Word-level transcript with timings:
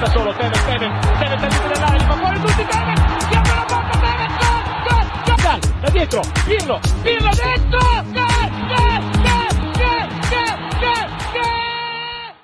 da 0.00 0.06
solo 0.06 0.32
Tevez, 0.32 0.64
Tevez, 0.64 0.92
Tevez 1.18 1.42
al 1.42 1.50
limite 1.50 1.68
dell'area, 1.68 2.06
fa 2.06 2.16
fuori 2.16 2.40
tutti, 2.40 2.64
Tevez, 2.64 3.26
si 3.28 3.34
apre 3.34 3.54
la 3.54 3.64
porta, 3.68 3.98
Tevez, 3.98 4.32
gol, 4.40 4.62
gol, 4.88 5.04
gol, 5.26 5.36
gol, 5.42 5.80
da 5.82 5.90
dietro, 5.90 6.22
Pirlo, 6.46 6.80
Pirlo 7.02 7.28
dentro, 7.34 7.78
gol, 7.78 8.04
gol, 8.10 8.50
gol, 8.66 9.02
gol, 9.20 10.08
gol, 10.30 10.58
gol, 10.80 11.08
gol. 11.34 12.34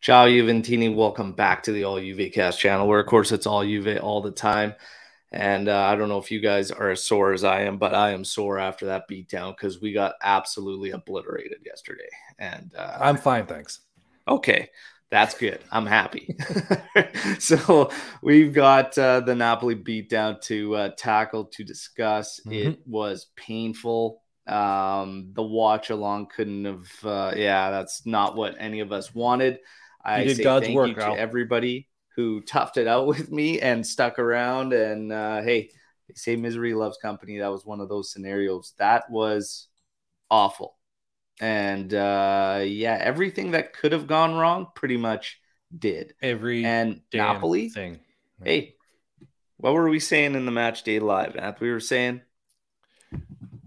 Ciao 0.00 0.26
Juventini, 0.26 0.94
welcome 0.94 1.32
back 1.32 1.64
to 1.64 1.72
the 1.72 1.82
All 1.82 1.98
UV 1.98 2.32
Cast 2.32 2.60
channel, 2.60 2.86
where 2.86 3.00
of 3.00 3.06
course 3.06 3.32
it's 3.32 3.48
all 3.48 3.64
UV 3.64 4.00
all 4.00 4.22
the 4.22 4.30
time. 4.30 4.72
And 5.32 5.68
uh, 5.68 5.80
I 5.80 5.96
don't 5.96 6.08
know 6.08 6.18
if 6.18 6.30
you 6.30 6.38
guys 6.38 6.70
are 6.70 6.90
as 6.90 7.02
sore 7.02 7.32
as 7.32 7.42
I 7.42 7.62
am, 7.62 7.78
but 7.78 7.94
I 7.94 8.12
am 8.12 8.22
sore 8.24 8.60
after 8.60 8.86
that 8.86 9.08
beatdown 9.10 9.56
because 9.56 9.80
we 9.80 9.92
got 9.92 10.14
absolutely 10.22 10.90
obliterated 10.90 11.62
yesterday. 11.64 12.10
And 12.38 12.70
uh, 12.78 12.98
I'm 13.00 13.16
fine, 13.16 13.46
thanks. 13.46 13.80
okay, 14.28 14.70
that's 15.12 15.34
good. 15.34 15.60
I'm 15.70 15.84
happy. 15.84 16.34
so 17.38 17.90
we've 18.22 18.54
got 18.54 18.96
uh, 18.96 19.20
the 19.20 19.34
Napoli 19.34 19.76
beatdown 19.76 20.40
to 20.44 20.74
uh, 20.74 20.90
tackle 20.96 21.44
to 21.52 21.64
discuss. 21.64 22.40
It 22.46 22.80
was 22.86 23.26
painful. 23.36 24.22
Um, 24.46 25.28
the 25.34 25.42
watch 25.42 25.90
along 25.90 26.28
couldn't 26.34 26.64
have. 26.64 26.88
Uh, 27.04 27.34
yeah, 27.36 27.70
that's 27.70 28.06
not 28.06 28.36
what 28.36 28.56
any 28.58 28.80
of 28.80 28.90
us 28.90 29.14
wanted. 29.14 29.58
I 30.02 30.24
did 30.24 30.38
say 30.38 30.44
God's 30.44 30.66
thank 30.66 30.76
work, 30.76 30.88
you 30.88 30.94
to 30.94 31.12
everybody 31.12 31.90
who 32.16 32.40
toughed 32.40 32.78
it 32.78 32.86
out 32.86 33.06
with 33.12 33.30
me 33.30 33.60
and 33.60 33.86
stuck 33.86 34.18
around. 34.18 34.72
And 34.72 35.12
uh, 35.12 35.42
hey, 35.42 35.68
they 36.08 36.14
say 36.14 36.36
misery 36.36 36.72
loves 36.72 36.96
company. 36.96 37.38
That 37.38 37.52
was 37.52 37.66
one 37.66 37.80
of 37.80 37.90
those 37.90 38.10
scenarios. 38.10 38.72
That 38.78 39.10
was 39.10 39.68
awful. 40.30 40.74
And 41.40 41.92
uh, 41.92 42.62
yeah, 42.64 42.98
everything 43.00 43.52
that 43.52 43.72
could 43.72 43.92
have 43.92 44.06
gone 44.06 44.34
wrong 44.36 44.68
pretty 44.74 44.96
much 44.96 45.40
did. 45.76 46.14
Every 46.22 46.64
And 46.64 47.00
Napoli, 47.12 47.68
thing. 47.68 47.98
hey, 48.44 48.76
what 49.56 49.74
were 49.74 49.88
we 49.88 50.00
saying 50.00 50.34
in 50.34 50.44
the 50.46 50.52
match 50.52 50.82
day 50.82 50.98
live? 51.00 51.36
We 51.60 51.70
were 51.70 51.80
saying 51.80 52.22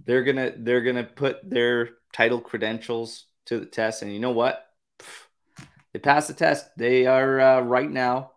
they're 0.05 0.23
gonna 0.23 0.53
they're 0.57 0.81
gonna 0.81 1.03
put 1.03 1.47
their 1.49 1.89
title 2.13 2.39
credentials 2.39 3.25
to 3.45 3.59
the 3.59 3.65
test, 3.65 4.01
and 4.01 4.13
you 4.13 4.19
know 4.19 4.31
what? 4.31 4.65
They 5.93 5.99
passed 5.99 6.27
the 6.27 6.33
test. 6.33 6.67
They 6.77 7.05
are 7.07 7.39
uh, 7.39 7.61
right 7.61 7.89
now, 7.89 8.31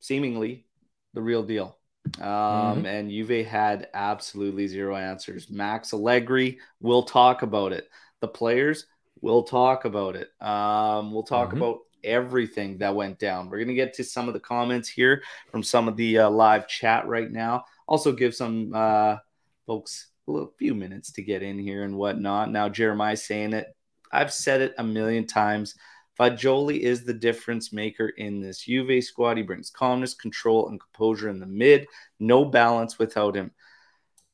seemingly, 0.00 0.66
the 1.14 1.22
real 1.22 1.42
deal. 1.42 1.76
Um, 2.20 2.86
And 2.86 3.10
Juve 3.10 3.46
had 3.46 3.88
absolutely 3.92 4.66
zero 4.66 4.96
answers. 4.96 5.50
Max 5.50 5.92
Allegri 5.92 6.58
will 6.80 7.02
talk 7.02 7.42
about 7.42 7.72
it. 7.72 7.88
The 8.20 8.28
players 8.28 8.86
will 9.20 9.42
talk 9.42 9.84
about 9.84 10.16
it. 10.16 10.30
Um, 10.40 11.12
we'll 11.12 11.22
talk 11.22 11.50
Mhm. 11.50 11.56
about 11.56 11.80
everything 12.04 12.78
that 12.78 12.94
went 12.94 13.18
down. 13.18 13.48
We're 13.48 13.58
going 13.58 13.68
to 13.68 13.74
get 13.74 13.94
to 13.94 14.04
some 14.04 14.28
of 14.28 14.34
the 14.34 14.40
comments 14.40 14.88
here 14.88 15.22
from 15.50 15.62
some 15.62 15.88
of 15.88 15.96
the 15.96 16.18
uh, 16.18 16.30
live 16.30 16.68
chat 16.68 17.06
right 17.06 17.30
now. 17.30 17.64
Also, 17.88 18.12
give 18.12 18.34
some 18.34 18.72
uh, 18.74 19.16
folks 19.66 20.08
a 20.28 20.30
little, 20.30 20.52
few 20.58 20.74
minutes 20.74 21.12
to 21.12 21.22
get 21.22 21.42
in 21.42 21.58
here 21.58 21.84
and 21.84 21.96
whatnot. 21.96 22.50
Now, 22.50 22.68
Jeremiah's 22.68 23.24
saying 23.24 23.52
it. 23.52 23.74
I've 24.12 24.32
said 24.32 24.60
it 24.60 24.74
a 24.78 24.84
million 24.84 25.26
times. 25.26 25.74
Fagioli 26.18 26.78
is 26.78 27.04
the 27.04 27.12
difference 27.12 27.72
maker 27.72 28.08
in 28.08 28.40
this 28.40 28.62
Juve 28.62 29.04
squad. 29.04 29.36
He 29.36 29.42
brings 29.42 29.70
calmness, 29.70 30.14
control, 30.14 30.68
and 30.68 30.80
composure 30.80 31.28
in 31.28 31.40
the 31.40 31.46
mid. 31.46 31.86
No 32.18 32.44
balance 32.44 32.98
without 32.98 33.34
him. 33.34 33.50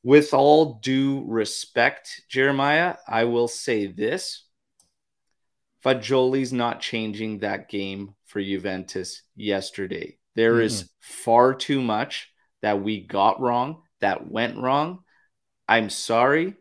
With 0.03 0.33
all 0.33 0.79
due 0.81 1.23
respect, 1.27 2.21
Jeremiah, 2.29 2.97
I 3.07 3.23
will 3.23 3.47
say 3.47 3.87
this. 3.87 4.43
Fagioli's 5.83 6.53
not 6.53 6.81
changing 6.81 7.39
that 7.39 7.69
game 7.69 8.15
for 8.25 8.41
Juventus 8.41 9.21
yesterday. 9.35 10.17
There 10.35 10.61
is 10.61 10.89
far 10.99 11.53
too 11.53 11.81
much 11.81 12.29
that 12.61 12.81
we 12.81 13.01
got 13.01 13.39
wrong, 13.39 13.83
that 13.99 14.29
went 14.29 14.57
wrong. 14.57 14.99
I'm 15.67 15.89
sorry. 15.89 16.55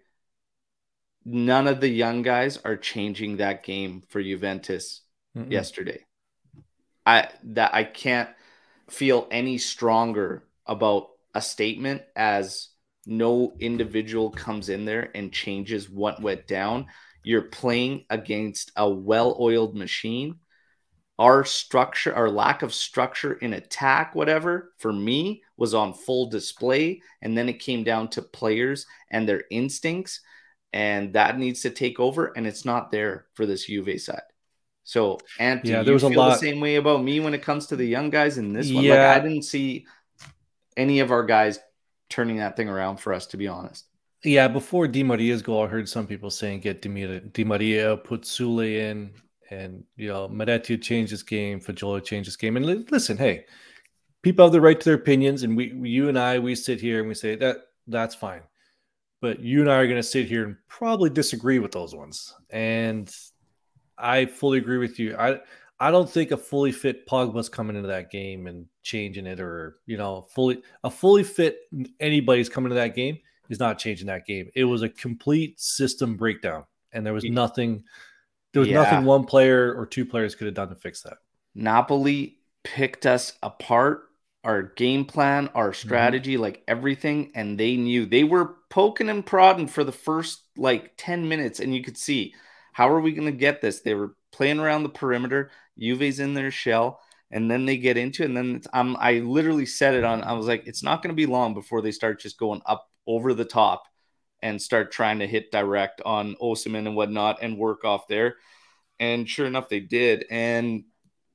None 1.24 1.69
of 1.69 1.81
the 1.81 1.88
young 1.88 2.22
guys 2.22 2.58
are 2.58 2.76
changing 2.76 3.36
that 3.36 3.62
game 3.62 4.02
for 4.08 4.22
Juventus 4.22 5.02
Mm-mm. 5.36 5.50
yesterday. 5.50 6.04
I 7.06 7.28
that 7.44 7.75
I 7.75 7.84
can't 7.84 8.31
feel 8.91 9.26
any 9.31 9.58
stronger 9.58 10.44
about 10.66 11.08
a 11.34 11.41
statement 11.41 12.02
as 12.14 12.69
no 13.06 13.54
individual 13.58 14.30
comes 14.30 14.68
in 14.68 14.84
there 14.84 15.10
and 15.14 15.32
changes 15.32 15.90
what 15.90 16.22
went 16.22 16.46
down. 16.46 16.86
You're 17.24 17.42
playing 17.42 18.04
against 18.10 18.72
a 18.76 18.88
well-oiled 18.88 19.76
machine. 19.76 20.36
Our 21.18 21.44
structure, 21.44 22.14
our 22.14 22.30
lack 22.30 22.62
of 22.62 22.74
structure 22.74 23.34
in 23.34 23.52
attack, 23.52 24.14
whatever, 24.14 24.72
for 24.78 24.92
me 24.92 25.42
was 25.56 25.74
on 25.74 25.94
full 25.94 26.30
display. 26.30 27.00
And 27.20 27.36
then 27.36 27.48
it 27.48 27.60
came 27.60 27.84
down 27.84 28.08
to 28.10 28.22
players 28.22 28.86
and 29.10 29.28
their 29.28 29.44
instincts, 29.50 30.20
and 30.72 31.12
that 31.12 31.38
needs 31.38 31.62
to 31.62 31.70
take 31.70 32.00
over. 32.00 32.32
And 32.36 32.46
it's 32.46 32.64
not 32.64 32.90
there 32.90 33.26
for 33.34 33.46
this 33.46 33.66
Juve 33.66 34.00
side. 34.00 34.22
So, 34.84 35.19
Anthony, 35.38 35.74
Yeah, 35.74 35.82
there 35.84 35.94
was 35.94 36.02
a 36.02 36.08
feel 36.08 36.19
lot- 36.19 36.30
the 36.30 36.38
same 36.38 36.60
way 36.60 36.76
about 36.76 37.04
me 37.04 37.20
when 37.20 37.34
it 37.34 37.42
comes 37.42 37.66
to 37.69 37.76
the 37.76 37.86
young 37.86 38.10
guys 38.10 38.38
in 38.38 38.52
this 38.52 38.72
one. 38.72 38.82
Yeah. 38.82 39.12
Like, 39.12 39.20
I 39.20 39.28
didn't 39.28 39.44
see 39.44 39.86
any 40.76 41.00
of 41.00 41.12
our 41.12 41.24
guys 41.24 41.60
turning 42.12 42.37
that 42.37 42.56
thing 42.56 42.69
around 42.69 42.99
for 42.99 43.12
us, 43.12 43.27
to 43.27 43.37
be 43.37 43.49
honest. 43.49 43.87
Yeah, 44.23 44.47
before 44.47 44.87
Di 44.87 45.03
Maria's 45.03 45.43
goal, 45.43 45.65
I 45.65 45.67
heard 45.67 45.89
some 45.89 46.06
people 46.06 46.31
saying 46.31 46.61
get 46.61 46.83
Di 46.83 46.89
Maria, 46.89 47.21
Di 47.21 47.43
Maria 47.43 47.97
put 47.97 48.23
Soulé 48.23 48.91
in, 48.91 49.11
and 49.50 49.83
you 49.97 50.09
know 50.09 50.28
Miretti 50.28 50.81
changed 50.81 51.11
his 51.11 51.23
game, 51.23 51.59
Fagioli 51.59 52.05
changed 52.05 52.27
his 52.27 52.37
game. 52.37 52.56
And 52.56 52.67
li- 52.67 52.87
listen, 52.91 53.17
hey, 53.17 53.47
people 54.23 54.45
have 54.45 54.53
the 54.53 54.61
right 54.61 54.78
to 54.78 54.84
their 54.84 54.95
opinions, 54.95 55.43
and 55.43 55.56
we, 55.56 55.73
you 55.73 56.09
and 56.09 56.19
I, 56.19 56.39
we 56.39 56.55
sit 56.55 56.81
here 56.81 57.00
and 57.00 57.09
we 57.09 57.15
say 57.15 57.34
that 57.37 57.56
that's 57.89 58.15
fine. 58.15 58.43
But 59.21 59.41
you 59.41 59.61
and 59.61 59.71
I 59.71 59.77
are 59.77 59.87
going 59.87 59.97
to 59.97 60.03
sit 60.03 60.27
here 60.27 60.44
and 60.44 60.56
probably 60.69 61.09
disagree 61.09 61.59
with 61.59 61.73
those 61.73 61.94
ones. 61.94 62.34
And 62.50 63.12
I 63.97 64.27
fully 64.27 64.59
agree 64.59 64.79
with 64.79 64.99
you. 64.99 65.17
I 65.17 65.41
I 65.81 65.91
don't 65.91 66.09
think 66.09 66.31
a 66.31 66.37
fully 66.37 66.72
fit 66.72 67.06
Pogba's 67.06 67.49
coming 67.49 67.77
into 67.77 67.88
that 67.88 68.10
game 68.10 68.47
and 68.47 68.66
changing 68.83 69.27
it, 69.27 69.41
or 69.41 69.77
you 69.87 69.97
know, 69.97 70.27
fully 70.31 70.62
a 70.84 70.91
fully 70.91 71.25
fit 71.25 71.59
anybody's 71.99 72.49
coming 72.49 72.71
to 72.71 72.77
that 72.77 72.94
game 72.94 73.19
is 73.49 73.60
not 73.60 73.78
changing 73.78 74.06
that 74.06 74.27
game. 74.27 74.50
It 74.55 74.65
was 74.65 74.82
a 74.82 74.88
complete 74.88 75.61
system 75.61 76.16
breakdown, 76.16 76.65
and 76.93 77.05
there 77.05 77.12
was 77.12 77.25
nothing. 77.25 77.84
There 78.53 78.61
was 78.61 78.69
Yeah. 78.69 78.82
nothing 78.82 79.05
one 79.05 79.25
player 79.25 79.75
or 79.75 79.87
two 79.87 80.05
players 80.05 80.34
could 80.34 80.47
have 80.47 80.55
done 80.55 80.69
to 80.69 80.75
fix 80.75 81.03
that. 81.03 81.19
Napoli 81.55 82.38
picked 82.65 83.06
us 83.06 83.32
apart, 83.43 84.09
our 84.44 84.62
game 84.62 85.05
plan, 85.05 85.49
our 85.55 85.71
mm-hmm. 85.71 85.87
strategy, 85.87 86.37
like 86.37 86.62
everything, 86.69 87.32
and 87.34 87.59
they 87.59 87.77
knew 87.77 88.06
they 88.06 88.25
were 88.25 88.56
poking 88.71 89.09
and 89.09 89.25
prodding 89.25 89.66
for 89.66 89.84
the 89.84 89.93
first 89.93 90.43
like 90.56 90.93
10 90.97 91.28
minutes, 91.28 91.61
and 91.61 91.75
you 91.75 91.82
could 91.82 91.97
see 91.99 92.34
how 92.72 92.88
are 92.88 93.00
we 93.00 93.12
going 93.12 93.31
to 93.31 93.37
get 93.37 93.61
this? 93.61 93.81
They 93.81 93.94
were 93.94 94.15
playing 94.32 94.59
around 94.59 94.82
the 94.82 94.88
perimeter, 94.88 95.50
Juve's 95.78 96.21
in 96.21 96.34
their 96.34 96.50
shell, 96.50 97.00
and 97.31 97.50
then 97.50 97.65
they 97.66 97.77
get 97.77 97.97
into 97.97 98.22
it, 98.22 98.27
and 98.27 98.37
then 98.37 98.56
it's, 98.56 98.69
I'm 98.72 98.97
I 98.97 99.21
literally 99.21 99.66
said 99.66 99.94
it 99.94 100.05
on 100.05 100.22
I 100.22 100.33
was 100.34 100.47
like, 100.47 100.66
it's 100.66 100.83
not 100.83 101.03
going 101.03 101.10
to 101.10 101.16
be 101.16 101.27
long 101.27 101.55
before 101.55 101.81
they 101.83 101.93
start 101.93 102.21
just 102.21 102.38
going 102.38 102.62
up 102.66 102.88
over 103.06 103.34
the 103.34 103.44
top 103.44 103.84
and 104.43 104.61
start 104.61 104.93
trying 104.93 105.21
to 105.21 105.27
hit 105.27 105.50
direct 105.53 106.00
on 106.05 106.34
Osimhen 106.43 106.87
and 106.87 106.97
whatnot 106.97 107.38
and 107.43 107.59
work 107.59 107.84
off 107.84 108.09
there. 108.09 108.37
And 108.99 109.28
sure 109.28 109.47
enough, 109.47 109.69
they 109.69 109.81
did. 109.81 110.27
And 110.31 110.84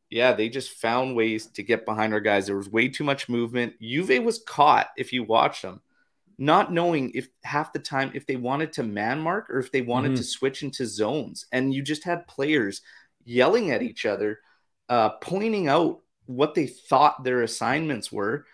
yeah, 0.10 0.34
they 0.34 0.50
just 0.50 0.72
found 0.72 1.16
ways 1.16 1.48
to 1.48 1.64
get 1.64 1.86
behind 1.86 2.14
our 2.14 2.20
guys. 2.20 2.48
There 2.48 2.56
was 2.58 2.70
way 2.70 2.88
too 2.90 3.04
much 3.04 3.28
movement. 3.30 3.74
Juve 3.82 4.24
was 4.24 4.40
caught 4.46 4.88
if 4.98 5.12
you 5.12 5.24
watch 5.24 5.62
them, 5.62 5.82
not 6.38 6.72
knowing 6.72 7.12
if 7.14 7.28
half 7.44 7.74
the 7.74 7.80
time 7.80 8.12
if 8.14 8.26
they 8.26 8.36
wanted 8.36 8.72
to 8.74 8.84
man 8.84 9.20
mark 9.20 9.50
or 9.50 9.60
if 9.60 9.72
they 9.72 9.82
wanted 9.82 10.12
Mhm. 10.14 10.18
to 10.18 10.24
switch 10.24 10.64
into 10.64 10.86
zones. 10.86 11.46
And 11.52 11.74
you 11.74 11.82
just 11.82 12.04
had 12.04 12.28
players 12.28 12.82
yelling 13.28 13.72
at 13.72 13.82
each 13.84 14.06
other, 14.06 14.40
uh, 14.90 15.10
pointing 15.22 15.68
out 15.68 16.00
what 16.26 16.56
they 16.56 16.68
thought 16.68 17.24
their 17.24 17.42
assignments 17.42 18.12
were. 18.12 18.46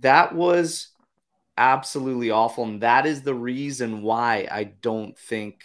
That 0.00 0.34
was 0.34 0.88
absolutely 1.56 2.30
awful. 2.30 2.64
And 2.64 2.82
that 2.82 3.06
is 3.06 3.22
the 3.22 3.34
reason 3.34 4.02
why 4.02 4.48
I 4.50 4.64
don't 4.64 5.18
think 5.18 5.62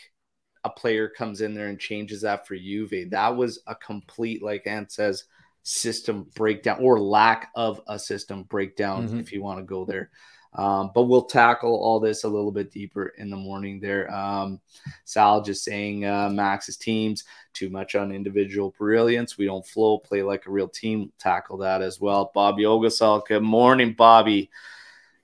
a 0.63 0.69
player 0.69 1.07
comes 1.07 1.41
in 1.41 1.53
there 1.53 1.67
and 1.67 1.79
changes 1.79 2.21
that 2.21 2.47
for 2.47 2.55
Juve. 2.55 3.11
That 3.11 3.35
was 3.35 3.59
a 3.67 3.75
complete, 3.75 4.41
like 4.41 4.67
Ant 4.67 4.91
says, 4.91 5.25
system 5.63 6.27
breakdown 6.35 6.77
or 6.81 6.99
lack 6.99 7.51
of 7.55 7.81
a 7.87 7.97
system 7.97 8.43
breakdown, 8.43 9.07
Mhm. 9.09 9.19
if 9.19 9.31
you 9.31 9.41
want 9.41 9.59
to 9.59 9.65
go 9.65 9.85
there. 9.85 10.09
Um, 10.55 10.91
but 10.95 11.03
we'll 11.03 11.25
tackle 11.25 11.75
all 11.75 11.99
this 11.99 12.23
a 12.23 12.29
little 12.29 12.51
bit 12.51 12.71
deeper 12.71 13.07
in 13.17 13.29
the 13.29 13.35
morning 13.35 13.79
there. 13.79 14.13
Um, 14.13 14.59
Sal 15.03 15.41
just 15.41 15.63
saying 15.63 16.05
uh, 16.05 16.29
Max's 16.29 16.77
teams 16.77 17.25
too 17.53 17.69
much 17.69 17.95
on 17.95 18.11
individual 18.11 18.73
brilliance. 18.77 19.37
We 19.37 19.45
don't 19.45 19.65
flow, 19.65 19.97
play 19.97 20.23
like 20.23 20.45
a 20.45 20.51
real 20.51 20.67
team. 20.67 21.11
Tackle 21.19 21.57
that 21.57 21.81
as 21.81 21.99
well. 21.99 22.31
Bobby 22.33 22.63
Ogasal, 22.63 23.25
good 23.25 23.43
morning, 23.43 23.93
Bobby. 23.93 24.49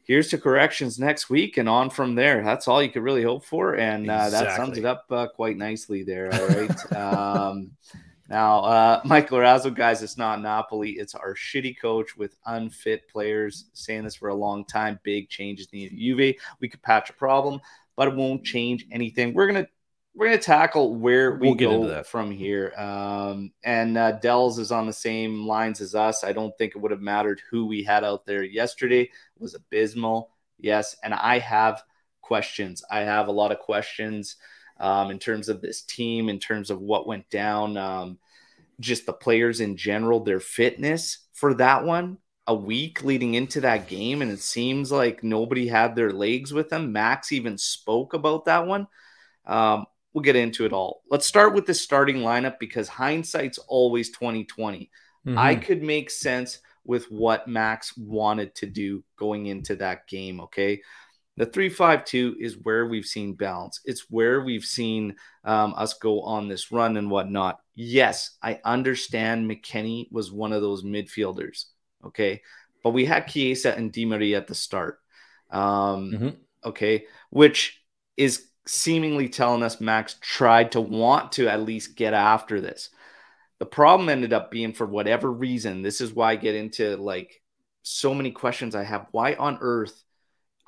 Here's 0.03 0.29
to 0.29 0.37
corrections 0.37 0.99
next 0.99 1.29
week 1.29 1.57
and 1.57 1.69
on 1.69 1.89
from 1.89 2.15
there. 2.15 2.43
That's 2.43 2.67
all 2.67 2.83
you 2.83 2.89
could 2.89 3.03
really 3.03 3.23
hope 3.23 3.45
for. 3.45 3.75
And 3.75 4.09
uh, 4.09 4.29
that 4.29 4.57
sums 4.57 4.77
it 4.77 4.83
up 4.83 5.05
uh, 5.09 5.27
quite 5.27 5.57
nicely 5.57 6.03
there. 6.03 6.33
All 6.33 6.47
right. 6.47 6.93
um, 6.95 7.71
Now, 8.31 8.59
uh, 8.59 9.01
Mike 9.05 9.29
Lorazzo, 9.29 9.75
guys, 9.75 10.01
it's 10.01 10.17
not 10.17 10.41
Napoli. 10.41 10.91
It's 10.91 11.13
our 11.15 11.35
shitty 11.35 11.77
coach 11.79 12.15
with 12.15 12.37
unfit 12.45 13.09
players. 13.09 13.65
Saying 13.73 14.05
this 14.05 14.15
for 14.15 14.29
a 14.29 14.33
long 14.35 14.63
time. 14.63 14.99
Big 15.03 15.29
changes 15.29 15.67
needed. 15.73 15.99
Juve, 15.99 16.35
we 16.61 16.69
could 16.69 16.81
patch 16.81 17.09
a 17.09 17.13
problem, 17.13 17.59
but 17.97 18.07
it 18.07 18.15
won't 18.15 18.45
change 18.45 18.85
anything. 18.89 19.33
We're 19.33 19.47
gonna 19.47 19.67
we're 20.15 20.27
gonna 20.27 20.37
tackle 20.37 20.95
where 20.95 21.35
we 21.35 21.47
We'll 21.47 21.55
get 21.55 21.69
go 21.69 21.87
that. 21.89 22.07
from 22.07 22.31
here. 22.31 22.73
Um, 22.77 23.51
and 23.65 23.97
uh, 23.97 24.13
Dells 24.13 24.59
is 24.59 24.71
on 24.71 24.87
the 24.87 24.93
same 24.93 25.45
lines 25.45 25.81
as 25.81 25.93
us. 25.93 26.23
I 26.23 26.31
don't 26.31 26.57
think 26.57 26.73
it 26.73 26.79
would 26.79 26.91
have 26.91 27.01
mattered 27.01 27.41
who 27.49 27.65
we 27.67 27.83
had 27.83 28.05
out 28.05 28.25
there 28.25 28.43
yesterday. 28.43 29.01
It 29.01 29.11
was 29.41 29.55
abysmal. 29.55 30.31
Yes, 30.57 30.95
and 31.03 31.13
I 31.13 31.39
have 31.39 31.83
questions. 32.21 32.81
I 32.89 32.99
have 32.99 33.27
a 33.27 33.31
lot 33.31 33.51
of 33.51 33.59
questions 33.59 34.37
um, 34.81 35.11
in 35.11 35.19
terms 35.19 35.47
of 35.47 35.61
this 35.61 35.83
team, 35.83 36.27
in 36.27 36.39
terms 36.39 36.69
of 36.69 36.81
what 36.81 37.07
went 37.07 37.29
down, 37.29 37.77
um, 37.77 38.17
just 38.79 39.05
the 39.05 39.13
players 39.13 39.61
in 39.61 39.77
general, 39.77 40.19
their 40.19 40.39
fitness 40.39 41.19
for 41.33 41.53
that 41.53 41.85
one. 41.85 42.17
A 42.47 42.55
week 42.55 43.03
leading 43.03 43.35
into 43.35 43.61
that 43.61 43.87
game, 43.87 44.21
and 44.23 44.31
it 44.31 44.41
seems 44.41 44.91
like 44.91 45.23
nobody 45.23 45.67
had 45.67 45.95
their 45.95 46.11
legs 46.11 46.51
with 46.51 46.69
them. 46.69 46.91
Max 46.91 47.31
even 47.31 47.57
spoke 47.57 48.15
about 48.15 48.45
that 48.45 48.65
one. 48.65 48.87
Um, 49.45 49.85
we'll 50.11 50.23
get 50.23 50.35
into 50.35 50.65
it 50.65 50.73
all. 50.73 51.03
Let's 51.09 51.27
start 51.27 51.53
with 51.53 51.67
the 51.67 51.73
starting 51.75 52.17
lineup 52.17 52.57
because 52.59 52.89
hindsight's 52.89 53.59
always 53.59 54.09
2020. 54.09 54.89
I 55.27 55.55
Mhm. 55.55 55.61
could 55.61 55.83
make 55.83 56.09
sense 56.09 56.59
with 56.83 57.05
what 57.11 57.47
Max 57.47 57.95
wanted 57.95 58.55
to 58.55 58.65
do 58.65 59.03
going 59.15 59.45
into 59.45 59.75
that 59.75 60.07
game. 60.07 60.41
Okay. 60.41 60.81
The 61.37 61.45
352 61.45 62.35
is 62.39 62.57
where 62.61 62.85
we've 62.85 63.05
seen 63.05 63.33
balance. 63.33 63.79
It's 63.85 64.05
where 64.09 64.41
we've 64.41 64.65
seen 64.65 65.15
um, 65.43 65.73
us 65.77 65.93
go 65.93 66.21
on 66.21 66.47
this 66.47 66.71
run 66.71 66.97
and 66.97 67.09
whatnot. 67.09 67.59
Yes, 67.73 68.37
I 68.41 68.59
understand 68.65 69.49
McKennie 69.49 70.11
was 70.11 70.31
one 70.31 70.51
of 70.51 70.61
those 70.61 70.83
midfielders. 70.83 71.65
Okay. 72.05 72.41
But 72.83 72.91
we 72.91 73.05
had 73.05 73.27
Chiesa 73.27 73.75
and 73.75 73.91
Di 73.91 74.05
Maria 74.05 74.37
at 74.37 74.47
the 74.47 74.55
start. 74.55 74.99
Um, 75.49 76.11
Mhm. 76.11 76.35
Okay. 76.65 77.05
Which 77.29 77.81
is 78.17 78.47
seemingly 78.67 79.29
telling 79.29 79.63
us 79.63 79.81
Max 79.81 80.17
tried 80.21 80.73
to 80.73 80.81
want 80.81 81.33
to 81.33 81.47
at 81.47 81.61
least 81.63 81.95
get 81.95 82.13
after 82.13 82.61
this. 82.61 82.89
The 83.59 83.65
problem 83.65 84.09
ended 84.09 84.33
up 84.33 84.51
being 84.51 84.73
for 84.73 84.85
whatever 84.85 85.31
reason. 85.31 85.81
This 85.81 86.01
is 86.01 86.13
why 86.13 86.31
I 86.31 86.35
get 86.35 86.55
into 86.55 86.97
like 86.97 87.41
so 87.83 88.13
many 88.13 88.31
questions 88.31 88.75
I 88.75 88.83
have. 88.83 89.07
Why 89.11 89.33
on 89.33 89.57
earth? 89.61 90.03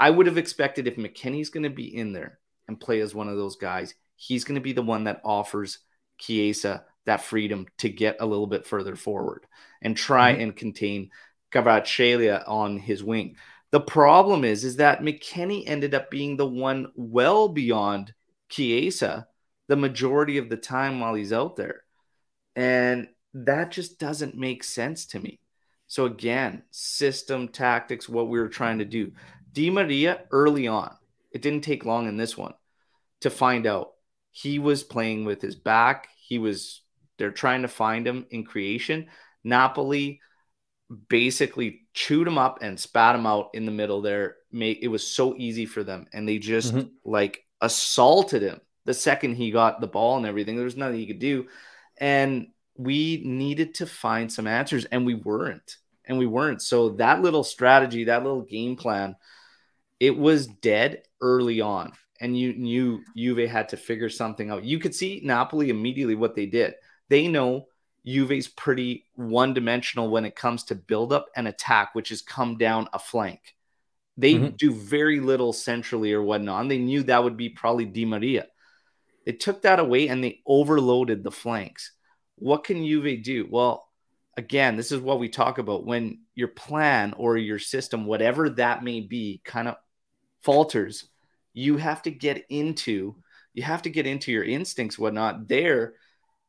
I 0.04 0.10
would 0.10 0.28
have 0.28 0.38
expected 0.38 0.86
if 0.86 0.98
McKennie's 0.98 1.50
going 1.50 1.64
to 1.64 1.70
be 1.70 1.96
in 1.96 2.12
there 2.12 2.38
and 2.68 2.78
play 2.78 3.00
as 3.00 3.16
one 3.16 3.30
of 3.30 3.38
those 3.38 3.56
guys, 3.56 3.96
he's 4.18 4.44
going 4.44 4.56
to 4.56 4.62
be 4.62 4.74
the 4.74 4.82
one 4.82 5.06
that 5.06 5.22
offers 5.24 5.80
Chiesa 6.18 6.84
that 7.06 7.22
freedom 7.22 7.68
to 7.78 7.88
get 7.88 8.18
a 8.20 8.26
little 8.26 8.48
bit 8.48 8.66
further 8.66 8.98
forward 8.98 9.46
and 9.82 9.96
try 9.96 10.34
mm-hmm. 10.34 10.42
and 10.42 10.56
contain 10.58 11.10
Kvaratskhelia 11.54 12.44
on 12.50 12.80
his 12.80 13.02
wing. 13.02 13.38
The 13.72 13.80
problem 13.80 14.44
is, 14.44 14.66
is 14.66 14.76
that 14.76 15.00
McKennie 15.00 15.64
ended 15.68 15.96
up 15.96 16.12
being 16.12 16.36
the 16.36 16.48
one 16.48 16.92
well 16.96 17.48
beyond 17.48 18.14
Chiesa 18.50 19.26
the 19.70 19.78
majority 19.78 20.38
of 20.38 20.50
the 20.50 20.58
time 20.58 21.00
while 21.00 21.14
he's 21.14 21.32
out 21.32 21.56
there. 21.56 21.86
And 22.58 23.08
that 23.36 23.72
just 23.72 24.00
doesn't 24.00 24.36
make 24.36 24.66
sense 24.66 25.06
to 25.06 25.20
me. 25.22 25.40
So 25.88 26.08
again, 26.08 26.64
system 26.72 27.48
tactics, 27.48 28.10
what 28.10 28.28
we 28.28 28.38
were 28.38 28.50
trying 28.50 28.80
to 28.80 28.86
do. 28.86 29.14
Di 29.54 29.70
Maria 29.70 30.26
early 30.32 30.68
on, 30.68 30.94
it 31.32 31.42
didn't 31.42 31.64
take 31.64 31.86
long 31.86 32.08
in 32.08 32.18
this 32.18 32.38
one 32.38 32.54
to 33.22 33.30
find 33.30 33.66
out 33.66 33.94
he 34.32 34.60
was 34.60 34.84
playing 34.84 35.26
with 35.26 35.42
his 35.42 35.56
back. 35.56 36.10
He 36.18 36.40
was 36.40 36.82
they're 37.18 37.32
trying 37.32 37.62
to 37.62 37.68
find 37.68 38.08
him 38.08 38.26
in 38.32 38.44
creation. 38.44 39.08
Napoli 39.44 40.20
basically 41.08 41.82
chewed 41.94 42.28
him 42.28 42.38
up 42.38 42.60
and 42.62 42.80
spat 42.80 43.16
him 43.16 43.26
out 43.26 43.52
in 43.54 43.66
the 43.66 43.72
middle 43.72 44.02
there. 44.02 44.38
It 44.52 44.90
was 44.90 45.06
so 45.08 45.36
easy 45.38 45.66
for 45.66 45.84
them, 45.84 46.08
and 46.12 46.28
they 46.28 46.40
just 46.40 46.74
Mhm. 46.74 46.92
like 47.06 47.46
assaulted 47.62 48.42
him 48.42 48.60
the 48.86 48.94
second 48.94 49.36
he 49.36 49.52
got 49.52 49.80
the 49.80 49.88
ball 49.88 50.18
and 50.18 50.26
everything. 50.26 50.56
There 50.56 50.66
was 50.66 50.76
nothing 50.76 51.00
he 51.00 51.08
could 51.08 51.20
do, 51.20 51.48
and 51.98 52.48
we 52.76 53.22
needed 53.24 53.76
to 53.76 53.86
find 53.86 54.32
some 54.32 54.48
answers, 54.48 54.86
and 54.86 55.06
we 55.06 55.14
weren't, 55.14 55.78
and 56.06 56.18
we 56.18 56.26
weren't. 56.26 56.62
So 56.62 56.90
that 56.90 57.22
little 57.22 57.44
strategy, 57.44 58.06
that 58.06 58.24
little 58.24 58.42
game 58.42 58.76
plan, 58.76 59.16
it 60.04 60.18
was 60.18 60.48
dead 60.48 61.04
early 61.22 61.62
on, 61.62 61.94
and 62.20 62.38
you 62.38 62.54
knew 62.56 63.02
Juve 63.16 63.50
had 63.50 63.70
to 63.70 63.78
figure 63.78 64.10
something 64.10 64.50
out. 64.52 64.66
You 64.66 64.78
could 64.78 64.94
see 64.94 65.22
Napoli 65.24 65.70
immediately 65.70 66.16
what 66.16 66.36
they 66.36 66.46
did. 66.46 66.74
They 67.08 67.30
know 67.30 67.68
Juve's 68.06 68.50
pretty 68.50 69.06
one 69.16 69.54
dimensional 69.54 70.10
when 70.10 70.26
it 70.26 70.36
comes 70.36 70.66
to 70.66 70.76
build 70.76 71.14
up 71.14 71.28
and 71.38 71.48
attack, 71.48 71.96
which 71.96 72.12
is 72.12 72.22
come 72.22 72.58
down 72.58 72.90
a 72.92 73.00
flank. 73.00 73.56
They 74.18 74.34
Mhm. 74.34 74.58
do 74.58 74.74
very 74.74 75.22
little 75.22 75.54
centrally 75.54 76.12
or 76.12 76.22
whatnot. 76.22 76.64
And 76.64 76.72
they 76.72 76.80
knew 76.80 77.04
that 77.04 77.24
would 77.24 77.38
be 77.38 77.48
probably 77.48 77.86
Di 77.86 78.04
Maria. 78.04 78.48
They 79.26 79.32
took 79.32 79.62
that 79.62 79.80
away 79.80 80.10
and 80.10 80.22
they 80.22 80.42
overloaded 80.46 81.24
the 81.24 81.32
flanks. 81.32 81.94
What 82.36 82.66
can 82.66 82.86
Juve 82.86 83.24
do? 83.24 83.48
Well, 83.50 83.88
again, 84.36 84.76
this 84.76 84.92
is 84.92 85.00
what 85.00 85.20
we 85.20 85.30
talk 85.30 85.60
about 85.60 85.86
when 85.86 86.26
your 86.36 86.50
plan 86.50 87.14
or 87.14 87.38
your 87.38 87.60
system, 87.60 88.06
whatever 88.06 88.50
that 88.50 88.84
may 88.84 89.00
be, 89.00 89.42
kind 89.46 89.70
of 89.70 89.78
falters. 90.44 91.06
You 91.54 91.78
have 91.78 92.01
to 92.04 92.12
get 92.12 92.45
into 92.50 93.16
you 93.54 93.63
have 93.63 93.84
to 93.84 93.90
get 93.90 94.07
into 94.07 94.31
your 94.31 94.44
instincts, 94.44 94.98
whatnot. 94.98 95.48
There, 95.48 95.94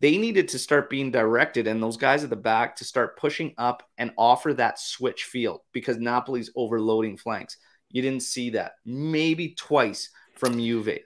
they 0.01 0.17
needed 0.17 0.49
to 0.49 0.59
start 0.59 0.91
being 0.91 1.11
directed, 1.11 1.67
and 1.67 1.83
those 1.83 1.97
guys 1.97 2.25
at 2.25 2.31
the 2.31 2.37
back 2.37 2.77
to 2.77 2.85
start 2.85 3.19
pushing 3.19 3.55
up 3.59 3.83
and 3.99 4.13
offer 4.17 4.55
that 4.55 4.79
switch 4.79 5.25
field 5.25 5.61
because 5.73 5.99
Napoli's 5.99 6.51
overloading 6.57 7.17
flanks. 7.17 7.59
You 7.91 8.03
didn't 8.03 8.23
see 8.23 8.51
that 8.51 8.73
maybe 8.85 9.55
twice 9.55 10.11
from 10.35 10.59
Juve. 10.59 10.99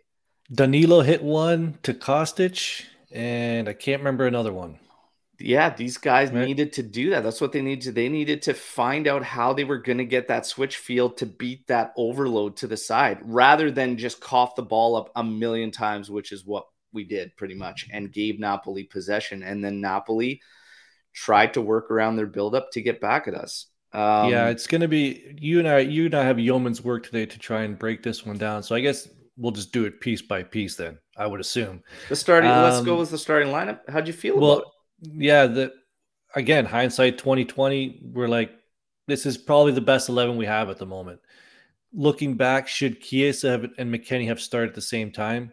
Danilo 0.52 1.02
hit 1.02 1.22
one 1.22 1.78
to 1.82 1.92
Kostic, 1.92 2.84
and 3.10 3.68
I 3.68 3.72
can't 3.74 4.00
remember 4.00 4.26
another 4.26 4.52
one. 4.52 4.78
Yeah, 5.40 5.74
these 5.74 5.98
guys 5.98 6.30
Right. 6.32 6.46
needed 6.46 6.72
to 6.74 6.82
do 6.82 7.10
that. 7.10 7.22
That's 7.22 7.40
what 7.40 7.52
they 7.52 7.62
needed 7.62 7.82
to. 7.84 7.92
They 7.92 8.08
needed 8.08 8.42
to 8.42 8.54
find 8.54 9.06
out 9.06 9.22
how 9.22 9.52
they 9.52 9.64
were 9.64 9.78
going 9.78 9.98
to 9.98 10.04
get 10.04 10.28
that 10.28 10.46
switch 10.46 10.76
field 10.76 11.16
to 11.18 11.26
beat 11.26 11.66
that 11.68 11.92
overload 11.96 12.56
to 12.56 12.66
the 12.66 12.76
side 12.76 13.18
rather 13.22 13.70
than 13.70 13.96
just 13.98 14.20
cough 14.20 14.56
the 14.56 14.62
ball 14.62 14.96
up 14.96 15.10
a 15.14 15.22
million 15.22 15.70
times, 15.70 16.10
which 16.10 16.32
is 16.32 16.44
what 16.44 16.64
we 16.92 17.04
did 17.04 17.36
pretty 17.36 17.54
much, 17.54 17.86
and 17.92 18.12
gave 18.12 18.40
Napoli 18.40 18.84
possession. 18.84 19.42
And 19.42 19.64
then 19.64 19.80
Napoli 19.80 20.40
tried 21.14 21.54
to 21.54 21.60
work 21.60 21.90
around 21.90 22.16
their 22.16 22.26
buildup 22.26 22.70
to 22.72 22.82
get 22.82 23.00
back 23.00 23.28
at 23.28 23.34
us. 23.34 23.66
Um, 23.92 24.30
yeah, 24.30 24.48
it's 24.48 24.66
going 24.66 24.80
to 24.82 24.88
be 24.88 25.36
you 25.40 25.58
and 25.60 25.68
I. 25.68 25.78
You 25.78 26.06
and 26.06 26.14
I 26.14 26.24
have 26.24 26.38
yeoman's 26.38 26.82
work 26.82 27.06
today 27.06 27.26
to 27.26 27.38
try 27.38 27.62
and 27.62 27.78
break 27.78 28.02
this 28.02 28.26
one 28.26 28.36
down. 28.38 28.62
So 28.62 28.74
I 28.74 28.80
guess 28.80 29.08
we'll 29.36 29.52
just 29.52 29.72
do 29.72 29.84
it 29.84 30.00
piece 30.00 30.20
by 30.20 30.42
piece. 30.42 30.74
Then 30.76 30.98
I 31.16 31.26
would 31.26 31.40
assume. 31.40 31.82
the 32.08 32.16
starting. 32.16 32.50
let's 32.50 32.78
um, 32.78 32.84
go 32.84 32.98
with 32.98 33.10
the 33.10 33.18
starting 33.18 33.48
lineup. 33.48 33.80
How'd 33.88 34.06
you 34.06 34.12
feel 34.12 34.34
about 34.36 34.42
Well, 34.46 34.58
it? 34.58 34.64
Yeah. 35.02 35.46
The 35.46 35.72
again, 36.34 36.64
hindsight 36.64 37.18
twenty 37.18 37.44
twenty. 37.44 38.00
We're 38.02 38.28
like, 38.28 38.52
this 39.06 39.26
is 39.26 39.38
probably 39.38 39.72
the 39.72 39.80
best 39.80 40.08
eleven 40.08 40.36
we 40.36 40.46
have 40.46 40.70
at 40.70 40.78
the 40.78 40.86
moment. 40.86 41.20
Looking 41.92 42.34
back, 42.34 42.68
should 42.68 42.98
have, 43.42 43.64
and 43.78 43.92
McKennie 43.92 44.26
have 44.26 44.40
started 44.40 44.70
at 44.70 44.74
the 44.74 44.82
same 44.82 45.10
time? 45.10 45.52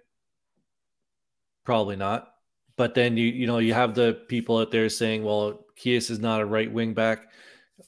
Probably 1.63 1.95
not. 1.95 2.29
But 2.77 2.93
then 2.93 3.15
you 3.15 3.27
you 3.27 3.47
know 3.47 3.59
you 3.59 3.73
have 3.73 3.95
the 3.95 4.19
people 4.27 4.57
out 4.57 4.71
there 4.71 4.89
saying, 4.89 5.23
well, 5.23 5.65
Chiesa 5.77 6.13
is 6.13 6.19
not 6.19 6.41
a 6.41 6.45
right 6.45 6.71
wing 6.71 6.93
back. 6.93 7.31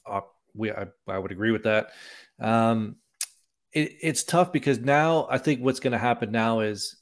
Uh, 0.06 0.22
we 0.54 0.72
I, 0.72 0.86
I 1.06 1.18
would 1.18 1.32
agree 1.32 1.50
with 1.50 1.64
that. 1.64 1.90
Um, 2.40 2.96
it, 3.72 3.92
it's 4.00 4.24
tough 4.24 4.52
because 4.52 4.78
now 4.78 5.26
I 5.30 5.38
think 5.38 5.60
what's 5.60 5.80
going 5.80 5.92
to 5.92 5.98
happen 5.98 6.32
now 6.32 6.60
is 6.60 6.96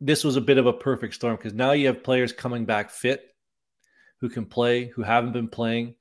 this 0.00 0.24
was 0.24 0.36
a 0.36 0.40
bit 0.40 0.58
of 0.58 0.66
a 0.66 0.72
perfect 0.72 1.14
storm 1.14 1.36
because 1.36 1.54
now 1.54 1.72
you 1.72 1.86
have 1.86 2.04
players 2.04 2.32
coming 2.32 2.66
back 2.66 2.90
fit 2.90 3.31
who 4.22 4.30
can 4.30 4.46
play, 4.46 4.86
who 4.86 5.02
haven't 5.02 5.32
been 5.32 5.48
playing, 5.48 5.94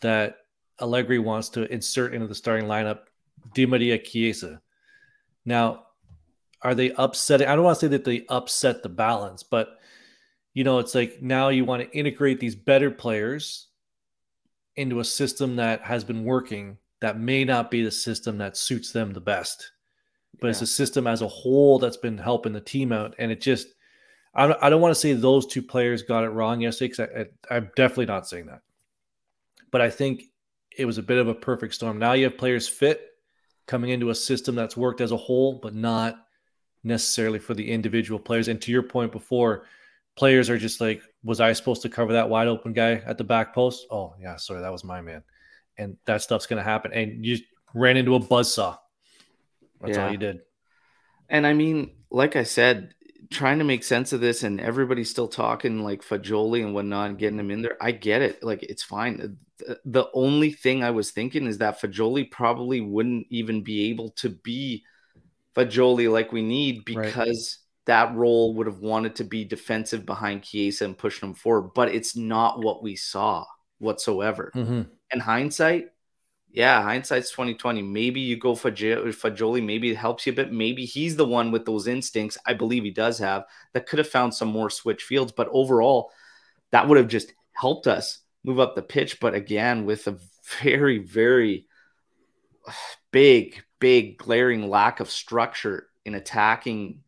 that 0.00 0.38
Allegri 0.80 1.18
wants 1.18 1.50
to 1.50 1.70
insert 1.70 2.14
into 2.14 2.26
the 2.26 2.34
starting 2.34 2.66
lineup. 2.66 3.00
Di 3.54 3.66
Maria 3.66 3.98
Chiesa. 3.98 4.62
Now, 5.44 5.86
are 6.62 6.74
they 6.74 6.92
upsetting? 6.92 7.46
I 7.46 7.54
don't 7.54 7.64
want 7.64 7.78
to 7.78 7.86
say 7.86 7.90
that 7.90 8.04
they 8.04 8.24
upset 8.28 8.82
the 8.82 8.88
balance, 8.88 9.42
but 9.42 9.78
you 10.54 10.64
know, 10.64 10.78
it's 10.78 10.94
like 10.94 11.20
now 11.20 11.50
you 11.50 11.64
want 11.64 11.82
to 11.82 11.96
integrate 11.96 12.40
these 12.40 12.54
better 12.54 12.90
players 12.90 13.66
into 14.74 15.00
a 15.00 15.04
system 15.04 15.56
that 15.56 15.82
has 15.82 16.02
been 16.02 16.24
working 16.24 16.78
that 17.00 17.20
may 17.20 17.44
not 17.44 17.70
be 17.70 17.82
the 17.82 17.90
system 17.90 18.38
that 18.38 18.56
suits 18.56 18.90
them 18.90 19.12
the 19.12 19.20
best 19.20 19.72
but 20.40 20.50
it's 20.50 20.62
a 20.62 20.66
system 20.66 21.06
as 21.06 21.22
a 21.22 21.28
whole 21.28 21.78
that's 21.78 21.96
been 21.96 22.18
helping 22.18 22.52
the 22.52 22.60
team 22.60 22.92
out 22.92 23.14
and 23.18 23.32
it 23.32 23.40
just 23.40 23.68
i 24.36 24.46
don't, 24.46 24.58
I 24.62 24.70
don't 24.70 24.80
want 24.80 24.94
to 24.94 25.00
say 25.00 25.12
those 25.12 25.46
two 25.46 25.62
players 25.62 26.02
got 26.02 26.24
it 26.24 26.28
wrong 26.28 26.60
yesterday 26.60 26.92
because 26.92 27.28
I, 27.50 27.54
I, 27.54 27.56
i'm 27.56 27.70
definitely 27.76 28.06
not 28.06 28.28
saying 28.28 28.46
that 28.46 28.60
but 29.70 29.80
i 29.80 29.90
think 29.90 30.24
it 30.76 30.84
was 30.84 30.98
a 30.98 31.02
bit 31.02 31.18
of 31.18 31.28
a 31.28 31.34
perfect 31.34 31.74
storm 31.74 31.98
now 31.98 32.12
you 32.12 32.24
have 32.24 32.38
players 32.38 32.68
fit 32.68 33.00
coming 33.66 33.90
into 33.90 34.10
a 34.10 34.14
system 34.14 34.54
that's 34.54 34.76
worked 34.76 35.00
as 35.00 35.10
a 35.12 35.16
whole 35.16 35.58
but 35.60 35.74
not 35.74 36.16
necessarily 36.84 37.38
for 37.40 37.54
the 37.54 37.70
individual 37.70 38.20
players 38.20 38.48
and 38.48 38.62
to 38.62 38.70
your 38.70 38.82
point 38.82 39.10
before 39.10 39.64
players 40.16 40.50
are 40.50 40.58
just 40.58 40.80
like, 40.80 41.02
was 41.22 41.40
I 41.40 41.52
supposed 41.52 41.82
to 41.82 41.88
cover 41.88 42.14
that 42.14 42.28
wide 42.28 42.48
open 42.48 42.72
guy 42.72 42.92
at 43.06 43.18
the 43.18 43.24
back 43.24 43.54
post? 43.54 43.86
Oh, 43.90 44.14
yeah, 44.20 44.36
sorry, 44.36 44.62
that 44.62 44.72
was 44.72 44.82
my 44.82 45.00
man. 45.00 45.22
And 45.78 45.96
that 46.06 46.22
stuff's 46.22 46.46
going 46.46 46.56
to 46.56 46.68
happen. 46.68 46.92
And 46.92 47.24
you 47.24 47.38
ran 47.74 47.96
into 47.96 48.14
a 48.14 48.18
buzz 48.18 48.52
saw. 48.54 48.78
That's 49.80 49.96
Yeah. 49.96 50.06
all 50.06 50.12
you 50.12 50.18
did. 50.18 50.40
And 51.28 51.46
I 51.46 51.52
mean, 51.52 51.96
like 52.10 52.34
I 52.34 52.44
said, 52.44 52.94
trying 53.30 53.58
to 53.58 53.64
make 53.64 53.82
sense 53.84 54.12
of 54.12 54.20
this 54.20 54.42
and 54.42 54.60
everybody's 54.60 55.10
still 55.10 55.28
talking 55.28 55.82
like 55.82 56.02
Fagioli 56.02 56.62
and 56.64 56.74
whatnot 56.74 57.10
and 57.10 57.18
getting 57.18 57.38
him 57.38 57.50
in 57.50 57.62
there. 57.62 57.76
I 57.80 57.92
get 57.92 58.22
it. 58.22 58.42
Like 58.42 58.62
it's 58.62 58.82
fine. 58.82 59.36
The, 59.58 59.78
the 59.84 60.04
only 60.14 60.52
thing 60.52 60.84
I 60.84 60.90
was 60.90 61.10
thinking 61.10 61.46
is 61.46 61.58
that 61.58 61.80
Fagioli 61.80 62.30
probably 62.30 62.80
wouldn't 62.80 63.26
even 63.30 63.62
be 63.62 63.90
able 63.90 64.10
to 64.16 64.28
be 64.30 64.84
Fagioli 65.56 66.10
like 66.12 66.32
we 66.32 66.42
need 66.42 66.82
Right. 66.94 67.06
because 67.06 67.58
that 67.86 68.14
role 68.14 68.54
would 68.54 68.66
have 68.66 68.80
wanted 68.80 69.14
to 69.16 69.24
be 69.24 69.44
defensive 69.44 70.04
behind 70.04 70.42
Chiesa 70.42 70.84
and 70.84 70.98
pushing 70.98 71.28
him 71.28 71.34
forward. 71.34 71.70
But 71.74 71.94
it's 71.94 72.16
not 72.16 72.62
what 72.62 72.82
we 72.82 72.96
saw 72.96 73.44
whatsoever. 73.78 74.50
hmm 74.52 74.82
In 75.12 75.20
hindsight, 75.20 75.86
yeah, 76.56 76.82
hindsight's 76.82 77.30
twenty 77.30 77.52
twenty. 77.52 77.82
Maybe 77.82 78.18
you 78.18 78.38
go 78.38 78.54
for 78.54 78.70
Fagioli. 78.70 79.62
Maybe 79.62 79.90
it 79.90 79.98
helps 79.98 80.26
you 80.26 80.32
a 80.32 80.36
bit. 80.36 80.50
Maybe 80.50 80.86
he's 80.86 81.14
the 81.14 81.26
one 81.26 81.50
with 81.50 81.66
those 81.66 81.86
instincts. 81.86 82.38
I 82.46 82.54
believe 82.54 82.82
he 82.82 82.90
does 82.90 83.18
have 83.18 83.44
that 83.74 83.86
could 83.86 83.98
have 83.98 84.08
found 84.08 84.32
some 84.34 84.48
more 84.48 84.70
switch 84.70 85.02
fields. 85.02 85.32
But 85.32 85.50
overall, 85.52 86.10
that 86.70 86.88
would 86.88 86.96
have 86.96 87.08
just 87.08 87.34
helped 87.52 87.86
us 87.86 88.20
move 88.42 88.58
up 88.58 88.74
the 88.74 88.80
pitch. 88.80 89.20
But 89.20 89.34
again, 89.34 89.84
with 89.84 90.06
a 90.06 90.16
very, 90.62 90.96
very 90.96 91.66
big, 93.10 93.62
big 93.78 94.16
glaring 94.16 94.70
lack 94.70 95.00
of 95.00 95.10
structure 95.10 95.88
in 96.06 96.14
attacking, 96.14 97.00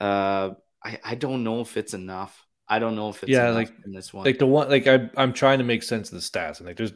uh, 0.00 0.50
I, 0.84 0.98
I 1.04 1.14
don't 1.14 1.44
know 1.44 1.60
if 1.60 1.76
it's 1.76 1.94
enough. 1.94 2.44
I 2.68 2.80
don't 2.80 2.96
know 2.96 3.10
if 3.10 3.22
it's 3.22 3.30
Yeah, 3.30 3.44
enough 3.44 3.54
like- 3.54 3.74
in 3.86 3.92
this 3.92 4.12
one. 4.12 4.24
Like 4.24 4.40
the 4.40 4.46
one, 4.46 4.68
like 4.68 4.88
I, 4.88 5.08
I'm 5.16 5.32
trying 5.32 5.58
to 5.58 5.64
make 5.64 5.84
sense 5.84 6.10
of 6.10 6.14
the 6.16 6.20
stats, 6.20 6.58
and 6.58 6.66
like 6.66 6.76
there's, 6.76 6.92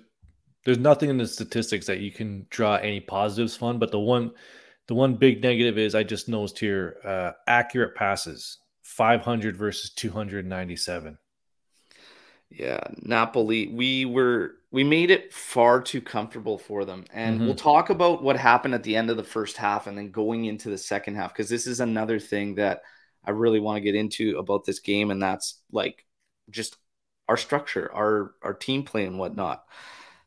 there's 0.65 0.79
nothing 0.79 1.11
in 1.11 1.19
the 1.19 1.27
statistics 1.27 1.87
that 1.87 2.01
you 2.01 2.13
can 2.13 2.47
draw 2.51 2.77
any 2.77 3.01
positives 3.01 3.57
from. 3.57 3.79
But 3.79 3.91
the 3.91 4.01
one, 4.01 4.33
the 4.89 4.95
one 4.95 5.17
big 5.17 5.43
negative 5.43 5.79
is 5.79 5.95
I 5.95 6.03
just 6.05 6.29
noticed 6.29 6.59
here, 6.59 6.99
uh, 7.05 7.33
accurate 7.47 7.95
passes, 7.97 8.59
500 8.83 9.57
versus 9.57 9.91
297. 9.91 11.19
Yeah, 12.51 12.81
Napoli. 13.03 13.69
We 13.69 14.05
were 14.05 14.57
we 14.71 14.85
made 14.85 15.11
it 15.11 15.33
far 15.33 15.81
too 15.83 16.01
comfortable 16.01 16.59
for 16.59 16.85
them. 16.85 17.05
And 17.13 17.41
Mhm. 17.41 17.45
we'll 17.45 17.55
talk 17.55 17.91
about 17.91 18.23
what 18.23 18.37
happened 18.37 18.75
at 18.75 18.83
the 18.83 18.97
end 18.97 19.11
of 19.11 19.17
the 19.17 19.25
first 19.25 19.57
half 19.57 19.87
and 19.87 19.97
then 19.97 20.11
going 20.11 20.45
into 20.47 20.71
the 20.71 20.79
second 20.79 21.15
half 21.17 21.33
because 21.33 21.49
this 21.49 21.67
is 21.67 21.81
another 21.81 22.19
thing 22.19 22.55
that 22.57 22.83
I 23.25 23.31
really 23.31 23.61
want 23.61 23.77
to 23.77 23.81
get 23.81 23.95
into 23.95 24.39
about 24.39 24.65
this 24.65 24.81
game 24.81 25.11
and 25.11 25.23
that's 25.23 25.61
like 25.71 26.05
just 26.51 26.77
our 27.29 27.37
structure, 27.37 27.91
our 27.93 28.35
our 28.43 28.55
team 28.55 28.83
play 28.85 29.07
and 29.07 29.19
whatnot. 29.19 29.65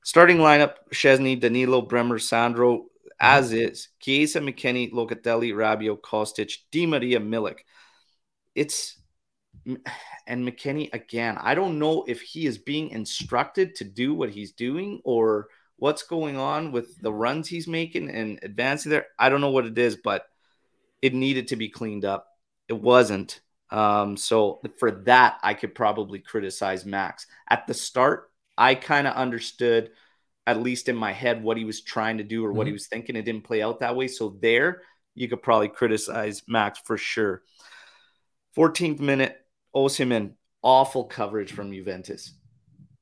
Starting 0.06 0.38
lineup: 0.38 0.76
Szczęsny, 0.94 1.40
Danilo, 1.40 1.82
Bremer, 1.82 2.20
Sandro, 2.20 2.86
as 3.20 3.52
is. 3.52 3.90
Chiesa, 4.00 4.40
McKennie, 4.40 4.94
Locatelli, 4.94 5.52
Rabiot, 5.52 6.00
Kostic, 6.00 6.60
Di 6.72 6.86
Maria, 6.86 7.20
Milik. 7.20 7.62
It's 8.54 9.00
and 9.66 10.48
McKennie 10.48 10.94
again. 10.94 11.40
I 11.42 11.56
don't 11.56 11.80
know 11.80 12.06
if 12.08 12.22
he 12.22 12.46
is 12.46 12.60
being 12.60 12.92
instructed 12.92 13.74
to 13.76 13.84
do 13.84 14.14
what 14.14 14.30
he's 14.30 14.52
doing 14.52 15.02
or 15.04 15.48
what's 15.78 16.04
going 16.04 16.38
on 16.38 16.72
with 16.72 17.02
the 17.02 17.12
runs 17.12 17.48
he's 17.48 17.68
making 17.68 18.12
and 18.12 18.38
advancing 18.44 18.92
there. 18.92 19.08
I 19.18 19.30
don't 19.30 19.42
know 19.42 19.50
what 19.50 19.66
it 19.66 19.78
is, 19.80 19.96
but 19.96 20.28
it 21.02 21.16
needed 21.16 21.48
to 21.48 21.56
be 21.56 21.68
cleaned 21.68 22.06
up. 22.06 22.28
It 22.68 22.80
wasn't. 22.80 23.42
Um, 23.72 24.18
so 24.18 24.62
for 24.78 24.92
that, 24.92 25.40
I 25.42 25.56
could 25.56 25.74
probably 25.74 26.20
criticize 26.20 26.86
Max. 26.86 27.26
At 27.50 27.66
the 27.66 27.74
start, 27.74 28.30
I 28.58 28.76
kind 28.76 29.08
of 29.08 29.16
understood, 29.16 29.92
at 30.48 30.62
least 30.62 30.90
in 30.90 30.96
my 30.96 31.12
head, 31.12 31.44
what 31.44 31.58
he 31.58 31.66
was 31.66 31.82
trying 31.82 32.18
to 32.18 32.24
do 32.24 32.46
or 32.46 32.54
what 32.54 32.68
he 32.68 32.74
was 32.74 32.88
thinking. 32.88 33.16
It 33.16 33.24
didn't 33.26 33.44
play 33.44 33.62
out 33.62 33.80
that 33.80 33.96
way. 33.96 34.08
So 34.08 34.38
there, 34.42 34.82
you 35.14 35.28
could 35.28 35.42
probably 35.42 35.70
criticize 35.70 36.44
Max 36.48 36.80
for 36.86 36.98
sure. 36.98 37.44
14th 38.58 39.00
minute, 39.00 39.36
Osimhen, 39.76 40.34
awful 40.62 41.06
coverage 41.06 41.52
from 41.52 41.72
Juventus. 41.74 42.34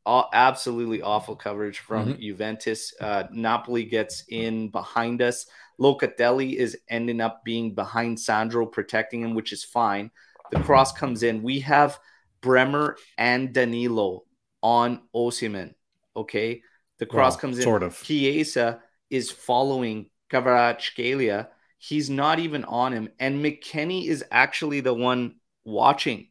Aw- 0.05 0.29
absolutely 0.33 1.01
awful 1.01 1.35
coverage 1.35 1.79
from 1.79 2.19
Juventus. 2.19 2.93
Uh, 2.99 3.23
Napoli 3.31 3.85
gets 3.85 4.23
in 4.29 4.69
behind 4.69 5.21
us. 5.21 5.45
Locatelli 5.79 6.55
is 6.55 6.77
ending 6.89 7.21
up 7.21 7.43
being 7.45 7.73
behind 7.73 8.19
Sandro, 8.19 8.65
protecting 8.65 9.21
him, 9.21 9.33
which 9.33 9.53
is 9.53 9.63
fine. 9.63 10.11
The 10.51 10.59
cross 10.59 10.91
comes 10.91 11.23
in. 11.23 11.41
We 11.41 11.61
have 11.61 11.99
Bremer 12.41 12.97
and 13.17 13.53
Danilo 13.53 14.25
on 14.63 15.01
Osimhen. 15.13 15.75
Okay. 16.15 16.63
The 16.97 17.05
cross 17.05 17.33
Well, 17.33 17.41
comes 17.41 17.57
in. 17.57 17.63
sort 17.63 17.83
of. 17.83 18.01
Chiesa 18.01 18.81
is 19.09 19.29
following 19.29 20.09
Kvaratskhelia. 20.31 21.49
He's 21.77 22.09
not 22.09 22.39
even 22.39 22.63
on 22.63 22.93
him. 22.93 23.09
And 23.19 23.43
McKennie 23.45 24.07
is 24.07 24.23
actually 24.31 24.79
the 24.79 24.93
one 24.93 25.35
watching. 25.65 26.29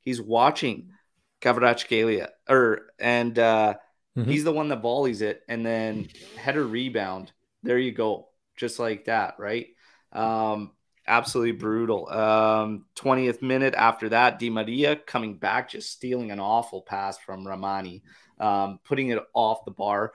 He's 0.00 0.20
watching 0.20 0.90
Kvaratskhelia. 1.40 2.28
Or 2.48 2.90
and 2.98 3.38
uh 3.38 3.74
Mhm. 4.16 4.26
he's 4.26 4.42
the 4.44 4.52
one 4.52 4.68
that 4.68 4.82
volleys 4.82 5.22
it 5.22 5.42
and 5.48 5.64
then 5.64 6.08
header 6.36 6.66
rebound. 6.66 7.30
There 7.62 7.78
you 7.78 7.92
go. 7.92 8.30
Just 8.56 8.78
like 8.80 9.04
that, 9.04 9.38
right? 9.38 9.68
Um 10.12 10.72
absolutely 11.08 11.52
brutal. 11.52 12.08
Um 12.08 12.84
20th 12.96 13.42
minute 13.42 13.74
after 13.74 14.10
that, 14.10 14.38
Di 14.38 14.50
Maria 14.50 14.96
coming 14.96 15.38
back, 15.38 15.70
just 15.70 15.90
stealing 15.90 16.30
an 16.30 16.38
awful 16.38 16.82
pass 16.82 17.18
from 17.18 17.44
Rrahmani, 17.44 18.02
um, 18.38 18.78
putting 18.84 19.08
it 19.08 19.18
off 19.34 19.64
the 19.64 19.70
bar. 19.70 20.12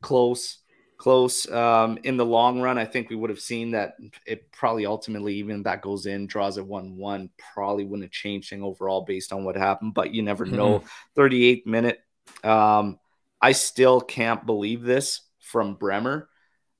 Close, 0.00 0.58
close. 0.96 1.50
Um, 1.50 1.98
in 2.02 2.16
the 2.16 2.26
long 2.26 2.60
run, 2.60 2.78
I 2.78 2.84
think 2.84 3.10
we 3.10 3.16
would 3.16 3.30
have 3.30 3.40
seen 3.40 3.72
that 3.72 3.94
it 4.26 4.50
probably 4.52 4.86
ultimately, 4.86 5.34
even 5.36 5.62
that 5.62 5.82
goes 5.82 6.06
in, 6.06 6.26
draws 6.26 6.58
at 6.58 6.66
1 6.66 6.96
1, 6.96 7.30
probably 7.54 7.84
wouldn't 7.84 8.04
have 8.04 8.12
changed 8.12 8.50
thing 8.50 8.62
overall 8.62 9.02
based 9.02 9.32
on 9.32 9.44
what 9.44 9.56
happened, 9.56 9.94
but 9.94 10.12
you 10.12 10.22
never 10.22 10.44
know. 10.44 10.82
38th 11.16 11.66
minute. 11.66 12.00
Um, 12.42 12.98
I 13.40 13.52
still 13.52 14.00
can't 14.00 14.44
believe 14.46 14.82
this 14.82 15.20
from 15.38 15.74
Bremer. 15.74 16.28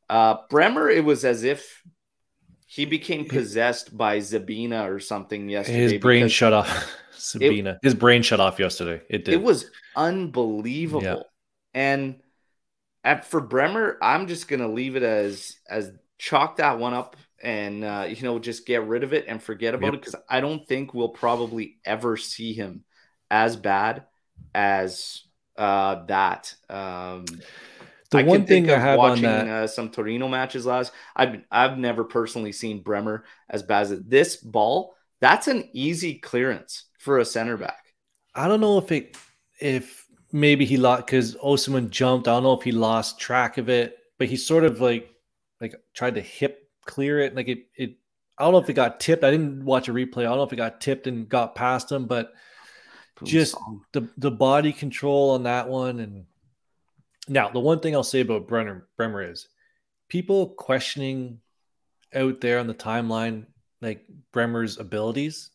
Uh, 0.09 0.37
Bremer, 0.51 0.89
it 0.89 1.05
was 1.05 1.25
as 1.25 1.45
if 1.45 1.83
he 2.75 2.87
became 2.87 3.25
possessed 3.25 3.97
by 3.97 4.19
Zabina 4.19 4.91
or 4.91 4.99
something 4.99 5.49
yesterday. 5.49 5.93
His 5.93 5.93
brain 6.01 6.27
shut 6.27 6.53
off. 6.53 6.91
Sabina. 7.13 7.79
His 7.85 7.95
brain 7.95 8.23
shut 8.23 8.41
off 8.41 8.59
yesterday. 8.59 9.01
It 9.09 9.25
did. 9.25 9.35
It 9.35 9.43
was 9.43 9.71
unbelievable. 9.95 11.05
Yeah. 11.05 11.23
And 11.73 12.17
at, 13.05 13.27
for 13.27 13.41
Bremer, 13.41 13.97
I'm 14.03 14.27
just 14.27 14.49
gonna 14.49 14.67
leave 14.67 14.97
it 14.97 15.05
as 15.05 15.55
as 15.71 15.93
chalk 16.19 16.57
that 16.57 16.81
one 16.81 16.95
up 16.95 17.17
and 17.41 17.85
uh, 17.85 18.07
you 18.09 18.21
know 18.23 18.41
just 18.41 18.67
get 18.67 18.85
rid 18.89 19.05
of 19.05 19.13
it 19.13 19.27
and 19.29 19.41
forget 19.41 19.75
about 19.75 19.87
Yep. 19.87 19.95
it 19.95 20.01
because 20.01 20.17
I 20.29 20.41
don't 20.41 20.67
think 20.67 20.95
we'll 20.95 21.11
probably 21.11 21.77
ever 21.85 22.17
see 22.17 22.55
him 22.55 22.83
as 23.31 23.55
bad 23.55 24.03
as 24.53 25.23
uh, 25.57 26.05
that. 26.07 26.53
Um, 26.69 27.27
the 28.15 28.21
I 28.21 28.23
one 28.23 28.45
can 28.45 28.47
thing 28.47 28.71
I 28.71 28.79
of 28.79 28.81
have 28.81 29.03
on 29.05 29.23
watching 29.23 29.23
that. 29.23 29.49
uh, 29.49 29.67
some 29.67 29.91
Torino 29.91 30.29
matches 30.29 30.67
last. 30.67 30.93
I've 31.17 31.43
I've 31.51 31.79
never 31.79 32.05
personally 32.05 32.53
seen 32.53 32.83
Bremer 32.83 33.25
as 33.51 33.63
bad 33.63 33.83
as 33.83 33.91
it. 33.93 34.11
this 34.11 34.37
ball. 34.37 34.95
That's 35.21 35.49
an 35.49 35.69
easy 35.73 36.19
clearance 36.19 36.85
for 36.99 37.19
a 37.19 37.25
center 37.25 37.57
back. 37.57 37.95
I 38.35 38.49
don't 38.49 38.61
know 38.61 38.79
if 38.79 38.91
it 38.93 39.17
if 39.61 40.07
maybe 40.33 40.65
he 40.65 40.77
lost 40.77 41.07
because 41.07 41.37
Osimhen 41.37 41.91
jumped. 41.91 42.29
I 42.29 42.33
don't 42.33 42.43
know 42.43 42.53
if 42.59 42.63
he 42.63 42.73
lost 42.73 43.19
track 43.21 43.59
of 43.59 43.69
it, 43.69 43.97
but 44.19 44.29
he 44.29 44.37
sort 44.37 44.65
of 44.65 44.81
like 44.81 45.11
like 45.61 45.75
tried 45.95 46.17
to 46.17 46.21
hip 46.21 46.69
clear 46.85 47.21
it. 47.21 47.35
Like 47.35 47.49
it 47.49 47.67
it 47.77 47.97
I 48.39 48.45
don't 48.45 48.53
know 48.53 48.59
if 48.59 48.69
it 48.69 48.75
got 48.75 49.01
tipped. 49.01 49.25
I 49.25 49.31
didn't 49.31 49.65
watch 49.65 49.89
a 49.89 49.93
replay. 49.93 50.21
I 50.21 50.25
don't 50.25 50.39
know 50.39 50.43
if 50.45 50.53
it 50.53 50.57
got 50.57 50.81
tipped 50.81 51.07
and 51.07 51.29
got 51.29 51.55
past 51.55 51.93
him, 51.93 52.07
but 52.07 52.33
just 53.23 53.57
the 53.93 54.09
the 54.19 54.31
body 54.31 54.73
control 54.73 55.31
on 55.31 55.45
that 55.45 55.69
one. 55.69 56.01
And 56.01 56.27
now 57.29 57.49
the 57.49 57.61
one 57.61 57.81
thing 57.81 57.95
I'll 57.95 58.03
say 58.03 58.21
about 58.21 58.47
Brenner 58.49 58.87
Bremer 58.97 59.23
is 59.23 59.49
people 60.09 60.49
questioning 60.49 61.41
out 62.15 62.41
there 62.41 62.59
on 62.59 62.67
the 62.67 62.75
timeline 62.75 63.47
like 63.81 64.05
Bremer's 64.33 64.79
abilities 64.79 65.51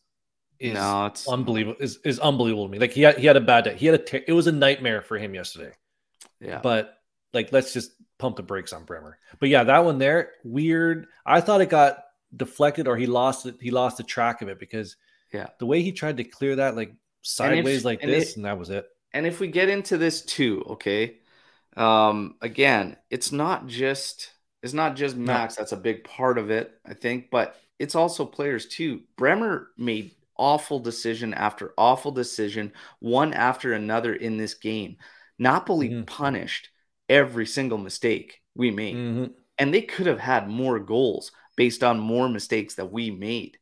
is 0.58 0.74
no, 0.74 1.06
it's 1.06 1.26
unbelievable 1.28 1.76
is, 1.80 1.98
is 2.04 2.18
unbelievable 2.20 2.66
to 2.66 2.72
me. 2.72 2.78
Like 2.78 2.92
he 2.92 3.02
had 3.02 3.18
he 3.18 3.26
had 3.26 3.36
a 3.36 3.40
bad 3.40 3.64
day. 3.64 3.76
He 3.76 3.86
had 3.86 3.94
a 3.94 4.02
ter- 4.02 4.24
it 4.26 4.32
was 4.32 4.46
a 4.46 4.52
nightmare 4.52 5.00
for 5.02 5.16
him 5.18 5.34
yesterday. 5.34 5.72
yeah. 6.40 6.60
But 6.62 6.98
like 7.32 7.50
let's 7.52 7.72
just 7.72 7.92
pump 8.18 8.36
the 8.36 8.42
brakes 8.42 8.72
on 8.72 8.84
Bremer. 8.84 9.18
But 9.38 9.48
yeah, 9.48 9.64
that 9.64 9.84
one 9.84 9.98
there 9.98 10.32
weird. 10.44 11.06
I 11.24 11.40
thought 11.40 11.60
it 11.62 11.70
got 11.70 12.04
deflected 12.36 12.86
or 12.88 12.96
he 12.96 13.06
lost 13.06 13.46
it. 13.46 13.56
He 13.60 13.70
lost 13.70 13.96
the 13.96 14.02
track 14.02 14.42
of 14.42 14.48
it 14.48 14.58
because 14.58 14.96
Yeah. 15.32 15.46
the 15.58 15.66
way 15.66 15.80
he 15.82 15.92
tried 15.92 16.18
to 16.18 16.24
clear 16.24 16.56
that 16.56 16.76
like 16.76 16.92
sideways 17.22 17.84
like 17.84 18.02
and 18.02 18.12
this 18.12 18.36
and 18.36 18.44
that 18.44 18.58
was 18.58 18.70
it. 18.70 18.86
and 19.14 19.26
if 19.26 19.40
we 19.40 19.46
get 19.48 19.68
into 19.70 19.96
this 19.96 20.22
too, 20.22 20.62
okay. 20.68 21.19
Um, 21.76 22.36
again, 22.40 22.96
it's 23.10 23.32
not 23.32 23.66
just 23.66 24.32
it's 24.62 24.74
not 24.74 24.96
just 24.96 25.16
Max. 25.16 25.56
That's 25.56 25.72
a 25.72 25.76
big 25.76 26.04
part 26.04 26.36
of 26.38 26.50
it, 26.50 26.72
I 26.84 26.94
think, 26.94 27.30
but 27.30 27.56
it's 27.78 27.94
also 27.94 28.26
players 28.26 28.66
too. 28.66 29.02
Bremer 29.16 29.70
made 29.78 30.12
awful 30.36 30.80
decision 30.80 31.34
after 31.34 31.72
awful 31.78 32.12
decision, 32.12 32.72
one 32.98 33.32
after 33.32 33.72
another 33.72 34.14
in 34.14 34.36
this 34.36 34.54
game. 34.54 34.96
Napoli 35.38 35.88
Mhm. 35.88 36.06
punished 36.06 36.70
every 37.08 37.46
single 37.46 37.78
mistake 37.78 38.40
we 38.54 38.70
made. 38.70 38.96
Mhm. 38.96 39.34
And 39.58 39.72
they 39.72 39.82
could 39.82 40.06
have 40.06 40.20
had 40.20 40.48
more 40.48 40.78
goals 40.78 41.32
based 41.56 41.82
on 41.82 41.98
more 41.98 42.28
mistakes 42.28 42.74
that 42.74 42.92
we 42.92 43.10
made. 43.10 43.58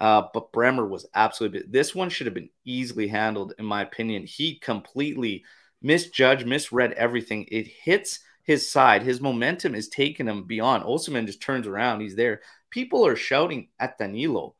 Uh, 0.00 0.22
but 0.34 0.52
Bremer 0.52 0.86
was 0.86 1.06
absolutely. 1.14 1.62
This 1.68 1.94
one 1.94 2.10
should 2.10 2.26
have 2.26 2.34
been 2.34 2.50
easily 2.64 3.08
handled, 3.08 3.54
in 3.58 3.64
my 3.64 3.82
opinion. 3.82 4.26
He 4.26 4.58
completely 4.58 5.44
misjudged, 5.82 6.46
misread 6.46 6.92
everything. 6.92 7.46
It 7.50 7.66
hits 7.66 8.20
his 8.42 8.70
side. 8.70 9.02
His 9.02 9.20
momentum 9.20 9.74
is 9.74 9.88
taking 9.88 10.26
him 10.26 10.44
beyond. 10.44 10.84
Osimhen 10.84 11.26
just 11.26 11.40
turns 11.40 11.66
around. 11.66 12.00
He's 12.00 12.16
there. 12.16 12.40
People 12.70 13.06
are 13.06 13.16
shouting 13.16 13.68
at 13.78 13.98
Danilo 13.98 14.54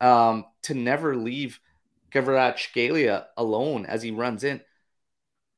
um, 0.00 0.46
to 0.62 0.74
never 0.74 1.16
leave 1.16 1.60
Kvaratskhelia 2.12 3.26
alone 3.36 3.86
as 3.86 4.02
he 4.02 4.10
runs 4.10 4.44
in. 4.44 4.60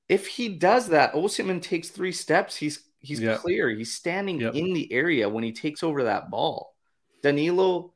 If 0.09 0.27
he 0.27 0.49
does 0.51 0.89
that, 0.89 1.15
Osimhen 1.15 1.63
takes 1.63 1.89
three 1.89 2.13
steps. 2.13 2.57
He's 2.57 2.83
he's 3.01 3.21
Yeah. 3.21 3.37
clear. 3.37 3.71
He's 3.71 3.95
standing 3.95 4.41
Yep. 4.41 4.55
in 4.55 4.73
the 4.73 4.93
area 4.93 5.29
when 5.29 5.45
he 5.45 5.53
takes 5.53 5.83
over 5.83 6.05
that 6.05 6.31
ball. 6.31 6.75
Danilo 7.23 7.94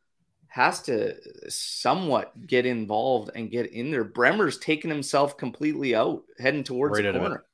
has 0.49 0.83
to 0.83 1.15
somewhat 1.51 2.47
get 2.47 2.67
involved 2.67 3.31
and 3.35 3.51
get 3.51 3.67
in 3.73 3.91
there. 3.91 4.05
Bremer's 4.05 4.59
taking 4.59 4.91
himself 4.91 5.37
completely 5.37 5.95
out, 5.95 6.23
heading 6.39 6.65
towards 6.65 6.95
Right 6.97 7.03
the 7.03 7.11
out 7.11 7.17
of 7.17 7.23
it. 7.23 7.25
corner. 7.27 7.45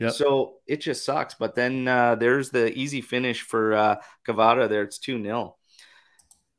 Yep. 0.00 0.12
So 0.12 0.54
it 0.66 0.80
just 0.80 1.04
sucks. 1.04 1.34
But 1.34 1.54
then 1.54 1.86
uh, 1.86 2.16
there's 2.16 2.50
the 2.50 2.76
easy 2.76 3.00
finish 3.00 3.42
for 3.42 3.74
uh, 3.74 3.96
Kvara 4.26 4.68
there. 4.68 4.82
It's 4.82 4.98
2 4.98 5.22
0. 5.22 5.56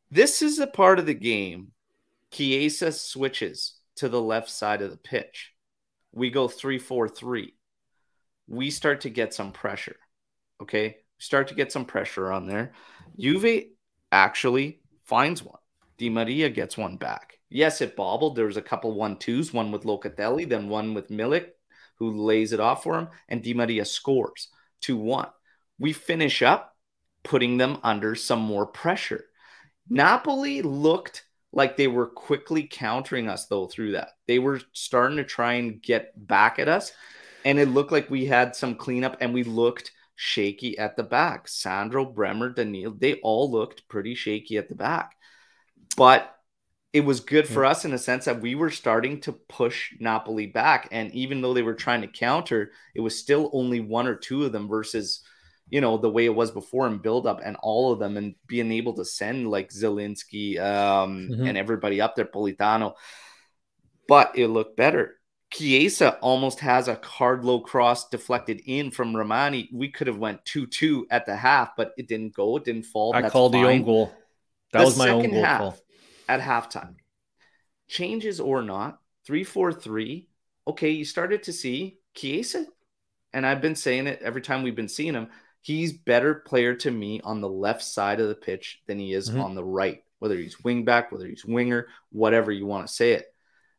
This 0.10 0.42
is 0.42 0.60
a 0.60 0.68
part 0.68 1.00
of 1.00 1.06
the 1.06 1.14
game. 1.14 1.72
Chiesa 2.32 2.92
switches 2.92 3.76
to 3.98 4.10
the 4.10 4.22
left 4.22 4.50
side 4.50 4.82
of 4.82 4.92
the 4.92 4.98
pitch. 4.98 5.52
We 6.14 6.30
go 6.30 6.48
3 6.48 6.80
4 6.80 7.10
3. 7.10 7.54
We 8.48 8.70
start 8.72 9.02
to 9.02 9.10
get 9.10 9.34
some 9.34 9.52
pressure. 9.52 9.98
Okay. 10.62 10.98
Start 11.18 11.50
to 11.50 11.56
get 11.56 11.72
some 11.72 11.86
pressure 11.86 12.32
on 12.32 12.48
there. 12.48 12.74
Juve 13.20 13.66
actually 14.12 14.82
finds 15.06 15.44
one. 15.44 15.60
Di 15.98 16.10
Maria 16.10 16.50
gets 16.50 16.78
one 16.78 16.98
back. 16.98 17.40
Yes, 17.50 17.82
it 17.82 17.96
bobbled. 17.96 18.36
There 18.36 18.46
was 18.46 18.58
a 18.58 18.62
couple 18.62 18.94
one 18.94 19.18
twos, 19.18 19.54
one 19.54 19.72
with 19.72 19.84
Locatelli, 19.84 20.48
then 20.48 20.70
one 20.70 20.94
with 20.94 21.10
Milik, 21.10 21.50
who 21.96 22.12
lays 22.26 22.52
it 22.54 22.60
off 22.60 22.84
for 22.84 22.98
him, 22.98 23.10
and 23.30 23.44
Di 23.44 23.54
Maria 23.54 23.86
scores 23.86 24.50
2 24.82 24.98
1. 24.98 25.28
We 25.80 25.94
finish 25.94 26.42
up 26.42 26.76
putting 27.24 27.58
them 27.58 27.78
under 27.84 28.16
some 28.16 28.42
more 28.42 28.66
pressure. 28.66 29.26
Napoli 29.90 30.62
looked 30.62 31.26
like 31.52 31.78
they 31.78 31.88
were 31.88 32.08
quickly 32.08 32.68
countering 32.70 33.30
us, 33.30 33.46
though, 33.46 33.68
through 33.68 33.92
that. 33.92 34.10
They 34.28 34.40
were 34.40 34.62
starting 34.74 35.18
to 35.18 35.24
try 35.24 35.54
and 35.54 35.82
get 35.82 36.12
back 36.28 36.60
at 36.60 36.68
us, 36.68 36.92
and 37.46 37.60
it 37.60 37.70
looked 37.70 37.92
like 37.92 38.10
we 38.10 38.26
had 38.26 38.56
some 38.56 38.76
cleanup 38.76 39.18
and 39.22 39.34
we 39.34 39.44
looked 39.44 39.92
shaky 40.16 40.78
at 40.78 40.96
the 40.96 41.04
back. 41.04 41.48
Sandro, 41.48 42.06
Bremer, 42.06 42.50
Daniil, 42.50 42.92
they 42.92 43.16
all 43.16 43.52
looked 43.52 43.88
pretty 43.88 44.16
shaky 44.16 44.58
at 44.58 44.70
the 44.70 44.76
back. 44.76 45.16
But 45.96 46.30
it 46.94 47.02
was 47.04 47.22
good 47.22 47.48
for 47.48 47.66
us 47.66 47.86
in 47.86 47.92
the 47.92 47.98
sense 47.98 48.26
that 48.26 48.40
we 48.42 48.54
were 48.54 48.70
starting 48.70 49.20
to 49.22 49.32
push 49.32 49.94
Napoli 50.00 50.46
back. 50.46 50.88
And 50.92 51.12
even 51.14 51.42
though 51.42 51.54
they 51.56 51.64
were 51.64 51.74
trying 51.74 52.02
to 52.02 52.08
counter, 52.08 52.72
it 52.94 53.02
was 53.02 53.18
still 53.18 53.50
only 53.52 53.80
one 53.80 54.06
or 54.06 54.16
two 54.16 54.46
of 54.46 54.52
them 54.52 54.68
versus, 54.68 55.22
you 55.70 55.82
know, 55.82 55.98
the 55.98 56.12
way 56.12 56.26
it 56.26 56.36
was 56.36 56.52
before 56.52 56.86
in 56.86 57.00
build 57.00 57.26
up 57.26 57.42
and 57.44 57.58
all 57.64 57.92
of 57.92 57.98
them 57.98 58.16
and 58.16 58.36
being 58.46 58.72
able 58.72 58.94
to 58.94 59.06
send 59.06 59.50
like 59.50 59.72
Zielinski 59.72 60.60
um, 60.60 61.30
Mhm. 61.32 61.50
and 61.50 61.58
everybody 61.58 62.00
up 62.00 62.16
there, 62.16 62.26
Politano. 62.26 62.94
But 64.08 64.38
it 64.38 64.50
looked 64.50 64.78
better. 64.78 65.20
Chiesa 65.52 66.18
almost 66.20 66.60
has 66.60 66.88
a 66.88 67.00
hard 67.04 67.44
low 67.44 67.60
cross 67.60 68.10
deflected 68.10 68.62
in 68.66 68.92
from 68.92 69.14
Rrahmani. 69.14 69.70
We 69.72 69.90
could 69.90 70.08
have 70.08 70.18
went 70.18 70.46
2-2 70.46 71.06
at 71.10 71.26
the 71.26 71.36
half, 71.36 71.76
but 71.76 71.94
it 71.98 72.08
didn't 72.08 72.34
go. 72.36 72.58
It 72.58 72.66
didn't 72.66 72.86
fall. 72.86 73.16
I 73.16 73.22
That's 73.22 73.32
called 73.32 73.54
the 73.54 73.62
fine 73.64 73.80
own 73.80 73.84
goal. 73.84 74.14
That 74.74 74.80
The 74.80 74.86
was 74.86 74.98
my 74.98 75.10
own 75.10 75.22
second 75.22 75.36
goal 75.36 75.44
half, 75.46 75.60
call. 75.60 75.78
at 76.28 76.42
halftime. 76.42 76.96
Changes 77.88 78.40
or 78.40 78.62
not, 78.62 79.00
3 79.26 79.44
4 79.44 79.72
3. 79.72 80.28
Okay, 80.68 80.90
you 80.92 81.06
started 81.06 81.44
to 81.44 81.54
see 81.54 81.98
Chiesa, 82.16 82.66
and 83.34 83.46
I've 83.46 83.62
been 83.62 83.76
saying 83.76 84.08
it 84.08 84.22
every 84.22 84.42
time 84.42 84.64
we've 84.64 84.76
been 84.76 84.88
seeing 84.90 85.14
him. 85.14 85.30
He's 85.62 85.94
better 85.94 86.36
player 86.36 86.76
to 86.76 86.92
me 86.92 87.22
on 87.24 87.40
the 87.40 87.50
left 87.50 87.84
side 87.84 88.20
of 88.20 88.28
the 88.28 88.36
pitch 88.36 88.82
than 88.88 89.00
he 89.00 89.14
is 89.14 89.30
Mhm. 89.30 89.44
on 89.44 89.56
the 89.56 89.64
right, 89.64 90.04
whether 90.20 90.36
he's 90.36 90.62
wing 90.64 90.84
back, 90.86 91.12
whether 91.12 91.28
he's 91.28 91.46
winger, 91.46 91.88
whatever 92.10 92.52
you 92.52 92.66
want 92.66 92.88
to 92.88 92.94
say 92.94 93.14
it. 93.14 93.34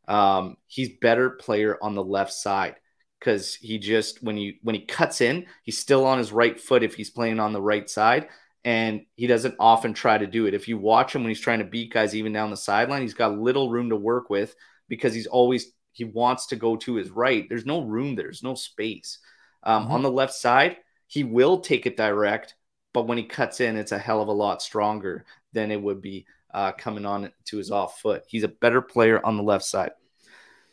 Um, 0.07 0.57
he's 0.67 0.91
better 0.99 1.31
player 1.31 1.77
on 1.83 1.95
the 1.95 2.05
left 2.05 2.33
side 2.33 2.77
because 3.19 3.55
he 3.55 3.79
just 3.79 4.23
when 4.23 4.37
you 4.37 4.55
when 4.63 4.75
he 4.75 4.83
cuts 4.83 5.21
in, 5.21 5.47
he's 5.63 5.79
still 5.79 6.05
on 6.07 6.19
his 6.19 6.31
right 6.33 6.61
foot 6.61 6.83
if 6.83 6.95
he's 6.95 7.11
playing 7.11 7.41
on 7.41 7.53
the 7.53 7.63
right 7.63 7.89
side, 7.89 8.29
and 8.65 9.03
he 9.17 9.27
doesn't 9.27 9.57
often 9.59 9.93
try 9.93 10.17
to 10.17 10.27
do 10.27 10.47
it. 10.47 10.55
If 10.55 10.69
you 10.69 10.79
watch 10.79 11.15
him 11.15 11.23
when 11.23 11.31
he's 11.31 11.41
trying 11.41 11.59
to 11.59 11.65
beat 11.65 11.93
guys 11.93 12.15
even 12.15 12.33
down 12.33 12.51
the 12.51 12.57
sideline, 12.57 13.03
he's 13.03 13.15
got 13.15 13.39
little 13.39 13.71
room 13.71 13.91
to 13.91 13.97
work 13.97 14.31
with 14.31 14.55
because 14.89 15.15
he's 15.15 15.27
always 15.27 15.73
he 15.93 16.05
wants 16.05 16.47
to 16.47 16.57
go 16.57 16.77
to 16.77 16.95
his 16.95 17.11
right. 17.11 17.49
There's 17.49 17.67
no 17.67 17.83
room 17.83 18.15
there. 18.17 18.25
There's 18.27 18.43
no 18.43 18.55
space. 18.55 19.19
Um, 19.63 19.87
Mhm. 19.87 19.91
On 19.91 20.03
the 20.03 20.11
left 20.11 20.35
side, 20.35 20.79
he 21.07 21.25
will 21.25 21.61
take 21.61 21.87
it 21.87 21.97
direct, 21.97 22.57
but 22.93 23.07
when 23.07 23.19
he 23.19 23.25
cuts 23.25 23.61
in, 23.61 23.77
it's 23.77 23.93
a 23.93 23.99
hell 23.99 24.21
of 24.21 24.29
a 24.29 24.33
lot 24.33 24.63
stronger 24.63 25.25
than 25.53 25.71
it 25.71 25.81
would 25.81 26.01
be 26.03 26.27
uh, 26.53 26.73
coming 26.73 27.07
on 27.07 27.33
to 27.47 27.59
his 27.59 27.71
off 27.71 28.01
foot. 28.01 28.25
He's 28.29 28.43
a 28.45 28.49
better 28.49 28.81
player 28.81 29.25
on 29.25 29.37
the 29.37 29.43
left 29.43 29.65
side. 29.65 29.93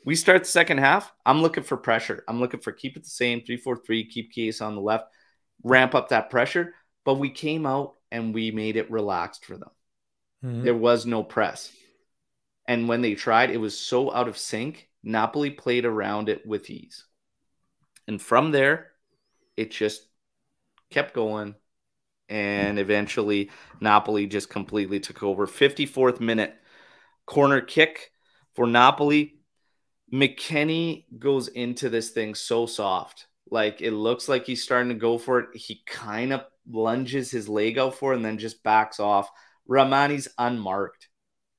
We 0.05 0.15
start 0.15 0.43
the 0.43 0.49
second 0.49 0.79
half. 0.79 1.13
I'm 1.25 1.41
looking 1.41 1.63
for 1.63 1.77
pressure. 1.77 2.23
I'm 2.27 2.39
looking 2.39 2.59
for 2.59 2.71
keep 2.71 2.97
it 2.97 3.03
the 3.03 3.09
same 3.09 3.41
3 3.41 3.57
4 3.57 3.77
3, 3.77 4.05
keep 4.05 4.31
Case 4.31 4.61
on 4.61 4.75
the 4.75 4.81
left, 4.81 5.05
ramp 5.63 5.93
up 5.93 6.09
that 6.09 6.29
pressure. 6.29 6.73
But 7.03 7.15
we 7.15 7.29
came 7.29 7.65
out 7.65 7.95
and 8.11 8.33
we 8.33 8.51
made 8.51 8.75
it 8.75 8.91
relaxed 8.91 9.45
for 9.45 9.57
them. 9.57 9.71
Mhm. 10.43 10.63
There 10.63 10.75
was 10.75 11.05
no 11.05 11.23
press. 11.23 11.71
And 12.65 12.87
when 12.87 13.01
they 13.01 13.15
tried, 13.15 13.49
it 13.49 13.57
was 13.57 13.77
so 13.77 14.13
out 14.13 14.27
of 14.27 14.37
sync. 14.37 14.89
Napoli 15.03 15.49
played 15.49 15.85
around 15.85 16.29
it 16.29 16.45
with 16.45 16.69
ease. 16.69 17.05
And 18.07 18.21
from 18.21 18.51
there, 18.51 18.91
it 19.57 19.71
just 19.71 20.07
kept 20.89 21.13
going. 21.13 21.55
And 22.29 22.79
eventually, 22.79 23.49
Napoli 23.81 24.25
just 24.25 24.49
completely 24.49 24.99
took 24.99 25.21
over. 25.21 25.47
54th 25.47 26.19
minute, 26.19 26.55
corner 27.25 27.61
kick 27.61 28.11
for 28.53 28.67
Napoli. 28.67 29.39
McKennie 30.13 31.05
goes 31.17 31.47
into 31.47 31.89
this 31.89 32.11
thing 32.11 32.35
so 32.35 32.65
soft. 32.65 33.27
Like 33.51 33.81
it 33.81 33.91
looks 33.91 34.27
like 34.29 34.45
he's 34.45 34.63
starting 34.63 34.89
to 34.89 34.95
go 34.95 35.17
for 35.17 35.39
it. 35.39 35.55
He 35.55 35.83
kind 35.85 36.33
of 36.33 36.45
lunges 36.69 37.29
his 37.29 37.49
leg 37.49 37.77
out 37.77 37.95
for 37.95 38.13
it 38.13 38.15
and 38.15 38.25
then 38.25 38.37
just 38.37 38.63
backs 38.63 38.99
off. 38.99 39.29
Rrahmani's 39.69 40.29
unmarked. 40.37 41.09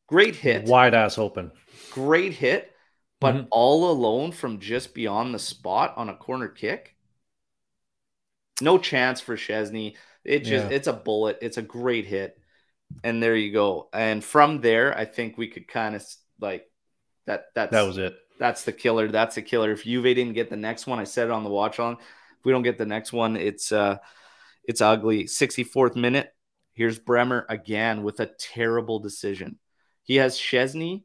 Great 0.09 0.35
hit. 0.35 0.65
Wide 0.65 0.95
ass 0.95 1.19
open. 1.19 1.53
Great 1.91 2.33
hit, 2.33 2.73
but 3.21 3.35
Mhm. 3.35 3.49
all 3.51 3.91
alone 3.91 4.33
from 4.33 4.59
just 4.59 4.95
beyond 4.95 5.35
the 5.35 5.39
spot 5.39 5.95
on 5.97 6.09
a 6.09 6.17
corner 6.17 6.49
kick. 6.49 6.97
No 8.61 8.79
chance 8.79 9.21
for 9.21 9.37
Szczęsny. 9.37 9.97
It 10.25 10.41
just 10.41 10.71
Yeah. 10.71 10.77
it's 10.77 10.87
a 10.87 10.93
bullet. 10.93 11.39
It's 11.43 11.57
a 11.59 11.63
great 11.63 12.07
hit. 12.07 12.39
And 13.03 13.23
there 13.23 13.35
you 13.37 13.53
go. 13.53 13.89
And 13.93 14.23
from 14.23 14.61
there, 14.61 14.97
I 14.97 15.05
think 15.05 15.37
we 15.37 15.49
could 15.49 15.67
kind 15.67 15.95
of 15.97 16.05
like 16.41 16.71
that 17.27 17.47
that's 17.55 17.73
That 17.73 17.87
was 17.87 17.99
it. 17.99 18.15
That's 18.43 18.65
the 18.65 18.73
killer. 18.73 19.07
That's 19.07 19.37
the 19.37 19.43
killer. 19.43 19.71
If 19.71 19.85
Juve 19.85 20.03
didn't 20.03 20.33
get 20.33 20.51
the 20.51 20.57
next 20.57 20.89
one, 20.89 20.99
I 20.99 21.05
said 21.05 21.27
it 21.27 21.31
on 21.31 21.45
the 21.45 21.51
watch 21.51 21.79
on. 21.79 21.93
If 21.93 22.45
we 22.45 22.51
don't 22.51 22.65
get 22.65 22.77
the 22.77 22.85
next 22.85 23.13
one, 23.13 23.37
it's 23.37 23.71
uh 23.71 23.99
it's 24.65 24.81
ugly. 24.81 25.27
64th 25.27 25.95
minute. 25.95 26.35
Here's 26.73 26.99
Bremer 26.99 27.47
again 27.49 28.03
with 28.03 28.19
a 28.19 28.33
terrible 28.41 28.99
decision. 28.99 29.61
He 30.03 30.17
has 30.17 30.37
Szczęsny 30.37 31.05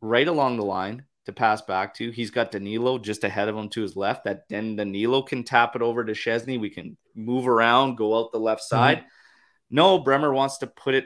right 0.00 0.26
along 0.26 0.56
the 0.56 0.64
line 0.64 1.04
to 1.26 1.34
pass 1.34 1.60
back 1.60 1.92
to. 1.96 2.10
He's 2.10 2.30
got 2.30 2.52
Danilo 2.52 2.96
just 2.96 3.22
ahead 3.22 3.48
of 3.48 3.56
him 3.56 3.68
to 3.68 3.82
his 3.82 3.94
left. 3.94 4.24
That 4.24 4.48
then 4.48 4.76
Danilo 4.76 5.20
can 5.20 5.44
tap 5.44 5.76
it 5.76 5.82
over 5.82 6.02
to 6.02 6.12
Szczęsny. 6.12 6.58
We 6.58 6.70
can 6.70 6.96
move 7.14 7.46
around, 7.46 7.98
go 7.98 8.18
out 8.18 8.32
the 8.32 8.40
left 8.40 8.62
side. 8.62 9.04
No, 9.68 9.98
Bremer 9.98 10.32
wants 10.32 10.56
to 10.58 10.66
put 10.66 10.94
it 10.94 11.04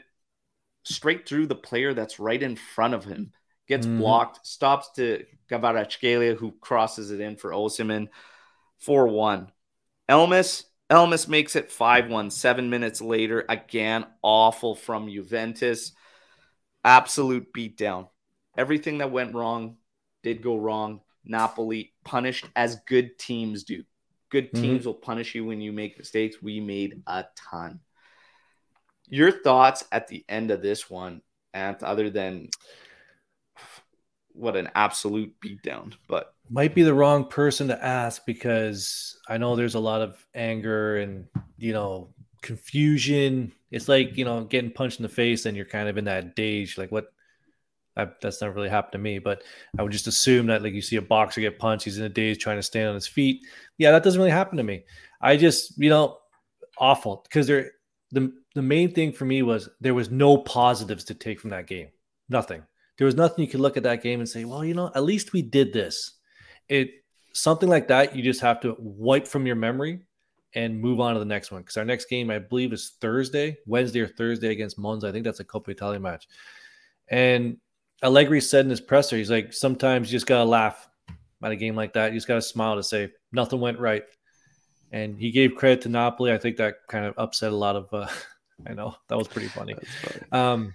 straight 0.85 1.29
through 1.29 1.49
the 1.49 1.57
player 1.57 1.93
that's 1.93 2.21
right 2.21 2.41
in 2.41 2.55
front 2.55 2.95
of 2.95 3.05
him. 3.05 3.33
Gets 3.67 3.87
Mhm. 3.87 3.99
blocked, 3.99 4.47
stops 4.47 4.91
to 4.93 5.27
Kvaratskhelia, 5.49 6.37
who 6.37 6.53
crosses 6.61 7.11
it 7.11 7.21
in 7.21 7.37
for 7.37 7.51
Osimhen. 7.51 8.09
4 8.79 9.09
1. 9.09 9.51
Elmas, 10.09 10.65
Elmas 10.89 11.27
makes 11.29 11.57
it 11.57 11.73
5 11.73 12.09
1. 12.09 12.31
Seven 12.31 12.71
minutes 12.71 13.01
later, 13.01 13.45
again, 13.49 14.07
awful 14.23 14.75
from 14.75 15.09
Juventus. 15.11 15.93
Absolute 16.85 17.53
beatdown. 17.53 18.09
Everything 18.57 18.99
that 18.99 19.11
went 19.11 19.35
wrong 19.35 19.79
did 20.23 20.43
go 20.43 20.57
wrong. 20.57 21.01
Napoli 21.25 21.93
punished 22.05 22.47
as 22.55 22.77
good 22.87 23.19
teams 23.19 23.65
do. 23.65 23.83
Good 24.29 24.53
Mhm. 24.53 24.61
teams 24.61 24.87
will 24.87 24.95
punish 24.95 25.35
you 25.35 25.45
when 25.45 25.61
you 25.61 25.73
make 25.73 25.99
mistakes. 25.99 26.41
We 26.41 26.61
made 26.61 27.03
a 27.07 27.25
ton. 27.35 27.81
Your 29.09 29.33
thoughts 29.33 29.85
at 29.91 30.07
the 30.07 30.25
end 30.29 30.51
of 30.51 30.63
this 30.63 30.89
one, 30.89 31.23
and 31.53 31.81
other 31.83 32.11
than 32.11 32.51
what 34.37 34.57
an 34.57 34.69
absolute 34.75 35.35
beatdown. 35.41 35.95
But 36.09 36.35
might 36.49 36.75
be 36.75 36.83
the 36.83 36.95
wrong 36.95 37.27
person 37.27 37.69
to 37.69 37.85
ask 37.85 38.25
because 38.27 39.19
I 39.29 39.39
know 39.39 39.57
there's 39.57 39.75
a 39.75 39.81
lot 39.81 40.03
of 40.03 40.25
anger 40.35 40.99
and 40.99 41.27
you 41.59 41.73
know 41.73 42.11
confusion. 42.43 43.53
It's 43.71 43.89
like 43.89 44.17
you 44.17 44.25
know 44.25 44.45
getting 44.45 44.71
punched 44.71 45.01
in 45.01 45.03
the 45.03 45.09
face 45.09 45.47
and 45.47 45.57
you're 45.57 45.67
kind 45.67 45.89
of 45.89 45.99
in 45.99 46.05
that 46.05 46.37
daze. 46.37 46.79
Like 46.79 46.93
what? 46.93 47.13
I, 47.99 48.09
that's 48.21 48.43
not 48.43 48.55
really 48.55 48.69
happened 48.69 48.93
to 48.93 48.99
me, 48.99 49.19
but 49.19 49.43
I 49.79 49.83
would 49.83 49.91
just 49.91 50.07
assume 50.07 50.49
that 50.49 50.63
like 50.63 50.75
you 50.75 50.83
see 50.83 50.97
a 50.97 51.03
boxer 51.03 51.41
get 51.41 51.59
punched, 51.59 51.87
he's 51.87 51.97
in 51.97 52.05
a 52.05 52.11
daze 52.11 52.37
trying 52.37 52.59
to 52.59 52.63
stand 52.63 52.89
on 52.89 52.95
his 52.95 53.07
feet. 53.07 53.41
Yeah, 53.79 53.91
that 53.93 54.03
doesn't 54.03 54.21
really 54.21 54.31
happen 54.31 54.59
to 54.59 54.63
me. 54.63 54.85
I 55.21 55.39
just 55.39 55.79
you 55.79 55.89
know 55.89 56.19
awful 56.79 57.23
because 57.25 57.47
there 57.47 57.71
the 58.13 58.33
the 58.55 58.63
main 58.63 58.93
thing 58.93 59.13
for 59.13 59.25
me 59.25 59.43
was 59.43 59.69
there 59.81 59.95
was 59.95 60.11
no 60.11 60.37
positives 60.37 61.05
to 61.05 61.15
take 61.15 61.41
from 61.41 61.51
that 61.51 61.67
game. 61.67 61.89
Nothing. 62.29 62.63
There 62.99 63.05
was 63.05 63.15
nothing 63.15 63.45
you 63.45 63.51
could 63.51 63.61
look 63.61 63.77
at 63.77 63.83
that 63.83 64.03
game 64.03 64.21
and 64.21 64.29
say, 64.29 64.45
well, 64.45 64.65
you 64.65 64.75
know, 64.75 64.91
at 64.95 65.05
least 65.05 65.33
we 65.33 65.43
did 65.43 65.73
this. 65.73 66.13
It 66.69 66.91
something 67.33 67.69
like 67.69 67.89
that, 67.89 68.17
you 68.17 68.23
just 68.23 68.41
have 68.41 68.61
to 68.61 68.75
wipe 68.79 69.27
from 69.27 69.47
your 69.47 69.57
memory 69.57 70.01
and 70.55 70.81
move 70.81 71.01
on 71.01 71.13
to 71.13 71.19
the 71.19 71.27
next 71.27 71.53
one. 71.53 71.61
Because 71.61 71.77
our 71.77 71.85
next 71.85 72.07
game, 72.07 72.31
I 72.31 72.39
believe, 72.39 72.73
is 72.73 72.95
Thursday, 73.01 73.59
Wednesday 73.67 74.01
or 74.01 74.09
Thursday 74.09 74.51
against 74.51 74.79
Monza. 74.79 75.09
I 75.09 75.13
think 75.13 75.25
that's 75.25 75.41
a 75.41 75.45
Coppa 75.45 75.69
Italia 75.69 76.01
match. 76.01 76.27
And 77.09 77.59
Allegri 78.03 78.41
said 78.41 78.65
in 78.65 78.71
his 78.71 78.81
presser, 78.81 79.17
he's 79.17 79.31
like, 79.31 79.53
sometimes 79.53 80.11
you 80.11 80.17
just 80.17 80.27
gotta 80.27 80.49
laugh 80.49 80.89
at 81.43 81.53
a 81.53 81.57
game 81.57 81.77
like 81.77 81.93
that. 81.93 82.13
You 82.13 82.17
just 82.17 82.27
gotta 82.27 82.43
smile 82.43 82.77
to 82.77 82.83
say 82.83 83.11
nothing 83.33 83.61
went 83.61 83.79
right. 83.79 84.05
And 84.93 85.19
he 85.19 85.31
gave 85.31 85.55
credit 85.55 85.83
to 85.83 85.89
Napoli. 85.89 86.33
I 86.33 86.39
think 86.39 86.57
that 86.57 86.77
kind 86.89 87.05
of 87.05 87.15
upset 87.19 87.53
a 87.53 87.57
lot 87.57 87.77
of. 87.77 87.93
Uh, 87.93 88.09
I 88.67 88.73
know 88.73 88.97
that 89.09 89.19
was 89.19 89.29
pretty 89.29 89.49
funny. 89.49 89.75
funny. 89.75 90.25
Um, 90.33 90.75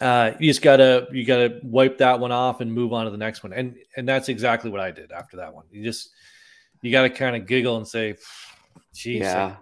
uh, 0.00 0.32
you 0.40 0.50
just 0.50 0.62
gotta 0.62 1.06
you 1.12 1.24
gotta 1.24 1.60
wipe 1.62 1.98
that 1.98 2.18
one 2.18 2.32
off 2.32 2.60
and 2.60 2.72
move 2.72 2.92
on 2.92 3.04
to 3.04 3.10
the 3.10 3.16
next 3.16 3.42
one, 3.42 3.52
and 3.52 3.76
and 3.96 4.08
that's 4.08 4.28
exactly 4.28 4.70
what 4.70 4.80
I 4.80 4.90
did 4.90 5.12
after 5.12 5.38
that 5.38 5.54
one. 5.54 5.64
You 5.70 5.84
just 5.84 6.10
you 6.82 6.90
gotta 6.90 7.10
kind 7.10 7.36
of 7.36 7.46
giggle 7.46 7.76
and 7.76 7.86
say, 7.86 8.16
"Geez." 8.94 9.20
Yeah. 9.20 9.56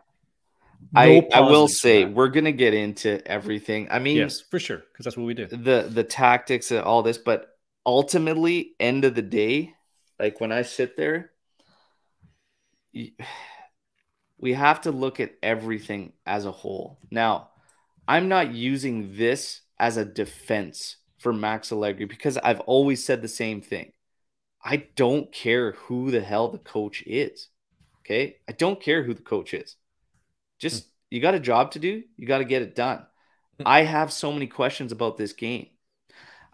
No 0.93 1.01
I, 1.01 1.29
I 1.33 1.41
will 1.41 1.69
say 1.69 2.05
we're 2.05 2.29
gonna 2.29 2.53
get 2.53 2.75
into 2.75 3.27
everything. 3.27 3.89
I 3.91 3.99
mean, 3.99 4.17
yes, 4.17 4.41
for 4.41 4.59
sure, 4.59 4.83
because 4.93 5.05
that's 5.05 5.17
what 5.17 5.25
we 5.25 5.33
do. 5.33 5.47
The 5.47 5.89
the 5.89 6.05
tactics 6.05 6.71
and 6.71 6.81
all 6.81 7.03
this, 7.03 7.19
but 7.19 7.57
ultimately, 7.87 8.75
end 8.79 9.05
of 9.05 9.15
the 9.15 9.23
day, 9.23 9.75
like 10.19 10.41
when 10.41 10.53
I 10.53 10.63
sit 10.63 10.97
there, 10.97 11.31
we 14.39 14.53
have 14.53 14.83
to 14.83 14.91
look 14.91 15.21
at 15.21 15.33
everything 15.43 16.13
as 16.27 16.45
a 16.45 16.53
whole. 16.53 16.99
Now, 17.11 17.51
I'm 18.07 18.29
not 18.29 18.53
using 18.53 19.17
this 19.17 19.62
as 19.79 19.97
a 19.97 20.05
defense 20.05 20.97
for 21.19 21.33
Max 21.33 21.73
Allegri 21.73 22.05
because 22.05 22.37
I've 22.39 22.61
always 22.61 23.05
said 23.05 23.23
the 23.23 23.29
same 23.29 23.61
thing. 23.61 23.93
I 24.65 24.89
don't 24.97 25.33
care 25.33 25.73
who 25.73 26.11
the 26.11 26.21
hell 26.21 26.49
the 26.49 26.59
coach 26.59 27.03
is. 27.07 27.49
Okay. 28.01 28.37
I 28.49 28.53
don't 28.53 28.81
care 28.81 29.03
who 29.03 29.15
the 29.15 29.23
coach 29.23 29.55
is. 29.55 29.77
Just, 30.59 30.85
hmm. 30.85 30.89
you 31.11 31.21
got 31.21 31.35
a 31.35 31.41
job 31.41 31.73
to 31.73 31.79
do. 31.79 32.03
You 32.17 32.27
got 32.27 32.39
to 32.39 32.45
get 32.45 32.63
it 32.63 32.75
done. 32.75 33.07
Hmm. 33.59 33.67
I 33.67 33.83
have 33.83 34.13
so 34.13 34.33
many 34.33 34.47
questions 34.47 34.93
about 34.93 35.17
this 35.17 35.33
game. 35.33 35.69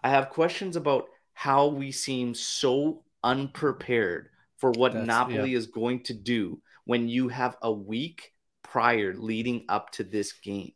I 0.03 0.09
have 0.09 0.29
questions 0.29 0.75
about 0.75 1.05
how 1.33 1.67
we 1.67 1.91
seem 1.91 2.33
so 2.33 3.03
unprepared 3.23 4.29
for 4.57 4.71
what 4.71 4.93
That's, 4.93 5.07
Napoli 5.07 5.51
yeah. 5.51 5.57
is 5.57 5.67
going 5.67 6.03
to 6.03 6.13
do 6.13 6.61
when 6.85 7.07
you 7.07 7.27
have 7.29 7.57
a 7.61 7.71
week 7.71 8.33
prior 8.63 9.13
leading 9.13 9.65
up 9.69 9.91
to 9.93 10.03
this 10.03 10.33
game. 10.33 10.73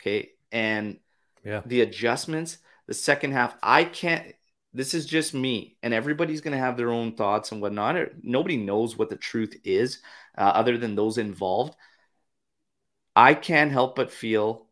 Okay. 0.00 0.30
And 0.50 0.98
yeah. 1.44 1.62
The 1.64 1.80
adjustments, 1.80 2.58
the 2.86 2.94
second 2.94 3.32
half, 3.32 3.54
I 3.62 3.84
can't. 3.84 4.34
This 4.74 4.94
is 4.94 5.04
just 5.04 5.34
me, 5.34 5.76
and 5.82 5.92
everybody's 5.92 6.40
going 6.40 6.52
to 6.52 6.58
have 6.58 6.76
their 6.76 6.90
own 6.90 7.14
thoughts 7.14 7.52
and 7.52 7.60
whatnot. 7.60 7.96
Nobody 8.22 8.56
knows 8.56 8.96
what 8.96 9.10
the 9.10 9.16
truth 9.16 9.54
is 9.64 9.98
uh, 10.36 10.42
other 10.42 10.78
than 10.78 10.94
those 10.94 11.18
involved. 11.18 11.76
I 13.14 13.34
can't 13.34 13.70
help 13.70 13.96
but 13.96 14.10
feel 14.10 14.66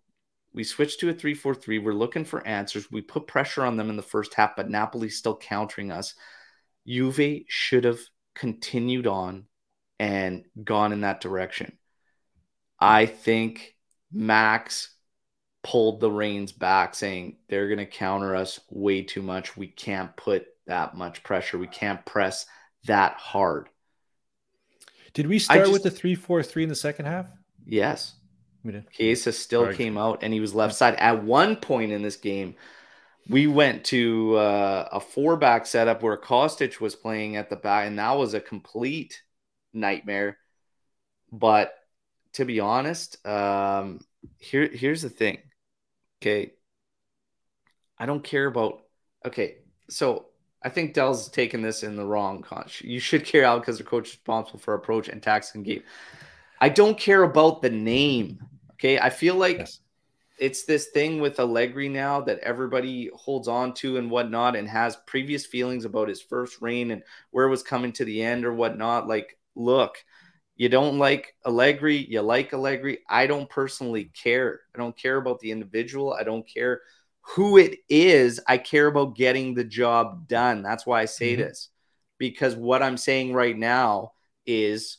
we 0.53 0.65
switched 0.65 1.01
to 1.01 1.11
a 1.11 1.15
3 1.15 1.35
4 1.35 1.55
3. 1.55 1.79
We're 1.79 1.93
looking 1.93 2.25
for 2.25 2.47
answers. 2.47 2.91
We 2.91 3.03
put 3.03 3.27
pressure 3.27 3.65
on 3.65 3.77
them 3.77 3.91
in 3.91 3.97
the 3.97 4.03
first 4.03 4.35
half, 4.35 4.57
but 4.57 4.71
Napoli's 4.71 5.17
still 5.17 5.37
countering 5.37 5.93
us. 5.93 6.15
Juve 6.87 7.45
should 7.47 7.85
have 7.85 8.01
continued 8.35 9.07
on 9.07 9.47
and 9.99 10.45
gone 10.63 10.93
in 10.93 11.03
that 11.03 11.21
direction. 11.21 11.77
I 12.79 13.07
think 13.07 13.77
Max 14.11 14.95
pulled 15.63 16.01
the 16.01 16.11
reins 16.11 16.53
back, 16.53 16.95
saying 16.95 17.37
they're 17.49 17.69
going 17.69 17.79
to 17.79 17.87
counter 17.87 18.35
us 18.35 18.61
way 18.71 19.03
too 19.03 19.23
much. 19.23 19.57
We 19.57 19.67
can't 19.67 20.15
put 20.17 20.47
that 20.67 20.97
much 20.97 21.23
pressure. 21.23 21.59
We 21.59 21.67
can't 21.67 22.05
press 22.05 22.47
that 22.87 23.15
hard. 23.15 23.69
Did 25.13 25.27
we 25.27 25.39
start 25.39 25.61
just, 25.61 25.73
with 25.73 25.83
the 25.83 25.91
three 25.91 26.15
four 26.15 26.43
three 26.43 26.63
in 26.63 26.69
the 26.69 26.75
second 26.75 27.07
half? 27.07 27.27
Yes. 27.67 28.15
We 28.63 28.73
did. 28.73 28.91
Chiesa 28.91 29.33
still 29.33 29.67
right. 29.67 29.77
came 29.77 29.97
out 29.99 30.21
and 30.23 30.33
he 30.33 30.41
was 30.41 30.55
left 30.55 30.75
side. 30.75 30.95
At 30.95 31.25
one 31.25 31.57
point 31.57 31.93
in 31.93 32.03
this 32.03 32.17
game, 32.17 32.55
we 33.29 33.47
went 33.47 33.85
to 33.87 34.37
uh, 34.37 34.89
a 34.93 35.01
four 35.01 35.37
back 35.37 35.67
setup 35.67 36.03
where 36.03 36.17
Kostic 36.17 36.81
was 36.81 36.95
playing 36.95 37.37
at 37.37 37.51
the 37.51 37.57
back, 37.57 37.87
and 37.87 37.99
that 37.99 38.13
was 38.13 38.35
a 38.35 38.41
complete 38.41 39.23
nightmare. 39.73 40.39
But 41.33 41.73
to 42.35 42.45
be 42.45 42.61
honest, 42.61 43.25
um, 43.27 44.01
here 44.39 44.69
here's 44.69 45.03
the 45.03 45.11
thing. 45.11 45.39
Okay. 46.21 46.53
I 47.99 48.07
don't 48.07 48.25
care 48.25 48.47
about. 48.47 48.83
Okay. 49.27 49.57
So 49.89 50.27
I 50.63 50.69
think 50.69 50.95
Dell's 50.95 51.29
taking 51.29 51.63
this 51.63 51.83
in 51.83 51.97
the 51.97 52.05
wrong 52.05 52.43
conch. 52.43 52.83
You 52.83 53.01
should 53.01 53.25
care 53.25 53.45
out 53.45 53.61
because 53.61 53.79
the 53.79 53.85
coach 53.85 54.09
is 54.09 54.15
responsible 54.15 54.61
for 54.61 54.75
approach 54.75 55.09
and 55.09 55.23
tax 55.23 55.55
and 55.55 55.65
game. 55.65 55.83
I 56.61 56.69
don't 56.69 56.99
care 56.99 57.23
about 57.23 57.63
the 57.63 57.71
name. 57.71 58.41
Okay. 58.75 58.99
I 58.99 59.11
feel 59.11 59.35
like 59.35 59.59
yes. 59.59 59.81
it's 60.39 60.65
this 60.65 60.89
thing 60.89 61.21
with 61.21 61.41
Allegri 61.41 61.89
now 61.89 62.21
that 62.23 62.39
everybody 62.41 63.11
holds 63.15 63.49
on 63.49 63.73
to 63.75 63.97
and 63.97 64.11
whatnot 64.11 64.57
and 64.57 64.69
has 64.69 64.97
previous 65.07 65.47
feelings 65.47 65.85
about 65.85 66.09
his 66.09 66.21
first 66.21 66.61
reign 66.61 66.91
and 66.91 67.03
where 67.31 67.47
it 67.47 67.51
was 67.51 67.63
coming 67.63 67.93
to 67.93 68.05
the 68.05 68.23
end 68.23 68.45
or 68.45 68.53
whatnot. 68.53 69.09
Like, 69.09 69.39
look, 69.55 69.97
you 70.61 70.69
don't 70.69 70.99
like 70.99 71.35
Allegri, 71.47 71.97
you 71.97 72.21
like 72.21 72.53
Allegri. 72.53 72.99
I 73.09 73.27
don't 73.27 73.49
personally 73.49 74.13
care. 74.13 74.61
I 74.75 74.79
don't 74.79 74.95
care 74.95 75.17
about 75.17 75.41
the 75.41 75.53
individual. 75.53 76.13
I 76.13 76.23
don't 76.23 76.47
care 76.47 76.83
who 77.23 77.57
it 77.57 77.79
is. 77.89 78.41
I 78.47 78.59
care 78.59 78.87
about 78.87 79.17
getting 79.17 79.55
the 79.55 79.65
job 79.65 80.29
done. 80.29 80.63
That's 80.63 80.85
why 80.85 81.01
I 81.01 81.07
say 81.07 81.33
mm-hmm. 81.33 81.45
this. 81.45 81.71
Because 82.19 82.57
what 82.57 82.83
I'm 82.83 82.99
saying 82.99 83.33
right 83.33 83.57
now 83.57 84.13
is 84.45 84.99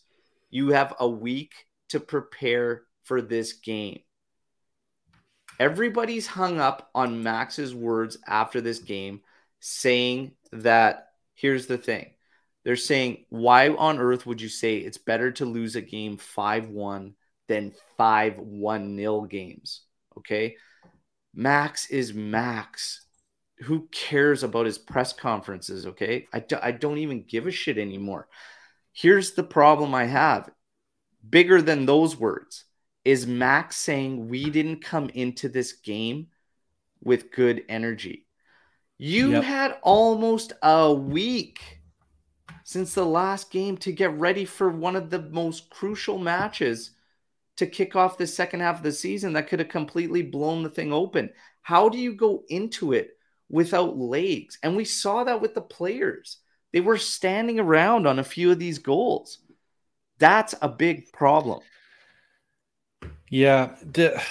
you 0.49 0.69
have 0.69 0.95
a 0.99 1.07
week 1.07 1.53
to 1.89 1.99
prepare 1.99 2.81
for 3.03 3.21
this 3.21 3.53
game. 3.53 3.99
Everybody's 5.59 6.25
hung 6.25 6.59
up 6.59 6.89
on 6.95 7.21
Max's 7.21 7.75
words 7.75 8.17
after 8.25 8.61
this 8.61 8.79
game 8.79 9.21
saying 9.59 10.31
that 10.53 11.09
here's 11.35 11.67
the 11.67 11.77
thing 11.77 12.09
they're 12.63 12.75
saying, 12.75 13.25
why 13.29 13.69
on 13.69 13.99
earth 13.99 14.25
would 14.25 14.41
you 14.41 14.49
say 14.49 14.77
it's 14.77 14.97
better 14.97 15.31
to 15.31 15.45
lose 15.45 15.75
a 15.75 15.81
game 15.81 16.17
5 16.17 16.69
1 16.69 17.13
than 17.47 17.73
5 17.97 18.37
1 18.37 18.95
nil 18.95 19.23
games? 19.23 19.81
Okay. 20.17 20.57
Max 21.33 21.89
is 21.89 22.13
Max. 22.13 23.05
Who 23.61 23.87
cares 23.91 24.43
about 24.43 24.65
his 24.65 24.77
press 24.77 25.13
conferences? 25.13 25.85
Okay. 25.87 26.27
I, 26.33 26.39
do, 26.39 26.57
I 26.61 26.71
don't 26.71 26.97
even 26.97 27.23
give 27.23 27.47
a 27.47 27.51
shit 27.51 27.77
anymore. 27.77 28.27
Here's 28.93 29.31
the 29.31 29.43
problem 29.43 29.95
I 29.95 30.05
have 30.05 30.49
bigger 31.27 31.61
than 31.61 31.85
those 31.85 32.17
words 32.17 32.65
is 33.05 33.25
Max 33.25 33.77
saying 33.77 34.27
we 34.27 34.49
didn't 34.49 34.83
come 34.83 35.09
into 35.09 35.49
this 35.49 35.73
game 35.73 36.27
with 37.03 37.31
good 37.31 37.63
energy. 37.67 38.27
You 38.97 39.31
yep. 39.31 39.43
had 39.43 39.77
almost 39.81 40.53
a 40.61 40.93
week 40.93 41.80
since 42.71 42.93
the 42.93 43.05
last 43.05 43.51
game 43.51 43.75
to 43.75 43.91
get 43.91 44.17
ready 44.17 44.45
for 44.45 44.69
one 44.69 44.95
of 44.95 45.09
the 45.09 45.19
most 45.23 45.69
crucial 45.69 46.17
matches 46.17 46.91
to 47.57 47.67
kick 47.67 47.97
off 47.97 48.17
the 48.17 48.25
second 48.25 48.61
half 48.61 48.77
of 48.77 48.83
the 48.83 48.93
season 48.93 49.33
that 49.33 49.49
could 49.49 49.59
have 49.59 49.67
completely 49.67 50.21
blown 50.21 50.63
the 50.63 50.69
thing 50.69 50.93
open. 50.93 51.29
How 51.61 51.89
do 51.89 51.97
you 51.97 52.15
go 52.15 52.43
into 52.47 52.93
it 52.93 53.17
without 53.49 53.97
legs? 53.97 54.57
And 54.63 54.77
we 54.77 54.85
saw 54.85 55.25
that 55.25 55.41
with 55.41 55.53
the 55.53 55.61
players. 55.61 56.37
They 56.71 56.79
were 56.79 56.97
standing 56.97 57.59
around 57.59 58.07
on 58.07 58.19
a 58.19 58.23
few 58.23 58.51
of 58.51 58.59
these 58.59 58.79
goals. 58.79 59.39
That's 60.17 60.55
a 60.61 60.69
big 60.69 61.11
problem. 61.11 61.59
Yeah, 63.29 63.75
the, 63.83 64.23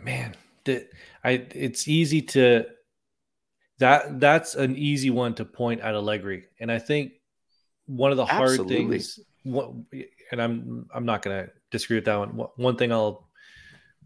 man, 0.00 0.36
the, 0.64 0.86
I 1.24 1.46
it's 1.50 1.88
easy 1.88 2.22
to 2.22 2.66
that 3.78 4.20
that's 4.20 4.54
an 4.54 4.76
easy 4.76 5.10
one 5.10 5.34
to 5.34 5.44
point 5.44 5.80
at 5.80 5.94
Allegri. 5.94 6.44
And 6.60 6.70
I 6.70 6.78
think 6.78 7.12
one 7.88 8.12
of 8.12 8.16
the 8.16 8.24
hard 8.24 8.50
Absolutely. 8.50 8.76
things 8.76 9.20
what, 9.42 9.72
and 10.30 10.40
i'm 10.40 10.88
i'm 10.94 11.04
not 11.04 11.22
going 11.22 11.44
to 11.44 11.52
disagree 11.70 11.96
with 11.96 12.04
that 12.04 12.16
one 12.16 12.48
one 12.56 12.76
thing 12.76 12.92
i'll 12.92 13.26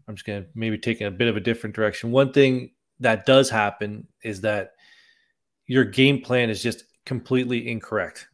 i'm 0.07 0.15
just 0.15 0.25
going 0.25 0.43
to 0.43 0.49
maybe 0.55 0.77
take 0.77 1.01
a 1.01 1.11
bit 1.11 1.27
of 1.27 1.37
a 1.37 1.39
different 1.39 1.75
direction 1.75 2.11
one 2.11 2.33
thing 2.33 2.71
that 2.99 3.25
does 3.25 3.49
happen 3.49 4.07
is 4.23 4.41
that 4.41 4.71
your 5.67 5.85
game 5.85 6.21
plan 6.21 6.49
is 6.49 6.61
just 6.61 6.83
completely 7.05 7.69
incorrect. 7.69 8.27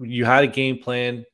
You 0.00 0.24
had 0.24 0.44
a 0.44 0.48
game 0.48 0.78
plan, 0.78 1.24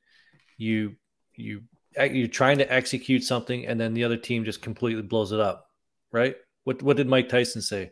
you 0.56 0.96
you 1.34 1.62
eh, 1.96 2.04
you're 2.04 2.28
trying 2.28 2.58
to 2.58 2.72
execute 2.72 3.24
something, 3.24 3.66
and 3.66 3.80
then 3.80 3.94
the 3.94 4.04
other 4.04 4.16
team 4.16 4.44
just 4.44 4.62
completely 4.62 5.02
blows 5.02 5.32
it 5.32 5.40
up, 5.40 5.70
right? 6.12 6.36
What 6.64 6.82
what 6.82 6.96
did 6.96 7.08
Mike 7.08 7.28
Tyson 7.28 7.62
say? 7.62 7.90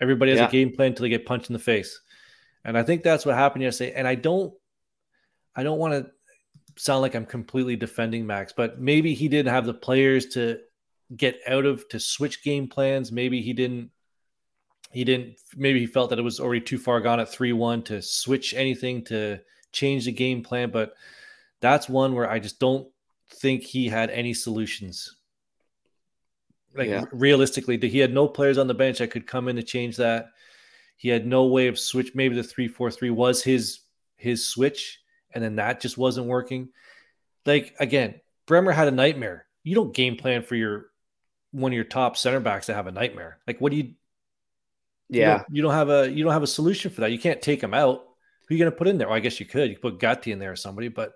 Everybody 0.00 0.32
has 0.32 0.40
yeah. 0.40 0.48
a 0.48 0.50
game 0.50 0.74
plan 0.74 0.88
until 0.88 1.04
they 1.04 1.10
get 1.10 1.26
punched 1.26 1.48
in 1.48 1.54
the 1.54 1.58
face, 1.58 2.00
and 2.64 2.76
I 2.76 2.82
think 2.82 3.02
that's 3.02 3.24
what 3.24 3.34
happened 3.34 3.62
yesterday. 3.62 3.92
And 3.94 4.06
I 4.08 4.14
don't, 4.14 4.52
I 5.56 5.62
don't 5.62 5.78
want 5.78 5.94
to 5.94 6.10
sound 6.76 7.02
like 7.02 7.14
I'm 7.14 7.26
completely 7.26 7.76
defending 7.76 8.26
Max, 8.26 8.52
but 8.52 8.80
maybe 8.80 9.14
he 9.14 9.28
didn't 9.28 9.52
have 9.52 9.66
the 9.66 9.74
players 9.74 10.26
to 10.26 10.60
get 11.16 11.40
out 11.46 11.64
of 11.64 11.88
to 11.88 11.98
switch 11.98 12.42
game 12.42 12.68
plans. 12.68 13.10
Maybe 13.10 13.40
he 13.40 13.52
didn't 13.52 13.90
he 14.92 15.04
didn't 15.04 15.38
maybe 15.56 15.80
he 15.80 15.86
felt 15.86 16.10
that 16.10 16.18
it 16.18 16.22
was 16.22 16.40
already 16.40 16.60
too 16.60 16.78
far 16.78 17.00
gone 17.00 17.20
at 17.20 17.28
3-1 17.28 17.84
to 17.86 18.02
switch 18.02 18.54
anything 18.54 19.04
to 19.04 19.40
change 19.72 20.04
the 20.04 20.12
game 20.12 20.42
plan, 20.42 20.70
but 20.70 20.94
that's 21.60 21.88
one 21.88 22.14
where 22.14 22.30
I 22.30 22.38
just 22.38 22.60
don't 22.60 22.88
think 23.30 23.62
he 23.62 23.88
had 23.88 24.10
any 24.10 24.34
solutions. 24.34 25.16
Like 26.74 26.88
yeah. 26.88 27.04
realistically, 27.12 27.78
he 27.78 27.98
had 27.98 28.12
no 28.12 28.28
players 28.28 28.58
on 28.58 28.66
the 28.66 28.74
bench 28.74 28.98
that 28.98 29.10
could 29.10 29.26
come 29.26 29.48
in 29.48 29.56
to 29.56 29.62
change 29.62 29.96
that. 29.96 30.28
He 30.96 31.08
had 31.08 31.26
no 31.26 31.46
way 31.46 31.68
of 31.68 31.78
switch. 31.78 32.14
Maybe 32.14 32.34
the 32.34 32.42
three 32.42 32.68
four 32.68 32.90
three 32.90 33.10
was 33.10 33.42
his 33.42 33.80
his 34.16 34.46
switch, 34.46 35.00
and 35.36 35.44
then 35.44 35.56
that 35.56 35.80
just 35.80 35.98
wasn't 35.98 36.26
working. 36.26 36.70
Like 37.44 37.76
again, 37.78 38.20
Bremer 38.46 38.72
had 38.72 38.88
a 38.88 38.90
nightmare. 38.90 39.46
You 39.62 39.74
don't 39.74 39.94
game 39.94 40.16
plan 40.16 40.42
for 40.42 40.56
your 40.56 40.86
one 41.50 41.72
of 41.72 41.76
your 41.76 41.84
top 41.84 42.16
center 42.16 42.40
backs 42.40 42.66
to 42.66 42.74
have 42.74 42.86
a 42.86 42.92
nightmare. 42.92 43.38
Like, 43.46 43.60
what 43.60 43.70
do 43.70 43.76
you? 43.76 43.92
Yeah, 45.10 45.20
you 45.20 45.36
don't, 45.36 45.46
you 45.52 45.62
don't 45.62 45.74
have 45.74 45.90
a 45.90 46.10
you 46.10 46.24
don't 46.24 46.32
have 46.32 46.42
a 46.42 46.48
solution 46.48 46.90
for 46.90 47.02
that. 47.02 47.12
You 47.12 47.18
can't 47.18 47.42
take 47.42 47.62
him 47.62 47.74
out. 47.74 47.98
Who 48.48 48.54
are 48.54 48.56
you 48.56 48.58
going 48.58 48.72
to 48.72 48.76
put 48.76 48.88
in 48.88 48.96
there? 48.96 49.08
Well, 49.08 49.16
I 49.16 49.20
guess 49.20 49.38
you 49.38 49.44
could. 49.44 49.68
You 49.68 49.76
could 49.76 49.82
put 49.82 50.00
Gatti 50.00 50.32
in 50.32 50.38
there 50.38 50.52
or 50.52 50.56
somebody, 50.56 50.88
but 50.88 51.12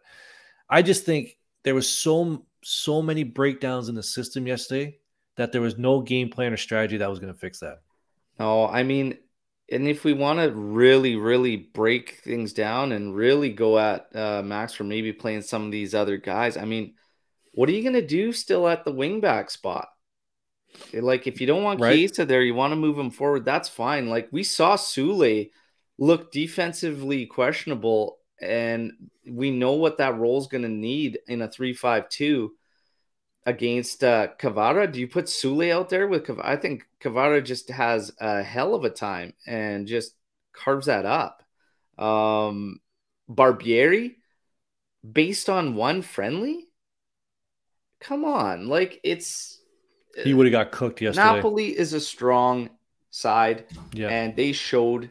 I 0.69 0.83
just 0.83 1.07
think 1.07 1.39
there 1.65 1.75
was 1.75 1.89
so 1.89 2.45
so 2.63 3.01
many 3.01 3.25
breakdowns 3.25 3.89
in 3.89 3.95
the 3.95 4.03
system 4.03 4.47
yesterday 4.47 4.99
that 5.37 5.51
there 5.51 5.63
was 5.63 5.79
no 5.79 6.03
game 6.03 6.29
plan 6.29 6.53
or 6.53 6.59
strategy 6.59 6.99
that 6.99 7.09
was 7.09 7.21
going 7.21 7.33
to 7.33 7.39
fix 7.39 7.61
that. 7.61 7.81
No, 8.39 8.67
I 8.67 8.83
mean, 8.83 9.17
and 9.71 9.87
if 9.87 10.05
we 10.05 10.13
want 10.13 10.41
to 10.41 10.51
really, 10.51 11.17
really 11.17 11.57
break 11.57 12.21
things 12.25 12.53
down 12.53 12.93
and 12.93 13.15
really 13.15 13.51
go 13.51 13.79
at 13.79 14.15
uh, 14.15 14.43
Max 14.43 14.73
for 14.73 14.85
maybe 14.85 15.13
playing 15.13 15.43
some 15.43 15.65
of 15.65 15.71
these 15.71 15.95
other 15.95 16.17
guys, 16.17 16.57
I 16.57 16.65
mean, 16.65 16.95
what 17.53 17.69
are 17.69 17.73
you 17.73 17.83
going 17.83 17.95
to 17.95 18.07
do 18.07 18.33
still 18.33 18.67
at 18.69 18.85
the 18.85 18.93
wingback 18.93 19.51
spot? 19.51 19.89
Like, 20.93 21.27
if 21.27 21.41
you 21.41 21.47
don't 21.47 21.63
want 21.63 21.81
right. 21.81 21.95
Chiesa 21.95 22.25
there, 22.25 22.43
you 22.43 22.55
want 22.55 22.73
to 22.73 22.77
move 22.77 22.99
him 22.99 23.11
forward, 23.11 23.45
that's 23.45 23.69
fine. 23.69 24.09
Like, 24.09 24.29
we 24.33 24.43
saw 24.43 24.77
Soulé 24.77 25.51
look 25.99 26.33
defensively 26.33 27.27
questionable, 27.27 28.19
and 28.41 28.93
we 29.29 29.51
know 29.51 29.73
what 29.73 29.99
that 29.99 30.19
role 30.19 30.39
is 30.39 30.47
going 30.47 30.63
to 30.63 30.69
need 30.69 31.19
in 31.29 31.43
a 31.43 31.49
3 31.49 31.75
5 31.75 32.09
2 32.09 32.53
against 33.47 34.05
uh, 34.05 34.29
Kvara. 34.39 34.91
Do 34.91 35.01
you 35.01 35.09
put 35.09 35.27
Soulé 35.27 35.73
out 35.73 35.89
there 35.89 36.07
with 36.07 36.27
Kvara? 36.27 36.45
I 36.45 36.57
think 36.57 36.87
Kvara 37.01 37.45
just 37.45 37.71
has 37.71 38.13
a 38.21 38.43
hell 38.43 38.75
of 38.75 38.85
a 38.85 38.91
time 38.91 39.33
and 39.47 39.87
just 39.87 40.15
carves 40.53 40.87
that 40.87 41.07
up. 41.07 41.43
Um, 41.99 42.81
Barbieri, 43.29 44.17
based 45.11 45.49
on 45.49 45.75
one 45.75 46.03
friendly, 46.03 46.69
come 48.01 48.25
on, 48.25 48.67
like 48.69 49.01
it's 49.05 49.61
he 50.25 50.35
would 50.35 50.47
have 50.47 50.53
got 50.53 50.73
cooked 50.73 51.01
yesterday. 51.01 51.35
Napoli 51.35 51.79
is 51.79 51.93
a 51.93 52.01
strong 52.01 52.71
side, 53.11 53.67
yeah, 53.93 54.09
and 54.09 54.35
they 54.35 54.53
showed 54.53 55.11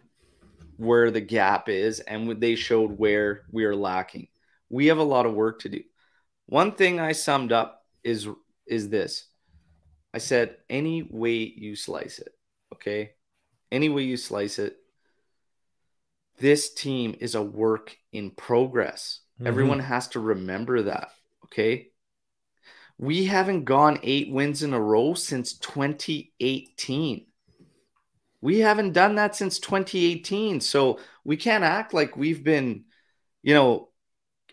where 0.78 1.12
the 1.12 1.22
gap 1.22 1.70
is, 1.70 2.00
and 2.00 2.39
they 2.42 2.56
showed 2.56 2.98
where 2.98 3.44
we 3.52 3.65
are 3.65 3.76
lacking. 3.76 4.28
We 4.70 4.88
have 4.88 4.98
a 4.98 5.04
lot 5.04 5.26
of 5.26 5.34
work 5.34 5.60
to 5.62 5.70
do. 5.70 5.84
One 6.48 6.72
thing 6.72 7.00
I 7.00 7.12
summed 7.12 7.52
up 7.52 7.79
is 8.04 8.28
is 8.68 8.90
this. 8.90 9.26
I 10.14 10.18
said 10.18 10.58
any 10.70 11.04
way 11.04 11.36
you 11.56 11.76
slice 11.76 12.20
it, 12.20 12.34
okay? 12.74 13.12
Any 13.72 13.90
way 13.90 14.04
you 14.04 14.18
slice 14.18 14.58
it, 14.58 14.78
this 16.40 16.74
team 16.74 17.16
is 17.20 17.36
a 17.36 17.44
work 17.44 17.96
in 18.12 18.32
progress. 18.32 19.22
Mm-hmm. 19.36 19.48
Everyone 19.48 19.80
has 19.80 20.08
to 20.10 20.20
remember 20.20 20.84
that, 20.84 21.10
okay? 21.46 21.90
We 22.98 23.26
haven't 23.26 23.66
gone 23.66 24.00
eight 24.04 24.32
wins 24.32 24.64
in 24.64 24.74
a 24.74 24.80
row 24.80 25.14
since 25.14 25.54
2018. 25.54 27.26
We 28.42 28.60
haven't 28.60 28.94
done 28.94 29.16
that 29.16 29.36
since 29.36 29.60
2018. 29.60 30.62
So 30.62 31.00
we 31.24 31.38
can't 31.38 31.64
act 31.64 31.94
like 31.94 32.18
we've 32.18 32.44
been, 32.44 32.86
you 33.42 33.54
know, 33.54 33.90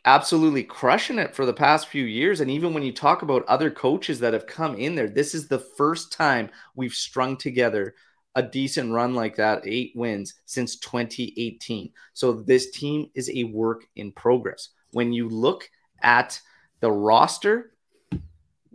absolutely 0.07 0.63
crushing 0.63 1.19
it 1.19 1.35
for 1.35 1.45
the 1.45 1.53
past 1.53 1.89
few 1.89 2.05
years. 2.05 2.41
And 2.41 2.51
even 2.51 2.73
when 2.73 2.85
you 2.85 2.93
talk 2.93 3.23
about 3.23 3.45
other 3.47 3.71
coaches 3.71 4.21
that 4.21 4.33
have 4.33 4.47
come 4.47 4.77
in 4.77 4.95
there, 4.95 5.09
this 5.09 5.35
is 5.35 5.49
the 5.49 5.59
first 5.59 6.13
time 6.13 6.49
we've 6.77 6.95
strung 6.95 7.37
together 7.37 7.95
a 8.37 8.43
decent 8.43 8.93
run 8.93 9.15
like 9.15 9.37
that, 9.37 9.63
eight 9.65 9.93
wins 9.97 10.35
since 10.45 10.77
2018. 10.77 11.91
So 12.13 12.33
this 12.35 12.71
team 12.71 13.11
is 13.15 13.31
a 13.31 13.45
work 13.45 13.87
in 13.97 14.13
progress. 14.13 14.69
When 14.93 15.13
you 15.13 15.29
look 15.29 15.69
at 16.03 16.39
the 16.81 16.93
roster, 16.93 17.73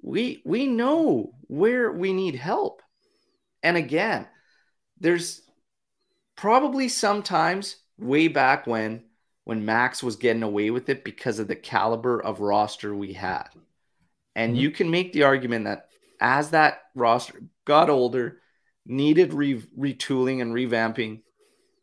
we 0.01 0.41
we 0.45 0.65
know 0.65 1.33
where 1.43 1.91
we 1.91 2.11
need 2.11 2.35
help. 2.35 2.81
And 3.61 3.77
again, 3.77 4.27
there's 4.99 5.43
probably 6.35 6.89
sometimes 6.89 7.75
way 7.99 8.27
back 8.27 8.65
when 8.65 9.03
when 9.51 9.65
Max 9.65 10.01
was 10.01 10.15
getting 10.15 10.43
away 10.43 10.69
with 10.69 10.87
it 10.87 11.03
because 11.03 11.37
of 11.37 11.49
the 11.49 11.57
caliber 11.57 12.23
of 12.23 12.39
roster 12.39 12.95
we 12.95 13.11
had. 13.11 13.49
And 14.33 14.53
mm-hmm. 14.53 14.61
you 14.61 14.71
can 14.71 14.89
make 14.89 15.11
the 15.11 15.23
argument 15.23 15.65
that 15.65 15.89
as 16.21 16.51
that 16.51 16.83
roster 16.95 17.41
got 17.65 17.89
older, 17.89 18.37
needed 18.85 19.33
re- 19.33 19.61
retooling 19.77 20.41
and 20.41 20.53
revamping, 20.53 21.23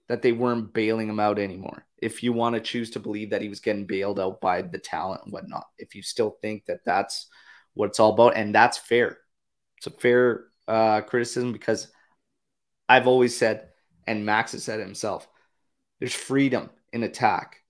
that 0.08 0.22
they 0.22 0.32
weren't 0.32 0.72
bailing 0.72 1.10
him 1.10 1.20
out 1.20 1.38
anymore. 1.38 1.84
If 1.98 2.22
you 2.22 2.32
want 2.32 2.54
to 2.54 2.62
choose 2.62 2.88
to 2.92 3.00
believe 3.00 3.28
that 3.32 3.42
he 3.42 3.50
was 3.50 3.60
getting 3.60 3.84
bailed 3.84 4.18
out 4.18 4.40
by 4.40 4.62
the 4.62 4.78
talent 4.78 5.24
and 5.24 5.32
whatnot, 5.34 5.66
if 5.76 5.94
you 5.94 6.00
still 6.00 6.38
think 6.40 6.64
that 6.68 6.86
that's 6.86 7.26
what 7.74 7.90
it's 7.90 8.00
all 8.00 8.14
about. 8.14 8.34
And 8.34 8.54
that's 8.54 8.78
fair. 8.78 9.18
It's 9.76 9.88
a 9.88 9.90
fair 9.90 10.44
uh, 10.66 11.02
criticism 11.02 11.52
because 11.52 11.88
I've 12.88 13.08
always 13.08 13.36
said, 13.36 13.68
and 14.06 14.24
Max 14.24 14.52
has 14.52 14.64
said 14.64 14.80
himself, 14.80 15.28
there's 16.00 16.14
freedom 16.14 16.70
in 16.92 17.02
attack. 17.02 17.62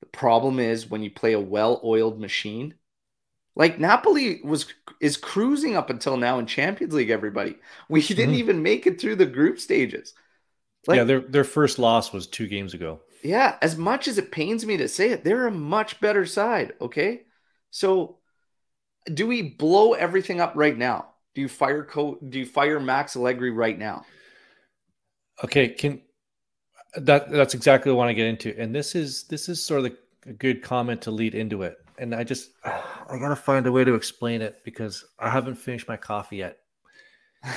The 0.00 0.06
problem 0.06 0.58
is 0.58 0.88
when 0.88 1.02
you 1.02 1.10
play 1.10 1.32
a 1.32 1.40
well-oiled 1.40 2.20
machine, 2.20 2.74
like 3.56 3.78
Napoli 3.78 4.40
was 4.42 4.66
is 5.00 5.16
cruising 5.16 5.76
up 5.76 5.90
until 5.90 6.16
now 6.16 6.38
in 6.38 6.46
Champions 6.46 6.94
League. 6.94 7.10
Everybody, 7.10 7.56
we 7.88 8.02
didn't 8.02 8.30
mm-hmm. 8.30 8.34
even 8.34 8.62
make 8.62 8.86
it 8.86 9.00
through 9.00 9.16
the 9.16 9.26
group 9.26 9.60
stages. 9.60 10.14
Like, 10.86 10.96
yeah, 10.96 11.04
their 11.04 11.20
their 11.20 11.44
first 11.44 11.78
loss 11.78 12.12
was 12.12 12.26
two 12.26 12.48
games 12.48 12.74
ago. 12.74 13.00
Yeah, 13.22 13.56
as 13.62 13.76
much 13.76 14.06
as 14.08 14.18
it 14.18 14.32
pains 14.32 14.66
me 14.66 14.76
to 14.76 14.88
say 14.88 15.10
it, 15.10 15.24
they're 15.24 15.46
a 15.46 15.52
much 15.52 16.00
better 16.00 16.26
side. 16.26 16.74
Okay, 16.80 17.22
so 17.70 18.18
do 19.12 19.26
we 19.26 19.42
blow 19.42 19.92
everything 19.94 20.40
up 20.40 20.52
right 20.56 20.76
now? 20.76 21.06
Do 21.34 21.40
you 21.40 21.48
fire 21.48 21.84
co- 21.84 22.18
do 22.28 22.38
you 22.38 22.46
fire 22.46 22.80
Max 22.80 23.16
Allegri 23.16 23.50
right 23.50 23.78
now? 23.78 24.04
Okay, 25.42 25.68
can 25.68 26.02
that 26.96 27.30
that's 27.30 27.54
exactly 27.54 27.90
what 27.90 27.96
I 27.96 27.98
want 28.06 28.10
to 28.10 28.14
get 28.14 28.26
into. 28.26 28.58
And 28.60 28.74
this 28.74 28.94
is 28.94 29.24
this 29.24 29.48
is 29.48 29.62
sort 29.62 29.84
of 29.84 29.92
a 30.26 30.32
good 30.32 30.62
comment 30.62 31.02
to 31.02 31.10
lead 31.10 31.34
into 31.34 31.62
it. 31.62 31.76
And 31.98 32.14
I 32.14 32.24
just 32.24 32.50
I 32.64 33.18
gotta 33.18 33.36
find 33.36 33.66
a 33.66 33.72
way 33.72 33.84
to 33.84 33.94
explain 33.94 34.42
it 34.42 34.62
because 34.64 35.04
I 35.18 35.30
haven't 35.30 35.56
finished 35.56 35.88
my 35.88 35.96
coffee 35.96 36.38
yet. 36.38 36.58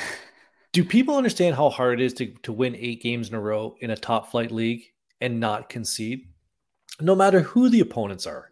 Do 0.73 0.83
people 0.83 1.15
understand 1.15 1.55
how 1.55 1.69
hard 1.69 1.99
it 1.99 2.05
is 2.05 2.13
to, 2.15 2.27
to 2.43 2.51
win 2.53 2.75
eight 2.75 3.01
games 3.01 3.29
in 3.29 3.35
a 3.35 3.39
row 3.39 3.75
in 3.79 3.89
a 3.89 3.97
top 3.97 4.29
flight 4.29 4.51
league 4.51 4.83
and 5.21 5.39
not 5.39 5.69
concede? 5.69 6.27
No 6.99 7.15
matter 7.15 7.39
who 7.39 7.69
the 7.69 7.79
opponents 7.79 8.27
are. 8.27 8.51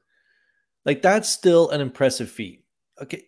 Like 0.86 1.02
that's 1.02 1.30
still 1.30 1.70
an 1.70 1.82
impressive 1.82 2.30
feat. 2.30 2.64
Okay. 3.02 3.24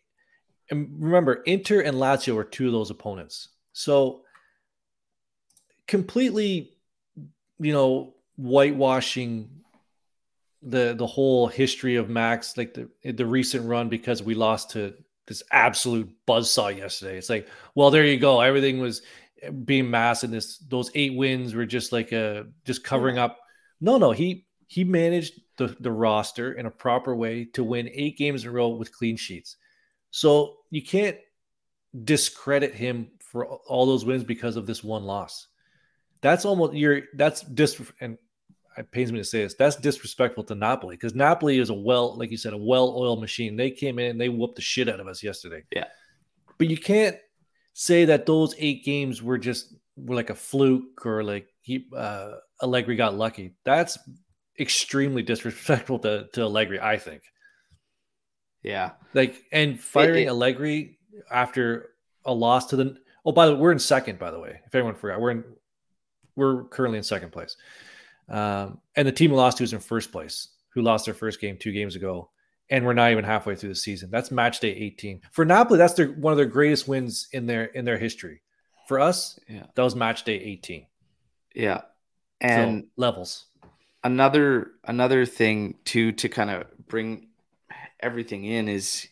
And 0.70 0.90
remember, 1.00 1.36
Inter 1.44 1.82
and 1.82 1.98
Lazio 1.98 2.36
are 2.38 2.44
two 2.44 2.68
of 2.68 2.74
those 2.74 2.90
opponents. 2.90 3.50
So 3.74 4.24
completely, 5.88 6.77
you 7.60 7.74
know, 7.74 8.14
whitewashing 8.38 9.50
the 10.62 10.94
the 10.98 11.08
whole 11.08 11.48
history 11.48 11.96
of 11.96 12.10
Max, 12.10 12.58
like 12.58 12.74
the 12.74 12.90
the 13.12 13.26
recent 13.26 13.66
run 13.68 13.90
because 13.90 14.24
we 14.24 14.36
lost 14.36 14.72
to 14.72 14.94
this 15.28 15.44
absolute 15.52 16.10
buzzsaw 16.28 16.76
yesterday. 16.76 17.18
It's 17.18 17.30
like, 17.30 17.48
well, 17.76 17.92
there 17.92 18.06
you 18.06 18.18
go. 18.18 18.42
Everything 18.42 18.80
was 18.80 19.02
being 19.66 19.90
mass 19.90 20.24
and 20.24 20.34
this 20.34 20.58
those 20.58 20.90
eight 20.96 21.16
wins 21.16 21.54
were 21.54 21.66
just 21.66 21.92
like 21.92 22.12
a 22.12 22.48
just 22.66 22.84
covering 22.84 23.18
up. 23.18 23.38
No, 23.80 23.98
no, 23.98 24.12
he 24.12 24.46
he 24.68 24.84
managed 24.84 25.40
the, 25.58 25.76
the 25.80 25.92
roster 25.92 26.54
in 26.54 26.66
a 26.66 26.72
proper 26.72 27.16
way 27.16 27.46
to 27.54 27.64
win 27.64 27.90
eight 27.94 28.18
games 28.18 28.44
in 28.44 28.50
a 28.50 28.52
row 28.52 28.70
with 28.70 28.96
clean 28.96 29.18
sheets. 29.18 29.58
So 30.12 30.58
you 30.70 30.82
can't 30.82 31.18
discredit 32.04 32.74
him 32.74 33.12
for 33.20 33.46
all 33.46 33.86
those 33.86 34.06
wins 34.06 34.24
because 34.24 34.56
of 34.56 34.66
this 34.66 34.84
one 34.84 35.04
loss. 35.04 35.48
That's 36.22 36.46
almost 36.46 36.74
you're 36.74 37.02
that's 37.16 37.42
dis 37.42 37.82
and 38.02 38.18
it 38.78 38.92
pains 38.92 39.12
me 39.12 39.18
to 39.18 39.24
say 39.24 39.44
this. 39.44 39.56
That's 39.56 39.76
disrespectful 39.76 40.44
to 40.46 40.56
Napoli 40.56 40.96
because 40.96 41.16
Napoli 41.16 41.58
is 41.58 41.70
a 41.70 41.74
well, 41.74 42.16
like 42.16 42.30
you 42.30 42.38
said, 42.38 42.54
a 42.54 42.58
well-oiled 42.58 43.20
machine. 43.20 43.56
They 43.56 43.72
came 43.72 43.98
in, 43.98 44.12
and 44.12 44.22
they 44.22 44.30
whooped 44.30 44.56
the 44.56 44.62
shit 44.62 44.88
out 44.88 45.00
of 45.00 45.08
us 45.08 45.24
yesterday. 45.24 45.64
Yeah, 45.72 45.86
but 46.58 46.68
you 46.68 46.78
can't 46.78 47.18
say 47.74 48.06
that 48.06 48.26
those 48.26 48.56
eight 48.58 48.84
games 48.86 49.22
were 49.22 49.38
just 49.38 49.74
were 49.96 50.16
like 50.16 50.30
a 50.30 50.36
fluke 50.36 51.06
or 51.06 51.24
like 51.24 51.48
he 51.62 51.88
uh, 51.96 52.34
Allegri 52.62 52.96
got 52.96 53.16
lucky. 53.16 53.56
That's 53.66 53.98
extremely 54.60 55.24
disrespectful 55.24 56.00
to, 56.00 56.28
to 56.34 56.42
Allegri, 56.42 56.80
I 56.80 56.98
think. 56.98 57.24
Yeah, 58.64 58.92
like 59.14 59.44
and 59.52 59.80
firing 59.80 60.26
it, 60.26 60.30
Allegri 60.30 61.00
after 61.32 61.90
a 62.26 62.34
loss 62.34 62.68
to 62.68 62.76
the. 62.76 62.98
Oh, 63.26 63.32
by 63.32 63.46
the 63.46 63.56
way, 63.56 63.60
we're 63.60 63.72
in 63.72 63.80
second. 63.80 64.20
By 64.20 64.32
the 64.32 64.40
way, 64.40 64.60
if 64.66 64.76
anyone 64.76 64.96
forgot, 64.96 65.20
we're 65.20 65.32
in. 65.32 65.44
We're 66.38 66.64
currently 66.66 67.00
in 67.00 67.04
second 67.04 67.32
place. 67.32 67.58
Um, 68.30 68.80
and 68.96 69.08
the 69.08 69.12
team 69.12 69.32
we 69.32 69.38
lost 69.38 69.58
to 69.58 69.64
is 69.64 69.74
in 69.74 69.80
first 69.80 70.12
place, 70.12 70.50
who 70.70 70.82
lost 70.82 71.06
their 71.06 71.14
first 71.14 71.42
game 71.42 71.58
two 71.58 71.74
games 71.74 71.96
ago. 71.96 72.30
And 72.70 72.86
we're 72.86 72.94
not 72.94 73.12
even 73.12 73.24
halfway 73.24 73.56
through 73.56 73.70
the 73.70 73.76
season. 73.76 74.10
That's 74.12 74.30
match 74.30 74.60
day 74.60 74.72
18. 74.72 75.22
For 75.32 75.46
Napoli, 75.46 75.78
that's 75.78 75.94
their 75.94 76.08
one 76.08 76.34
of 76.34 76.38
their 76.38 76.46
greatest 76.46 76.88
wins 76.88 77.28
in 77.32 77.48
their 77.48 77.66
in 77.66 77.86
their 77.86 77.98
history. 77.98 78.42
For 78.88 79.00
us, 79.00 79.40
yeah. 79.48 79.66
that 79.74 79.82
was 79.82 79.96
match 79.96 80.24
day 80.24 80.36
18. 80.36 80.86
Yeah. 81.56 81.82
And 82.42 82.84
so, 82.84 82.88
levels. 82.98 83.46
Another 84.04 84.72
another 84.84 85.26
thing 85.26 85.76
too 85.86 86.12
to 86.14 86.30
kind 86.30 86.50
of 86.50 86.66
bring 86.88 87.30
everything 88.02 88.44
in 88.44 88.68
is 88.68 89.08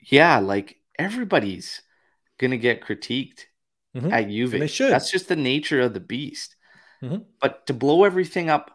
yeah, 0.00 0.38
like 0.38 0.76
everybody's 0.98 1.80
gonna 2.38 2.58
get 2.58 2.82
critiqued 2.82 3.46
mm-hmm. 3.96 4.12
at 4.12 4.28
Juve. 4.28 4.52
And 4.52 4.62
they 4.62 4.68
should. 4.68 4.92
That's 4.92 5.10
just 5.10 5.28
the 5.28 5.36
nature 5.36 5.80
of 5.80 5.94
the 5.94 6.00
beast. 6.00 6.56
Mm-hmm. 7.02 7.22
But 7.40 7.66
to 7.66 7.74
blow 7.74 8.04
everything 8.04 8.50
up 8.50 8.70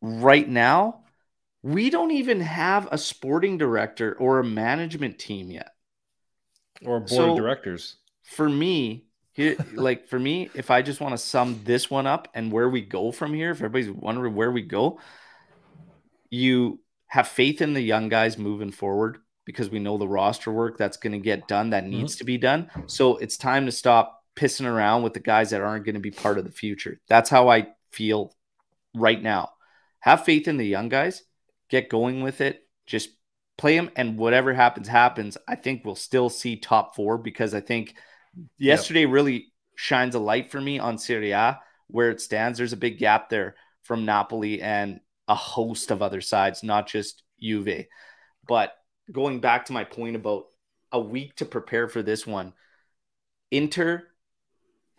right 0.00 0.48
now, 0.48 1.04
we 1.62 1.90
don't 1.90 2.12
even 2.12 2.40
have 2.40 2.88
a 2.90 2.98
sporting 2.98 3.58
director 3.58 4.14
or 4.14 4.38
a 4.38 4.44
management 4.44 5.18
team 5.18 5.50
yet. 5.50 5.70
Or 6.84 6.96
a 6.96 7.00
board 7.00 7.10
So- 7.10 7.30
of 7.32 7.36
directors. 7.36 7.96
For 8.22 8.48
me, 8.48 9.06
here, 9.32 9.56
like 9.74 10.08
for 10.08 10.18
me, 10.18 10.50
if 10.54 10.70
I 10.70 10.82
just 10.82 11.00
want 11.00 11.12
to 11.12 11.18
sum 11.18 11.60
this 11.62 11.88
one 11.88 12.06
up 12.06 12.26
and 12.34 12.50
where 12.50 12.68
we 12.68 12.80
go 12.80 13.12
from 13.12 13.32
here, 13.34 13.50
if 13.52 13.58
everybody's 13.58 13.90
wondering 13.90 14.34
where 14.34 14.50
we 14.50 14.62
go, 14.62 14.98
you 16.28 16.80
have 17.06 17.28
faith 17.28 17.62
in 17.62 17.72
the 17.72 17.80
young 17.80 18.08
guys 18.08 18.36
moving 18.36 18.72
forward 18.72 19.18
because 19.44 19.70
we 19.70 19.78
know 19.78 19.96
the 19.96 20.08
roster 20.08 20.50
work 20.50 20.76
that's 20.76 20.96
going 20.96 21.12
to 21.12 21.20
get 21.20 21.46
done 21.46 21.70
that 21.70 21.86
needs 21.86 22.16
to 22.16 22.24
be 22.24 22.36
done. 22.36 22.68
So 22.86 23.16
it's 23.18 23.36
time 23.36 23.66
to 23.66 23.72
stop 23.72 24.15
pissing 24.36 24.70
around 24.70 25.02
with 25.02 25.14
the 25.14 25.20
guys 25.20 25.50
that 25.50 25.62
aren't 25.62 25.84
going 25.84 25.94
to 25.94 26.00
be 26.00 26.10
part 26.10 26.38
of 26.38 26.44
the 26.44 26.52
future. 26.52 27.00
That's 27.08 27.30
how 27.30 27.48
I 27.48 27.68
feel 27.90 28.34
right 28.94 29.20
now. 29.20 29.50
Have 30.00 30.24
faith 30.24 30.46
in 30.46 30.56
the 30.56 30.66
young 30.66 30.88
guys, 30.88 31.22
get 31.68 31.88
going 31.88 32.22
with 32.22 32.40
it, 32.40 32.60
just 32.86 33.10
play 33.58 33.76
them, 33.76 33.90
and 33.96 34.18
whatever 34.18 34.52
happens, 34.52 34.86
happens. 34.86 35.36
I 35.48 35.56
think 35.56 35.84
we'll 35.84 35.94
still 35.94 36.28
see 36.28 36.56
top 36.56 36.94
four 36.94 37.18
because 37.18 37.54
I 37.54 37.60
think 37.60 37.94
yesterday 38.58 39.06
really 39.06 39.52
shines 39.74 40.14
a 40.14 40.20
light 40.20 40.50
for 40.50 40.60
me 40.60 40.78
on 40.78 40.98
Serie 40.98 41.32
A 41.32 41.60
where 41.88 42.10
it 42.10 42.20
stands. 42.20 42.58
There's 42.58 42.72
a 42.72 42.78
big 42.78 42.98
gap 42.98 43.30
there 43.30 43.56
from 43.82 44.04
Napoli 44.04 44.60
and 44.60 45.00
a 45.28 45.34
host 45.34 45.90
of 45.90 46.02
other 46.02 46.20
sides, 46.20 46.62
not 46.62 46.86
just 46.86 47.22
Juve. 47.40 47.86
But 48.46 48.72
going 49.10 49.40
back 49.40 49.66
to 49.66 49.72
my 49.72 49.84
point 49.84 50.16
about 50.16 50.46
a 50.92 51.00
week 51.00 51.36
to 51.36 51.44
prepare 51.44 51.88
for 51.88 52.02
this 52.02 52.26
one, 52.26 52.52
Inter, 53.50 54.04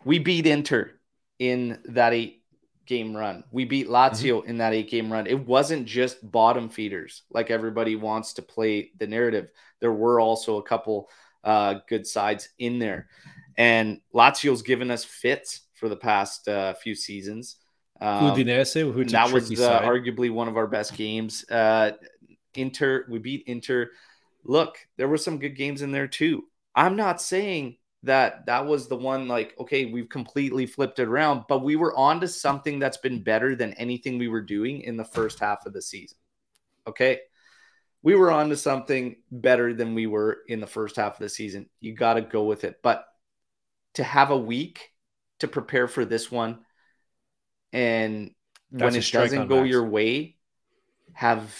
we 0.04 0.18
beat 0.18 0.46
Inter 0.46 0.92
in 1.38 1.78
that 1.86 2.12
eight 2.12 2.42
game 2.86 3.16
run. 3.16 3.44
We 3.50 3.64
beat 3.64 3.88
Lazio 3.88 4.44
in 4.44 4.58
that 4.58 4.72
eight 4.72 4.90
game 4.90 5.12
run. 5.12 5.26
It 5.26 5.46
wasn't 5.46 5.86
just 5.86 6.28
bottom 6.30 6.68
feeders 6.68 7.22
like 7.30 7.50
everybody 7.50 7.96
wants 7.96 8.32
to 8.34 8.42
play 8.42 8.90
the 8.98 9.06
narrative. 9.06 9.48
There 9.80 9.92
were 9.92 10.20
also 10.20 10.56
a 10.56 10.62
couple 10.62 11.08
uh, 11.44 11.76
good 11.88 12.06
sides 12.06 12.48
in 12.58 12.78
there. 12.78 13.08
And 13.56 14.00
Lazio's 14.14 14.62
given 14.62 14.90
us 14.90 15.04
fits 15.04 15.62
for 15.74 15.88
the 15.88 15.96
past 15.96 16.48
uh, 16.48 16.74
few 16.74 16.94
seasons. 16.94 17.56
Um, 18.00 18.32
Udinese, 18.32 19.00
a 19.00 19.04
that 19.10 19.32
was 19.32 19.60
uh, 19.60 19.80
arguably 19.82 20.30
one 20.30 20.48
of 20.48 20.56
our 20.56 20.68
best 20.68 20.96
games. 20.96 21.44
Uh, 21.50 21.92
Inter, 22.54 23.06
we 23.08 23.18
beat 23.18 23.44
Inter. 23.46 23.90
Look, 24.44 24.78
there 24.96 25.08
were 25.08 25.16
some 25.16 25.38
good 25.38 25.56
games 25.56 25.82
in 25.82 25.90
there 25.90 26.06
too. 26.06 26.44
I'm 26.74 26.94
not 26.94 27.20
saying 27.20 27.77
that 28.04 28.46
that 28.46 28.66
was 28.66 28.88
the 28.88 28.96
one 28.96 29.26
like 29.28 29.54
okay, 29.58 29.86
we've 29.86 30.08
completely 30.08 30.66
flipped 30.66 30.98
it 30.98 31.08
around, 31.08 31.44
but 31.48 31.64
we 31.64 31.76
were 31.76 31.96
on 31.96 32.20
to 32.20 32.28
something 32.28 32.78
that's 32.78 32.96
been 32.98 33.22
better 33.22 33.56
than 33.56 33.72
anything 33.74 34.18
we 34.18 34.28
were 34.28 34.40
doing 34.42 34.82
in 34.82 34.96
the 34.96 35.04
first 35.04 35.40
half 35.40 35.66
of 35.66 35.72
the 35.72 35.82
season. 35.82 36.16
Okay, 36.86 37.20
we 38.02 38.14
were 38.14 38.30
on 38.30 38.48
to 38.50 38.56
something 38.56 39.16
better 39.30 39.74
than 39.74 39.94
we 39.94 40.06
were 40.06 40.38
in 40.48 40.60
the 40.60 40.66
first 40.66 40.96
half 40.96 41.14
of 41.14 41.18
the 41.20 41.28
season. 41.28 41.68
You 41.80 41.94
got 41.94 42.14
to 42.14 42.22
go 42.22 42.44
with 42.44 42.64
it, 42.64 42.76
but 42.82 43.04
to 43.94 44.04
have 44.04 44.30
a 44.30 44.38
week 44.38 44.90
to 45.40 45.48
prepare 45.48 45.88
for 45.88 46.04
this 46.04 46.30
one 46.30 46.60
and 47.72 48.30
That's 48.70 48.82
when 48.84 48.94
it 48.96 49.10
doesn't 49.10 49.38
on 49.42 49.48
go 49.48 49.62
Max. 49.62 49.70
your 49.70 49.84
way 49.84 50.36
have 51.12 51.52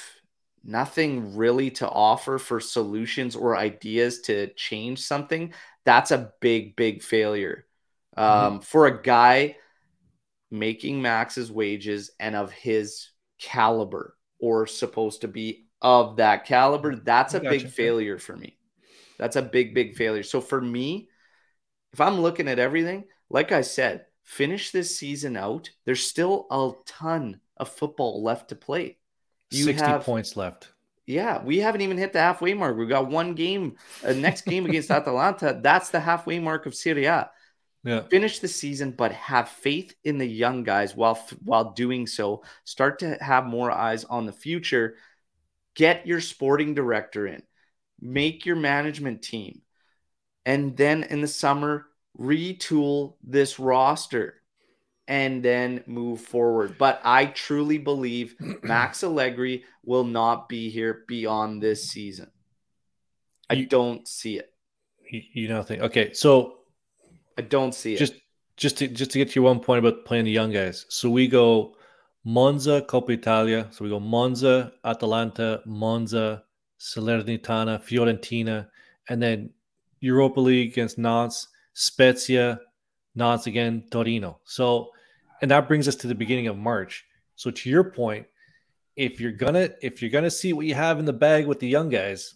nothing 0.68 1.34
really 1.36 1.70
to 1.70 1.88
offer 1.88 2.38
for 2.38 2.60
solutions 2.60 3.34
or 3.34 3.56
ideas 3.56 4.20
to 4.20 4.48
change 4.54 5.00
something 5.00 5.52
that's 5.84 6.10
a 6.10 6.32
big 6.40 6.76
big 6.76 7.02
failure. 7.02 7.64
Um, 8.16 8.60
for 8.60 8.86
a 8.86 9.02
guy 9.02 9.56
making 10.50 11.00
max's 11.00 11.50
wages 11.50 12.10
and 12.20 12.36
of 12.36 12.52
his 12.52 13.10
caliber 13.38 14.16
or 14.38 14.66
supposed 14.66 15.22
to 15.22 15.28
be 15.28 15.66
of 15.80 16.16
that 16.16 16.44
caliber 16.44 16.96
that's 16.96 17.34
a 17.34 17.40
big 17.40 17.68
failure 17.68 18.18
for 18.18 18.36
me. 18.36 18.58
That's 19.18 19.36
a 19.36 19.42
big 19.42 19.74
big 19.74 19.96
failure. 19.96 20.22
So 20.22 20.40
for 20.40 20.60
me 20.60 21.08
if 21.92 22.00
I'm 22.00 22.20
looking 22.20 22.48
at 22.48 22.58
everything, 22.58 23.04
like 23.30 23.50
I 23.52 23.62
said, 23.62 24.04
finish 24.22 24.70
this 24.70 24.98
season 24.98 25.36
out. 25.36 25.70
There's 25.86 26.06
still 26.06 26.46
a 26.50 26.72
ton 26.86 27.40
of 27.56 27.70
football 27.70 28.22
left 28.22 28.50
to 28.50 28.56
play. 28.56 28.97
You 29.50 29.64
60 29.64 29.84
have, 29.84 30.02
points 30.02 30.36
left. 30.36 30.72
yeah, 31.06 31.42
we 31.42 31.58
haven't 31.58 31.80
even 31.80 31.96
hit 31.98 32.12
the 32.12 32.20
halfway 32.20 32.54
mark. 32.54 32.76
We've 32.76 32.88
got 32.88 33.08
one 33.08 33.34
game, 33.34 33.76
uh, 34.04 34.12
next 34.12 34.42
game 34.42 34.66
against 34.66 34.90
Atalanta. 34.92 35.58
That's 35.62 35.90
the 35.90 36.00
halfway 36.00 36.38
mark 36.38 36.66
of 36.66 36.74
Serie 36.74 37.06
A. 37.06 37.30
Yeah. 37.84 38.02
Finish 38.10 38.40
the 38.40 38.48
season, 38.48 38.90
but 38.92 39.12
have 39.12 39.48
faith 39.48 39.94
in 40.04 40.18
the 40.18 40.26
young 40.26 40.64
guys 40.64 40.94
while 40.96 41.14
while 41.44 41.72
doing 41.72 42.06
so. 42.06 42.42
Start 42.64 42.98
to 43.00 43.16
have 43.20 43.46
more 43.46 43.70
eyes 43.70 44.04
on 44.04 44.26
the 44.26 44.32
future. 44.32 44.96
Get 45.74 46.06
your 46.06 46.20
sporting 46.20 46.74
director 46.74 47.26
in, 47.26 47.42
make 48.00 48.44
your 48.44 48.56
management 48.56 49.22
team, 49.22 49.62
and 50.44 50.76
then 50.76 51.04
in 51.04 51.20
the 51.20 51.28
summer 51.28 51.86
retool 52.18 53.14
this 53.22 53.58
roster 53.60 54.37
and 55.08 55.42
then 55.42 55.82
move 55.86 56.20
forward. 56.20 56.76
But 56.78 57.00
I 57.02 57.26
truly 57.26 57.78
believe 57.78 58.36
Max 58.62 59.02
Allegri 59.02 59.64
will 59.84 60.04
not 60.04 60.48
be 60.48 60.68
here 60.70 61.04
beyond 61.08 61.62
this 61.62 61.90
season. 61.90 62.30
I 63.50 63.54
You- 63.54 63.66
don't 63.66 64.06
see 64.06 64.38
it. 64.38 64.52
You, 65.10 65.48
know, 65.48 65.62
think 65.62 65.80
okay. 65.82 66.12
So 66.12 66.58
I 67.38 67.42
don't 67.42 67.74
see 67.74 67.94
it. 67.94 67.98
just 67.98 68.12
just 68.58 68.76
to 68.76 68.88
just 68.88 69.10
to 69.12 69.18
get 69.18 69.30
to 69.30 69.34
your 69.40 69.44
one 69.44 69.58
point 69.60 69.78
about 69.78 70.04
playing 70.04 70.26
the 70.26 70.30
young 70.30 70.52
guys. 70.52 70.84
So 70.90 71.08
we 71.08 71.26
go 71.28 71.74
Monza, 72.24 72.82
Coppa 72.82 73.10
Italia. 73.10 73.66
So 73.70 73.84
we 73.84 73.90
go 73.90 74.00
Monza, 74.00 74.74
Atalanta, 74.84 75.62
Monza, 75.64 76.44
Salernitana, 76.78 77.80
Fiorentina, 77.82 78.68
and 79.08 79.22
then 79.22 79.48
Europa 80.00 80.40
League 80.40 80.72
against 80.72 80.98
Nantes, 80.98 81.48
Spezia, 81.72 82.60
Nantes 83.14 83.46
again, 83.46 83.84
Torino. 83.90 84.40
So, 84.44 84.90
and 85.40 85.50
that 85.50 85.68
brings 85.68 85.88
us 85.88 85.96
to 85.96 86.06
the 86.06 86.14
beginning 86.14 86.46
of 86.46 86.56
March. 86.56 87.04
So 87.36 87.50
to 87.50 87.70
your 87.70 87.84
point, 87.84 88.26
if 88.96 89.20
you're 89.20 89.32
gonna 89.32 89.70
if 89.82 90.02
you're 90.02 90.10
gonna 90.10 90.30
see 90.30 90.52
what 90.52 90.66
you 90.66 90.74
have 90.74 90.98
in 90.98 91.04
the 91.04 91.12
bag 91.12 91.46
with 91.46 91.60
the 91.60 91.68
young 91.68 91.88
guys, 91.88 92.34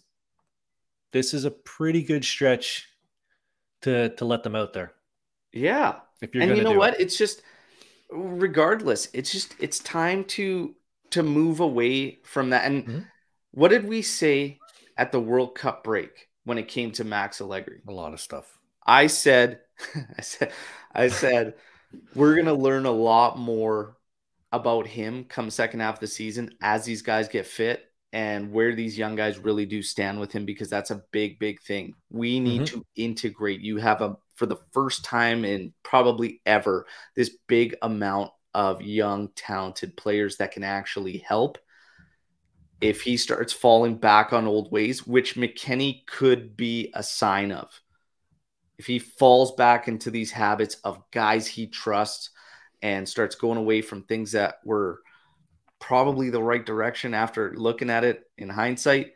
this 1.11 1.33
is 1.33 1.45
a 1.45 1.51
pretty 1.51 2.03
good 2.03 2.23
stretch 2.23 2.87
to 3.81 4.09
to 4.15 4.25
let 4.25 4.43
them 4.43 4.55
out 4.55 4.73
there. 4.73 4.93
yeah. 5.51 5.99
If 6.21 6.33
you're 6.33 6.43
and 6.43 6.55
you 6.55 6.63
know 6.63 6.71
what? 6.73 6.93
it. 6.93 7.01
It's 7.01 7.17
just 7.17 7.41
regardless, 8.09 9.09
it's 9.13 9.31
just 9.31 9.55
it's 9.59 9.79
time 9.79 10.23
to 10.25 10.75
to 11.11 11.21
move 11.23 11.59
away 11.59 12.19
from 12.23 12.51
that. 12.51 12.65
And 12.65 12.85
Mhm. 12.87 13.05
what 13.51 13.69
did 13.69 13.85
we 13.87 14.01
say 14.01 14.59
at 14.97 15.11
the 15.11 15.19
World 15.19 15.55
Cup 15.55 15.83
break 15.83 16.29
when 16.45 16.57
it 16.57 16.67
came 16.67 16.91
to 16.93 17.03
Max 17.03 17.41
Allegri? 17.41 17.81
a 17.87 17.91
lot 17.91 18.13
of 18.13 18.21
stuff. 18.21 18.57
I 18.85 19.07
said, 19.07 19.61
I 20.17 20.21
said, 20.21 20.53
I 20.93 21.07
said, 21.09 21.55
we're 22.15 22.35
gonna 22.35 22.53
learn 22.53 22.85
a 22.85 22.91
lot 22.91 23.37
more 23.37 23.97
about 24.51 24.85
him 24.87 25.23
come 25.25 25.49
second 25.49 25.79
half 25.79 25.95
of 25.95 25.99
the 25.99 26.07
season 26.07 26.55
as 26.61 26.85
these 26.85 27.01
guys 27.01 27.27
get 27.27 27.47
fit 27.47 27.91
and 28.11 28.51
where 28.51 28.75
these 28.75 28.97
young 28.97 29.15
guys 29.15 29.39
really 29.39 29.65
do 29.65 29.81
stand 29.81 30.19
with 30.19 30.31
him 30.31 30.45
because 30.45 30.69
that's 30.69 30.91
a 30.91 31.03
big, 31.11 31.39
big 31.39 31.59
thing. 31.61 31.95
We 32.11 32.39
need 32.39 32.61
Mhm. 32.61 32.65
to 32.67 32.85
integrate. 32.95 33.61
You 33.61 33.77
have 33.77 34.01
a 34.01 34.17
for 34.35 34.45
the 34.45 34.57
first 34.71 35.03
time 35.03 35.45
in 35.45 35.73
probably 35.83 36.41
ever 36.45 36.87
this 37.15 37.29
big 37.47 37.75
amount 37.81 38.31
of 38.53 38.81
young, 38.81 39.29
talented 39.35 39.97
players 39.97 40.37
that 40.37 40.51
can 40.51 40.63
actually 40.63 41.19
help. 41.19 41.57
If 42.81 43.01
he 43.01 43.17
starts 43.17 43.53
falling 43.53 43.97
back 43.97 44.33
on 44.33 44.45
old 44.45 44.71
ways, 44.71 45.07
which 45.07 45.35
McKennie 45.35 46.05
could 46.05 46.57
be 46.57 46.91
a 46.93 47.01
sign 47.01 47.51
of, 47.51 47.81
if 48.77 48.85
he 48.85 48.99
falls 48.99 49.53
back 49.53 49.87
into 49.87 50.11
these 50.11 50.31
habits 50.31 50.75
of 50.83 50.99
guys 51.11 51.47
he 51.47 51.67
trusts 51.67 52.31
and 52.81 53.07
starts 53.07 53.35
going 53.35 53.57
away 53.57 53.81
from 53.81 54.03
things 54.03 54.33
that 54.33 54.55
were 54.65 55.01
probably 55.79 56.29
the 56.29 56.41
right 56.41 56.65
direction 56.65 57.13
after 57.13 57.53
looking 57.55 57.89
at 57.89 58.03
it 58.03 58.29
in 58.37 58.49
hindsight, 58.49 59.13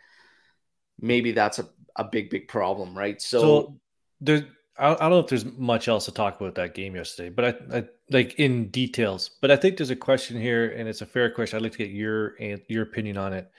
maybe 0.99 1.31
that's 1.31 1.59
a, 1.59 1.69
a 1.95 2.03
big, 2.03 2.29
big 2.29 2.47
problem, 2.47 2.97
right? 2.97 3.21
So, 3.21 3.39
so 3.39 3.79
there, 4.21 4.47
I, 4.77 4.93
don't 4.95 5.09
know 5.09 5.19
if 5.19 5.27
there's 5.27 5.45
much 5.45 5.87
else 5.87 6.05
to 6.05 6.11
talk 6.11 6.39
about 6.39 6.55
that 6.55 6.75
game 6.75 6.95
yesterday, 6.95 7.29
but 7.29 7.45
I, 7.45 7.77
I, 7.77 7.83
like 8.09 8.35
in 8.35 8.69
details. 8.69 9.31
But 9.41 9.49
I 9.49 9.55
think 9.55 9.77
there's 9.77 9.89
a 9.89 9.95
question 9.95 10.39
here, 10.39 10.69
and 10.69 10.87
it's 10.87 11.01
a 11.01 11.05
fair 11.05 11.31
question. 11.31 11.57
I'd 11.57 11.63
like 11.63 11.71
to 11.73 11.77
get 11.77 11.89
your 11.89 12.35
your 12.67 12.83
opinion 12.83 13.17
on 13.17 13.33
it. 13.33 13.51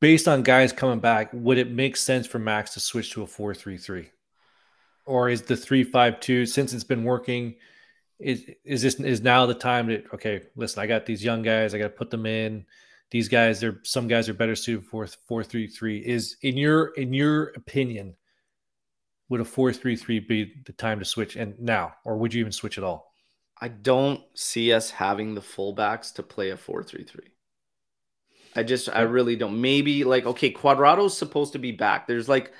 Based 0.00 0.26
on 0.26 0.42
guys 0.42 0.72
coming 0.72 0.98
back, 0.98 1.30
would 1.32 1.58
it 1.58 1.70
make 1.70 1.96
sense 1.96 2.26
for 2.26 2.38
Max 2.38 2.74
to 2.74 2.80
switch 2.80 3.12
to 3.12 3.22
a 3.22 3.26
four-three-three, 3.26 4.10
or 5.06 5.28
is 5.28 5.42
the 5.42 5.56
three-five-two 5.56 6.46
since 6.46 6.72
it's 6.72 6.84
been 6.84 7.04
working? 7.04 7.54
Is 8.18 8.50
is 8.64 8.82
this 8.82 8.96
is 8.96 9.20
now 9.20 9.46
the 9.46 9.54
time 9.54 9.88
to 9.88 10.02
okay? 10.14 10.42
Listen, 10.56 10.82
I 10.82 10.86
got 10.86 11.06
these 11.06 11.22
young 11.24 11.42
guys. 11.42 11.74
I 11.74 11.78
got 11.78 11.84
to 11.84 11.90
put 11.90 12.10
them 12.10 12.26
in. 12.26 12.66
These 13.12 13.28
guys, 13.28 13.60
they're 13.60 13.80
some 13.84 14.08
guys 14.08 14.28
are 14.28 14.34
better 14.34 14.56
suited 14.56 14.84
for 14.84 15.06
four-three-three. 15.06 15.98
Is 15.98 16.36
in 16.42 16.56
your 16.56 16.86
in 16.94 17.12
your 17.12 17.48
opinion? 17.50 18.16
would 19.28 19.40
a 19.40 19.44
4-3-3 19.44 20.26
be 20.26 20.54
the 20.64 20.72
time 20.72 20.98
to 20.98 21.04
switch 21.04 21.36
and 21.36 21.58
now 21.60 21.94
or 22.04 22.16
would 22.16 22.32
you 22.32 22.40
even 22.40 22.52
switch 22.52 22.78
at 22.78 22.84
all 22.84 23.12
i 23.60 23.68
don't 23.68 24.20
see 24.34 24.72
us 24.72 24.90
having 24.90 25.34
the 25.34 25.40
fullbacks 25.40 26.12
to 26.14 26.22
play 26.22 26.50
a 26.50 26.56
4-3-3 26.56 27.20
i 28.58 28.62
just 28.62 28.88
i 28.90 29.00
really 29.00 29.36
don't 29.36 29.60
maybe 29.60 30.04
like 30.04 30.26
okay 30.26 30.52
Cuadrado's 30.52 31.16
supposed 31.16 31.52
to 31.52 31.58
be 31.58 31.72
back. 31.72 32.06
There's 32.06 32.28
like 32.28 32.52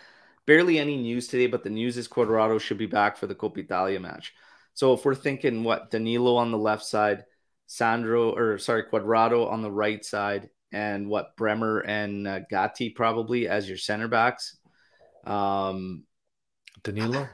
barely 0.46 0.78
any 0.78 0.96
news 0.96 1.28
today 1.28 1.46
but 1.46 1.62
the 1.64 1.70
news 1.70 1.96
is 1.96 2.08
Cuadrado 2.08 2.60
should 2.60 2.78
be 2.78 2.86
back 2.86 3.16
for 3.16 3.26
the 3.26 3.34
Coppa 3.34 3.58
Italia 3.58 4.00
match. 4.00 4.34
So 4.74 4.92
if 4.94 5.04
we're 5.04 5.14
thinking 5.14 5.64
what 5.64 5.90
danilo 5.90 6.36
on 6.36 6.50
the 6.50 6.58
left 6.58 6.84
side 6.84 7.24
sandro 7.66 8.34
or 8.34 8.58
sorry 8.58 8.84
Cuadrado 8.84 9.50
on 9.50 9.62
the 9.62 9.70
right 9.70 10.04
side 10.04 10.50
and 10.72 11.08
what 11.08 11.36
bremer 11.36 11.80
and 11.80 12.26
uh, 12.26 12.40
gatti 12.50 12.90
probably 12.90 13.48
as 13.48 13.68
your 13.68 13.78
center 13.78 14.08
backs 14.08 14.56
um 15.24 16.04
Danilo. 16.82 17.28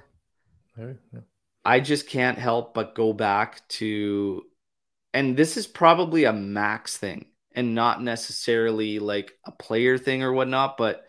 I 1.65 1.81
just 1.81 2.09
can't 2.09 2.39
help 2.39 2.75
but 2.75 2.95
go 2.95 3.13
back 3.13 3.67
to, 3.69 4.43
and 5.15 5.37
this 5.37 5.57
is 5.57 5.67
probably 5.67 6.25
a 6.25 6.33
max 6.33 6.99
thing 6.99 7.27
and 7.55 7.75
not 7.75 8.03
necessarily 8.03 8.99
like 8.99 9.33
a 9.47 9.53
player 9.53 9.97
thing 9.97 10.23
or 10.23 10.33
whatnot, 10.33 10.77
but 10.77 11.05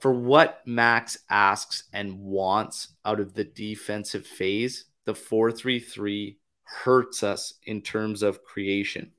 for 0.00 0.12
what 0.12 0.60
Max 0.66 1.18
asks 1.30 1.84
and 1.92 2.18
wants 2.18 2.88
out 3.04 3.20
of 3.20 3.34
the 3.34 3.44
defensive 3.44 4.26
phase, 4.26 4.86
the 5.04 5.14
4 5.14 5.52
3 5.52 5.78
3 5.78 6.38
hurts 6.64 7.22
us 7.22 7.54
in 7.64 7.82
terms 7.82 8.22
of 8.22 8.42
creation, 8.42 9.12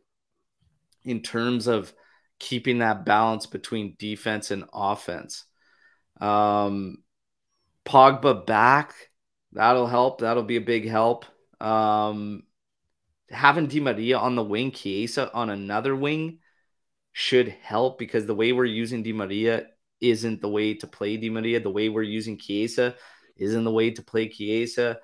in 1.06 1.22
terms 1.22 1.68
of 1.68 1.94
keeping 2.40 2.80
that 2.80 3.06
balance 3.06 3.46
between 3.46 3.96
defense 3.98 4.52
and 4.52 4.66
offense. 4.74 5.46
Um, 6.20 6.98
Pogba 7.86 8.46
back, 8.46 8.94
that'll 9.54 9.88
help. 9.88 10.20
That'll 10.20 10.44
be 10.44 10.58
a 10.58 10.62
big 10.62 10.88
help. 10.88 11.26
Um, 11.62 12.44
having 13.34 13.68
Di 13.68 13.80
Maria 13.80 14.18
on 14.18 14.36
the 14.36 14.44
wing, 14.44 14.72
Chiesa 14.72 15.32
on 15.34 15.50
another 15.50 15.96
wing 15.96 16.40
should 17.12 17.50
help 17.50 18.00
because 18.00 18.26
the 18.26 18.36
way 18.36 18.52
we're 18.52 18.66
using 18.66 19.04
Di 19.04 19.14
Maria 19.14 19.68
isn't 20.02 20.42
the 20.42 20.50
way 20.50 20.74
to 20.76 20.88
play 20.88 21.18
Di 21.18 21.30
Maria. 21.30 21.60
The 21.60 21.70
way 21.70 21.90
we're 21.90 22.04
using 22.04 22.38
Chiesa 22.38 22.96
isn't 23.38 23.64
the 23.64 23.72
way 23.72 23.92
to 23.92 24.02
play 24.02 24.30
Chiesa. 24.30 25.00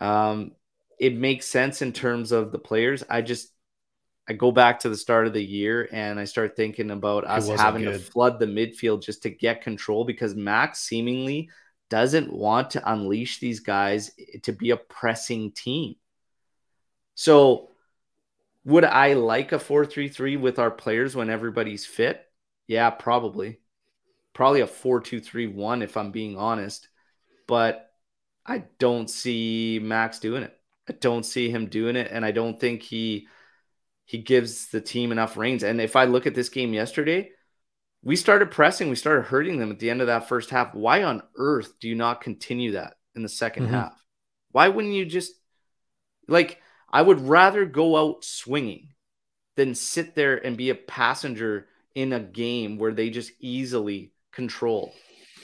Um, 0.00 0.52
it 0.98 1.16
makes 1.16 1.46
sense 1.46 1.82
in 1.82 1.92
terms 1.92 2.32
of 2.32 2.52
the 2.52 2.58
players. 2.58 3.02
I 3.08 3.22
just 3.22 3.52
I 4.28 4.32
go 4.32 4.52
back 4.52 4.80
to 4.80 4.88
the 4.88 4.96
start 4.96 5.26
of 5.26 5.32
the 5.32 5.42
year 5.42 5.88
and 5.90 6.20
I 6.20 6.24
start 6.24 6.54
thinking 6.54 6.90
about 6.90 7.24
us 7.24 7.48
having 7.48 7.82
good. 7.82 7.94
to 7.94 7.98
flood 7.98 8.38
the 8.38 8.46
midfield 8.46 9.02
just 9.02 9.22
to 9.24 9.30
get 9.30 9.62
control 9.62 10.04
because 10.04 10.36
Max 10.36 10.78
seemingly 10.80 11.48
doesn't 11.88 12.32
want 12.32 12.70
to 12.70 12.92
unleash 12.92 13.40
these 13.40 13.60
guys 13.60 14.12
to 14.42 14.52
be 14.52 14.70
a 14.70 14.76
pressing 14.76 15.50
team. 15.52 15.96
So, 17.20 17.68
would 18.64 18.86
I 18.86 19.12
like 19.12 19.52
a 19.52 19.58
4 19.58 19.84
3 19.84 20.08
3 20.08 20.38
with 20.38 20.58
our 20.58 20.70
players 20.70 21.14
when 21.14 21.28
everybody's 21.28 21.84
fit? 21.84 22.24
Yeah, 22.66 22.88
probably. 22.88 23.60
Probably 24.32 24.62
a 24.62 24.66
4 24.66 25.02
2 25.02 25.20
3 25.20 25.48
1 25.48 25.82
if 25.82 25.98
I'm 25.98 26.12
being 26.12 26.38
honest. 26.38 26.88
But 27.46 27.90
I 28.46 28.64
don't 28.78 29.10
see 29.10 29.78
Max 29.82 30.18
doing 30.18 30.44
it. 30.44 30.58
I 30.88 30.94
don't 30.94 31.26
see 31.26 31.50
him 31.50 31.66
doing 31.66 31.94
it. 31.94 32.08
And 32.10 32.24
I 32.24 32.30
don't 32.30 32.58
think 32.58 32.82
he 32.84 33.28
he 34.06 34.16
gives 34.16 34.68
the 34.68 34.80
team 34.80 35.12
enough 35.12 35.36
reins. 35.36 35.62
And 35.62 35.78
if 35.78 35.96
I 35.96 36.04
look 36.06 36.26
at 36.26 36.34
this 36.34 36.48
game 36.48 36.72
yesterday, 36.72 37.32
we 38.02 38.16
started 38.16 38.50
pressing, 38.50 38.88
we 38.88 38.96
started 38.96 39.26
hurting 39.26 39.58
them 39.58 39.70
at 39.70 39.78
the 39.78 39.90
end 39.90 40.00
of 40.00 40.06
that 40.06 40.26
first 40.26 40.48
half. 40.48 40.74
Why 40.74 41.02
on 41.02 41.22
earth 41.36 41.78
do 41.80 41.88
you 41.90 41.96
not 41.96 42.22
continue 42.22 42.72
that 42.72 42.94
in 43.14 43.20
the 43.20 43.28
2nd 43.28 43.64
mm-hmm. 43.64 43.74
half? 43.74 44.02
Why 44.52 44.68
wouldn't 44.68 44.94
you 44.94 45.04
just 45.04 45.34
like 46.26 46.62
I 46.92 47.02
would 47.02 47.20
rather 47.20 47.64
go 47.64 47.96
out 47.96 48.24
swinging 48.24 48.88
than 49.56 49.74
sit 49.74 50.14
there 50.14 50.36
and 50.36 50.56
be 50.56 50.70
a 50.70 50.74
passenger 50.74 51.66
in 51.94 52.12
a 52.12 52.20
game 52.20 52.78
where 52.78 52.92
they 52.92 53.10
just 53.10 53.32
easily 53.40 54.12
control 54.32 54.94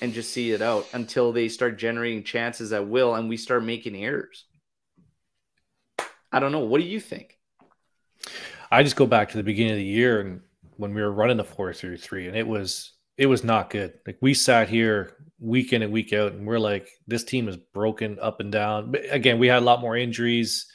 and 0.00 0.12
just 0.12 0.32
see 0.32 0.52
it 0.52 0.62
out 0.62 0.86
until 0.92 1.32
they 1.32 1.48
start 1.48 1.78
generating 1.78 2.22
chances 2.22 2.72
at 2.72 2.86
will 2.86 3.14
and 3.14 3.28
we 3.28 3.36
start 3.36 3.64
making 3.64 3.96
errors. 3.96 4.44
I 6.32 6.40
don't 6.40 6.52
know. 6.52 6.60
What 6.60 6.80
do 6.80 6.86
you 6.86 7.00
think? 7.00 7.38
I 8.70 8.82
just 8.82 8.96
go 8.96 9.06
back 9.06 9.30
to 9.30 9.36
the 9.36 9.42
beginning 9.42 9.72
of 9.72 9.78
the 9.78 9.84
year 9.84 10.20
and 10.20 10.40
when 10.76 10.94
we 10.94 11.02
were 11.02 11.12
running 11.12 11.36
the 11.36 11.44
four 11.44 11.72
through 11.72 11.96
three, 11.96 12.26
and 12.28 12.36
it 12.36 12.46
was 12.46 12.92
it 13.16 13.26
was 13.26 13.44
not 13.44 13.70
good. 13.70 13.94
Like 14.06 14.18
we 14.20 14.34
sat 14.34 14.68
here 14.68 15.16
week 15.38 15.72
in 15.72 15.82
and 15.82 15.92
week 15.92 16.12
out, 16.12 16.32
and 16.32 16.46
we're 16.46 16.58
like, 16.58 16.88
this 17.06 17.24
team 17.24 17.48
is 17.48 17.56
broken 17.56 18.18
up 18.20 18.40
and 18.40 18.52
down. 18.52 18.90
But 18.90 19.02
again, 19.10 19.38
we 19.38 19.48
had 19.48 19.62
a 19.62 19.64
lot 19.64 19.80
more 19.80 19.96
injuries. 19.96 20.66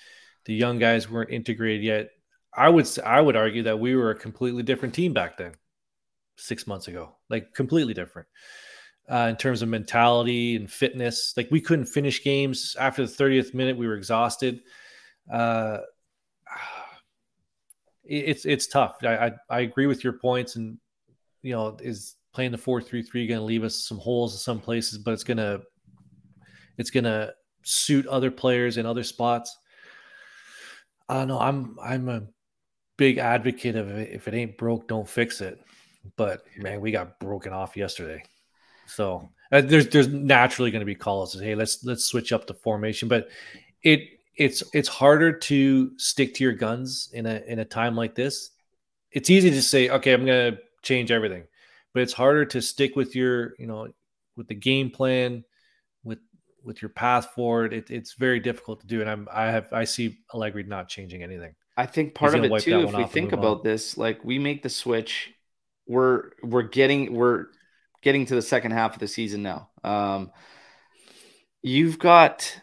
The 0.45 0.53
young 0.53 0.79
guys 0.79 1.09
weren't 1.09 1.31
integrated 1.31 1.83
yet. 1.83 2.09
I 2.53 2.69
would 2.69 2.87
I 2.99 3.21
would 3.21 3.35
argue 3.35 3.63
that 3.63 3.79
we 3.79 3.95
were 3.95 4.11
a 4.11 4.15
completely 4.15 4.63
different 4.63 4.93
team 4.93 5.13
back 5.13 5.37
then, 5.37 5.53
six 6.35 6.67
months 6.67 6.87
ago, 6.87 7.15
like 7.29 7.53
completely 7.53 7.93
different 7.93 8.27
uh, 9.09 9.27
in 9.29 9.35
terms 9.35 9.61
of 9.61 9.69
mentality 9.69 10.55
and 10.55 10.71
fitness. 10.71 11.33
Like 11.35 11.49
we 11.51 11.61
couldn't 11.61 11.85
finish 11.85 12.23
games 12.23 12.75
after 12.79 13.05
the 13.05 13.11
30th 13.11 13.53
minute. 13.53 13.77
We 13.77 13.87
were 13.87 13.95
exhausted. 13.95 14.61
Uh, 15.31 15.79
it's 18.03 18.45
it's 18.45 18.67
tough. 18.67 18.97
I, 19.03 19.27
I, 19.27 19.31
I 19.49 19.59
agree 19.61 19.85
with 19.85 20.03
your 20.03 20.13
points, 20.13 20.55
and 20.55 20.77
you 21.41 21.53
know, 21.53 21.77
is 21.81 22.15
playing 22.33 22.51
the 22.51 22.57
four 22.57 22.81
three 22.81 23.03
three 23.03 23.27
going 23.27 23.39
to 23.39 23.45
leave 23.45 23.63
us 23.63 23.75
some 23.87 23.97
holes 23.97 24.33
in 24.33 24.39
some 24.39 24.59
places, 24.59 24.97
but 24.97 25.11
it's 25.11 25.23
gonna 25.23 25.59
it's 26.77 26.89
gonna 26.89 27.31
suit 27.63 28.07
other 28.07 28.31
players 28.31 28.77
in 28.77 28.85
other 28.85 29.03
spots. 29.03 29.57
I 31.11 31.25
know. 31.25 31.39
I'm 31.39 31.77
I'm 31.83 32.07
a 32.07 32.23
big 32.97 33.17
advocate 33.17 33.75
of 33.75 33.89
it. 33.89 34.11
If 34.13 34.27
it 34.27 34.33
ain't 34.33 34.57
broke, 34.57 34.87
don't 34.87 35.07
fix 35.07 35.41
it. 35.41 35.61
But 36.15 36.43
man, 36.57 36.79
we 36.79 36.91
got 36.91 37.19
broken 37.19 37.51
off 37.51 37.75
yesterday. 37.75 38.23
So 38.87 39.29
uh, 39.51 39.61
there's 39.61 39.89
there's 39.89 40.07
naturally 40.07 40.71
going 40.71 40.79
to 40.79 40.85
be 40.85 40.95
calls. 40.95 41.37
Hey, 41.39 41.53
let's 41.53 41.83
let's 41.83 42.05
switch 42.05 42.31
up 42.31 42.47
the 42.47 42.53
formation. 42.53 43.09
But 43.09 43.27
it 43.83 44.01
it's 44.37 44.63
it's 44.73 44.87
harder 44.87 45.33
to 45.33 45.91
stick 45.99 46.33
to 46.35 46.43
your 46.45 46.53
guns 46.53 47.09
in 47.11 47.25
a 47.25 47.43
in 47.45 47.59
a 47.59 47.65
time 47.65 47.95
like 47.95 48.15
this. 48.15 48.51
It's 49.11 49.29
easy 49.29 49.49
to 49.51 49.61
say, 49.61 49.89
okay, 49.89 50.13
I'm 50.13 50.25
going 50.25 50.53
to 50.53 50.61
change 50.83 51.11
everything, 51.11 51.43
but 51.93 52.01
it's 52.03 52.13
harder 52.13 52.45
to 52.45 52.61
stick 52.61 52.95
with 52.95 53.13
your, 53.13 53.55
you 53.59 53.67
know, 53.67 53.89
with 54.37 54.47
the 54.47 54.55
game 54.55 54.89
plan, 54.89 55.43
with 56.63 56.81
your 56.81 56.89
path 56.89 57.33
forward. 57.33 57.73
It, 57.73 57.89
it's 57.89 58.13
very 58.13 58.39
difficult 58.39 58.81
to 58.81 58.87
do, 58.87 59.01
and 59.01 59.09
I'm 59.09 59.27
I 59.31 59.45
have 59.45 59.71
I 59.73 59.83
see 59.83 60.19
Allegri 60.33 60.63
not 60.63 60.87
changing 60.89 61.23
anything. 61.23 61.55
I 61.77 61.85
think 61.85 62.13
part 62.13 62.35
of 62.35 62.43
it 62.43 62.61
too, 62.61 62.81
if 62.81 62.93
we 62.93 63.05
think 63.05 63.31
about 63.31 63.59
on. 63.59 63.63
this, 63.63 63.97
like 63.97 64.23
we 64.23 64.39
make 64.39 64.61
the 64.61 64.69
switch, 64.69 65.33
we're 65.87 66.31
we're 66.43 66.63
getting 66.63 67.13
we're 67.13 67.47
getting 68.01 68.25
to 68.25 68.35
the 68.35 68.41
second 68.41 68.71
half 68.71 68.93
of 68.93 68.99
the 68.99 69.07
season 69.07 69.43
now. 69.43 69.69
Um, 69.83 70.31
you've 71.61 71.99
got 71.99 72.61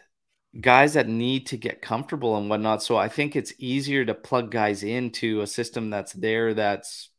guys 0.59 0.93
that 0.93 1.07
need 1.07 1.47
to 1.47 1.57
get 1.57 1.81
comfortable 1.81 2.37
and 2.37 2.49
whatnot. 2.49 2.83
So 2.83 2.97
I 2.97 3.07
think 3.07 3.35
it's 3.35 3.53
easier 3.57 4.03
to 4.05 4.13
plug 4.13 4.51
guys 4.51 4.83
into 4.83 5.41
a 5.41 5.47
system 5.47 5.89
that's 5.89 6.13
there 6.13 6.53
that's 6.53 7.09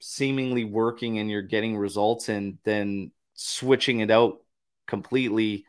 seemingly 0.00 0.64
working 0.64 1.18
and 1.18 1.30
you're 1.30 1.42
getting 1.42 1.76
results 1.76 2.28
and 2.28 2.58
then 2.64 3.10
switching 3.34 4.00
it 4.00 4.10
out 4.10 4.38
completely 4.86 5.64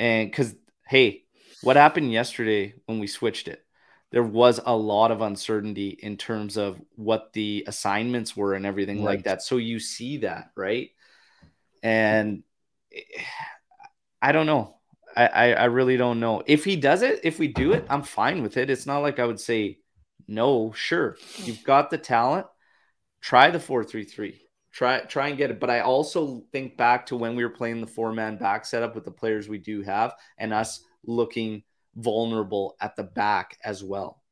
And 0.00 0.30
because, 0.30 0.54
hey, 0.86 1.24
what 1.62 1.76
happened 1.76 2.12
yesterday 2.12 2.74
when 2.86 2.98
we 2.98 3.06
switched 3.06 3.48
it? 3.48 3.64
There 4.10 4.22
was 4.22 4.58
a 4.64 4.74
lot 4.74 5.10
of 5.10 5.20
uncertainty 5.20 5.88
in 5.90 6.16
terms 6.16 6.56
of 6.56 6.80
what 6.96 7.32
the 7.34 7.64
assignments 7.66 8.36
were 8.36 8.54
and 8.54 8.64
everything 8.64 8.98
Right. 8.98 9.16
like 9.16 9.24
that. 9.24 9.42
So 9.42 9.58
you 9.58 9.78
see 9.80 10.18
that, 10.18 10.50
right? 10.56 10.90
And 11.82 12.42
I 14.22 14.32
don't 14.32 14.46
know. 14.46 14.76
I, 15.16 15.26
I, 15.26 15.52
I 15.52 15.64
really 15.66 15.96
don't 15.96 16.20
know. 16.20 16.42
If 16.46 16.64
he 16.64 16.76
does 16.76 17.02
it, 17.02 17.20
if 17.24 17.38
we 17.38 17.48
do 17.48 17.72
it, 17.72 17.86
I'm 17.88 18.02
fine 18.02 18.42
with 18.42 18.56
it. 18.56 18.70
It's 18.70 18.86
not 18.86 18.98
like 18.98 19.18
I 19.18 19.24
would 19.24 19.40
say 19.40 19.78
no, 20.26 20.72
sure. 20.72 21.16
You've 21.44 21.64
got 21.64 21.90
the 21.90 21.98
talent. 21.98 22.46
Try 23.20 23.50
the 23.50 23.58
4-3-3. 23.60 24.40
Try 24.78 25.00
try 25.00 25.26
and 25.26 25.36
get 25.36 25.50
it. 25.50 25.58
But 25.58 25.70
I 25.70 25.80
also 25.80 26.44
think 26.52 26.76
back 26.76 27.06
to 27.06 27.16
when 27.16 27.34
we 27.34 27.42
were 27.42 27.50
playing 27.50 27.80
the 27.80 27.88
four-man 27.88 28.36
back 28.36 28.64
setup 28.64 28.94
with 28.94 29.04
the 29.04 29.10
players 29.10 29.48
we 29.48 29.58
do 29.58 29.82
have 29.82 30.14
and 30.38 30.54
us 30.54 30.84
looking 31.04 31.64
vulnerable 31.96 32.76
at 32.80 32.94
the 32.94 33.02
back 33.02 33.58
as 33.64 33.82
well. 33.82 34.22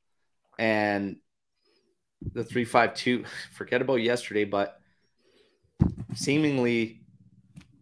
And 0.57 1.17
the 2.33 2.45
3-5-2, 2.45 3.27
forget 3.55 3.83
about 3.83 4.03
yesterday, 4.03 4.45
but 4.45 4.79
seemingly 6.15 7.03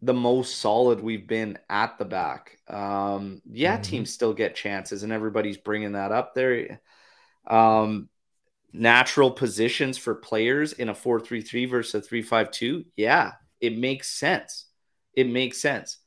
the 0.01 0.15
most 0.15 0.57
solid 0.57 1.01
we've 1.01 1.27
been 1.27 1.59
at 1.69 1.99
the 1.99 2.07
back. 2.07 2.57
Um, 2.67 3.43
yeah, 3.45 3.77
Mhm. 3.77 3.83
teams 3.83 4.11
still 4.11 4.33
get 4.33 4.55
chances, 4.55 5.03
and 5.03 5.12
everybody's 5.12 5.59
bringing 5.59 5.93
that 5.93 6.12
up 6.12 6.35
there. 6.35 6.81
Um, 7.47 8.09
natural 8.75 9.31
positions 9.31 9.97
for 9.97 10.14
players 10.16 10.72
in 10.72 10.89
a 10.89 10.95
4-3-3 10.95 11.70
versus 11.70 12.07
a 12.07 12.09
3-5-2. 12.09 12.85
Yeah, 12.97 13.33
it 13.61 13.79
makes 13.79 14.11
sense. 14.11 14.66
It 15.14 15.29
makes 15.29 15.59
sense. 15.59 15.99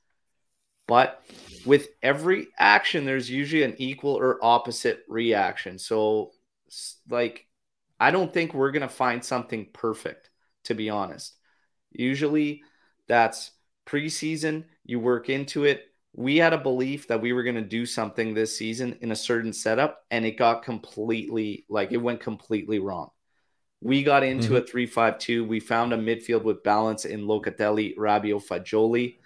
But 0.85 1.23
with 1.65 1.87
every 2.03 2.47
action, 2.57 3.05
there's 3.05 3.29
usually 3.29 3.63
an 3.63 3.75
equal 3.77 4.15
or 4.15 4.43
opposite 4.43 5.03
reaction. 5.07 5.79
So, 5.79 6.31
like, 7.09 7.47
I 7.99 8.11
don't 8.11 8.33
think 8.33 8.53
we're 8.53 8.71
going 8.71 8.81
to 8.81 8.89
find 8.89 9.23
something 9.23 9.67
perfect, 9.73 10.29
to 10.65 10.73
be 10.73 10.89
honest. 10.89 11.35
Usually, 11.91 12.63
that's 13.07 13.51
preseason, 13.85 14.65
you 14.85 14.99
work 14.99 15.29
into 15.29 15.63
it. 15.63 15.85
We 16.17 16.37
had 16.37 16.51
a 16.51 16.57
belief 16.57 17.07
that 17.07 17.21
we 17.21 17.31
were 17.31 17.43
going 17.43 17.55
to 17.55 17.61
do 17.61 17.85
something 17.85 18.33
this 18.33 18.57
season 18.57 18.97
in 19.01 19.11
a 19.11 19.15
certain 19.15 19.53
setup, 19.53 20.03
and 20.09 20.25
it 20.25 20.35
got 20.35 20.63
completely 20.63 21.65
like 21.69 21.91
it 21.91 21.97
went 21.97 22.19
completely 22.19 22.79
wrong. 22.79 23.11
We 23.81 24.01
got 24.01 24.23
into 24.23 24.55
a 24.57 24.61
3 24.61 24.87
5 24.87 25.19
2. 25.19 25.45
We 25.45 25.59
found 25.59 25.93
a 25.93 25.97
midfield 25.97 26.41
with 26.41 26.63
balance 26.63 27.05
in 27.05 27.21
Locatelli, 27.21 27.95
Rabiot, 27.95 28.43
Fagioli, 28.47 29.17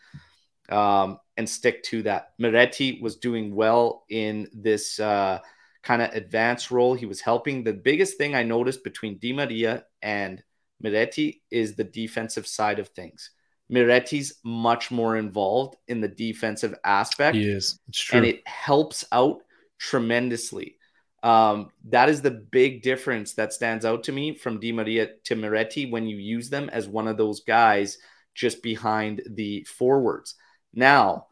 um, 0.69 1.17
and 1.37 1.49
stick 1.49 1.81
to 1.83 2.03
that. 2.03 2.37
Miretti 2.39 3.01
was 3.01 3.15
doing 3.15 3.55
well 3.55 4.03
in 4.09 4.49
this 4.53 4.99
uh, 4.99 5.39
kind 5.83 6.01
of 6.01 6.11
advanced 6.11 6.71
role. 6.71 6.93
He 6.93 7.05
was 7.05 7.21
helping. 7.21 7.63
The 7.63 7.71
biggest 7.71 8.17
thing 8.17 8.35
I 8.35 8.43
noticed 8.43 8.83
between 8.83 9.17
Di 9.17 9.31
Maria 9.31 9.85
and 10.01 10.43
Miretti 10.83 11.41
is 11.49 11.75
the 11.75 11.85
defensive 11.85 12.47
side 12.47 12.79
of 12.79 12.89
things. 12.89 13.31
Miretti's 13.71 14.33
much 14.43 14.91
more 14.91 15.17
involved 15.17 15.77
in 15.87 16.01
the 16.01 16.07
defensive 16.07 16.75
aspect 16.83 17.35
He 17.35 17.43
is. 17.43 17.79
It's 17.87 17.99
true. 17.99 18.17
and 18.17 18.27
it 18.27 18.45
helps 18.47 19.05
out 19.11 19.41
tremendously. 19.79 20.77
Um, 21.23 21.69
that 21.89 22.09
is 22.09 22.21
the 22.21 22.31
big 22.31 22.81
difference 22.81 23.33
that 23.33 23.53
stands 23.53 23.85
out 23.85 24.03
to 24.05 24.11
me 24.11 24.35
from 24.35 24.59
Di 24.59 24.71
Maria 24.71 25.09
to 25.25 25.35
Miretti 25.35 25.89
when 25.89 26.07
you 26.07 26.17
use 26.17 26.49
them 26.49 26.69
as 26.69 26.87
one 26.87 27.07
of 27.07 27.17
those 27.17 27.41
guys 27.41 27.97
just 28.33 28.63
behind 28.63 29.21
the 29.29 29.63
forwards. 29.65 30.35
Now, 30.73 31.27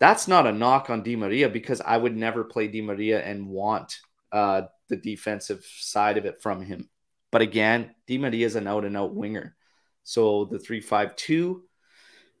that's 0.00 0.26
not 0.28 0.46
a 0.46 0.52
knock 0.52 0.90
on 0.90 1.02
Di 1.02 1.16
Maria 1.16 1.48
because 1.48 1.80
I 1.80 1.96
would 1.96 2.16
never 2.16 2.44
play 2.44 2.68
Di 2.68 2.80
Maria 2.80 3.22
and 3.22 3.48
want 3.48 3.98
uh, 4.32 4.62
the 4.88 4.96
defensive 4.96 5.64
side 5.64 6.16
of 6.16 6.24
it 6.24 6.42
from 6.42 6.62
him. 6.62 6.88
But 7.30 7.42
again, 7.42 7.94
Di 8.06 8.18
Maria 8.18 8.46
is 8.46 8.56
an 8.56 8.66
out 8.66 8.84
and 8.84 8.96
out 8.96 9.14
winger. 9.14 9.56
So 10.04 10.46
the 10.46 10.58
352 10.58 11.64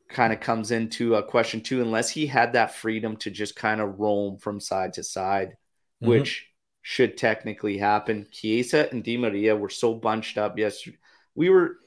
kind 0.08 0.32
of 0.32 0.40
comes 0.40 0.70
into 0.70 1.14
a 1.16 1.22
question 1.22 1.60
too, 1.60 1.80
unless 1.82 2.10
he 2.10 2.26
had 2.26 2.52
that 2.52 2.74
freedom 2.74 3.16
to 3.16 3.30
just 3.30 3.56
kind 3.56 3.80
of 3.80 3.98
roam 3.98 4.38
from 4.38 4.60
side 4.60 4.92
to 4.94 5.02
side, 5.02 5.56
Mhm. 6.02 6.08
which 6.08 6.46
should 6.82 7.16
technically 7.16 7.78
happen. 7.78 8.28
Chiesa 8.30 8.90
and 8.90 9.02
Di 9.02 9.16
Maria 9.16 9.56
were 9.56 9.70
so 9.70 9.94
bunched 9.94 10.36
up 10.38 10.58
yesterday. 10.58 10.98
We 11.34 11.48
were 11.50 11.78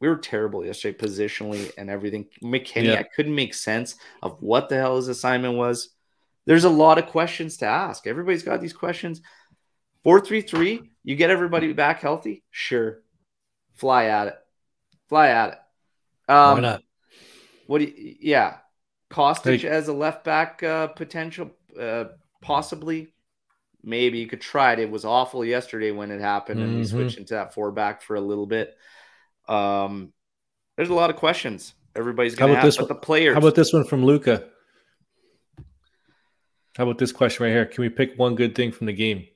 we 0.00 0.08
were 0.08 0.16
terrible 0.16 0.64
yesterday 0.64 0.96
positionally 0.96 1.70
and 1.76 1.90
everything. 1.90 2.26
McKennie, 2.42 2.84
Yeah. 2.84 3.00
I 3.00 3.02
couldn't 3.02 3.34
make 3.34 3.52
sense 3.52 3.96
of 4.22 4.40
what 4.42 4.70
the 4.70 4.76
hell 4.76 4.96
his 4.96 5.08
assignment 5.08 5.58
was. 5.58 5.90
There's 6.46 6.64
a 6.64 6.70
lot 6.70 6.96
of 6.96 7.06
questions 7.06 7.58
to 7.58 7.66
ask. 7.66 8.06
Everybody's 8.06 8.42
got 8.42 8.62
these 8.62 8.72
questions. 8.72 9.20
Four 10.02 10.20
three 10.22 10.40
three. 10.40 10.90
You 11.04 11.16
get 11.16 11.28
everybody 11.28 11.74
back 11.74 12.00
healthy. 12.00 12.42
Sure, 12.50 13.02
fly 13.74 14.06
at 14.06 14.28
it. 14.28 14.38
Fly 15.10 15.28
at 15.28 15.52
it. 15.52 15.58
Um, 16.32 16.54
Why 16.54 16.60
not? 16.60 16.82
What 17.70 17.78
do 17.78 17.84
you, 17.84 18.16
yeah, 18.20 18.56
Kostic 19.12 19.60
Hey. 19.60 19.68
as 19.68 19.86
a 19.86 19.92
left 19.92 20.24
back 20.24 20.60
uh, 20.60 20.88
potential, 20.88 21.52
uh, 21.78 22.06
possibly. 22.42 23.14
Maybe 23.84 24.18
you 24.18 24.26
could 24.26 24.40
try 24.40 24.72
it. 24.72 24.80
It 24.80 24.90
was 24.90 25.04
awful 25.04 25.44
yesterday 25.44 25.92
when 25.92 26.10
it 26.10 26.20
happened, 26.20 26.60
and 26.62 26.74
we 26.74 26.80
Mhm. 26.80 26.90
switched 26.90 27.18
into 27.18 27.34
that 27.34 27.54
four 27.54 27.70
back 27.70 28.02
for 28.02 28.16
a 28.16 28.20
little 28.20 28.46
bit. 28.46 28.76
Um, 29.46 30.12
there's 30.76 30.88
a 30.88 30.94
lot 30.94 31.10
of 31.10 31.16
questions 31.16 31.74
everybody's 31.94 32.34
going 32.34 32.56
to 32.56 32.66
this 32.66 32.76
but 32.76 32.88
the 32.88 32.94
players. 32.96 33.34
How 33.34 33.38
about 33.40 33.54
this 33.54 33.72
one 33.72 33.84
from 33.84 34.04
Luca? 34.04 34.48
How 36.76 36.82
about 36.82 36.98
this 36.98 37.12
question 37.12 37.44
right 37.44 37.52
here? 37.52 37.66
Can 37.66 37.82
we 37.82 37.88
pick 37.88 38.18
one 38.18 38.34
good 38.34 38.56
thing 38.56 38.72
from 38.72 38.88
the 38.88 38.92
game? 38.92 39.28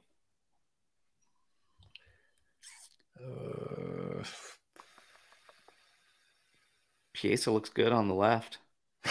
Chiesa 7.14 7.50
looks 7.50 7.70
good 7.70 7.92
on 7.92 8.08
the 8.08 8.14
left. 8.14 8.58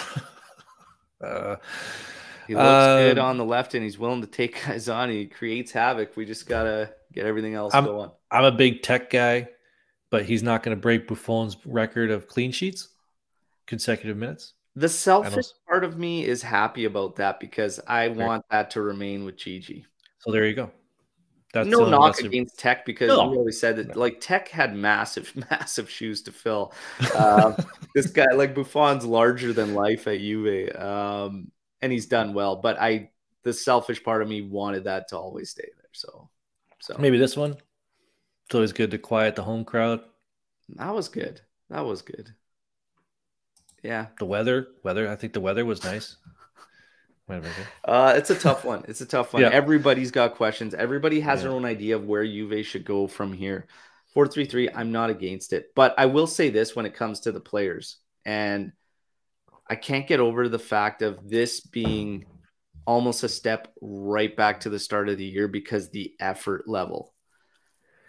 uh, 1.24 1.56
He 2.48 2.56
looks 2.56 2.86
good 3.02 3.18
Um, 3.20 3.26
on 3.26 3.38
the 3.38 3.46
left, 3.46 3.74
and 3.74 3.84
he's 3.84 3.98
willing 3.98 4.22
to 4.22 4.28
take 4.28 4.62
guys 4.68 4.90
on. 4.90 5.10
He 5.10 5.26
creates 5.26 5.72
havoc. 5.72 6.16
We 6.18 6.26
just 6.26 6.48
gotta 6.48 6.94
get 7.14 7.26
everything 7.26 7.54
else 7.56 7.74
I'm- 7.74 7.86
going. 7.86 8.12
I'm 8.32 8.44
a 8.46 8.52
big 8.52 8.82
Tek 8.82 9.10
guy, 9.12 9.48
but 10.10 10.26
he's 10.26 10.42
not 10.44 10.64
going 10.64 10.76
to 10.76 10.82
break 10.82 11.08
Buffon's 11.08 11.56
record 11.66 12.10
of 12.10 12.28
clean 12.28 12.52
sheets, 12.52 12.90
consecutive 13.68 14.18
minutes. 14.18 14.54
The 14.76 14.90
selfish 14.90 15.46
part 15.68 15.84
of 15.84 16.00
me 16.00 16.26
is 16.26 16.42
happy 16.42 16.86
about 16.86 17.18
that 17.18 17.40
because 17.40 17.80
I 17.88 18.08
want 18.08 18.44
that 18.50 18.72
to 18.72 18.82
remain 18.82 19.24
with 19.24 19.38
Gigi. 19.38 19.86
So 20.18 20.32
there 20.32 20.48
you 20.48 20.56
go. 20.56 20.72
That's 21.54 21.70
no 21.70 21.88
knock 21.88 22.16
that's 22.16 22.26
against 22.26 22.58
Tek 22.58 22.84
because 22.86 23.10
No. 23.10 23.30
we 23.30 23.38
always 23.38 23.60
said 23.60 23.76
that 23.78 23.96
like 23.96 24.20
Tek 24.20 24.50
had 24.50 24.76
massive, 24.76 25.32
massive 25.52 25.90
shoes 25.90 26.24
to 26.24 26.32
fill. 26.32 26.74
Um, 27.16 27.56
this 27.94 28.08
guy, 28.08 28.26
like 28.34 28.56
Buffon's 28.56 29.06
larger 29.06 29.54
than 29.54 29.76
life 29.76 30.08
at 30.08 30.20
Juve, 30.20 30.76
um, 30.76 31.52
and 31.82 31.92
he's 31.92 32.08
done 32.08 32.34
well. 32.34 32.56
But 32.56 32.82
I, 32.82 33.12
the 33.44 33.54
selfish 33.54 34.04
part 34.04 34.24
of 34.24 34.28
me 34.28 34.42
wanted 34.42 34.86
that 34.86 35.10
to 35.10 35.18
always 35.18 35.52
stay 35.52 35.70
there. 35.78 35.90
So, 35.92 36.28
so 36.80 36.96
Maybe 36.98 37.20
this 37.20 37.38
one. 37.38 37.56
It's 38.48 38.56
always 38.56 38.74
good 38.74 38.92
to 38.92 38.98
quiet 38.98 39.36
the 39.36 39.44
home 39.44 39.64
crowd. 39.64 40.02
that 40.76 40.94
was 40.94 41.08
good. 41.08 41.40
That 41.70 41.86
was 41.86 42.02
good. 42.02 42.32
Yeah, 43.84 44.08
The 44.18 44.26
weather, 44.26 44.68
weather. 44.84 45.10
I 45.10 45.16
think 45.18 45.34
the 45.34 45.42
weather 45.42 45.66
was 45.66 45.84
nice. 45.84 46.16
Wait 47.28 47.38
a 47.38 47.42
minute. 47.42 47.56
uh, 47.86 48.14
it's 48.18 48.30
a 48.30 48.36
tough 48.36 48.66
one. 48.66 48.84
It's 48.88 49.02
a 49.02 49.06
tough 49.06 49.34
one. 49.34 49.44
Yeah. 49.44 49.50
Everybody's 49.50 50.12
got 50.12 50.36
questions. 50.36 50.74
Everybody 50.74 51.22
has 51.22 51.42
their 51.44 51.52
own 51.52 51.64
idea 51.66 51.96
of 51.96 52.06
where 52.06 52.26
Juve 52.26 52.66
should 52.66 52.84
go 52.86 53.08
from 53.08 53.32
here. 53.32 53.68
Four 54.14 54.28
three 54.28 54.46
three. 54.46 54.70
I'm 54.70 54.92
not 54.92 55.10
against 55.10 55.54
it, 55.54 55.72
but 55.76 55.96
I 55.98 56.06
will 56.08 56.28
say 56.28 56.50
this 56.50 56.76
when 56.76 56.86
it 56.86 56.94
comes 56.94 57.22
to 57.22 57.32
the 57.32 57.40
players, 57.40 57.98
and 58.26 58.74
I 59.68 59.76
can't 59.76 60.06
get 60.08 60.20
over 60.20 60.50
the 60.50 60.60
fact 60.60 61.02
of 61.02 61.28
this 61.30 61.62
being 61.62 62.26
almost 62.86 63.24
a 63.24 63.30
step 63.30 63.70
right 63.82 64.36
back 64.36 64.60
to 64.62 64.70
the 64.70 64.78
start 64.78 65.08
of 65.10 65.18
the 65.18 65.26
year 65.26 65.48
because 65.48 65.90
the 65.90 66.14
effort 66.20 66.68
level, 66.68 67.14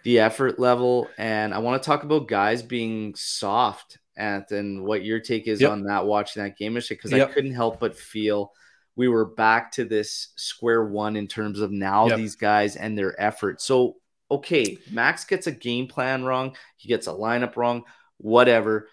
the 0.03 0.19
effort 0.19 0.59
level, 0.59 1.07
and 1.17 1.53
I 1.53 1.59
want 1.59 1.81
to 1.81 1.85
talk 1.87 2.03
about 2.03 2.27
guys 2.27 2.61
being 2.61 3.15
soft. 3.15 3.97
And 4.17 4.45
and 4.51 4.83
what 4.85 5.03
your 5.03 5.19
take 5.19 5.47
is 5.47 5.59
Yep. 5.61 5.71
on 5.71 5.83
that 5.85 6.05
watching 6.05 6.43
that 6.43 6.57
game 6.57 6.73
because 6.75 7.11
I 7.13 7.25
couldn't 7.25 7.53
help 7.53 7.79
but 7.79 7.97
feel 7.97 8.51
we 8.95 9.07
were 9.07 9.25
back 9.25 9.71
to 9.73 9.85
this 9.85 10.29
square 10.35 10.83
one 10.85 11.15
in 11.15 11.27
terms 11.27 11.59
of 11.59 11.71
now 11.71 12.07
Yep. 12.07 12.17
these 12.17 12.35
guys 12.35 12.75
and 12.75 12.97
their 12.97 13.19
effort. 13.21 13.61
So, 13.61 13.97
okay, 14.31 14.77
Max 14.91 15.25
gets 15.25 15.47
a 15.47 15.51
game 15.51 15.87
plan 15.87 16.23
wrong, 16.23 16.55
he 16.77 16.87
gets 16.87 17.07
a 17.07 17.11
lineup 17.11 17.55
wrong, 17.57 17.83
whatever. 18.17 18.89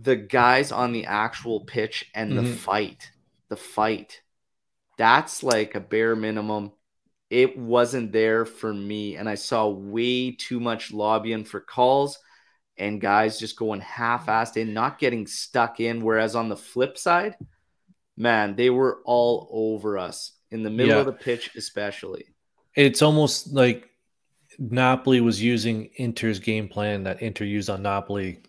The 0.00 0.16
guys 0.16 0.72
on 0.72 0.92
the 0.92 1.06
actual 1.06 1.60
pitch 1.64 2.10
and 2.14 2.36
the 2.36 2.42
Mhm. 2.42 2.56
fight, 2.56 3.10
the 3.48 3.56
fight, 3.56 4.22
that's 4.96 5.42
like 5.42 5.74
a 5.74 5.80
bare 5.80 6.16
minimum. 6.16 6.72
It 7.28 7.58
wasn't 7.58 8.12
there 8.12 8.44
for 8.44 8.72
me. 8.72 9.16
And 9.16 9.28
I 9.28 9.34
saw 9.34 9.68
way 9.68 10.32
too 10.32 10.60
much 10.60 10.92
lobbying 10.92 11.44
for 11.44 11.60
calls 11.60 12.18
and 12.76 13.00
guys 13.00 13.38
just 13.38 13.56
going 13.56 13.80
half 13.80 14.26
assed 14.26 14.56
in, 14.56 14.74
not 14.74 14.98
getting 14.98 15.26
stuck 15.26 15.80
in. 15.80 16.02
Whereas 16.02 16.34
on 16.36 16.48
the 16.48 16.56
flip 16.56 16.96
side, 16.96 17.36
man, 18.16 18.56
they 18.56 18.70
were 18.70 19.00
all 19.04 19.48
over 19.50 19.98
us 19.98 20.32
in 20.50 20.62
the 20.62 20.70
middle 20.70 20.94
Yeah. 20.94 21.00
of 21.00 21.06
the 21.06 21.12
pitch, 21.12 21.50
especially. 21.56 22.26
It's 22.76 23.02
almost 23.02 23.52
like 23.52 23.88
Napoli 24.58 25.20
was 25.20 25.42
using 25.42 25.86
Inter's 25.96 26.38
game 26.38 26.68
plan 26.68 27.04
that 27.04 27.22
Inter 27.22 27.44
used 27.44 27.70
on 27.70 27.82
Napoli 27.82 28.42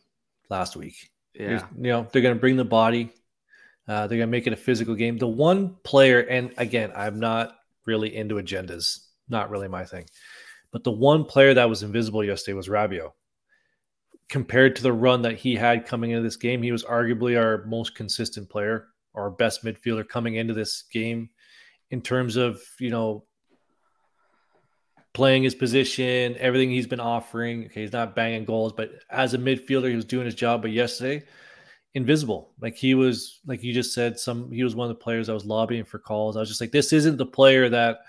last 0.50 0.76
week. 0.76 1.12
There's- 1.36 1.62
Yeah. 1.62 1.68
You 1.78 1.84
know, 1.92 2.08
they're 2.12 2.22
going 2.22 2.36
to 2.36 2.40
bring 2.40 2.58
the 2.58 2.66
body. 2.66 3.12
Uh, 3.88 4.08
they're 4.08 4.18
going 4.18 4.28
to 4.30 4.32
make 4.32 4.48
it 4.48 4.54
a 4.54 4.58
physical 4.58 4.96
game. 4.96 5.18
The 5.18 5.28
one 5.28 5.76
player, 5.84 6.20
and 6.22 6.54
again, 6.58 6.92
I'm 6.96 7.20
not 7.20 7.58
really 7.86 8.16
into 8.16 8.36
agendas, 8.36 9.08
not 9.28 9.50
really 9.50 9.68
my 9.68 9.84
thing. 9.86 10.06
But 10.72 10.84
the 10.84 10.92
one 10.92 11.26
player 11.26 11.54
that 11.54 11.70
was 11.70 11.84
invisible 11.84 12.24
yesterday 12.24 12.54
was 12.56 12.68
Rabiot. 12.70 13.12
Compared 14.30 14.76
to 14.78 14.84
the 14.84 14.94
run 14.94 15.22
that 15.24 15.36
he 15.36 15.56
had 15.56 15.86
coming 15.86 16.12
into 16.12 16.24
this 16.24 16.38
game, 16.38 16.64
he 16.64 16.72
was 16.72 16.84
arguably 16.84 17.38
our 17.38 17.66
most 17.66 17.94
consistent 17.94 18.50
player, 18.50 18.88
our 19.16 19.30
best 19.30 19.64
midfielder 19.64 20.08
coming 20.08 20.36
into 20.36 20.54
this 20.54 20.84
game 20.92 21.30
in 21.92 22.02
terms 22.02 22.36
of, 22.36 22.62
you 22.80 22.90
know, 22.90 23.26
playing 25.14 25.44
his 25.44 25.56
position, 25.56 26.36
everything 26.40 26.72
he's 26.72 26.88
been 26.88 27.00
offering. 27.00 27.66
Okay, 27.66 27.82
he's 27.82 27.94
not 27.94 28.16
banging 28.16 28.46
goals, 28.46 28.74
but 28.74 28.92
as 29.10 29.34
a 29.34 29.38
midfielder, 29.38 29.90
he 29.90 29.96
was 29.96 30.06
doing 30.06 30.26
his 30.26 30.36
job. 30.36 30.62
But 30.62 30.72
yesterday, 30.72 31.24
invisible. 31.94 32.52
Like 32.60 32.76
he 32.76 32.96
was, 32.96 33.40
like 33.46 33.64
you 33.64 33.74
just 33.74 33.94
said, 33.94 34.20
some 34.20 34.52
he 34.52 34.64
was 34.64 34.76
one 34.76 34.90
of 34.90 34.98
the 34.98 35.04
players 35.04 35.30
I 35.30 35.34
was 35.34 35.46
lobbying 35.46 35.86
for 35.86 36.00
calls. 36.00 36.36
I 36.36 36.40
was 36.40 36.50
just 36.50 36.62
like, 36.62 36.72
this 36.72 36.94
isn't 36.94 37.18
the 37.18 37.26
player 37.26 37.70
that 37.70 38.00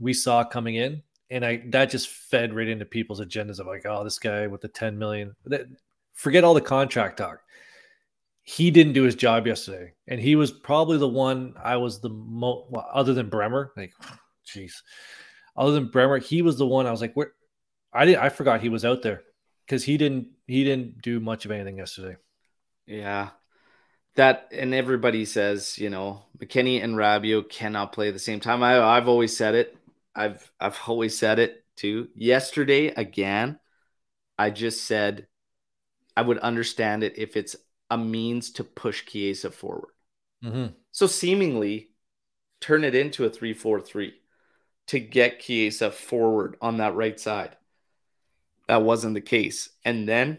we 0.00 0.12
saw 0.12 0.44
coming 0.44 0.76
in. 0.76 1.02
And 1.30 1.44
I 1.44 1.62
that 1.68 1.90
just 1.90 2.08
fed 2.08 2.54
right 2.54 2.68
into 2.68 2.84
people's 2.84 3.20
agendas 3.20 3.58
of 3.58 3.66
like, 3.66 3.84
oh, 3.86 4.04
this 4.04 4.18
guy 4.18 4.46
with 4.46 4.60
the 4.60 4.68
10 4.68 4.98
million. 4.98 5.34
That, 5.46 5.66
forget 6.12 6.44
all 6.44 6.54
the 6.54 6.60
contract 6.60 7.18
talk. 7.18 7.40
He 8.44 8.70
didn't 8.70 8.92
do 8.92 9.02
his 9.02 9.14
job 9.14 9.46
yesterday. 9.46 9.94
And 10.06 10.20
he 10.20 10.36
was 10.36 10.52
probably 10.52 10.98
the 10.98 11.08
one 11.08 11.54
I 11.62 11.76
was 11.78 12.00
the 12.00 12.10
most 12.10 12.70
well, 12.70 12.88
other 12.92 13.14
than 13.14 13.30
Bremer. 13.30 13.72
Like, 13.76 13.92
jeez. 14.46 14.74
Other 15.56 15.72
than 15.72 15.88
Bremer, 15.88 16.18
he 16.18 16.42
was 16.42 16.58
the 16.58 16.66
one 16.66 16.86
I 16.86 16.90
was 16.90 17.00
like, 17.00 17.14
where 17.14 17.32
I 17.92 18.04
did 18.04 18.16
I 18.16 18.28
forgot 18.28 18.60
he 18.60 18.68
was 18.68 18.84
out 18.84 19.02
there 19.02 19.22
because 19.66 19.84
he 19.84 19.96
didn't 19.96 20.28
he 20.46 20.62
didn't 20.62 21.00
do 21.00 21.20
much 21.20 21.44
of 21.44 21.50
anything 21.50 21.78
yesterday. 21.78 22.16
Yeah. 22.86 23.30
That 24.16 24.48
and 24.52 24.74
everybody 24.74 25.24
says, 25.24 25.78
you 25.78 25.90
know, 25.90 26.24
McKennie 26.38 26.82
and 26.84 26.94
Rabiot 26.94 27.48
cannot 27.48 27.92
play 27.92 28.08
at 28.08 28.14
the 28.14 28.20
same 28.20 28.40
time. 28.40 28.62
I 28.62 28.78
I've 28.78 29.08
always 29.08 29.36
said 29.36 29.54
it. 29.54 29.76
I've 30.14 30.52
I've 30.60 30.78
always 30.86 31.16
said 31.18 31.38
it 31.38 31.64
too. 31.76 32.08
Yesterday 32.14 32.88
again, 32.88 33.58
I 34.38 34.50
just 34.50 34.84
said 34.84 35.28
I 36.16 36.22
would 36.22 36.38
understand 36.38 37.04
it 37.04 37.16
if 37.16 37.36
it's 37.36 37.56
a 37.90 37.98
means 37.98 38.50
to 38.52 38.64
push 38.64 39.04
Chiesa 39.06 39.50
forward. 39.50 39.90
Mm-hmm. 40.44 40.66
So 40.92 41.06
seemingly 41.06 41.90
turn 42.60 42.84
it 42.84 42.94
into 42.94 43.24
a 43.24 43.30
3-4-3 43.30 44.12
to 44.88 45.00
get 45.00 45.40
Chiesa 45.40 45.90
forward 45.90 46.56
on 46.60 46.78
that 46.78 46.94
right 46.94 47.18
side. 47.18 47.56
That 48.68 48.82
wasn't 48.82 49.14
the 49.14 49.20
case. 49.20 49.68
And 49.84 50.08
then 50.08 50.38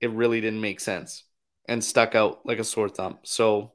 it 0.00 0.10
really 0.10 0.40
didn't 0.40 0.60
make 0.60 0.80
sense 0.80 1.24
and 1.66 1.84
stuck 1.84 2.14
out 2.14 2.44
like 2.44 2.58
a 2.58 2.64
sore 2.64 2.88
thumb. 2.88 3.18
So 3.22 3.72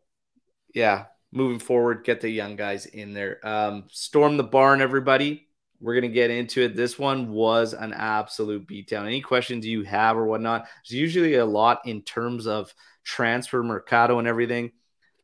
yeah, 0.74 1.06
moving 1.32 1.60
forward, 1.60 2.04
get 2.04 2.22
the 2.22 2.30
young 2.30 2.56
guys 2.56 2.86
in 2.86 3.14
there. 3.14 3.46
Um, 3.48 3.86
storm 3.92 4.38
the 4.38 4.44
barn, 4.44 4.82
everybody. 4.82 5.48
We're 5.80 5.96
gonna 5.96 6.08
get 6.08 6.30
into 6.30 6.62
it. 6.62 6.76
This 6.76 6.98
one 6.98 7.32
was 7.32 7.74
an 7.74 7.94
absolute 7.94 8.68
beatdown. 8.68 9.06
Any 9.06 9.22
questions 9.22 9.66
you 9.66 9.84
have 9.84 10.18
or 10.18 10.26
whatnot? 10.26 10.68
There's 10.88 11.00
usually 11.00 11.36
a 11.36 11.46
lot 11.46 11.82
in 11.86 12.02
terms 12.02 12.48
of 12.48 12.74
transfer 13.04 13.62
mercado 13.64 14.20
and 14.20 14.28
everything. 14.28 14.72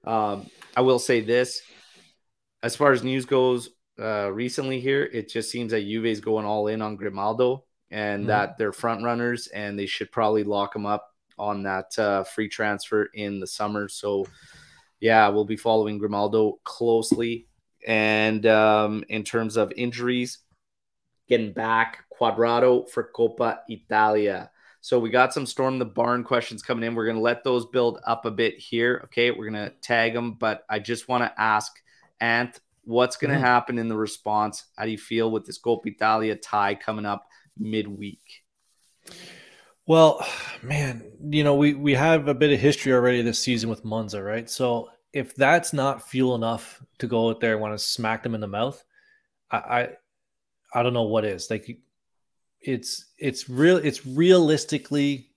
Um, 0.04 0.48
I 0.76 0.82
will 0.82 1.00
say 1.00 1.22
this: 1.22 1.62
as 2.64 2.76
far 2.76 2.92
as 2.92 3.04
news 3.04 3.26
goes, 3.26 3.70
uh, 4.00 4.32
recently 4.32 4.80
here, 4.80 5.04
it 5.04 5.30
just 5.30 5.52
seems 5.52 5.72
that 5.72 5.84
Juve 5.84 6.06
is 6.06 6.22
going 6.22 6.46
all 6.46 6.68
in 6.68 6.82
on 6.82 6.96
Grimaldo 6.96 7.66
and 7.90 8.24
Mhm. 8.24 8.28
that 8.28 8.58
they're 8.58 8.74
front 8.74 9.04
runners, 9.04 9.48
and 9.48 9.78
they 9.78 9.86
should 9.86 10.12
probably 10.12 10.44
lock 10.44 10.76
him 10.76 10.86
up 10.86 11.14
on 11.38 11.64
that 11.64 11.98
uh, 11.98 12.24
free 12.24 12.48
transfer 12.48 13.06
in 13.14 13.40
the 13.40 13.48
summer. 13.48 13.88
So, 13.90 14.26
yeah, 15.00 15.28
we'll 15.30 15.46
be 15.46 15.58
following 15.58 15.98
Grimaldo 15.98 16.60
closely. 16.64 17.48
And 17.88 18.46
um, 18.46 19.04
in 19.10 19.24
terms 19.24 19.58
of 19.58 19.72
injuries, 19.76 20.40
getting 21.28 21.54
back 21.54 22.06
Cuadrado 22.20 22.90
for 22.90 23.10
Coppa 23.16 23.60
Italia. 23.70 24.52
So 24.82 25.00
we 25.00 25.10
got 25.10 25.34
some 25.34 25.46
storm 25.46 25.80
the 25.80 25.86
barn 25.86 26.24
questions 26.24 26.62
coming 26.64 26.84
in. 26.84 26.96
We're 26.96 27.06
going 27.06 27.18
to 27.18 27.22
let 27.22 27.44
those 27.44 27.68
build 27.68 28.00
up 28.06 28.26
a 28.26 28.32
bit 28.32 28.58
here. 28.58 29.02
Okay, 29.06 29.32
we're 29.32 29.50
going 29.50 29.66
to 29.66 29.74
tag 29.82 30.14
them, 30.14 30.34
but 30.34 30.66
I 30.70 30.80
just 30.80 31.08
want 31.08 31.24
to 31.24 31.42
ask 31.42 31.72
Ant, 32.20 32.60
what's 32.84 33.16
going 33.16 33.32
to 33.32 33.38
Mhm. 33.38 33.42
happen 33.42 33.78
in 33.78 33.88
the 33.88 33.96
response? 33.96 34.66
How 34.78 34.86
do 34.86 34.92
you 34.92 34.98
feel 34.98 35.32
with 35.32 35.46
this 35.46 35.60
Coppa 35.60 35.86
Italia 35.88 36.36
tie 36.36 36.76
coming 36.76 37.06
up 37.06 37.28
midweek? 37.58 38.44
Well, 39.86 40.26
man, 40.64 41.04
you 41.30 41.44
know, 41.44 41.56
we 41.56 41.74
we 41.74 41.94
have 41.94 42.28
a 42.28 42.34
bit 42.34 42.52
of 42.52 42.60
history 42.60 42.94
already 42.94 43.22
this 43.22 43.40
season 43.40 43.70
with 43.70 43.86
Monza, 43.86 44.22
right? 44.22 44.50
So 44.50 44.90
if 45.14 45.36
that's 45.36 45.74
not 45.74 46.08
fuel 46.08 46.36
enough 46.36 46.82
to 47.00 47.08
go 47.08 47.30
out 47.30 47.40
there 47.40 47.54
and 47.54 47.62
want 47.62 47.78
to 47.78 47.84
smack 47.84 48.24
them 48.24 48.36
in 48.36 48.42
the 48.42 48.48
mouth, 48.48 48.84
I 49.50 49.58
I, 49.58 49.90
I 50.74 50.84
don't 50.84 50.94
know 50.94 51.04
what 51.04 51.26
is. 51.26 51.50
Like 51.50 51.80
it's 52.62 53.06
it's 53.18 53.50
real 53.50 53.78
it's 53.78 54.06
realistically 54.06 55.32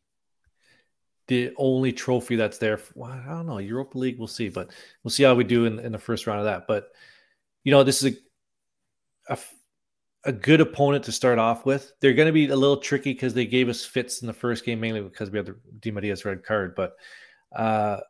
the 1.27 1.53
only 1.57 1.93
trophy 1.93 2.37
that's 2.37 2.59
there. 2.59 2.77
For, 2.77 2.93
well, 2.97 3.11
I 3.11 3.31
don't 3.31 3.47
know. 3.47 3.59
Europa 3.59 3.99
League, 3.99 4.19
we'll 4.19 4.29
see, 4.29 4.51
but 4.51 4.71
we'll 5.03 5.11
see 5.11 5.23
how 5.23 5.35
we 5.35 5.45
do 5.45 5.65
in, 5.65 5.79
in 5.79 5.93
the 5.93 5.99
first 5.99 6.27
round 6.27 6.41
of 6.41 6.45
that. 6.47 6.67
But 6.69 6.91
you 7.65 7.73
know, 7.73 7.83
this 7.83 8.03
is 8.03 8.15
a, 9.29 9.33
a 9.33 9.39
a 10.27 10.33
good 10.33 10.61
opponent 10.61 11.05
to 11.05 11.13
start 11.13 11.39
off 11.39 11.67
with. 11.67 11.93
They're 12.01 12.15
going 12.15 12.27
to 12.27 12.33
be 12.33 12.49
a 12.49 12.57
little 12.57 12.79
tricky 12.79 13.13
because 13.13 13.35
they 13.35 13.47
gave 13.47 13.69
us 13.69 13.85
fits 13.85 14.23
in 14.23 14.27
the 14.27 14.33
first 14.33 14.65
game 14.65 14.81
mainly 14.81 15.03
because 15.03 15.31
we 15.31 15.39
had 15.39 15.47
the 15.47 15.57
Di 15.81 15.91
Maria's 15.91 16.25
red 16.25 16.45
card. 16.45 16.75
But 16.75 16.95
uh, 17.55 18.01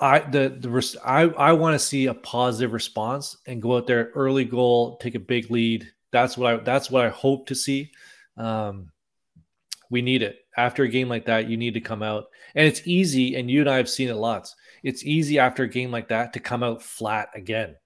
I 0.00 0.18
the 0.20 0.48
the 0.48 1.00
I 1.04 1.22
I 1.22 1.52
want 1.52 1.74
to 1.74 1.78
see 1.78 2.06
a 2.06 2.14
positive 2.14 2.72
response 2.72 3.36
and 3.46 3.62
go 3.62 3.76
out 3.76 3.86
there 3.86 4.10
early 4.14 4.44
goal, 4.44 4.96
take 4.98 5.14
a 5.14 5.20
big 5.20 5.50
lead. 5.50 5.88
That's 6.10 6.36
what 6.36 6.52
I 6.54 6.56
that's 6.58 6.90
what 6.90 7.04
I 7.04 7.08
hope 7.10 7.46
to 7.46 7.54
see. 7.54 7.90
Um, 8.36 8.90
we 9.90 10.02
need 10.02 10.22
it 10.22 10.38
after 10.56 10.82
a 10.82 10.88
game 10.88 11.08
like 11.08 11.26
that. 11.26 11.48
You 11.48 11.56
need 11.56 11.74
to 11.74 11.80
come 11.80 12.02
out, 12.02 12.26
and 12.54 12.66
it's 12.66 12.86
easy. 12.86 13.36
And 13.36 13.50
you 13.50 13.60
and 13.60 13.70
I 13.70 13.76
have 13.76 13.88
seen 13.88 14.08
it 14.08 14.14
lots. 14.14 14.56
It's 14.82 15.04
easy 15.04 15.38
after 15.38 15.62
a 15.62 15.68
game 15.68 15.90
like 15.90 16.08
that 16.08 16.32
to 16.32 16.40
come 16.40 16.62
out 16.62 16.82
flat 16.82 17.28
again 17.34 17.76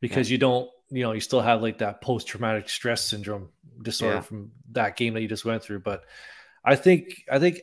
because 0.00 0.30
you 0.30 0.38
don't 0.38 0.70
you 0.90 1.02
know 1.02 1.12
you 1.12 1.20
still 1.20 1.40
have 1.40 1.62
like 1.62 1.78
that 1.78 2.00
post 2.00 2.26
traumatic 2.26 2.68
stress 2.68 3.02
syndrome 3.04 3.48
disorder 3.82 4.16
Yeah. 4.16 4.20
from 4.20 4.52
that 4.72 4.96
game 4.96 5.14
that 5.14 5.22
you 5.22 5.28
just 5.28 5.44
went 5.44 5.62
through 5.62 5.80
but 5.80 6.02
i 6.64 6.74
think 6.76 7.22
i 7.30 7.38
think 7.38 7.60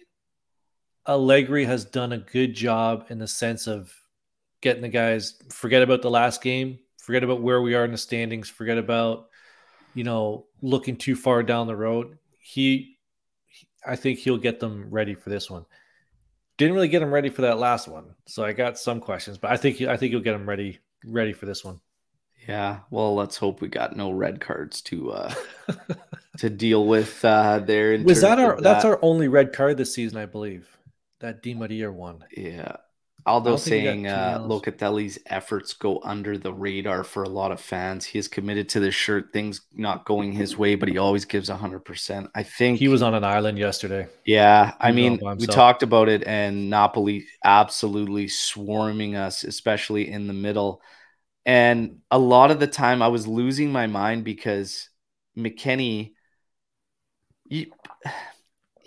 allegri 1.09 1.65
has 1.65 1.85
done 1.85 2.11
a 2.13 2.17
good 2.17 2.53
job 2.53 3.05
in 3.09 3.17
the 3.17 3.27
sense 3.27 3.67
of 3.67 3.93
getting 4.61 4.81
the 4.81 4.89
guys 4.89 5.41
forget 5.49 5.81
about 5.81 6.01
the 6.01 6.09
last 6.09 6.41
game 6.41 6.77
forget 6.97 7.23
about 7.23 7.41
where 7.41 7.61
we 7.61 7.73
are 7.73 7.83
in 7.83 7.91
the 7.91 7.97
standings 7.97 8.47
forget 8.47 8.77
about 8.77 9.29
you 9.95 10.03
know 10.03 10.45
looking 10.61 10.95
too 10.95 11.15
far 11.15 11.41
down 11.41 11.65
the 11.65 11.75
road 11.75 12.17
he 12.37 12.97
i 13.85 13.95
think 13.95 14.19
he'll 14.19 14.37
get 14.37 14.59
them 14.59 14.87
ready 14.89 15.15
for 15.15 15.29
this 15.29 15.49
one 15.49 15.65
didn't 16.57 16.75
really 16.75 16.87
get 16.87 17.01
him 17.01 17.11
ready 17.11 17.29
for 17.29 17.41
that 17.41 17.57
last 17.57 17.87
one 17.87 18.13
so 18.27 18.43
i 18.43 18.53
got 18.53 18.77
some 18.77 18.99
questions 18.99 19.37
but 19.37 19.49
i 19.49 19.57
think 19.57 19.81
i 19.81 19.97
think 19.97 20.11
he'll 20.11 20.19
get 20.19 20.35
him 20.35 20.47
ready 20.47 20.77
ready 21.03 21.33
for 21.33 21.45
this 21.45 21.65
one 21.65 21.79
Yeah, 22.47 22.79
well, 22.89 23.15
let's 23.15 23.37
hope 23.37 23.61
we 23.61 23.67
got 23.67 23.95
no 23.95 24.11
red 24.11 24.41
cards 24.41 24.81
to 24.83 25.11
uh 25.11 25.33
to 26.37 26.49
deal 26.49 26.85
with 26.85 27.23
uh 27.23 27.59
there. 27.59 27.93
in 27.93 28.03
Was 28.03 28.21
that 28.21 28.39
our? 28.39 28.53
of 28.53 28.63
That's 28.63 28.85
our 28.85 28.99
only 29.01 29.27
red 29.27 29.53
card 29.53 29.77
this 29.77 29.93
season, 29.93 30.17
I 30.17 30.25
believe. 30.25 30.78
That 31.19 31.43
Di 31.43 31.53
Maria 31.53 31.91
one. 31.91 32.23
Yeah. 32.35 32.77
Aldo 33.25 33.51
don't 33.51 33.59
think 33.59 33.73
we 33.73 33.79
got 33.83 33.91
saying 33.91 34.07
uh. 34.07 34.47
Locatelli's 34.47 35.19
efforts 35.25 35.73
go 35.73 35.99
under 36.03 36.37
the 36.37 36.53
radar 36.53 37.03
for 37.03 37.23
a 37.23 37.29
lot 37.29 37.51
of 37.51 37.59
fans. 37.59 38.05
He 38.05 38.17
is 38.17 38.27
committed 38.27 38.69
to 38.69 38.79
this 38.79 38.95
shirt, 38.95 39.33
things 39.33 39.61
not 39.73 40.05
going 40.05 40.31
his 40.31 40.57
way, 40.57 40.75
but 40.75 40.89
he 40.89 40.97
always 40.97 41.25
gives 41.25 41.49
100%. 41.49 42.29
I 42.33 42.43
think 42.43 42.79
He 42.79 42.87
was 42.87 43.01
on 43.01 43.13
an 43.13 43.23
island 43.23 43.57
yesterday. 43.57 44.07
Yeah, 44.25 44.73
I 44.79 44.91
mean, 44.91 45.19
we 45.37 45.47
talked 45.47 45.83
about 45.83 46.07
it, 46.07 46.23
and 46.25 46.69
Napoli 46.69 47.27
absolutely 47.43 48.29
swarming 48.29 49.15
us, 49.15 49.43
especially 49.43 50.09
in 50.09 50.27
the 50.27 50.33
middle. 50.33 50.81
And 51.45 51.99
a 52.09 52.19
lot 52.19 52.51
of 52.51 52.59
the 52.59 52.67
time, 52.67 53.01
I 53.01 53.09
was 53.09 53.27
losing 53.27 53.71
my 53.71 53.87
mind 53.87 54.23
because 54.23 54.89
McKennie, 55.37 56.13
he, 57.49 57.71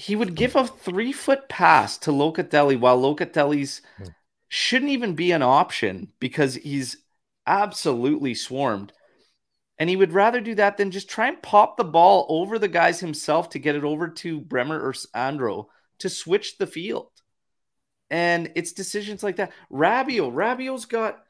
he 0.03 0.17
would 0.17 0.35
give 0.35 0.57
a 0.57 0.67
three 0.67 1.13
foot 1.13 1.49
pass 1.49 1.97
to 1.99 2.11
Locatelli 2.11 2.79
while 2.79 3.01
Locatelli's 3.01 3.83
Hmm. 3.99 4.09
shouldn't 4.49 4.91
even 4.91 5.15
be 5.15 5.33
an 5.33 5.43
option 5.43 6.13
because 6.21 6.57
he's 6.57 6.99
absolutely 7.47 8.35
swarmed. 8.35 8.93
And 9.79 9.91
he 9.91 9.97
would 9.97 10.13
rather 10.13 10.41
do 10.41 10.55
that 10.57 10.77
than 10.77 10.91
just 10.91 11.11
try 11.11 11.29
and 11.29 11.43
pop 11.43 11.77
the 11.77 11.85
ball 11.85 12.27
over 12.29 12.59
the 12.59 12.69
guys 12.69 13.01
himself 13.01 13.51
to 13.51 13.59
get 13.59 13.77
it 13.77 13.85
over 13.85 14.09
to 14.09 14.41
Bremer 14.41 14.81
or 14.81 14.93
Andro 15.15 15.69
to 15.99 16.09
switch 16.09 16.59
the 16.59 16.67
field. 16.67 17.11
And 18.11 18.53
it's 18.55 18.73
decisions 18.73 19.23
like 19.23 19.37
that. 19.37 19.53
Rabiot, 19.71 20.33
Rabiot's 20.35 20.85
got 20.85 21.25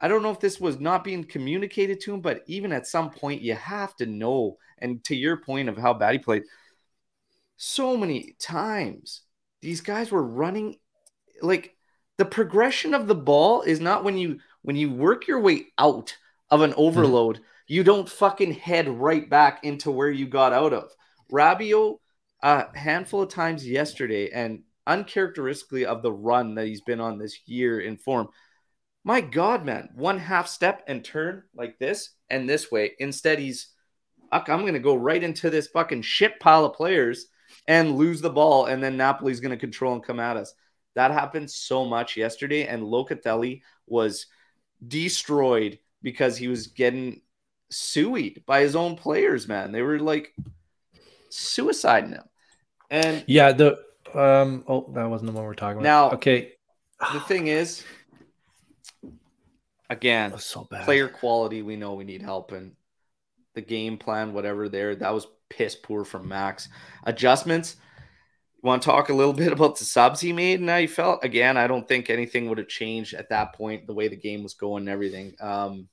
I 0.00 0.08
don't 0.08 0.22
know 0.22 0.30
if 0.30 0.40
this 0.40 0.60
was 0.60 0.78
not 0.78 1.04
being 1.04 1.24
communicated 1.24 2.00
to 2.02 2.14
him, 2.14 2.20
but 2.20 2.42
even 2.46 2.72
at 2.72 2.86
some 2.86 3.10
point, 3.10 3.42
you 3.42 3.54
have 3.54 3.96
to 3.96 4.06
know. 4.06 4.58
And 4.78 5.02
to 5.04 5.16
your 5.16 5.38
point 5.38 5.70
of 5.70 5.78
how 5.78 5.94
bad 5.94 6.12
he 6.12 6.18
played, 6.18 6.44
so 7.56 7.96
many 7.96 8.36
times 8.38 9.22
these 9.62 9.80
guys 9.80 10.10
were 10.10 10.22
running 10.22 10.76
like 11.42 11.74
the 12.18 12.24
progression 12.24 12.94
of 12.94 13.06
the 13.06 13.14
ball 13.14 13.62
is 13.62 13.80
not 13.80 14.04
when 14.04 14.16
you 14.16 14.38
when 14.62 14.76
you 14.76 14.90
work 14.90 15.26
your 15.26 15.40
way 15.40 15.66
out 15.78 16.16
of 16.50 16.62
an 16.62 16.74
overload, 16.76 17.36
mm-hmm. 17.36 17.44
you 17.68 17.84
don't 17.84 18.08
fucking 18.08 18.52
head 18.52 18.88
right 18.88 19.28
back 19.28 19.64
into 19.64 19.90
where 19.90 20.10
you 20.10 20.26
got 20.26 20.52
out 20.52 20.72
of. 20.72 20.90
Rabiot, 21.30 21.98
a 22.42 22.76
handful 22.76 23.22
of 23.22 23.28
times 23.28 23.66
yesterday, 23.66 24.30
and 24.30 24.62
uncharacteristically 24.86 25.84
of 25.86 26.02
the 26.02 26.12
run 26.12 26.54
that 26.54 26.66
he's 26.66 26.80
been 26.80 27.00
on 27.00 27.18
this 27.18 27.38
year 27.46 27.80
in 27.80 27.96
form 27.96 28.28
my 29.06 29.20
God, 29.20 29.64
man, 29.64 29.90
one 29.94 30.18
half 30.18 30.48
step 30.48 30.82
and 30.88 31.04
turn 31.04 31.44
like 31.54 31.78
this 31.78 32.10
and 32.28 32.48
this 32.48 32.72
way. 32.72 32.94
Instead, 32.98 33.38
he's, 33.38 33.68
I'm 34.32 34.42
going 34.44 34.72
to 34.72 34.80
go 34.80 34.96
right 34.96 35.22
into 35.22 35.48
this 35.48 35.68
fucking 35.68 36.02
shit 36.02 36.40
pile 36.40 36.64
of 36.64 36.72
players 36.72 37.26
and 37.66 37.96
lose 37.96 38.20
the 38.20 38.30
ball. 38.30 38.66
And 38.66 38.82
then 38.82 38.96
Napoli's 38.96 39.40
going 39.40 39.50
to 39.50 39.56
control 39.56 39.94
and 39.94 40.02
come 40.02 40.20
at 40.20 40.36
us. 40.36 40.54
That 40.94 41.10
happened 41.10 41.50
so 41.50 41.84
much 41.84 42.16
yesterday. 42.16 42.66
And 42.66 42.82
Locatelli 42.82 43.62
was 43.86 44.26
destroyed 44.86 45.78
because 46.02 46.36
he 46.36 46.48
was 46.48 46.68
getting 46.68 47.22
sued 47.70 48.44
by 48.46 48.60
his 48.60 48.76
own 48.76 48.96
players, 48.96 49.48
man. 49.48 49.72
They 49.72 49.82
were 49.82 49.98
like 49.98 50.34
suiciding 51.30 52.12
him. 52.12 52.24
And 52.90 53.24
yeah, 53.26 53.52
the, 53.52 53.78
um, 54.14 54.64
oh, 54.68 54.90
that 54.94 55.10
wasn't 55.10 55.32
the 55.32 55.36
one 55.36 55.44
we're 55.44 55.54
talking 55.54 55.80
about. 55.80 55.82
Now, 55.82 56.10
okay. 56.12 56.52
The 57.12 57.20
thing 57.20 57.48
is, 57.48 57.84
again, 59.90 60.38
so 60.38 60.66
player 60.84 61.08
quality, 61.08 61.62
we 61.62 61.76
know 61.76 61.94
we 61.94 62.04
need 62.04 62.22
help 62.22 62.52
and 62.52 62.72
the 63.54 63.60
game 63.60 63.98
plan, 63.98 64.32
whatever 64.32 64.68
there, 64.68 64.94
that 64.94 65.12
was 65.12 65.26
piss 65.48 65.74
poor 65.74 66.04
from 66.04 66.28
Max. 66.28 66.68
Adjustments. 67.04 67.76
You 68.56 68.66
want 68.66 68.82
to 68.82 68.86
talk 68.86 69.08
a 69.08 69.14
little 69.14 69.32
bit 69.44 69.52
about 69.52 69.78
the 69.78 69.84
subs 69.84 70.20
he 70.20 70.32
made 70.32 70.60
and 70.60 70.68
how 70.68 70.76
you 70.76 70.88
felt? 70.88 71.24
Again, 71.24 71.56
I 71.56 71.66
don't 71.66 71.86
think 71.86 72.10
anything 72.10 72.48
would 72.48 72.58
have 72.58 72.68
changed 72.68 73.14
at 73.14 73.28
that 73.30 73.54
point, 73.54 73.86
the 73.86 73.94
way 73.94 74.08
the 74.08 74.16
game 74.16 74.42
was 74.42 74.54
going 74.54 74.82
and 74.82 74.88
everything. 74.88 75.34
Um, 75.40 75.88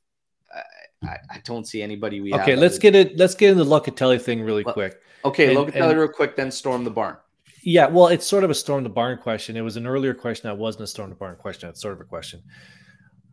I, 1.03 1.17
I 1.29 1.41
don't 1.43 1.67
see 1.67 1.81
anybody 1.81 2.21
we 2.21 2.33
okay. 2.33 2.55
let's 2.55 2.77
get 2.77 2.95
it. 2.95 3.17
Let's 3.17 3.35
get 3.35 3.51
into 3.51 3.63
the 3.63 3.69
Locatelli 3.69 4.21
thing 4.21 4.41
really 4.41 4.63
quick. 4.63 4.99
Okay, 5.25 5.55
and, 5.55 5.57
Locatelli 5.57 5.89
and, 5.89 5.99
real 5.99 6.07
quick, 6.07 6.35
then 6.35 6.51
storm 6.51 6.83
the 6.83 6.91
barn. 6.91 7.17
Yeah, 7.63 7.87
well, 7.87 8.07
it's 8.07 8.27
sort 8.27 8.43
of 8.43 8.49
a 8.49 8.55
storm 8.55 8.83
the 8.83 8.89
barn 8.89 9.17
question. 9.17 9.55
It 9.55 9.61
was 9.61 9.77
an 9.77 9.87
earlier 9.87 10.13
question 10.13 10.49
that 10.49 10.57
wasn't 10.57 10.83
a 10.83 10.87
storm 10.87 11.09
the 11.09 11.15
barn 11.15 11.37
question. 11.37 11.69
It's 11.69 11.81
sort 11.81 11.93
of 11.93 12.01
a 12.01 12.05
question. 12.05 12.43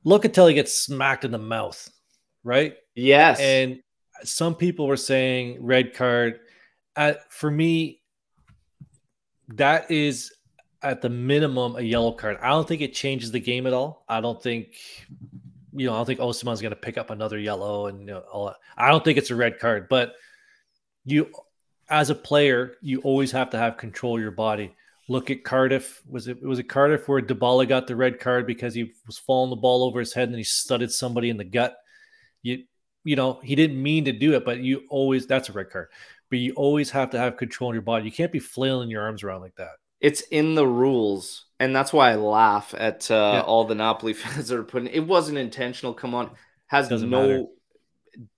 Locatelli 0.07 0.55
gets 0.55 0.73
smacked 0.73 1.25
in 1.25 1.31
the 1.31 1.39
mouth, 1.39 1.89
right? 2.45 2.75
Yes. 2.95 3.41
And 3.41 3.81
some 4.25 4.55
people 4.55 4.87
were 4.87 4.97
saying 4.97 5.59
red 5.61 5.95
card. 5.95 6.41
At, 6.97 7.33
for 7.33 7.51
me, 7.51 8.01
that 9.49 9.91
is 9.91 10.33
at 10.83 11.03
the 11.03 11.09
minimum 11.09 11.77
a 11.77 11.83
yellow 11.83 12.13
card. 12.13 12.39
I 12.41 12.49
don't 12.49 12.67
think 12.67 12.83
it 12.83 12.95
changes 12.95 13.31
the 13.31 13.41
game 13.41 13.67
at 13.67 13.73
all. 13.73 14.05
I 14.09 14.21
don't 14.21 14.43
think, 14.43 14.75
you 15.73 15.87
know, 15.87 15.93
I 15.93 15.97
don't 15.97 16.07
think 16.07 16.21
Osimhen's 16.21 16.63
going 16.63 16.71
to 16.71 16.77
pick 16.77 16.99
up 16.99 17.11
another 17.11 17.39
yellow 17.39 17.87
and 17.87 18.01
you 18.01 18.07
know, 18.07 18.21
all 18.33 18.47
that. 18.47 18.57
I 18.77 18.89
don't 18.89 19.05
think 19.05 19.19
it's 19.19 19.31
a 19.31 19.37
red 19.37 19.59
card, 19.59 19.89
but 19.89 20.15
you, 21.05 21.31
as 21.89 22.11
a 22.11 22.15
player, 22.15 22.77
you 22.81 23.01
always 23.01 23.33
have 23.33 23.51
to 23.51 23.59
have 23.59 23.77
control 23.77 24.17
of 24.17 24.23
your 24.23 24.31
body. 24.31 24.75
Look 25.09 25.31
at 25.31 25.43
Cardiff. 25.43 26.03
Was 26.09 26.29
it 26.29 26.41
was 26.41 26.61
it 26.61 26.69
Cardiff 26.69 27.09
where 27.09 27.21
Dybala 27.21 27.69
got 27.69 27.89
the 27.89 27.97
red 27.97 28.21
card 28.21 28.47
because 28.47 28.75
he 28.75 28.93
was 29.07 29.19
falling 29.19 29.51
the 29.51 29.57
ball 29.57 29.83
over 29.83 29.99
his 29.99 30.15
head 30.15 30.29
and 30.29 30.37
he 30.37 30.45
studded 30.45 30.93
somebody 30.93 31.31
in 31.31 31.37
the 31.37 31.45
gut? 31.45 31.77
You 32.43 32.63
you 33.05 33.17
know 33.17 33.41
he 33.43 33.55
didn't 33.55 33.83
mean 33.83 34.05
to 34.07 34.13
do 34.13 34.35
it, 34.35 34.45
but 34.45 34.61
you 34.61 34.83
always 34.89 35.27
that's 35.27 35.49
a 35.49 35.53
red 35.53 35.71
card. 35.71 35.89
But 36.29 36.39
you 36.39 36.53
always 36.55 36.91
have 36.91 37.11
to 37.11 37.19
have 37.19 37.37
control 37.37 37.71
in 37.71 37.75
your 37.75 37.83
body. 37.83 38.05
You 38.05 38.13
can't 38.13 38.33
be 38.33 38.39
flailing 38.39 38.91
your 38.91 39.03
arms 39.03 39.23
around 39.23 39.41
like 39.41 39.57
that. 39.57 39.73
It's 40.01 40.21
in 40.23 40.55
the 40.55 40.67
rules, 40.67 41.47
and 41.59 41.75
that's 41.75 41.93
why 41.93 42.13
I 42.13 42.15
laugh 42.15 42.75
at 42.77 43.11
uh, 43.11 43.33
yeah. 43.35 43.41
all 43.43 43.65
the 43.65 43.75
Napoli 43.75 44.13
fans 44.15 44.49
that 44.49 44.59
are 44.59 44.65
putting. 44.65 44.89
It 44.89 45.07
wasn't 45.07 45.39
intentional. 45.39 45.93
Come 45.93 46.15
on, 46.15 46.31
has 46.67 46.89
Doesn't 46.89 47.11
no 47.11 47.23
matter 47.23 47.47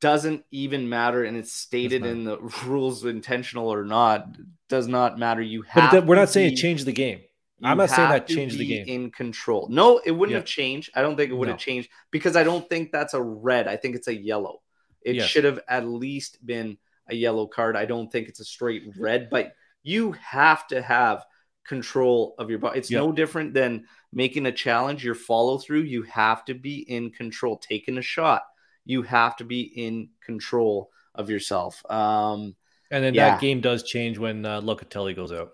doesn't 0.00 0.44
even 0.50 0.88
matter 0.88 1.24
and 1.24 1.36
it's 1.36 1.52
stated 1.52 2.04
in 2.04 2.24
the 2.24 2.38
rules 2.66 3.04
intentional 3.04 3.72
or 3.72 3.84
not 3.84 4.28
does 4.68 4.86
not 4.86 5.18
matter 5.18 5.40
you 5.40 5.62
have 5.62 5.90
but 5.90 6.06
we're 6.06 6.14
not 6.14 6.28
saying 6.28 6.50
be, 6.50 6.54
it 6.54 6.56
changed 6.56 6.84
the 6.84 6.92
game 6.92 7.20
i'm 7.62 7.76
not 7.76 7.90
saying 7.90 8.08
that 8.08 8.26
changed 8.26 8.58
the 8.58 8.66
game 8.66 8.86
in 8.86 9.10
control 9.10 9.68
no 9.70 9.98
it 10.04 10.10
wouldn't 10.10 10.32
yeah. 10.32 10.38
have 10.38 10.46
changed 10.46 10.90
i 10.94 11.02
don't 11.02 11.16
think 11.16 11.30
it 11.30 11.34
would 11.34 11.46
no. 11.46 11.52
have 11.52 11.60
changed 11.60 11.88
because 12.10 12.36
i 12.36 12.42
don't 12.42 12.68
think 12.68 12.90
that's 12.92 13.14
a 13.14 13.22
red 13.22 13.68
i 13.68 13.76
think 13.76 13.94
it's 13.94 14.08
a 14.08 14.14
yellow 14.14 14.60
it 15.02 15.16
yes. 15.16 15.26
should 15.26 15.44
have 15.44 15.60
at 15.68 15.86
least 15.86 16.44
been 16.44 16.76
a 17.08 17.14
yellow 17.14 17.46
card 17.46 17.76
i 17.76 17.84
don't 17.84 18.10
think 18.10 18.28
it's 18.28 18.40
a 18.40 18.44
straight 18.44 18.82
red 18.98 19.28
but 19.30 19.54
you 19.82 20.12
have 20.12 20.66
to 20.66 20.80
have 20.80 21.24
control 21.64 22.34
of 22.38 22.50
your 22.50 22.58
body 22.58 22.78
it's 22.78 22.90
yep. 22.90 23.00
no 23.00 23.12
different 23.12 23.54
than 23.54 23.84
making 24.12 24.46
a 24.46 24.52
challenge 24.52 25.04
your 25.04 25.14
follow 25.14 25.58
through 25.58 25.80
you 25.80 26.02
have 26.02 26.44
to 26.44 26.54
be 26.54 26.78
in 26.78 27.10
control 27.10 27.56
taking 27.56 27.98
a 27.98 28.02
shot 28.02 28.42
you 28.84 29.02
have 29.02 29.36
to 29.36 29.44
be 29.44 29.60
in 29.62 30.08
control 30.24 30.90
of 31.14 31.30
yourself. 31.30 31.82
Um, 31.90 32.54
and 32.90 33.02
then 33.02 33.14
yeah. 33.14 33.30
that 33.30 33.40
game 33.40 33.60
does 33.60 33.82
change 33.82 34.18
when 34.18 34.44
uh, 34.44 34.60
Locatelli 34.60 35.16
goes 35.16 35.32
out. 35.32 35.52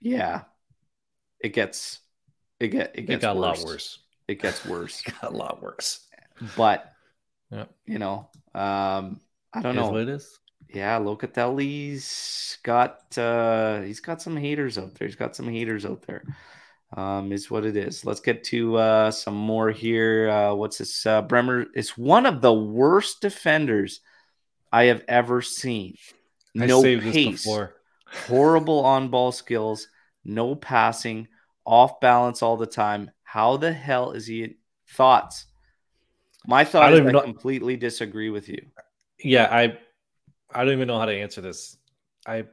Yeah, 0.00 0.42
it 1.44 1.52
gets 1.52 2.00
it 2.58 2.68
get 2.68 2.92
it 2.94 3.02
gets 3.02 3.22
it 3.22 3.26
got 3.26 3.36
worse. 3.36 3.44
a 3.44 3.62
lot 3.62 3.72
worse. 3.72 3.98
It 4.26 4.42
gets 4.42 4.64
worse. 4.64 5.02
it 5.06 5.14
got 5.20 5.32
a 5.32 5.36
lot 5.36 5.62
worse. 5.62 6.06
But 6.56 6.92
yeah. 7.50 7.66
you 7.86 7.98
know, 7.98 8.28
um, 8.54 9.20
I 9.52 9.60
don't 9.62 9.76
know 9.76 9.90
what 9.90 10.02
it 10.02 10.08
is. 10.08 10.38
Yeah, 10.72 10.98
Locatelli's 10.98 12.58
got 12.64 13.16
uh, 13.16 13.82
he's 13.82 14.00
got 14.00 14.20
some 14.20 14.36
haters 14.36 14.78
out 14.78 14.94
there. 14.94 15.06
He's 15.06 15.16
got 15.16 15.36
some 15.36 15.48
haters 15.48 15.84
out 15.84 16.02
there 16.02 16.24
um, 16.96 17.32
is 17.32 17.50
what 17.50 17.64
it 17.64 17.76
is. 17.76 18.04
Let's 18.04 18.20
get 18.20 18.44
to 18.44 18.76
uh, 18.76 19.10
some 19.10 19.34
more 19.34 19.70
here. 19.70 20.30
Uh, 20.30 20.54
what's 20.54 20.78
this? 20.78 21.04
Uh, 21.04 21.22
Bremer 21.22 21.66
is 21.74 21.98
one 21.98 22.26
of 22.26 22.40
the 22.40 22.52
worst 22.52 23.20
defenders 23.20 24.00
I 24.72 24.84
have 24.84 25.02
ever 25.08 25.42
seen. 25.42 25.96
No 26.54 26.82
pace, 26.82 27.48
horrible 28.28 28.84
on 28.84 29.08
ball 29.08 29.32
skills, 29.32 29.88
no 30.24 30.54
passing, 30.54 31.26
off 31.64 32.00
balance 32.00 32.42
all 32.42 32.56
the 32.56 32.66
time. 32.66 33.10
How 33.22 33.56
the 33.56 33.72
hell 33.72 34.12
is 34.12 34.26
he? 34.26 34.56
Thoughts? 34.90 35.46
My 36.46 36.64
thought 36.64 36.92
I 36.92 36.96
is 36.96 37.00
I 37.00 37.10
know. 37.10 37.20
completely 37.20 37.76
disagree 37.76 38.30
with 38.30 38.48
you. 38.48 38.66
Yeah, 39.18 39.48
I 39.50 39.78
I 40.52 40.64
don't 40.64 40.74
even 40.74 40.88
know 40.88 40.98
how 40.98 41.06
to 41.06 41.14
answer 41.14 41.40
this. 41.40 41.76
I 42.26 42.44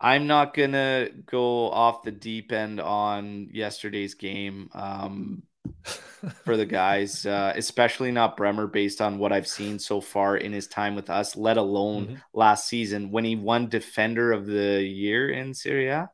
I'm 0.00 0.26
not 0.26 0.54
gonna 0.54 1.08
go 1.26 1.70
off 1.70 2.02
the 2.02 2.12
deep 2.12 2.52
end 2.52 2.80
on 2.80 3.48
yesterday's 3.52 4.14
game 4.14 4.68
um, 4.74 5.42
for 6.44 6.56
the 6.56 6.66
guys, 6.66 7.26
uh, 7.26 7.52
especially 7.56 8.12
not 8.12 8.36
Bremer, 8.36 8.66
based 8.66 9.00
on 9.00 9.18
what 9.18 9.32
I've 9.32 9.48
seen 9.48 9.78
so 9.78 10.00
far 10.00 10.36
in 10.36 10.52
his 10.52 10.66
time 10.66 10.94
with 10.94 11.10
us, 11.10 11.36
let 11.36 11.56
alone 11.56 12.06
mm-hmm. 12.06 12.14
last 12.32 12.68
season 12.68 13.10
when 13.10 13.24
he 13.24 13.36
won 13.36 13.68
Defender 13.68 14.32
of 14.32 14.46
the 14.46 14.82
Year 14.82 15.30
in 15.30 15.54
Serie 15.54 15.88
A. 15.88 16.10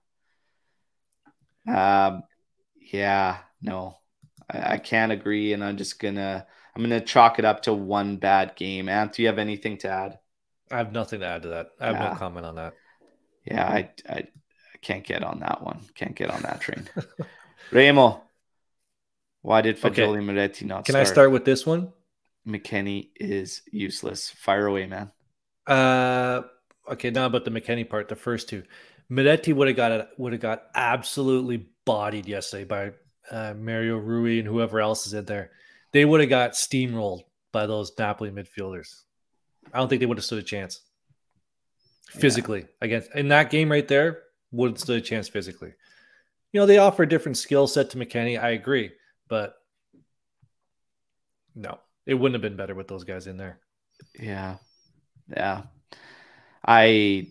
Um, 1.69 2.23
yeah, 2.93 3.39
no, 3.63 3.99
I, 4.51 4.75
I 4.75 4.79
can't 4.79 5.13
agree, 5.13 5.53
and 5.53 5.65
I'm 5.65 5.77
just 5.77 5.99
gonna 5.99 6.47
I'm 6.75 6.83
gonna 6.83 7.01
chalk 7.01 7.39
it 7.39 7.45
up 7.45 7.63
to 7.63 7.73
one 7.73 8.17
bad 8.17 8.57
game. 8.57 8.89
Ant, 8.89 9.13
do 9.13 9.23
you 9.23 9.29
have 9.29 9.39
anything 9.39 9.79
to 9.79 9.89
add? 9.89 10.19
I 10.71 10.79
have 10.79 10.93
nothing 10.93 11.21
to 11.21 11.27
add 11.27 11.43
to 11.43 11.49
that. 11.49 11.69
I 11.81 11.87
have 11.87 11.97
yeah. 11.97 12.09
no 12.11 12.15
comment 12.15 12.47
on 12.47 12.55
that 12.57 12.75
yeah, 13.45 13.67
I, 13.67 13.91
I, 14.09 14.15
I 14.15 14.29
can't 14.81 15.05
get 15.05 15.23
on 15.23 15.41
that 15.41 15.63
one. 15.63 15.81
Can't 15.95 16.15
get 16.15 16.31
on 16.31 16.43
that 16.43 16.61
train. 16.61 16.89
Remo, 17.73 18.23
why 19.43 19.61
did 19.61 19.79
Fagioli 19.79 20.19
okay. 20.19 20.27
Miretti 20.27 20.65
not 20.65 20.85
Can 20.85 20.93
start? 20.95 21.07
I 21.07 21.11
start 21.11 21.31
with 21.31 21.45
this 21.45 21.67
one? 21.67 21.93
McKennie 22.47 23.11
is 23.17 23.63
useless. 23.71 24.31
Fire 24.31 24.67
away, 24.67 24.87
man. 24.87 25.11
Uh, 25.67 26.43
okay, 26.91 27.11
now 27.11 27.27
about 27.27 27.45
the 27.45 27.51
McKennie 27.51 27.89
part, 27.89 28.09
the 28.09 28.17
first 28.17 28.49
two. 28.49 28.63
Miretti 29.11 29.53
would 29.53 29.69
have 29.69 29.77
got 29.77 30.19
would 30.19 30.33
have 30.33 30.41
got 30.41 30.65
absolutely 30.75 31.67
bodied 31.85 32.27
yesterday 32.27 32.65
by 32.65 32.93
uh, 33.31 33.55
Mario 33.55 33.97
Rui 33.97 34.39
and 34.39 34.47
whoever 34.47 34.81
else 34.81 35.07
is 35.07 35.15
in 35.15 35.25
there. 35.25 35.51
They 35.93 36.05
would 36.05 36.21
have 36.21 36.31
got 36.31 36.53
steamrolled 36.53 37.23
by 37.53 37.67
those 37.67 37.93
Napoli 37.99 38.31
midfielders. 38.31 39.03
I 39.73 39.79
don't 39.79 39.89
think 39.89 40.01
they 40.01 40.07
would 40.07 40.19
have 40.19 40.25
stood 40.25 40.39
a 40.39 40.43
chance 40.43 40.81
physically 42.09 42.61
yeah. 42.61 42.67
against 42.83 43.15
in 43.15 43.29
that 43.29 43.51
game 43.51 43.71
right 43.71 43.87
there 43.87 44.23
would 44.53 44.79
stood 44.79 44.99
a 44.99 45.01
chance 45.01 45.29
physically. 45.29 45.73
You 46.53 46.61
know, 46.61 46.67
they 46.67 46.79
offer 46.79 47.05
a 47.05 47.09
different 47.09 47.39
skill 47.39 47.67
set 47.67 47.91
to 47.91 47.99
McKennie. 47.99 48.41
I 48.41 48.51
agree, 48.51 48.93
but 49.29 49.55
no, 51.55 51.79
it 52.07 52.15
wouldn't 52.15 52.35
have 52.35 52.43
been 52.43 52.57
better 52.57 52.75
with 52.75 52.89
those 52.89 53.05
guys 53.05 53.27
in 53.27 53.37
there. 53.37 53.61
Yeah. 54.19 54.57
Yeah. 55.29 55.63
I 56.67 57.29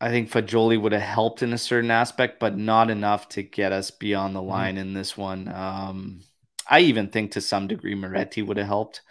I 0.00 0.10
think 0.10 0.30
Fagioli 0.30 0.80
would 0.80 0.92
have 0.92 1.02
helped 1.02 1.42
in 1.42 1.52
a 1.52 1.58
certain 1.58 1.90
aspect, 1.90 2.38
but 2.38 2.56
not 2.56 2.90
enough 2.90 3.28
to 3.30 3.42
get 3.42 3.72
us 3.72 3.90
beyond 3.90 4.36
the 4.36 4.42
line 4.42 4.76
mm-hmm. 4.76 4.88
in 4.88 4.94
this 4.94 5.16
one. 5.16 5.48
Um, 5.48 6.20
I 6.68 6.80
even 6.80 7.08
think 7.08 7.32
to 7.32 7.40
some 7.40 7.66
degree 7.66 7.94
Miretti 7.94 8.46
would 8.46 8.58
have 8.58 8.66
helped, 8.66 9.02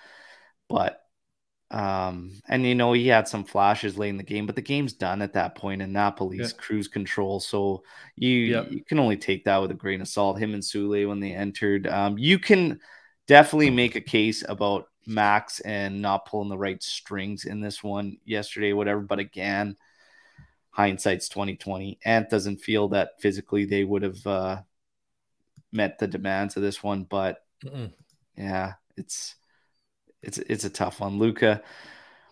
but 0.69 1.01
um, 1.69 2.31
and 2.47 2.65
you 2.65 2.75
know 2.75 2.93
he 2.93 3.07
had 3.07 3.27
some 3.27 3.43
flashes 3.43 3.97
late 3.97 4.09
in 4.09 4.17
the 4.17 4.23
game, 4.23 4.45
but 4.45 4.55
the 4.55 4.61
game's 4.61 4.93
done 4.93 5.21
at 5.21 5.33
that 5.33 5.55
point, 5.55 5.81
and 5.81 5.93
Napoli's 5.93 6.53
yeah. 6.53 6.57
cruise 6.57 6.87
control. 6.87 7.41
So 7.41 7.83
you 8.15 8.31
yep. 8.31 8.71
you 8.71 8.83
can 8.83 8.99
only 8.99 9.17
take 9.17 9.43
that 9.45 9.57
with 9.57 9.71
a 9.71 9.75
grain 9.75 9.99
of 9.99 10.07
salt. 10.07 10.39
Him 10.39 10.53
and 10.53 10.63
Soulé 10.63 11.07
when 11.07 11.19
they 11.19 11.33
entered, 11.33 11.87
um, 11.87 12.17
you 12.17 12.39
can 12.39 12.79
definitely 13.27 13.71
make 13.71 13.95
a 13.95 14.01
case 14.01 14.45
about 14.47 14.87
Max 15.05 15.59
and 15.61 16.01
not 16.01 16.25
pulling 16.25 16.49
the 16.49 16.57
right 16.57 16.81
strings 16.81 17.43
in 17.43 17.59
this 17.59 17.83
one 17.83 18.17
yesterday, 18.23 18.71
whatever. 18.71 19.01
But 19.01 19.19
again, 19.19 19.75
hindsight's 20.77 21.27
2020. 21.27 21.99
Ant 22.05 22.29
doesn't 22.29 22.57
feel 22.61 22.89
that 22.89 23.19
physically 23.19 23.65
they 23.65 23.83
would 23.83 24.03
have 24.03 24.27
uh, 24.27 24.61
met 25.71 25.97
the 25.97 26.07
demands 26.07 26.55
of 26.55 26.61
this 26.61 26.83
one, 26.83 27.03
but 27.03 27.43
Mm-mm. 27.65 27.91
yeah, 28.37 28.73
it's 28.95 29.35
it's 30.21 30.37
it's 30.37 30.65
a 30.65 30.69
tough 30.69 30.99
one. 30.99 31.17
Luca, 31.17 31.63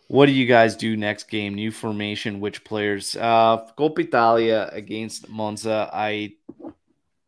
what 0.07 0.27
do 0.27 0.31
you 0.31 0.45
guys 0.45 0.75
do 0.75 0.95
next 0.95 1.23
game? 1.29 1.55
New 1.55 1.71
formation, 1.71 2.39
which 2.39 2.63
players? 2.63 3.15
Uh 3.15 3.65
Coppa 3.77 3.99
Italia 3.99 4.69
against 4.71 5.27
Monza. 5.29 5.89
I 5.91 6.33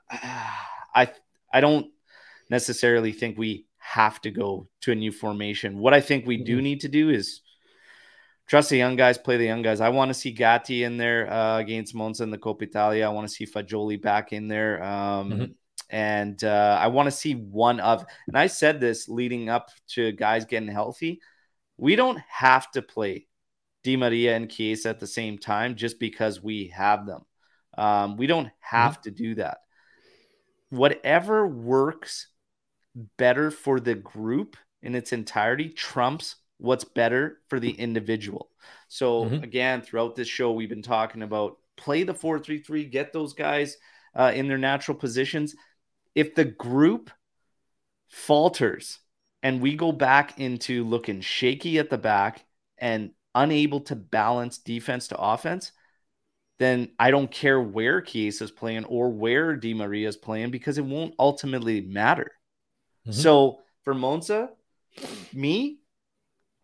I 0.11 1.11
I 1.51 1.61
don't 1.61 1.87
necessarily 2.49 3.11
think 3.11 3.37
we 3.37 3.65
have 3.79 4.21
to 4.21 4.31
go 4.31 4.67
to 4.81 4.91
a 4.91 4.95
new 4.95 5.11
formation. 5.11 5.79
What 5.79 5.93
I 5.93 6.01
think 6.01 6.25
we 6.25 6.37
do 6.37 6.61
need 6.61 6.81
to 6.81 6.89
do 6.89 7.09
is 7.09 7.41
trust 8.47 8.69
the 8.69 8.77
young 8.77 8.95
guys, 8.95 9.17
play 9.17 9.37
the 9.37 9.45
young 9.45 9.61
guys. 9.61 9.81
I 9.81 9.89
want 9.89 10.09
to 10.09 10.13
see 10.13 10.31
Gatti 10.31 10.83
in 10.83 10.97
there 10.97 11.31
uh, 11.31 11.59
against 11.59 11.93
Monza 11.93 12.23
in 12.23 12.31
the 12.31 12.37
Coppa 12.37 12.63
Italia. 12.63 13.05
I 13.05 13.09
want 13.09 13.27
to 13.27 13.33
see 13.33 13.45
Fagioli 13.45 14.01
back 14.01 14.33
in 14.33 14.47
there. 14.47 14.83
Um, 14.83 15.31
mm-hmm. 15.31 15.45
And 15.89 16.43
uh, 16.43 16.77
I 16.79 16.87
want 16.87 17.07
to 17.07 17.11
see 17.11 17.33
one 17.33 17.79
of, 17.79 18.05
and 18.27 18.37
I 18.37 18.47
said 18.47 18.79
this 18.79 19.07
leading 19.07 19.49
up 19.49 19.69
to 19.89 20.11
guys 20.11 20.45
getting 20.45 20.67
healthy. 20.67 21.21
We 21.77 21.95
don't 21.95 22.19
have 22.29 22.69
to 22.71 22.81
play 22.81 23.27
Di 23.83 23.95
Maria 23.95 24.35
and 24.35 24.49
Chiesa 24.49 24.89
at 24.89 24.99
the 24.99 25.07
same 25.07 25.37
time 25.37 25.75
just 25.75 25.99
because 25.99 26.41
we 26.41 26.73
have 26.75 27.05
them. 27.05 27.21
Um, 27.77 28.17
we 28.17 28.27
don't 28.27 28.49
have 28.59 28.93
mm-hmm. 28.93 29.01
to 29.03 29.11
do 29.11 29.35
that. 29.35 29.59
Whatever 30.69 31.47
works 31.47 32.27
better 33.17 33.51
for 33.51 33.79
the 33.79 33.95
group 33.95 34.57
in 34.81 34.95
its 34.95 35.13
entirety 35.13 35.69
trumps 35.69 36.35
what's 36.57 36.83
better 36.83 37.39
for 37.49 37.59
the 37.59 37.71
individual. 37.71 38.49
So 38.87 39.25
mm-hmm. 39.25 39.43
again, 39.43 39.81
throughout 39.81 40.15
this 40.15 40.27
show, 40.27 40.51
we've 40.51 40.69
been 40.69 40.81
talking 40.81 41.21
about 41.21 41.57
play 41.75 42.03
the 42.03 42.13
four 42.13 42.39
three 42.39 42.59
three, 42.59 42.85
get 42.85 43.13
those 43.13 43.33
guys 43.33 43.77
uh, 44.15 44.31
in 44.33 44.47
their 44.47 44.57
natural 44.57 44.97
positions. 44.97 45.55
If 46.15 46.35
the 46.35 46.45
group 46.45 47.11
falters 48.07 48.99
and 49.43 49.61
we 49.61 49.75
go 49.75 49.91
back 49.91 50.39
into 50.39 50.83
looking 50.83 51.21
shaky 51.21 51.77
at 51.77 51.89
the 51.89 51.97
back 51.97 52.43
and 52.77 53.11
unable 53.35 53.81
to 53.81 53.95
balance 53.95 54.57
defense 54.57 55.09
to 55.09 55.17
offense, 55.17 55.71
then 56.57 56.89
I 56.97 57.11
don't 57.11 57.29
care 57.29 57.61
where 57.61 58.01
Chiesa 58.01 58.45
is 58.45 58.51
playing 58.51 58.85
or 58.85 59.09
where 59.09 59.55
Di 59.55 59.75
Maria 59.75 60.07
is 60.07 60.17
playing 60.17 60.49
because 60.49 60.79
it 60.79 60.85
won't 60.85 61.13
ultimately 61.19 61.81
matter. 61.81 62.31
Mm-hmm. 63.05 63.11
So 63.11 63.59
for 63.83 63.93
Monza, 63.93 64.49
me, 65.33 65.81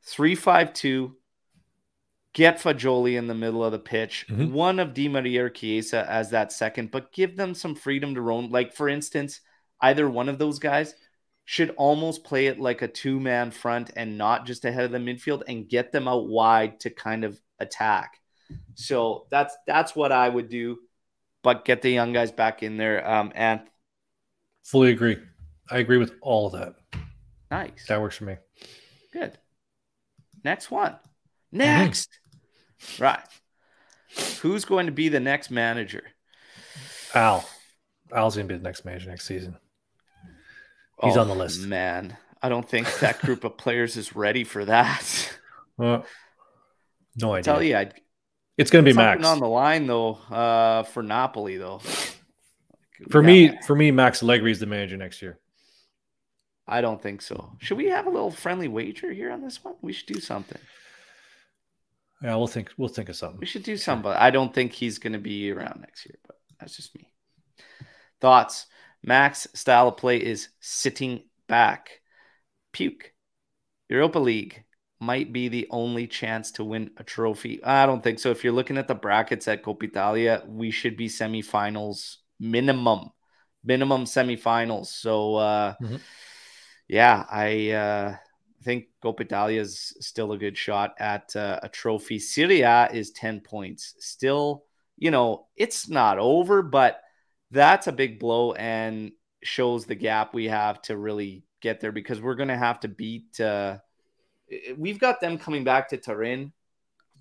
three 0.04 0.36
five 0.36 0.74
two. 0.74 1.18
Get 2.34 2.60
Fagioli 2.60 3.16
in 3.16 3.28
the 3.28 3.36
middle 3.36 3.64
of 3.64 3.72
the 3.72 3.80
pitch. 3.80 4.26
Mm-hmm. 4.28 4.52
One 4.52 4.80
of 4.80 4.96
Di 4.96 5.08
Maria 5.08 5.46
or 5.46 5.50
Chiesa 5.50 6.10
as 6.10 6.32
that 6.32 6.52
second, 6.52 6.90
but 6.90 7.14
give 7.14 7.38
them 7.38 7.54
some 7.54 7.76
freedom 7.76 8.16
to 8.16 8.22
roam. 8.22 8.50
Like 8.50 8.74
for 8.74 8.90
instance, 8.90 9.42
either 9.82 10.10
one 10.10 10.30
of 10.30 10.40
those 10.40 10.58
guys 10.58 10.96
should 11.46 11.72
almost 11.72 12.24
play 12.24 12.48
it 12.48 12.60
like 12.60 12.82
a 12.82 12.88
two 12.88 13.20
man 13.20 13.52
front 13.52 13.92
and 13.96 14.18
not 14.18 14.46
just 14.46 14.66
ahead 14.66 14.86
of 14.86 14.92
the 14.92 14.98
midfield 14.98 15.44
and 15.48 15.70
get 15.70 15.92
them 15.92 16.08
out 16.08 16.28
wide 16.28 16.80
to 16.80 16.90
kind 16.90 17.24
of 17.24 17.40
attack. 17.60 18.20
So 18.76 19.28
that's 19.30 19.56
that's 19.68 19.96
what 19.96 20.12
I 20.12 20.28
would 20.28 20.50
do, 20.50 20.80
but 21.44 21.66
get 21.66 21.82
the 21.82 21.90
young 21.92 22.14
guys 22.14 22.32
back 22.32 22.64
in 22.64 22.78
there. 22.78 23.08
Um, 23.08 23.32
and 23.36 23.62
fully 24.64 24.92
agree. 24.92 25.18
I 25.70 25.78
agree 25.80 25.98
with 25.98 26.14
all 26.22 26.48
of 26.48 26.54
that. 26.54 26.76
Nice. 27.52 27.86
That 27.88 28.02
works 28.02 28.18
for 28.18 28.26
me. 28.26 28.38
Good. 29.12 29.38
Next 30.44 30.72
one. 30.72 30.96
Next. 31.52 32.10
Mm-hmm. 32.82 33.04
Right. 33.04 33.20
Who's 34.42 34.66
going 34.66 34.86
to 34.88 34.92
be 34.92 35.10
the 35.10 35.20
next 35.20 35.50
manager? 35.50 36.04
Al. 37.14 37.48
Al's 38.14 38.36
going 38.36 38.48
to 38.48 38.54
be 38.54 38.58
the 38.58 38.64
next 38.64 38.86
manager 38.86 39.10
next 39.10 39.26
season. 39.26 39.58
He's 41.02 41.18
oh, 41.18 41.22
on 41.22 41.28
the 41.28 41.36
list. 41.36 41.66
Man, 41.66 42.16
I 42.42 42.50
don't 42.50 42.68
think 42.68 43.00
that 43.00 43.20
group 43.20 43.44
of 43.44 43.58
players 43.58 43.98
is 43.98 44.16
ready 44.16 44.44
for 44.44 44.66
that. 44.66 45.38
Well, 45.78 46.06
no 47.20 47.34
idea. 47.34 47.40
I 47.40 47.56
tell 47.56 47.64
you, 47.64 47.76
I'd, 47.76 47.94
it's 48.58 48.70
going 48.70 48.86
to 48.86 48.92
be 48.92 48.96
Max 48.96 49.26
on 49.26 49.40
the 49.40 49.48
line 49.48 49.88
though. 49.88 50.14
Uh, 50.30 50.84
for 50.84 51.02
Napoli 51.02 51.58
though. 51.58 51.82
For 53.10 53.22
yeah. 53.22 53.28
me, 53.28 53.58
for 53.66 53.76
me, 53.76 53.92
Max 53.92 54.22
Allegri 54.22 54.52
is 54.52 54.60
the 54.60 54.66
manager 54.66 54.98
next 54.98 55.22
year. 55.22 55.40
I 56.68 56.82
don't 56.82 57.02
think 57.02 57.22
so. 57.22 57.52
Should 57.60 57.78
we 57.78 57.88
have 57.88 58.08
a 58.08 58.10
little 58.10 58.32
friendly 58.32 58.68
wager 58.68 59.12
here 59.12 59.32
on 59.32 59.42
this 59.42 59.64
one? 59.64 59.76
We 59.82 59.94
should 59.94 60.14
do 60.14 60.22
something. 60.22 60.62
Yeah, 62.22 62.36
we'll 62.36 62.48
think. 62.48 62.72
We'll 62.78 62.88
think 62.88 63.10
of 63.10 63.18
something. 63.18 63.40
We 63.40 63.46
should 63.46 63.64
do 63.64 63.76
something. 63.76 64.04
But 64.04 64.18
I 64.18 64.32
don't 64.32 64.54
think 64.54 64.72
he's 64.72 64.98
going 64.98 65.14
to 65.14 65.20
be 65.20 65.52
around 65.52 65.82
next 65.82 66.06
year. 66.06 66.16
But 66.26 66.38
that's 66.60 66.76
just 66.78 66.96
me. 66.96 67.12
Thoughts? 68.22 68.68
Max 69.04 69.48
style 69.54 69.90
of 69.90 69.98
play 69.98 70.18
is 70.18 70.48
sitting 70.62 71.24
back. 71.50 71.90
Puke. 72.72 73.12
Europa 73.90 74.20
League 74.20 74.64
might 75.02 75.34
be 75.34 75.50
the 75.50 75.68
only 75.70 76.08
chance 76.08 76.52
to 76.52 76.64
win 76.64 76.92
a 76.96 77.04
trophy. 77.04 77.62
I 77.62 77.86
don't 77.86 78.02
think 78.02 78.20
so. 78.20 78.32
If 78.32 78.46
you're 78.46 78.54
looking 78.54 78.78
at 78.78 78.88
the 78.88 78.96
brackets 78.96 79.50
at 79.50 79.62
Coppa 79.62 79.84
Italia, 79.84 80.44
we 80.48 80.72
should 80.72 80.96
be 80.96 81.10
semifinals 81.10 82.16
minimum, 82.40 83.10
minimum 83.66 84.06
semifinals. 84.06 84.86
So. 84.88 85.36
uh 85.36 85.74
mm-hmm 85.82 85.98
yeah, 86.88 87.26
I 87.30 87.72
uh, 87.72 88.16
think 88.64 88.86
Coppa 89.04 89.22
Italia 89.22 89.62
is 89.62 89.96
still 90.00 90.32
a 90.32 90.38
good 90.38 90.58
shot 90.58 90.96
at 91.00 91.36
uh, 91.36 91.60
a 91.64 91.70
trophy. 91.70 92.20
Serie 92.20 92.62
A 92.62 92.90
is 92.92 93.12
10 93.12 93.42
points. 93.42 93.96
Still, 94.00 94.64
you 94.98 95.12
know, 95.12 95.48
it's 95.56 95.90
not 95.90 96.20
over, 96.20 96.62
but 96.62 97.02
that's 97.52 97.88
a 97.88 97.92
big 97.92 98.20
blow 98.20 98.54
and 98.54 99.12
shows 99.44 99.86
the 99.86 99.96
gap 99.96 100.34
we 100.34 100.46
have 100.46 100.82
to 100.84 100.98
really 100.98 101.44
get 101.62 101.80
there 101.80 101.92
because 101.92 102.22
we're 102.22 102.36
going 102.36 102.50
to 102.50 102.58
have 102.58 102.80
to 102.82 102.88
beat. 102.88 103.40
Uh, 103.40 103.78
we've 104.78 105.00
got 105.00 105.22
them 105.22 105.38
coming 105.38 105.64
back 105.64 105.90
to 105.90 105.98
Turin. 105.98 106.52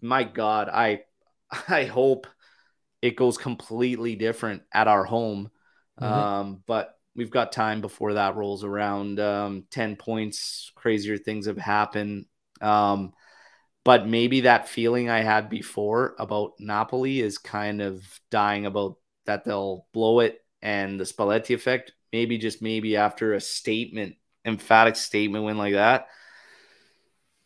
My 0.01 0.25
God, 0.25 0.69
I 0.69 1.03
I 1.69 1.85
hope 1.85 2.27
it 3.01 3.17
goes 3.17 3.37
completely 3.37 4.17
different 4.17 4.63
at 4.73 4.89
our 4.89 5.05
home. 5.05 5.51
Mm-hmm. 6.01 6.13
Um, 6.13 6.63
but 6.67 6.97
we've 7.15 7.31
got 7.31 7.53
time 7.53 7.81
before 7.81 8.15
that 8.15 8.37
rolls 8.37 8.65
around. 8.65 9.21
Um, 9.21 9.65
10 9.71 9.97
points, 9.97 10.71
crazier 10.75 11.19
things 11.19 11.47
have 11.47 11.59
happened. 11.59 12.27
Um, 12.61 13.13
but 13.85 14.07
maybe 14.07 14.43
that 14.43 14.69
feeling 14.69 15.11
I 15.11 15.23
had 15.23 15.49
before 15.49 16.15
about 16.19 16.53
Napoli 16.59 17.21
is 17.21 17.39
kind 17.39 17.83
of 17.83 18.05
dying 18.31 18.67
about 18.67 18.97
that 19.27 19.45
they'll 19.45 19.87
blow 19.93 20.21
it 20.21 20.39
and 20.61 20.99
the 20.99 21.05
Spalletti 21.05 21.55
effect. 21.55 21.93
Maybe 22.13 22.39
just 22.39 22.63
maybe 22.63 22.97
after 22.97 23.35
a 23.35 23.41
statement, 23.41 24.17
emphatic 24.45 24.97
statement 24.97 25.45
win 25.45 25.59
like 25.59 25.75
that. 25.75 26.09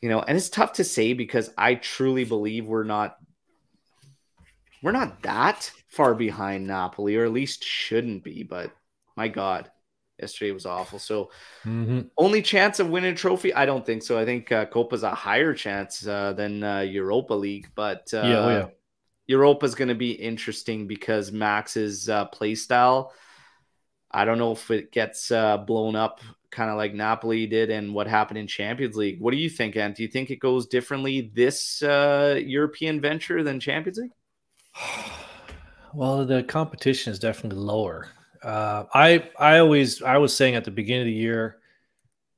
You 0.03 0.11
know, 0.11 0.21
and 0.21 0.37
it's 0.37 0.51
tough 0.51 0.75
to 0.75 0.85
say 0.85 1.15
because 1.15 1.51
I 1.57 1.75
truly 1.75 2.25
believe 2.25 2.67
we're 2.67 2.85
not 2.85 3.17
we're 4.83 4.93
not 4.93 5.23
that 5.23 5.73
far 5.89 6.15
behind 6.15 6.67
Napoli, 6.67 7.17
or 7.17 7.25
at 7.25 7.33
least 7.33 7.65
shouldn't 7.65 8.23
be, 8.23 8.43
but 8.43 8.71
my 9.17 9.29
God, 9.29 9.71
yesterday 10.21 10.53
was 10.53 10.67
awful. 10.67 10.99
So, 10.99 11.31
mm-hmm. 11.65 12.01
only 12.19 12.43
chance 12.43 12.81
of 12.81 12.91
winning 12.91 13.13
a 13.13 13.17
trophy? 13.17 13.55
I 13.55 13.67
don't 13.67 13.85
think 13.85 14.03
so. 14.03 14.19
I 14.19 14.25
think 14.25 14.51
uh, 14.53 14.67
Coppa's 14.67 15.03
a 15.03 15.15
higher 15.15 15.55
chance 15.55 16.07
uh, 16.07 16.33
than 16.33 16.63
uh, 16.63 16.81
Europa 16.81 17.35
League, 17.35 17.69
but 17.75 18.09
uh, 18.13 18.23
yeah, 18.23 18.39
oh, 18.39 18.49
yeah. 18.49 18.67
Europa 19.27 19.67
is 19.67 19.75
going 19.75 19.89
to 19.89 19.95
be 19.95 20.13
interesting 20.13 20.87
because 20.87 21.33
Max's 21.33 22.09
uh, 22.09 22.27
play 22.27 22.55
style. 22.55 23.13
I 24.11 24.25
don't 24.25 24.39
know 24.39 24.53
if 24.53 24.71
it 24.71 24.93
gets 24.93 25.31
uh, 25.31 25.59
blown 25.59 25.97
up 25.97 26.21
kind 26.51 26.71
of 26.71 26.77
like 26.77 26.95
Napoli 26.95 27.47
did 27.47 27.71
and 27.71 27.93
what 27.93 28.07
happened 28.07 28.39
in 28.39 28.47
Champions 28.47 28.97
League. 28.97 29.21
What 29.21 29.33
do 29.33 29.37
you 29.37 29.51
think, 29.51 29.77
Ant? 29.77 29.97
Do 29.97 30.03
you 30.03 30.09
think 30.09 30.31
it 30.31 30.37
goes 30.37 30.67
differently 30.67 31.31
this 31.35 31.83
uh, 31.83 32.41
European 32.43 33.01
venture 33.01 33.43
than 33.43 33.61
Champions 33.61 33.99
League? 33.99 34.13
Well, 35.95 36.27
the 36.27 36.43
competition 36.43 37.11
is 37.11 37.19
definitely 37.19 37.59
lower. 37.59 38.09
Uh, 38.43 38.85
I 38.95 39.31
I 39.39 39.59
always 39.59 40.03
I 40.03 40.19
was 40.19 40.37
saying 40.37 40.55
at 40.55 40.65
the 40.65 40.71
beginning 40.71 41.03
of 41.03 41.07
the 41.07 41.13
year, 41.13 41.59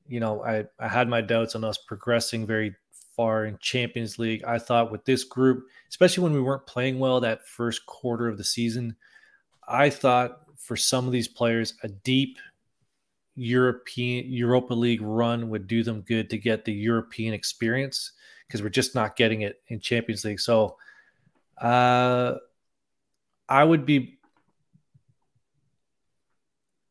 you 0.07 0.19
know, 0.19 0.43
I 0.43 0.65
I 0.79 0.87
had 0.87 1.09
my 1.09 1.21
doubts 1.21 1.55
on 1.55 1.63
us 1.63 1.77
progressing 1.77 2.45
very 2.45 2.75
far 3.15 3.45
in 3.45 3.57
Champions 3.59 4.17
League. 4.19 4.43
I 4.45 4.59
thought 4.59 4.91
with 4.91 5.05
this 5.05 5.23
group, 5.23 5.67
especially 5.89 6.23
when 6.23 6.33
we 6.33 6.41
weren't 6.41 6.65
playing 6.65 6.99
well 6.99 7.19
that 7.19 7.47
first 7.47 7.85
quarter 7.85 8.27
of 8.27 8.37
the 8.37 8.43
season, 8.43 8.95
I 9.67 9.89
thought 9.89 10.41
for 10.57 10.75
some 10.75 11.05
of 11.05 11.11
these 11.11 11.27
players, 11.27 11.73
a 11.83 11.89
deep 11.89 12.37
European 13.35 14.31
Europa 14.31 14.73
League 14.73 15.01
run 15.01 15.49
would 15.49 15.67
do 15.67 15.83
them 15.83 16.01
good 16.01 16.29
to 16.29 16.37
get 16.37 16.65
the 16.65 16.73
European 16.73 17.33
experience 17.33 18.11
because 18.47 18.61
we're 18.61 18.69
just 18.69 18.95
not 18.95 19.15
getting 19.15 19.41
it 19.41 19.61
in 19.67 19.79
Champions 19.79 20.25
League. 20.25 20.39
So 20.39 20.77
uh, 21.61 22.35
I 23.47 23.63
would 23.63 23.85
be. 23.85 24.18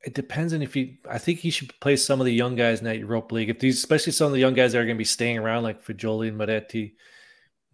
It 0.08 0.14
depends 0.14 0.54
on 0.54 0.62
if 0.62 0.72
he. 0.72 1.00
I 1.06 1.18
think 1.18 1.40
he 1.40 1.50
should 1.50 1.78
play 1.80 1.94
some 1.94 2.18
of 2.18 2.24
the 2.24 2.32
young 2.32 2.54
guys 2.56 2.78
in 2.78 2.86
that 2.86 2.98
Europa 2.98 3.34
League. 3.34 3.50
If 3.50 3.58
these, 3.58 3.76
especially 3.76 4.12
some 4.12 4.28
of 4.28 4.32
the 4.32 4.40
young 4.40 4.54
guys 4.54 4.72
that 4.72 4.78
are 4.78 4.86
going 4.86 4.96
to 4.96 4.98
be 4.98 5.04
staying 5.04 5.36
around, 5.36 5.64
like 5.64 5.84
Fagioli 5.84 6.28
and 6.28 6.40
Miretti, 6.40 6.94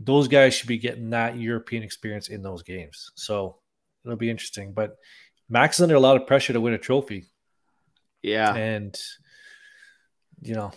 those 0.01 0.27
guys 0.27 0.53
should 0.53 0.67
be 0.67 0.79
getting 0.79 1.11
that 1.11 1.39
European 1.39 1.85
experience 1.85 2.27
in 2.27 2.43
those 2.43 2.65
games. 2.65 3.13
So 3.15 3.59
it'll 4.05 4.17
be 4.17 4.31
interesting. 4.31 4.73
But 4.73 4.97
Max 5.49 5.79
is 5.79 5.85
under 5.85 5.95
a 5.95 6.01
lot 6.01 6.17
of 6.17 6.27
pressure 6.27 6.53
to 6.53 6.61
win 6.61 6.75
a 6.75 6.79
trophy. 6.79 7.27
Yeah. 8.21 8.53
And, 8.53 8.99
you 10.43 10.55
know, 10.55 10.73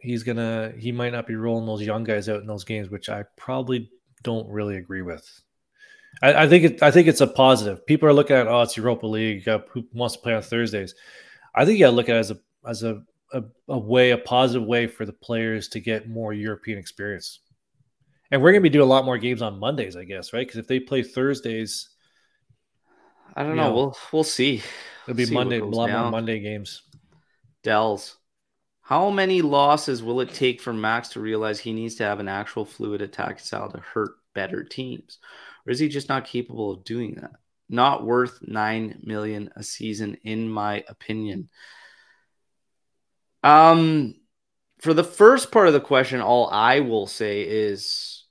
he's 0.00 0.22
going 0.22 0.38
to, 0.38 0.72
he 0.78 0.90
might 0.90 1.12
not 1.12 1.26
be 1.26 1.34
rolling 1.34 1.66
those 1.66 1.82
young 1.82 2.04
guys 2.04 2.30
out 2.30 2.40
in 2.40 2.46
those 2.46 2.64
games, 2.64 2.88
which 2.88 3.10
I 3.10 3.24
probably 3.36 3.90
don't 4.22 4.48
really 4.48 4.78
agree 4.78 5.02
with. 5.02 5.28
I, 6.22 6.44
I 6.44 6.48
think 6.48 6.64
it, 6.64 6.82
I 6.82 6.90
think 6.90 7.08
it's 7.08 7.20
a 7.20 7.26
positive. 7.26 7.84
People 7.86 8.08
are 8.08 8.12
looking 8.12 8.36
at, 8.36 8.46
oh, 8.46 8.62
it's 8.62 8.76
Europa 8.76 9.06
League. 9.06 9.48
Uh, 9.48 9.60
who 9.70 9.84
wants 9.92 10.16
to 10.16 10.22
play 10.22 10.34
on 10.34 10.42
Thursdays? 10.42 10.94
I 11.54 11.64
think 11.64 11.78
you 11.78 11.84
got 11.84 11.90
to 11.90 11.96
look 11.96 12.08
at 12.08 12.16
it 12.16 12.20
as 12.20 12.30
a, 12.30 12.38
as 12.66 12.82
a, 12.82 13.02
a, 13.32 13.42
a 13.68 13.78
way, 13.78 14.10
a 14.10 14.18
positive 14.18 14.66
way 14.66 14.86
for 14.86 15.04
the 15.04 15.12
players 15.12 15.68
to 15.68 15.80
get 15.80 16.08
more 16.08 16.32
European 16.32 16.78
experience. 16.78 17.40
And 18.30 18.42
we're 18.42 18.52
going 18.52 18.62
to 18.62 18.68
be 18.68 18.72
doing 18.72 18.86
a 18.86 18.90
lot 18.90 19.04
more 19.04 19.18
games 19.18 19.42
on 19.42 19.58
Mondays, 19.58 19.96
I 19.96 20.04
guess, 20.04 20.32
right? 20.32 20.46
Because 20.46 20.58
if 20.58 20.66
they 20.66 20.80
play 20.80 21.02
Thursdays, 21.02 21.90
I 23.36 23.42
don't 23.42 23.56
know. 23.56 23.68
know. 23.68 23.74
We'll 23.74 23.96
we'll 24.12 24.24
see. 24.24 24.62
It'll 25.06 25.16
be 25.16 25.26
see 25.26 25.34
Monday, 25.34 25.58
a 25.58 25.64
lot 25.64 25.90
more 25.90 26.10
Monday 26.10 26.40
games. 26.40 26.82
Dells. 27.62 28.16
How 28.80 29.10
many 29.10 29.40
losses 29.40 30.02
will 30.02 30.20
it 30.20 30.34
take 30.34 30.60
for 30.60 30.72
Max 30.72 31.10
to 31.10 31.20
realize 31.20 31.58
he 31.58 31.72
needs 31.72 31.94
to 31.96 32.04
have 32.04 32.20
an 32.20 32.28
actual 32.28 32.64
fluid 32.64 33.02
attack 33.02 33.40
style 33.40 33.70
to 33.70 33.78
hurt 33.78 34.12
better 34.34 34.62
teams? 34.62 35.18
Or 35.66 35.72
is 35.72 35.78
he 35.78 35.88
just 35.88 36.08
not 36.08 36.26
capable 36.26 36.70
of 36.70 36.84
doing 36.84 37.16
that? 37.16 37.32
Not 37.68 38.04
worth 38.04 38.40
nine 38.42 39.00
million 39.02 39.50
a 39.56 39.62
season, 39.62 40.18
in 40.22 40.48
my 40.48 40.84
opinion. 40.88 41.48
Um 43.42 44.16
for 44.80 44.92
the 44.92 45.04
first 45.04 45.50
part 45.50 45.66
of 45.66 45.72
the 45.72 45.80
question, 45.80 46.20
all 46.20 46.50
I 46.50 46.80
will 46.80 47.06
say 47.06 47.42
is 47.42 48.24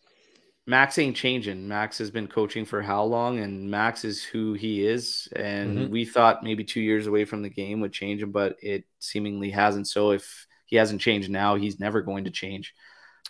Max 0.66 0.98
ain't 0.98 1.16
changing. 1.16 1.68
Max 1.68 1.98
has 1.98 2.10
been 2.10 2.28
coaching 2.28 2.64
for 2.64 2.82
how 2.82 3.04
long, 3.04 3.40
and 3.40 3.70
Max 3.70 4.06
is 4.06 4.24
who 4.24 4.54
he 4.54 4.86
is. 4.86 5.28
And 5.36 5.78
mm-hmm. 5.78 5.92
we 5.92 6.06
thought 6.06 6.44
maybe 6.44 6.64
two 6.64 6.80
years 6.80 7.08
away 7.08 7.26
from 7.26 7.42
the 7.42 7.50
game 7.50 7.82
would 7.82 7.92
change 7.92 8.22
him, 8.22 8.32
but 8.32 8.56
it 8.62 8.86
seemingly 9.00 9.50
hasn't. 9.50 9.88
So 9.88 10.12
if 10.12 10.48
he 10.66 10.78
hasn't 10.78 11.02
changed 11.02 11.30
now, 11.30 11.56
he's 11.56 11.80
never 11.80 12.02
going 12.02 12.26
to 12.26 12.32
change. 12.32 12.74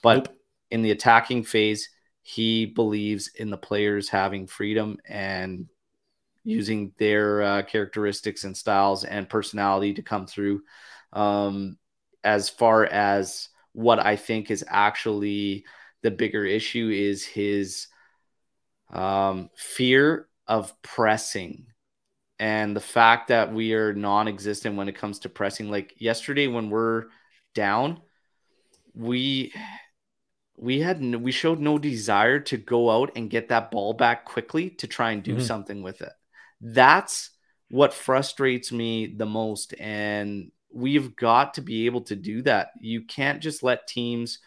But 0.04 0.18
nope. 0.18 0.38
in 0.70 0.82
the 0.84 0.91
attacking 0.91 1.43
phase, 1.43 1.89
he 2.24 2.66
believes 2.66 3.30
in 3.36 3.50
the 3.50 3.58
players 3.58 4.10
having 4.10 4.48
freedom 4.48 4.98
and 5.06 5.68
using 6.46 6.94
their 6.98 7.42
uh, 7.42 7.62
characteristics 7.64 8.46
and 8.46 8.56
styles 8.56 9.04
and 9.04 9.30
personality 9.30 9.94
to 9.94 10.02
come 10.02 10.26
through. 10.26 10.64
Um, 11.12 11.78
as 12.24 12.50
far 12.50 12.86
as 12.86 13.50
what 13.74 14.00
I 14.00 14.16
think 14.16 14.50
is 14.50 14.64
actually 14.68 15.66
the 16.02 16.12
bigger 16.12 16.46
issue 16.46 16.90
is 16.90 17.26
his 17.26 17.88
um, 18.92 19.50
fear 19.56 20.28
of 20.48 20.82
pressing 20.82 21.66
and 22.40 22.76
the 22.76 22.82
fact 22.82 23.30
that 23.30 23.54
we 23.54 23.74
are 23.74 23.94
non-existent 23.94 24.76
when 24.76 24.90
it 24.90 24.96
comes 24.96 25.20
to 25.20 25.30
pressing 25.30 25.70
like 25.70 25.94
yesterday 25.98 26.48
when 26.48 26.70
we're 26.70 27.06
down 27.56 28.02
we 28.94 29.54
we 30.64 30.80
had 30.80 31.03
we 31.16 31.32
showed 31.32 31.59
no 31.59 31.78
desire 31.78 32.39
to 32.39 32.57
go 32.57 32.89
out 32.89 33.11
and 33.16 33.30
get 33.30 33.49
that 33.49 33.72
ball 33.72 33.93
back 33.93 34.26
quickly 34.26 34.70
to 34.70 34.88
try 34.88 35.11
and 35.11 35.24
do 35.24 35.36
mm-hmm. 35.36 35.43
something 35.43 35.84
with 35.84 36.01
it 36.01 36.14
that's 36.61 37.32
what 37.70 37.93
frustrates 37.93 38.72
me 38.72 39.07
the 39.07 39.26
most 39.26 39.74
and 39.80 40.51
we've 40.72 41.16
got 41.16 41.55
to 41.55 41.61
be 41.61 41.86
able 41.86 42.01
to 42.01 42.16
do 42.16 42.41
that 42.41 42.70
you 42.80 43.03
can't 43.03 43.41
just 43.41 43.64
let 43.64 43.88
teams 43.88 44.39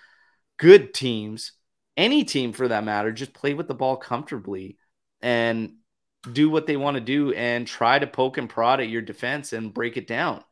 good 0.58 0.94
teams, 0.94 1.52
any 1.96 2.24
team 2.24 2.52
for 2.52 2.68
that 2.68 2.84
matter, 2.84 3.12
just 3.12 3.34
play 3.34 3.54
with 3.54 3.68
the 3.68 3.74
ball 3.74 3.96
comfortably 3.96 4.78
and 5.20 5.74
do 6.32 6.50
what 6.50 6.66
they 6.66 6.76
want 6.76 6.96
to 6.96 7.00
do 7.00 7.32
and 7.32 7.66
try 7.66 7.98
to 7.98 8.06
poke 8.06 8.38
and 8.38 8.48
prod 8.48 8.80
at 8.80 8.88
your 8.88 9.02
defense 9.02 9.52
and 9.52 9.74
break 9.74 9.96
it 9.96 10.06
down. 10.06 10.42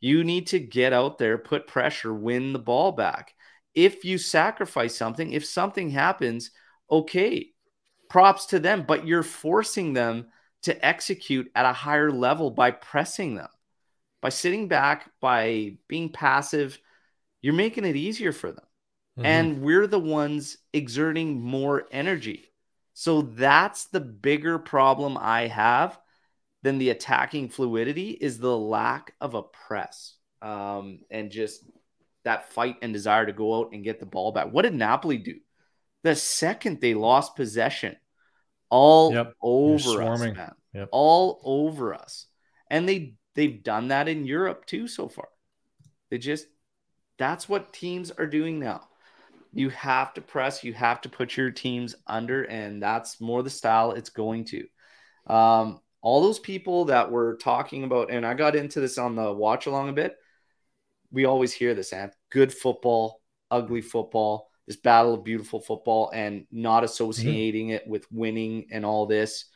You 0.00 0.24
need 0.24 0.48
to 0.48 0.58
get 0.58 0.92
out 0.92 1.18
there, 1.18 1.36
put 1.36 1.66
pressure, 1.66 2.14
win 2.14 2.52
the 2.52 2.58
ball 2.58 2.92
back. 2.92 3.34
If 3.74 4.04
you 4.04 4.18
sacrifice 4.18 4.96
something, 4.96 5.32
if 5.32 5.44
something 5.44 5.90
happens, 5.90 6.50
okay, 6.90 7.50
props 8.08 8.46
to 8.46 8.58
them, 8.58 8.84
but 8.86 9.06
you're 9.06 9.22
forcing 9.22 9.92
them 9.92 10.26
to 10.62 10.84
execute 10.84 11.50
at 11.54 11.64
a 11.64 11.72
higher 11.72 12.10
level 12.10 12.50
by 12.50 12.70
pressing 12.70 13.34
them. 13.34 13.48
By 14.20 14.28
sitting 14.28 14.68
back, 14.68 15.10
by 15.20 15.76
being 15.88 16.10
passive, 16.10 16.78
you're 17.40 17.54
making 17.54 17.84
it 17.84 17.96
easier 17.96 18.32
for 18.32 18.52
them. 18.52 18.64
Mm-hmm. 19.18 19.26
And 19.26 19.62
we're 19.62 19.86
the 19.86 19.98
ones 19.98 20.58
exerting 20.72 21.40
more 21.40 21.84
energy. 21.90 22.50
So 22.92 23.22
that's 23.22 23.86
the 23.86 24.00
bigger 24.00 24.58
problem 24.58 25.16
I 25.18 25.46
have 25.46 25.98
than 26.62 26.78
the 26.78 26.90
attacking 26.90 27.48
fluidity 27.48 28.10
is 28.10 28.38
the 28.38 28.56
lack 28.56 29.14
of 29.20 29.34
a 29.34 29.42
press 29.42 30.16
um, 30.42 31.00
and 31.10 31.30
just 31.30 31.64
that 32.24 32.52
fight 32.52 32.76
and 32.82 32.92
desire 32.92 33.26
to 33.26 33.32
go 33.32 33.58
out 33.58 33.72
and 33.72 33.84
get 33.84 34.00
the 34.00 34.06
ball 34.06 34.32
back. 34.32 34.52
What 34.52 34.62
did 34.62 34.74
Napoli 34.74 35.18
do? 35.18 35.36
The 36.02 36.14
second 36.14 36.80
they 36.80 36.94
lost 36.94 37.36
possession, 37.36 37.96
all 38.68 39.12
yep. 39.12 39.34
over 39.42 40.02
us, 40.02 40.20
man. 40.20 40.52
Yep. 40.74 40.88
All 40.92 41.40
over 41.44 41.94
us. 41.94 42.26
And 42.70 42.88
they 42.88 43.14
they've 43.34 43.62
done 43.62 43.88
that 43.88 44.08
in 44.08 44.26
Europe 44.26 44.66
too 44.66 44.88
so 44.88 45.08
far. 45.08 45.28
They 46.10 46.18
just 46.18 46.46
that's 47.18 47.48
what 47.48 47.72
teams 47.72 48.10
are 48.10 48.26
doing 48.26 48.58
now 48.58 48.88
you 49.52 49.68
have 49.70 50.14
to 50.14 50.20
press, 50.20 50.62
you 50.62 50.72
have 50.74 51.00
to 51.02 51.08
put 51.08 51.36
your 51.36 51.50
teams 51.50 51.94
under, 52.06 52.44
and 52.44 52.82
that's 52.82 53.20
more 53.20 53.42
the 53.42 53.50
style 53.50 53.92
it's 53.92 54.10
going 54.10 54.44
to. 54.46 54.66
Um, 55.26 55.80
all 56.02 56.22
those 56.22 56.38
people 56.38 56.86
that 56.86 57.10
were 57.10 57.36
talking 57.36 57.84
about, 57.84 58.10
and 58.10 58.24
I 58.24 58.34
got 58.34 58.56
into 58.56 58.80
this 58.80 58.96
on 58.96 59.16
the 59.16 59.32
watch 59.32 59.66
along 59.66 59.88
a 59.88 59.92
bit. 59.92 60.16
We 61.12 61.24
always 61.24 61.52
hear 61.52 61.74
this, 61.74 61.92
and 61.92 62.12
good 62.30 62.52
football, 62.52 63.20
ugly 63.50 63.80
football, 63.80 64.50
this 64.66 64.76
battle 64.76 65.14
of 65.14 65.24
beautiful 65.24 65.60
football, 65.60 66.10
and 66.14 66.46
not 66.52 66.84
associating 66.84 67.68
mm-hmm. 67.68 67.76
it 67.76 67.86
with 67.88 68.10
winning 68.12 68.66
and 68.70 68.86
all 68.86 69.06
this. 69.06 69.46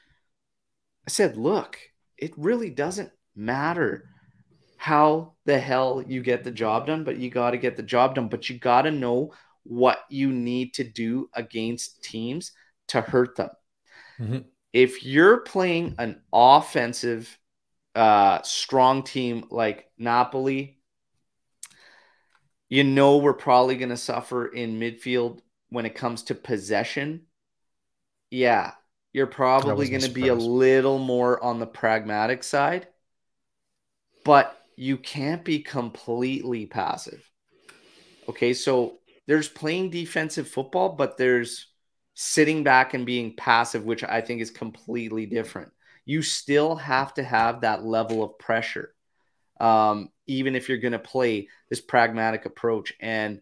I 1.07 1.11
said, 1.11 1.37
look, 1.37 1.79
it 2.17 2.33
really 2.37 2.71
doesn't 2.71 3.11
matter 3.37 4.09
how 4.77 5.35
the 5.45 5.59
hell 5.59 6.03
you 6.07 6.23
get 6.23 6.45
the 6.45 6.51
job 6.51 6.87
done, 6.87 7.05
but 7.05 7.17
you 7.19 7.31
got 7.31 7.53
to 7.53 7.59
get 7.59 7.77
the 7.77 7.83
job 7.83 8.15
done. 8.15 8.29
But 8.29 8.51
you 8.51 8.59
got 8.59 8.83
to 8.83 8.91
know 8.91 9.33
what 9.63 10.01
you 10.11 10.33
need 10.33 10.75
to 10.75 10.85
do 10.85 11.31
against 11.35 12.03
teams 12.03 12.53
to 12.89 13.01
hurt 13.01 13.37
them. 13.37 13.51
Mm-hmm. 14.19 14.39
If 14.73 15.05
you're 15.05 15.39
playing 15.39 15.95
an 15.99 16.21
offensive, 16.33 17.39
uh, 17.95 18.43
strong 18.43 19.05
team 19.05 19.45
like 19.51 19.89
Napoli, 19.97 20.74
you 22.75 22.83
know 22.83 23.19
we're 23.19 23.33
probably 23.33 23.77
going 23.77 23.91
to 23.91 23.97
suffer 23.97 24.49
in 24.49 24.81
midfield 24.81 25.39
when 25.69 25.87
it 25.87 25.95
comes 25.95 26.25
to 26.25 26.35
possession. 26.35 27.23
Yeah, 28.33 28.73
you're 29.13 29.29
probably 29.29 29.89
going 29.89 30.03
to 30.03 30.11
be 30.11 30.27
a 30.27 30.35
little 30.35 30.99
more 30.99 31.41
on 31.41 31.61
the 31.61 31.69
pragmatic 31.69 32.43
side, 32.43 32.89
but 34.25 34.61
you 34.75 34.97
can't 34.97 35.45
be 35.45 35.61
completely 35.61 36.67
passive. 36.67 37.31
Okay, 38.29 38.53
so 38.53 38.99
there's 39.29 39.49
playing 39.49 39.91
defensive 39.91 40.49
football, 40.49 40.89
but 40.89 41.17
there's 41.17 41.69
sitting 42.15 42.65
back 42.65 42.93
and 42.93 43.07
being 43.07 43.37
passive, 43.37 43.85
which 43.85 44.03
I 44.03 44.21
think 44.21 44.41
is 44.41 44.51
completely 44.51 45.27
different. 45.27 45.71
You 46.07 46.23
still 46.23 46.75
have 46.75 47.15
to 47.15 47.23
have 47.23 47.61
that 47.61 47.85
level 47.85 48.25
of 48.25 48.37
pressure, 48.41 48.94
um, 49.61 50.11
even 50.27 50.55
if 50.55 50.69
you're 50.69 50.79
going 50.79 50.93
to 50.93 50.99
play 50.99 51.49
this 51.69 51.81
pragmatic 51.81 52.47
approach. 52.47 52.93
And 53.01 53.41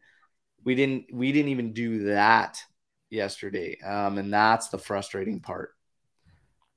we 0.64 0.74
didn't 0.74 1.06
we 1.12 1.32
didn't 1.32 1.50
even 1.50 1.72
do 1.72 2.04
that 2.04 2.62
yesterday, 3.10 3.78
um, 3.80 4.18
and 4.18 4.32
that's 4.32 4.68
the 4.68 4.78
frustrating 4.78 5.40
part. 5.40 5.74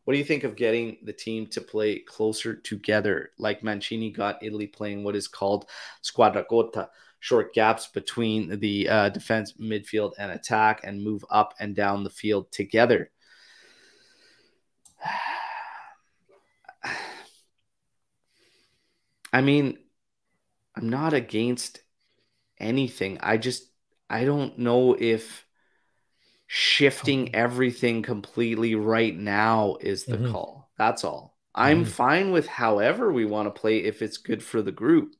What 0.03 0.13
do 0.13 0.19
you 0.19 0.25
think 0.25 0.43
of 0.43 0.55
getting 0.55 0.97
the 1.03 1.13
team 1.13 1.47
to 1.47 1.61
play 1.61 1.99
closer 1.99 2.55
together, 2.55 3.31
like 3.39 3.63
Mancini 3.63 4.11
got 4.11 4.43
Italy 4.43 4.67
playing 4.67 5.03
what 5.03 5.15
is 5.15 5.27
called 5.27 5.65
squadra 6.01 6.43
corta? 6.43 6.89
short 7.21 7.55
gaps 7.55 7.87
between 7.87 8.59
the 8.59 8.87
uh, 8.87 9.09
defense, 9.09 9.53
midfield, 9.53 10.11
and 10.19 10.31
attack, 10.31 10.81
and 10.83 11.03
move 11.03 11.25
up 11.31 11.55
and 11.59 11.75
down 11.75 12.03
the 12.03 12.09
field 12.09 12.51
together. 12.51 13.09
I 19.35 19.41
mean, 19.41 19.77
I'm 20.77 20.87
not 20.87 21.13
against 21.13 21.81
anything. 22.57 23.17
I 23.21 23.35
just 23.35 23.69
I 24.09 24.23
don't 24.23 24.59
know 24.59 24.95
if 24.97 25.45
shifting 26.47 27.35
everything 27.35 28.01
completely 28.01 28.75
right 28.75 29.13
now 29.13 29.75
is 29.81 30.05
the 30.05 30.17
Mhm. 30.17 30.31
call. 30.31 30.71
That's 30.77 31.03
all. 31.03 31.37
I'm 31.53 31.83
Mhm. 31.83 31.89
fine 31.89 32.31
with 32.31 32.47
however 32.47 33.11
we 33.11 33.25
want 33.25 33.53
to 33.53 33.59
play 33.59 33.79
if 33.79 34.01
it's 34.01 34.17
good 34.19 34.41
for 34.41 34.61
the 34.61 34.71
group. 34.71 35.15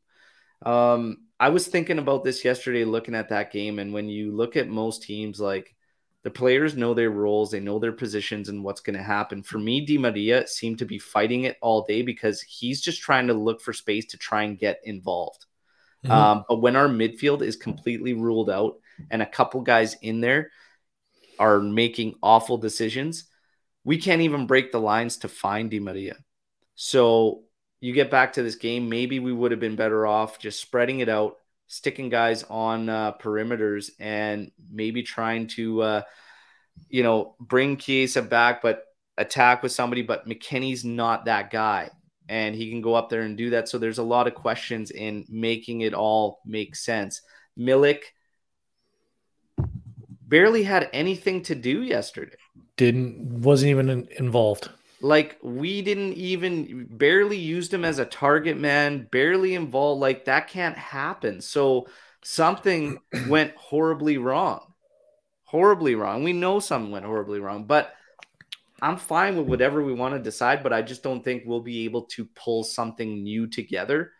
Um, 0.66 1.28
I 1.39 1.49
was 1.49 1.68
thinking 1.68 1.99
about 1.99 2.24
this 2.24 2.45
yesterday, 2.45 2.86
looking 2.86 3.16
at 3.16 3.30
that 3.30 3.51
game, 3.51 3.80
and 3.80 3.93
when 3.93 4.07
you 4.07 4.32
look 4.32 4.55
at 4.55 4.70
most 4.70 5.03
teams, 5.03 5.41
like 5.41 5.74
the 6.26 6.32
players 6.32 6.76
know 6.76 6.95
their 6.95 7.11
roles, 7.11 7.51
they 7.51 7.59
know 7.59 7.78
their 7.78 7.91
positions 7.91 8.49
and 8.49 8.63
what's 8.63 8.82
going 8.82 8.97
to 8.97 9.03
happen. 9.03 9.43
For 9.43 9.59
me, 9.59 9.86
Di 9.86 9.99
Maria 9.99 10.47
seemed 10.47 10.80
to 10.80 10.86
be 10.86 10.97
fighting 10.97 11.43
it 11.43 11.55
all 11.61 11.86
day 11.86 12.01
because 12.01 12.41
he's 12.41 12.82
just 12.82 12.99
trying 12.99 13.28
to 13.28 13.36
look 13.36 13.61
for 13.61 13.73
space 13.73 14.07
to 14.07 14.17
try 14.17 14.41
and 14.41 14.57
get 14.57 14.80
involved. 14.84 15.45
Mhm. 16.03 16.09
Um, 16.09 16.45
but 16.49 16.61
when 16.61 16.76
our 16.76 16.88
midfield 16.88 17.43
is 17.43 17.55
completely 17.55 18.13
ruled 18.13 18.49
out 18.49 18.80
and 19.11 19.21
a 19.21 19.28
couple 19.28 19.61
guys 19.61 19.95
in 20.01 20.19
there 20.19 20.49
are 21.38 21.59
making 21.59 22.15
awful 22.23 22.57
decisions, 22.57 23.26
we 23.84 23.99
can't 23.99 24.23
even 24.23 24.47
break 24.47 24.71
the 24.71 24.82
lines 24.82 25.17
to 25.17 25.28
find 25.28 25.69
Di 25.69 25.80
Maria. 25.80 26.17
So 26.73 27.43
you 27.82 27.93
get 27.93 28.09
back 28.09 28.34
to 28.34 28.41
this 28.41 28.55
game, 28.55 28.89
maybe 28.89 29.19
we 29.19 29.32
would 29.32 29.51
have 29.51 29.59
been 29.59 29.76
better 29.76 30.07
off 30.07 30.39
just 30.39 30.59
spreading 30.59 31.01
it 31.01 31.09
out, 31.09 31.38
sticking 31.68 32.09
guys 32.09 32.43
on 32.43 32.89
uh, 32.89 33.13
perimeters, 33.13 33.91
and 33.99 34.51
maybe 34.72 35.03
trying 35.03 35.47
to, 35.47 35.82
uh, 35.82 36.01
you 36.89 37.03
know, 37.03 37.36
bring 37.39 37.78
Chiesa 37.78 38.22
back, 38.22 38.61
but 38.61 38.84
attack 39.18 39.63
with 39.63 39.72
somebody. 39.72 40.01
But 40.01 40.28
McKennie's 40.28 40.86
not 40.86 41.26
that 41.26 41.51
guy 41.51 41.89
and 42.28 42.55
he 42.55 42.70
can 42.70 42.82
go 42.82 42.95
up 42.95 43.09
there 43.09 43.22
and 43.22 43.38
do 43.38 43.51
that. 43.51 43.70
So 43.70 43.78
there's 43.78 43.97
a 43.97 44.03
lot 44.03 44.28
of 44.28 44.36
questions 44.36 44.91
in 44.91 45.26
making 45.30 45.82
it 45.82 45.93
all 45.93 46.39
make 46.45 46.76
sense. 46.76 47.22
Milik 47.57 48.01
barely 50.28 50.63
had 50.63 50.89
anything 50.91 51.43
to 51.43 51.55
do 51.55 51.84
yesterday. 51.84 52.36
Didn't 52.78 53.41
wasn't 53.41 53.70
even 53.72 54.07
involved. 54.18 54.70
Like 55.01 55.37
we 55.41 55.81
didn't 55.81 56.13
even 56.13 56.87
barely 56.89 57.37
used 57.37 57.73
him 57.73 57.85
as 57.85 57.99
a 57.99 58.05
target 58.05 58.57
man, 58.57 59.07
barely 59.11 59.53
involved. 59.55 60.01
Like 60.01 60.25
that 60.25 60.47
can't 60.47 60.77
happen. 60.77 61.41
So 61.41 61.87
something 62.23 62.99
went 63.27 63.55
horribly 63.55 64.17
wrong. 64.17 64.73
Horribly 65.43 65.95
wrong. 65.95 66.23
We 66.23 66.33
know 66.33 66.59
something 66.59 66.91
went 66.91 67.05
horribly 67.05 67.39
wrong, 67.39 67.65
but 67.65 67.93
I'm 68.81 68.97
fine 68.97 69.37
with 69.37 69.47
whatever 69.47 69.83
we 69.83 69.93
want 69.93 70.15
to 70.15 70.19
decide, 70.19 70.63
but 70.63 70.73
I 70.73 70.81
just 70.81 71.03
don't 71.03 71.23
think 71.23 71.43
we'll 71.45 71.61
be 71.61 71.85
able 71.85 72.03
to 72.07 72.25
pull 72.25 72.63
something 72.63 73.23
new 73.23 73.47
together 73.47 74.11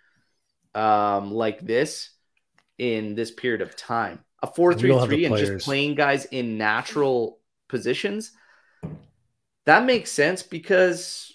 um, 0.74 1.32
like 1.32 1.60
this 1.60 2.10
in 2.78 3.16
this 3.16 3.32
period 3.32 3.62
of 3.62 3.76
time. 3.76 4.20
A 4.42 4.48
4 4.48 4.74
We 4.74 4.76
3 4.76 4.90
don't 4.90 5.00
have 5.00 5.10
the 5.10 5.18
3 5.18 5.26
and 5.26 5.34
players. 5.34 5.50
just 5.50 5.66
playing 5.66 5.96
guys 5.96 6.26
in 6.26 6.58
natural 6.58 7.40
positions, 7.68 8.32
that 9.66 9.86
makes 9.86 10.12
sense 10.12 10.44
because, 10.44 11.34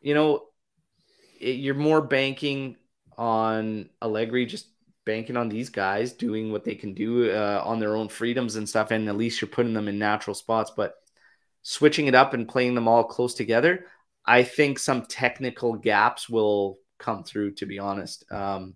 you 0.00 0.14
know, 0.14 0.44
it, 1.40 1.56
you're 1.56 1.74
more 1.74 2.00
banking 2.00 2.76
on 3.16 3.88
Allegri, 4.02 4.46
just 4.46 4.68
banking 5.04 5.36
on 5.36 5.48
these 5.48 5.68
guys 5.70 6.12
doing 6.12 6.50
what 6.50 6.64
they 6.64 6.74
can 6.74 6.94
do 6.94 7.30
uh, 7.30 7.62
on 7.64 7.78
their 7.78 7.96
own 7.96 8.08
freedoms 8.08 8.56
and 8.56 8.68
stuff. 8.68 8.90
And 8.90 9.08
at 9.08 9.16
least 9.16 9.40
you're 9.40 9.48
putting 9.48 9.74
them 9.74 9.88
in 9.88 9.98
natural 9.98 10.34
spots. 10.34 10.72
But 10.76 10.94
switching 11.62 12.06
it 12.06 12.14
up 12.14 12.34
and 12.34 12.48
playing 12.48 12.74
them 12.74 12.88
all 12.88 13.04
close 13.04 13.34
together, 13.34 13.86
I 14.26 14.42
think 14.42 14.78
some 14.78 15.02
technical 15.02 15.74
gaps 15.74 16.28
will 16.28 16.78
come 16.98 17.24
through, 17.24 17.52
to 17.54 17.66
be 17.66 17.78
honest. 17.78 18.30
Um, 18.30 18.74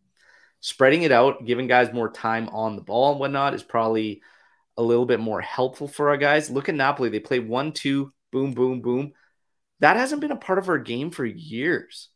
spreading 0.60 1.02
it 1.02 1.12
out, 1.12 1.44
giving 1.46 1.66
guys 1.66 1.92
more 1.92 2.10
time 2.10 2.48
on 2.50 2.76
the 2.76 2.82
ball 2.82 3.12
and 3.12 3.20
whatnot 3.20 3.54
is 3.54 3.62
probably 3.62 4.22
a 4.76 4.82
little 4.82 5.06
bit 5.06 5.20
more 5.20 5.40
helpful 5.40 5.88
for 5.88 6.10
our 6.10 6.16
guys. 6.16 6.50
Look 6.50 6.68
at 6.68 6.74
Napoli. 6.74 7.08
They 7.08 7.20
play 7.20 7.38
one, 7.38 7.72
two, 7.72 8.12
boom, 8.30 8.52
boom, 8.52 8.80
boom. 8.80 9.12
That 9.80 9.96
hasn't 9.96 10.20
been 10.20 10.32
a 10.32 10.36
part 10.36 10.58
of 10.58 10.68
our 10.68 10.78
game 10.78 11.10
for 11.10 11.24
years. 11.24 12.08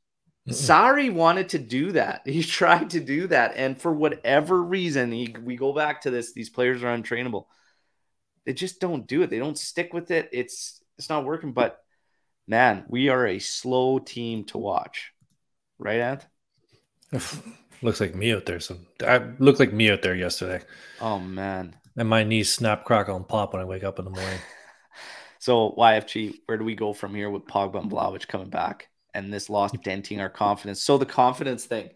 Mm-mm. 0.49 0.55
Sarri 0.55 1.13
wanted 1.13 1.51
to 1.51 1.59
do 1.59 1.93
that. 1.93 2.23
He 2.27 2.43
tried 2.43 2.91
to 2.91 3.01
do 3.01 3.29
that. 3.29 3.53
And 3.57 3.81
for 3.81 3.93
whatever 3.93 4.63
reason, 4.63 5.13
he, 5.13 5.35
we 5.43 5.57
go 5.57 5.73
back 5.73 6.03
to 6.03 6.11
this, 6.11 6.33
these 6.33 6.51
players 6.51 6.83
are 6.83 6.97
untrainable. 6.97 7.47
They 8.45 8.53
just 8.53 8.81
don't 8.81 9.07
do 9.07 9.23
it. 9.23 9.31
They 9.31 9.39
don't 9.39 9.59
stick 9.59 9.93
with 9.93 10.11
it. 10.11 10.29
It's 10.33 10.83
it's 10.99 11.09
not 11.09 11.25
working. 11.25 11.53
But 11.53 11.79
man, 12.49 12.85
we 12.89 13.09
are 13.09 13.27
a 13.27 13.39
slow 13.39 14.01
team 14.01 14.45
to 14.47 14.59
watch. 14.59 15.13
Right, 15.79 16.01
Ant? 16.01 16.27
Looks 17.83 18.01
like 18.01 18.17
me 18.17 18.33
out 18.33 18.47
there. 18.47 18.59
Some 18.59 18.87
I 19.07 19.19
looked 19.39 19.61
like 19.61 19.73
me 19.73 19.91
out 19.91 20.03
there 20.03 20.15
yesterday. 20.15 20.65
Oh 21.01 21.19
man. 21.21 21.77
And 21.97 22.09
my 22.09 22.25
knees 22.25 22.53
snap, 22.53 22.85
crackle, 22.85 23.17
and 23.17 23.29
pop 23.29 23.53
when 23.53 23.63
I 23.63 23.65
wake 23.67 23.85
up 23.85 23.99
in 23.99 24.05
the 24.05 24.11
morning. 24.11 24.39
So 25.43 25.75
YFG, 25.77 26.35
where 26.47 26.57
do 26.57 26.63
we 26.63 26.77
go 26.77 26.93
from 26.93 27.17
here 27.17 27.29
with 27.29 27.47
Pogba 27.47 27.83
and 27.83 27.91
Vlahovic 27.91 28.29
coming 28.29 28.49
back 28.49 28.91
and 29.13 29.35
this 29.35 29.51
loss 29.51 29.73
denting 29.83 30.21
our 30.21 30.31
confidence? 30.31 30.81
So 30.81 30.99
the 30.99 31.05
confidence 31.05 31.65
thing, 31.65 31.91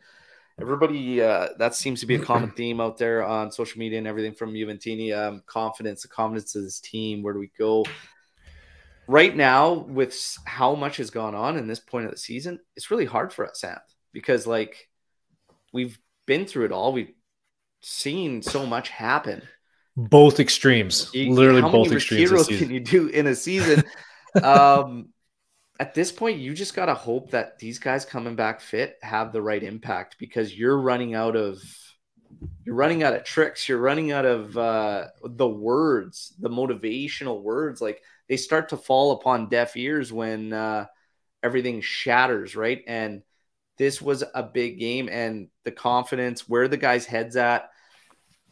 everybody, 0.61 1.22
uh, 1.22 1.51
that 1.59 1.76
seems 1.76 2.01
to 2.01 2.07
be 2.07 2.16
a 2.16 2.18
common 2.18 2.51
theme 2.57 2.80
out 2.80 2.99
there 2.99 3.24
on 3.24 3.53
social 3.53 3.78
media 3.78 3.99
and 3.99 4.07
everything 4.09 4.34
from 4.34 4.53
Juventini. 4.53 5.16
Um, 5.16 5.44
confidence, 5.47 6.03
the 6.03 6.09
confidence 6.09 6.57
of 6.57 6.64
this 6.64 6.80
team. 6.80 7.22
Where 7.22 7.34
do 7.34 7.38
we 7.38 7.53
go? 7.57 7.84
Right 9.07 9.36
now, 9.36 9.74
with 9.74 10.36
how 10.44 10.74
much 10.74 10.97
has 10.97 11.11
gone 11.11 11.36
on 11.36 11.57
in 11.57 11.68
this 11.68 11.78
point 11.78 12.07
of 12.07 12.11
the 12.11 12.18
season, 12.18 12.59
it's 12.74 12.90
really 12.90 13.05
hard 13.05 13.32
for 13.32 13.47
us, 13.47 13.61
Sam, 13.61 13.78
because 14.12 14.49
like 14.49 14.88
we've 15.72 15.97
been 16.26 16.47
through 16.47 16.64
it 16.64 16.72
all. 16.72 16.92
We've 16.92 17.14
seen 17.80 18.42
so 18.42 18.66
much 18.66 18.88
happen. 18.88 19.42
Both 19.97 20.40
extremes. 20.40 21.11
You- 21.14 21.32
Literally 21.32 21.62
how 21.62 21.70
both 21.70 21.88
many 21.88 21.97
extremes. 21.97 22.47
Can 22.47 22.70
you 22.70 22.80
do 22.80 23.09
in 23.09 23.26
a 23.26 23.34
season? 23.34 23.84
um, 24.42 25.09
at 25.80 25.94
this 25.94 26.12
point, 26.12 26.38
you 26.38 26.55
just 26.55 26.74
gotta 26.74 26.94
hope 26.94 27.30
that 27.30 27.59
these 27.59 27.78
guys 27.78 28.05
coming 28.05 28.36
back 28.36 28.61
fit 28.61 28.97
have 29.03 29.32
the 29.32 29.42
right 29.42 29.62
impact 29.62 30.16
because 30.18 30.57
you're 30.57 30.78
running 30.78 31.14
out 31.14 31.36
of 31.36 31.62
you're 32.64 32.74
running 32.74 33.03
out 33.03 33.14
of 33.14 33.24
tricks. 33.24 33.68
You're 33.68 33.78
running 33.78 34.12
out 34.12 34.26
of 34.26 34.57
uh, 34.57 35.07
the 35.24 35.49
words, 35.49 36.34
the 36.38 36.51
motivational 36.51 37.42
words. 37.42 37.80
Like 37.80 38.03
they 38.28 38.36
start 38.36 38.70
to 38.70 38.76
fall 38.76 39.12
upon 39.12 39.49
deaf 39.49 39.76
ears 39.76 40.12
when 40.12 40.53
uh, 40.53 40.86
everything 41.42 41.80
shatters, 41.80 42.57
right? 42.57 42.82
And 42.86 43.22
this 43.78 44.01
was 44.01 44.24
a 44.34 44.42
big 44.42 44.78
game, 44.78 45.09
and 45.11 45.49
the 45.64 45.70
confidence, 45.72 46.49
where 46.49 46.66
the 46.66 46.76
guys' 46.76 47.07
heads 47.07 47.36
at, 47.36 47.70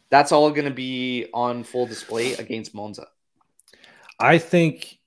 that's 0.09 0.31
all 0.31 0.49
going 0.51 0.65
to 0.65 0.71
be 0.71 1.27
on 1.33 1.63
full 1.63 1.85
display 1.85 2.33
against 2.33 2.73
Monza. 2.73 3.07
I 4.19 4.37
think 4.37 4.99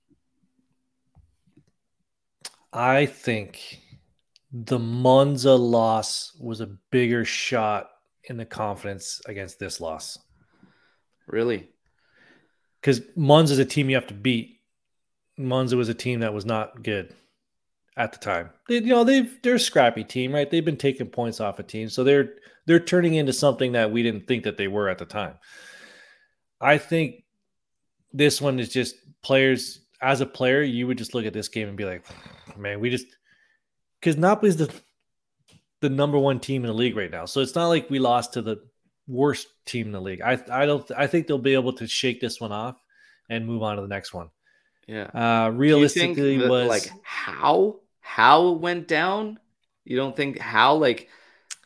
I 2.72 3.06
think 3.06 3.80
the 4.52 4.78
Monza 4.78 5.54
loss 5.54 6.32
was 6.38 6.60
a 6.60 6.66
bigger 6.90 7.24
shot 7.24 7.90
in 8.24 8.36
the 8.36 8.44
confidence 8.44 9.20
against 9.26 9.58
this 9.58 9.80
loss. 9.80 10.18
Really? 11.26 11.68
Because 12.80 13.00
Monza 13.16 13.54
is 13.54 13.58
a 13.58 13.64
team 13.64 13.88
you 13.90 13.96
have 13.96 14.06
to 14.08 14.14
beat. 14.14 14.60
Monza 15.36 15.76
was 15.76 15.88
a 15.88 15.94
team 15.94 16.20
that 16.20 16.34
was 16.34 16.44
not 16.44 16.82
good 16.82 17.14
at 17.96 18.12
the 18.12 18.18
time. 18.18 18.50
They, 18.68 18.76
you 18.76 18.88
know, 18.88 19.04
they've 19.04 19.40
they're 19.42 19.56
a 19.56 19.60
scrappy 19.60 20.04
team, 20.04 20.34
right? 20.34 20.50
They've 20.50 20.64
been 20.64 20.76
taking 20.76 21.08
points 21.08 21.40
off 21.40 21.58
a 21.58 21.62
team, 21.62 21.88
so 21.88 22.04
they're 22.04 22.34
they're 22.68 22.78
turning 22.78 23.14
into 23.14 23.32
something 23.32 23.72
that 23.72 23.90
we 23.90 24.02
didn't 24.02 24.28
think 24.28 24.44
that 24.44 24.58
they 24.58 24.68
were 24.68 24.88
at 24.88 24.98
the 24.98 25.06
time. 25.06 25.34
I 26.60 26.76
think 26.76 27.24
this 28.12 28.40
one 28.40 28.60
is 28.60 28.68
just 28.68 28.94
players 29.22 29.80
as 30.00 30.20
a 30.20 30.26
player, 30.26 30.62
you 30.62 30.86
would 30.86 30.98
just 30.98 31.14
look 31.14 31.24
at 31.24 31.32
this 31.32 31.48
game 31.48 31.66
and 31.66 31.76
be 31.76 31.84
like, 31.84 32.04
man, 32.56 32.78
we 32.78 32.90
just 32.90 33.06
because 34.00 34.16
Napoli's 34.16 34.56
the 34.56 34.72
the 35.80 35.88
number 35.88 36.18
one 36.18 36.40
team 36.40 36.62
in 36.62 36.68
the 36.68 36.74
league 36.74 36.96
right 36.96 37.10
now. 37.10 37.24
So 37.24 37.40
it's 37.40 37.54
not 37.54 37.68
like 37.68 37.88
we 37.88 37.98
lost 37.98 38.34
to 38.34 38.42
the 38.42 38.58
worst 39.06 39.48
team 39.64 39.86
in 39.86 39.92
the 39.92 40.00
league. 40.00 40.20
I 40.20 40.38
I 40.50 40.66
don't 40.66 40.88
I 40.96 41.06
think 41.06 41.26
they'll 41.26 41.38
be 41.38 41.54
able 41.54 41.72
to 41.74 41.86
shake 41.86 42.20
this 42.20 42.40
one 42.40 42.52
off 42.52 42.76
and 43.30 43.46
move 43.46 43.62
on 43.62 43.76
to 43.76 43.82
the 43.82 43.88
next 43.88 44.12
one. 44.12 44.28
Yeah. 44.86 45.08
Uh 45.14 45.50
realistically 45.50 46.36
that, 46.36 46.50
was 46.50 46.68
like 46.68 46.90
how 47.02 47.80
how 48.00 48.48
it 48.48 48.60
went 48.60 48.88
down? 48.88 49.38
You 49.84 49.96
don't 49.96 50.14
think 50.14 50.38
how 50.38 50.74
like 50.74 51.08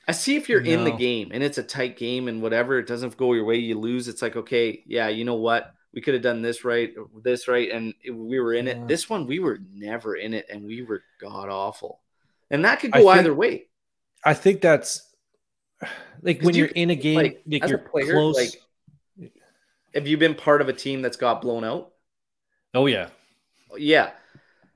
I 0.09 0.13
see 0.13 0.37
if 0.37 0.49
you're 0.49 0.61
in 0.63 0.85
the 0.85 0.91
game 0.91 1.31
and 1.33 1.43
it's 1.43 1.59
a 1.59 1.63
tight 1.63 1.97
game 1.97 2.27
and 2.29 2.43
whatever, 2.43 2.79
it 2.79 2.87
doesn't 2.89 3.17
go 3.17 3.35
your 3.35 3.45
way, 3.45 3.57
you 3.57 3.79
lose. 3.79 4.09
It's 4.09 4.21
like, 4.23 4.35
okay, 4.37 4.83
yeah, 4.87 5.09
you 5.09 5.25
know 5.25 5.37
what? 5.37 5.75
We 5.95 6.01
could 6.01 6.15
have 6.15 6.23
done 6.23 6.43
this 6.43 6.65
right, 6.65 6.93
this 7.23 7.47
right, 7.49 7.71
and 7.71 7.95
we 8.11 8.41
were 8.41 8.55
in 8.55 8.67
Yeah. 8.67 8.73
it. 8.83 8.89
This 8.89 9.09
one, 9.11 9.27
we 9.27 9.39
were 9.39 9.59
never 9.73 10.17
in 10.17 10.33
it, 10.35 10.47
and 10.51 10.65
we 10.65 10.83
were 10.83 11.03
god 11.21 11.49
awful. 11.51 12.01
And 12.51 12.65
that 12.65 12.81
could 12.81 12.93
go 12.93 12.99
think- 13.01 13.11
either 13.11 13.35
way. 13.35 13.67
I 14.25 14.35
think 14.35 14.61
that's 14.61 15.13
like 16.23 16.41
when 16.43 16.55
you 16.55 16.65
you're 16.65 16.73
in 16.73 16.91
a 16.91 16.95
game, 16.95 17.17
like, 17.17 17.43
like, 17.47 17.63
as 17.65 17.71
you're 17.71 17.79
player, 17.79 18.13
close. 18.13 18.37
like- 18.37 19.33
Have 19.95 20.07
you 20.09 20.17
been 20.17 20.35
part 20.35 20.61
of 20.63 20.69
a 20.69 20.73
team 20.73 21.03
that's 21.03 21.17
got 21.17 21.43
blown 21.43 21.65
out? 21.65 21.93
oh 22.75 22.87
yeah, 22.87 23.11
Yeah. 23.77 24.13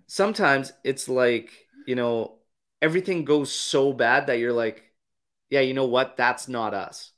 Sometimes 0.07 0.73
it's 0.85 1.09
like, 1.09 1.51
you 1.87 1.95
know, 1.97 2.37
everything 2.83 3.25
goes 3.25 3.51
so 3.51 3.93
bad 3.93 4.27
that 4.29 4.39
you're 4.39 4.53
like, 4.53 4.85
yeah, 5.51 5.61
you 5.61 5.75
know 5.75 5.87
what? 5.87 6.17
That's 6.17 6.49
not 6.49 6.75
us. 6.75 7.13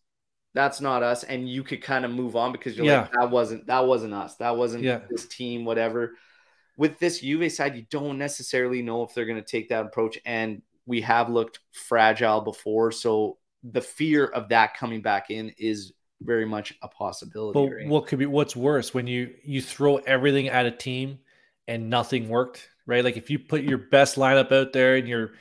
That's 0.55 0.81
not 0.81 1.03
us. 1.03 1.25
And 1.25 1.49
you 1.49 1.63
could 1.63 1.83
kind 1.83 2.05
of 2.05 2.11
move 2.11 2.35
on 2.35 2.53
because 2.53 2.77
you're 2.77 2.87
like, 2.87 3.13
that 3.13 3.31
wasn't 3.31 3.67
that 3.67 3.87
wasn't 3.87 4.15
us. 4.15 4.37
That 4.37 4.57
wasn't 4.57 4.85
Yeah. 4.85 5.01
this 5.11 5.27
team, 5.29 5.65
whatever. 5.65 6.15
With 6.77 6.99
this 6.99 7.21
Juve 7.21 7.51
side, 7.53 7.77
you 7.77 7.87
don't 7.91 8.19
necessarily 8.19 8.83
know 8.83 9.03
if 9.03 9.15
they're 9.15 9.27
going 9.27 9.43
to 9.43 9.51
take 9.51 9.69
that 9.71 9.85
approach. 9.85 10.19
And 10.25 10.63
we 10.87 11.01
have 11.03 11.29
looked 11.29 11.59
fragile 11.73 12.41
before. 12.41 12.93
So 12.93 13.39
the 13.63 13.81
fear 13.81 14.25
of 14.25 14.49
that 14.51 14.75
coming 14.77 15.03
back 15.03 15.31
in 15.31 15.53
is 15.59 15.93
very 16.23 16.45
much 16.47 16.75
a 16.83 16.89
possibility. 16.89 17.55
but 17.59 17.75
right? 17.75 17.87
what 17.89 18.07
could 18.07 18.19
be 18.19 18.27
what's 18.27 18.57
worse 18.57 18.93
when 18.93 19.07
you 19.07 19.35
you 19.45 19.63
throw 19.63 19.97
everything 19.99 20.49
at 20.49 20.67
a 20.67 20.71
team 20.71 21.19
and 21.69 21.91
nothing 21.91 22.29
worked, 22.29 22.69
right? 22.87 23.05
Like 23.05 23.17
if 23.17 23.31
you 23.31 23.39
put 23.39 23.63
your 23.63 23.79
best 23.79 24.17
lineup 24.17 24.51
out 24.51 24.73
there 24.73 24.97
and 24.97 25.07
you're, 25.07 25.33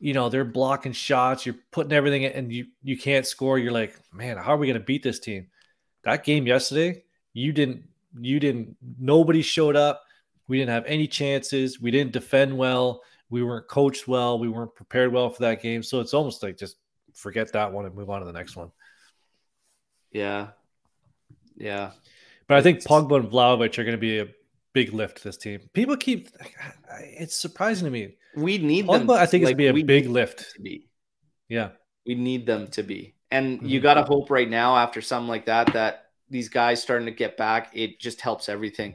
you 0.00 0.14
know, 0.14 0.28
they're 0.28 0.44
blocking 0.44 0.92
shots, 0.92 1.44
you're 1.46 1.56
putting 1.70 1.92
everything 1.92 2.22
in 2.22 2.32
and 2.32 2.52
you 2.52 2.66
you 2.82 2.96
can't 2.98 3.26
score. 3.26 3.58
You're 3.58 3.72
like, 3.72 3.94
man, 4.12 4.36
how 4.38 4.54
are 4.54 4.56
we 4.56 4.66
going 4.66 4.78
to 4.80 4.84
beat 4.84 5.02
this 5.02 5.20
team? 5.20 5.46
That 6.04 6.24
game 6.24 6.46
yesterday, 6.46 7.04
you 7.34 7.52
didn't 7.52 7.84
you 8.18 8.40
didn't 8.40 8.76
nobody 8.98 9.42
showed 9.42 9.76
up. 9.76 10.02
We 10.48 10.58
didn't 10.58 10.70
have 10.70 10.86
any 10.86 11.06
chances. 11.06 11.80
We 11.80 11.90
didn't 11.90 12.12
defend 12.12 12.56
well. 12.56 13.02
We 13.28 13.44
weren't 13.44 13.68
coached 13.68 14.08
well. 14.08 14.38
We 14.38 14.48
weren't 14.48 14.74
prepared 14.74 15.12
well 15.12 15.30
for 15.30 15.42
that 15.42 15.62
game. 15.62 15.82
So 15.82 16.00
it's 16.00 16.14
almost 16.14 16.42
like 16.42 16.56
just 16.56 16.76
forget 17.14 17.52
that 17.52 17.70
one 17.72 17.84
and 17.86 17.94
move 17.94 18.10
on 18.10 18.20
to 18.20 18.26
the 18.26 18.32
next 18.32 18.56
one. 18.56 18.72
yeah. 20.10 20.48
Yeah. 21.56 21.90
But 22.48 22.56
I 22.56 22.62
think 22.62 22.78
It's- 22.78 22.88
Pogba 22.90 23.16
and 23.20 23.30
Vlahovic 23.30 23.78
are 23.78 23.84
going 23.84 23.96
to 23.96 23.98
be 23.98 24.18
a 24.18 24.28
big 24.72 24.92
lift 24.94 25.18
to 25.18 25.24
this 25.24 25.36
team. 25.36 25.60
People 25.74 25.96
keep 25.96 26.30
it's 27.00 27.36
surprising 27.36 27.84
to 27.84 27.90
me. 27.90 28.16
We 28.36 28.58
need 28.58 28.86
them. 28.86 29.06
Pogba, 29.06 29.16
I 29.18 29.26
think, 29.26 29.44
like, 29.44 29.56
going 29.56 29.68
to 29.68 29.74
be 29.74 29.80
a 29.82 29.84
big 29.84 30.06
lift. 30.08 30.54
to 30.54 30.60
be. 30.60 30.88
Yeah. 31.48 31.70
We 32.06 32.14
need 32.14 32.46
them 32.46 32.68
to 32.68 32.82
be. 32.82 33.14
And 33.30 33.68
you 33.68 33.80
Mhm. 33.80 33.82
got 33.82 33.94
to 33.94 34.02
hope 34.02 34.30
right 34.30 34.48
now, 34.48 34.76
after 34.76 35.00
something 35.00 35.28
like 35.28 35.46
that, 35.46 35.72
that 35.72 36.06
these 36.28 36.48
guys 36.48 36.82
starting 36.82 37.06
to 37.06 37.12
get 37.12 37.36
back, 37.36 37.70
it 37.74 37.98
just 38.00 38.20
helps 38.20 38.48
everything. 38.48 38.94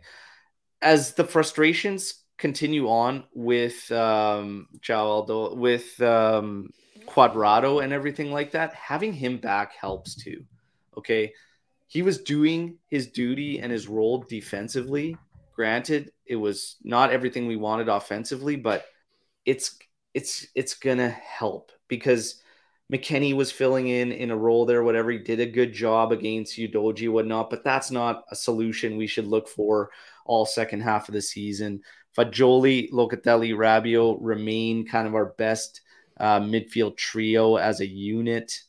As 0.82 1.14
the 1.14 1.24
frustrations 1.26 2.24
continue 2.38 2.90
on 2.90 3.26
with 3.34 3.92
um, 3.92 4.68
Aldo, 4.90 5.56
with 5.56 6.02
um, 6.02 6.70
Cuadrado 7.06 7.84
and 7.84 7.94
everything 7.94 8.32
like 8.32 8.52
that, 8.52 8.74
having 8.74 9.14
him 9.14 9.38
back 9.38 9.74
helps 9.74 10.16
too. 10.16 10.44
Okay. 10.98 11.34
He 11.88 12.02
was 12.02 12.20
doing 12.22 12.78
his 12.90 13.08
duty 13.08 13.60
and 13.60 13.72
his 13.72 13.88
role 13.88 14.20
defensively. 14.28 15.18
Granted, 15.56 16.12
it 16.26 16.36
was 16.36 16.76
not 16.84 17.12
everything 17.12 17.48
we 17.48 17.56
wanted 17.56 17.88
offensively, 17.88 18.56
but 18.58 18.86
it's 19.46 19.78
it's 20.14 20.48
it's 20.56 20.76
gonna 20.76 21.10
help 21.10 21.72
because 21.88 22.42
McKennie 22.92 23.36
was 23.36 23.52
filling 23.52 23.88
in 23.88 24.12
in 24.12 24.32
a 24.32 24.38
role 24.38 24.66
there, 24.66 24.84
whatever. 24.84 25.12
He 25.12 25.18
did 25.18 25.40
a 25.40 25.46
good 25.46 25.74
job 25.74 26.12
against 26.12 26.58
Udogie, 26.58 27.12
whatnot, 27.12 27.50
but 27.50 27.64
that's 27.64 27.90
not 27.90 28.26
a 28.30 28.36
solution 28.36 28.98
we 28.98 29.08
should 29.08 29.28
look 29.28 29.48
for 29.48 29.90
all 30.26 30.46
second 30.46 30.82
half 30.82 31.10
of 31.10 31.14
the 31.14 31.22
season. 31.22 31.82
Fagioli, 32.16 32.92
Locatelli, 32.92 33.54
Rabiot 33.54 34.18
remain 34.22 34.88
kind 34.88 35.08
of 35.08 35.16
our 35.16 35.34
best 35.38 35.82
uh, 36.18 36.40
midfield 36.40 36.96
trio 36.96 37.58
as 37.58 37.82
a 37.82 37.88
unit. 37.88 38.62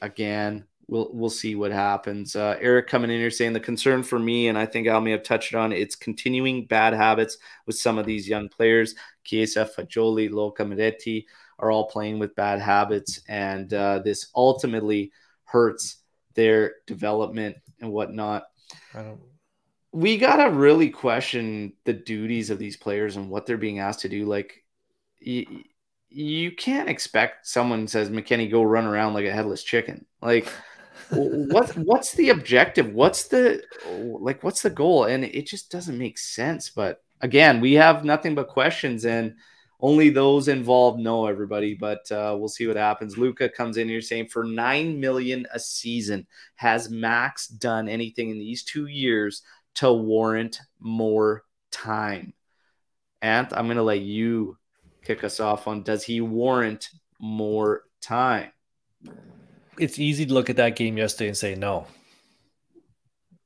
Again, 0.00 0.64
we'll 0.92 1.08
we'll 1.14 1.30
see 1.30 1.54
what 1.54 1.72
happens. 1.72 2.36
Uh, 2.36 2.56
Eric 2.60 2.86
coming 2.86 3.10
in 3.10 3.18
here 3.18 3.30
saying 3.30 3.54
the 3.54 3.60
concern 3.60 4.02
for 4.02 4.18
me, 4.18 4.48
and 4.48 4.58
I 4.58 4.66
think 4.66 4.86
I 4.86 4.98
may 4.98 5.12
have 5.12 5.22
touched 5.22 5.54
on 5.54 5.72
it's 5.72 5.96
continuing 5.96 6.66
bad 6.66 6.92
habits 6.92 7.38
with 7.66 7.76
some 7.76 7.96
of 7.96 8.04
these 8.04 8.28
young 8.28 8.50
players. 8.50 8.94
Chiesa, 9.24 9.68
Fagioli, 9.74 10.30
Loca 10.30 10.64
Miretti 10.64 11.24
are 11.58 11.70
all 11.70 11.86
playing 11.86 12.18
with 12.18 12.36
bad 12.36 12.60
habits, 12.60 13.22
and 13.26 13.72
uh, 13.72 14.00
this 14.00 14.28
ultimately 14.36 15.12
hurts 15.44 15.96
their 16.34 16.74
development 16.86 17.56
and 17.80 17.90
whatnot. 17.90 18.44
I 18.94 19.02
don't 19.02 19.20
We 19.92 20.18
gotta 20.18 20.50
really 20.50 20.90
question 20.90 21.72
the 21.84 21.94
duties 21.94 22.50
of 22.50 22.58
these 22.58 22.76
players 22.76 23.16
and 23.16 23.30
what 23.30 23.46
they're 23.46 23.56
being 23.56 23.78
asked 23.78 24.00
to 24.00 24.10
do. 24.10 24.26
Like, 24.26 24.62
you, 25.20 25.64
you 26.10 26.52
can't 26.52 26.90
expect 26.90 27.46
someone 27.46 27.88
says 27.88 28.10
McKennie 28.10 28.50
go 28.50 28.62
run 28.62 28.84
around 28.84 29.14
like 29.14 29.24
a 29.24 29.32
headless 29.32 29.62
chicken. 29.62 30.04
Like, 30.20 30.52
what 31.10 31.76
what's 31.76 32.12
the 32.12 32.30
objective? 32.30 32.92
What's 32.92 33.28
the 33.28 33.62
like? 33.88 34.42
What's 34.42 34.62
the 34.62 34.70
goal? 34.70 35.04
And 35.04 35.24
it 35.24 35.46
just 35.46 35.70
doesn't 35.70 35.98
make 35.98 36.18
sense. 36.18 36.70
But 36.70 37.02
again, 37.20 37.60
we 37.60 37.74
have 37.74 38.04
nothing 38.04 38.34
but 38.34 38.48
questions, 38.48 39.04
and 39.04 39.34
only 39.80 40.10
those 40.10 40.48
involved 40.48 41.00
know 41.00 41.26
everybody. 41.26 41.74
But 41.74 42.10
uh, 42.10 42.36
we'll 42.38 42.48
see 42.48 42.66
what 42.66 42.76
happens. 42.76 43.18
Luca 43.18 43.48
comes 43.48 43.76
in 43.76 43.88
here 43.88 44.00
saying 44.00 44.28
for 44.28 44.44
nine 44.44 45.00
million 45.00 45.46
a 45.52 45.58
season, 45.58 46.26
has 46.56 46.90
Max 46.90 47.48
done 47.48 47.88
anything 47.88 48.30
in 48.30 48.38
these 48.38 48.62
two 48.62 48.86
years 48.86 49.42
to 49.74 49.92
warrant 49.92 50.60
more 50.80 51.44
time? 51.70 52.32
Ant, 53.22 53.52
I'm 53.52 53.68
gonna 53.68 53.82
let 53.82 54.00
you 54.00 54.56
kick 55.04 55.24
us 55.24 55.40
off 55.40 55.66
on 55.66 55.82
does 55.82 56.04
he 56.04 56.20
warrant 56.20 56.90
more 57.18 57.84
time? 58.00 58.52
It's 59.78 59.98
easy 59.98 60.26
to 60.26 60.34
look 60.34 60.50
at 60.50 60.56
that 60.56 60.76
game 60.76 60.96
yesterday 60.96 61.28
and 61.28 61.36
say 61.36 61.54
no. 61.54 61.86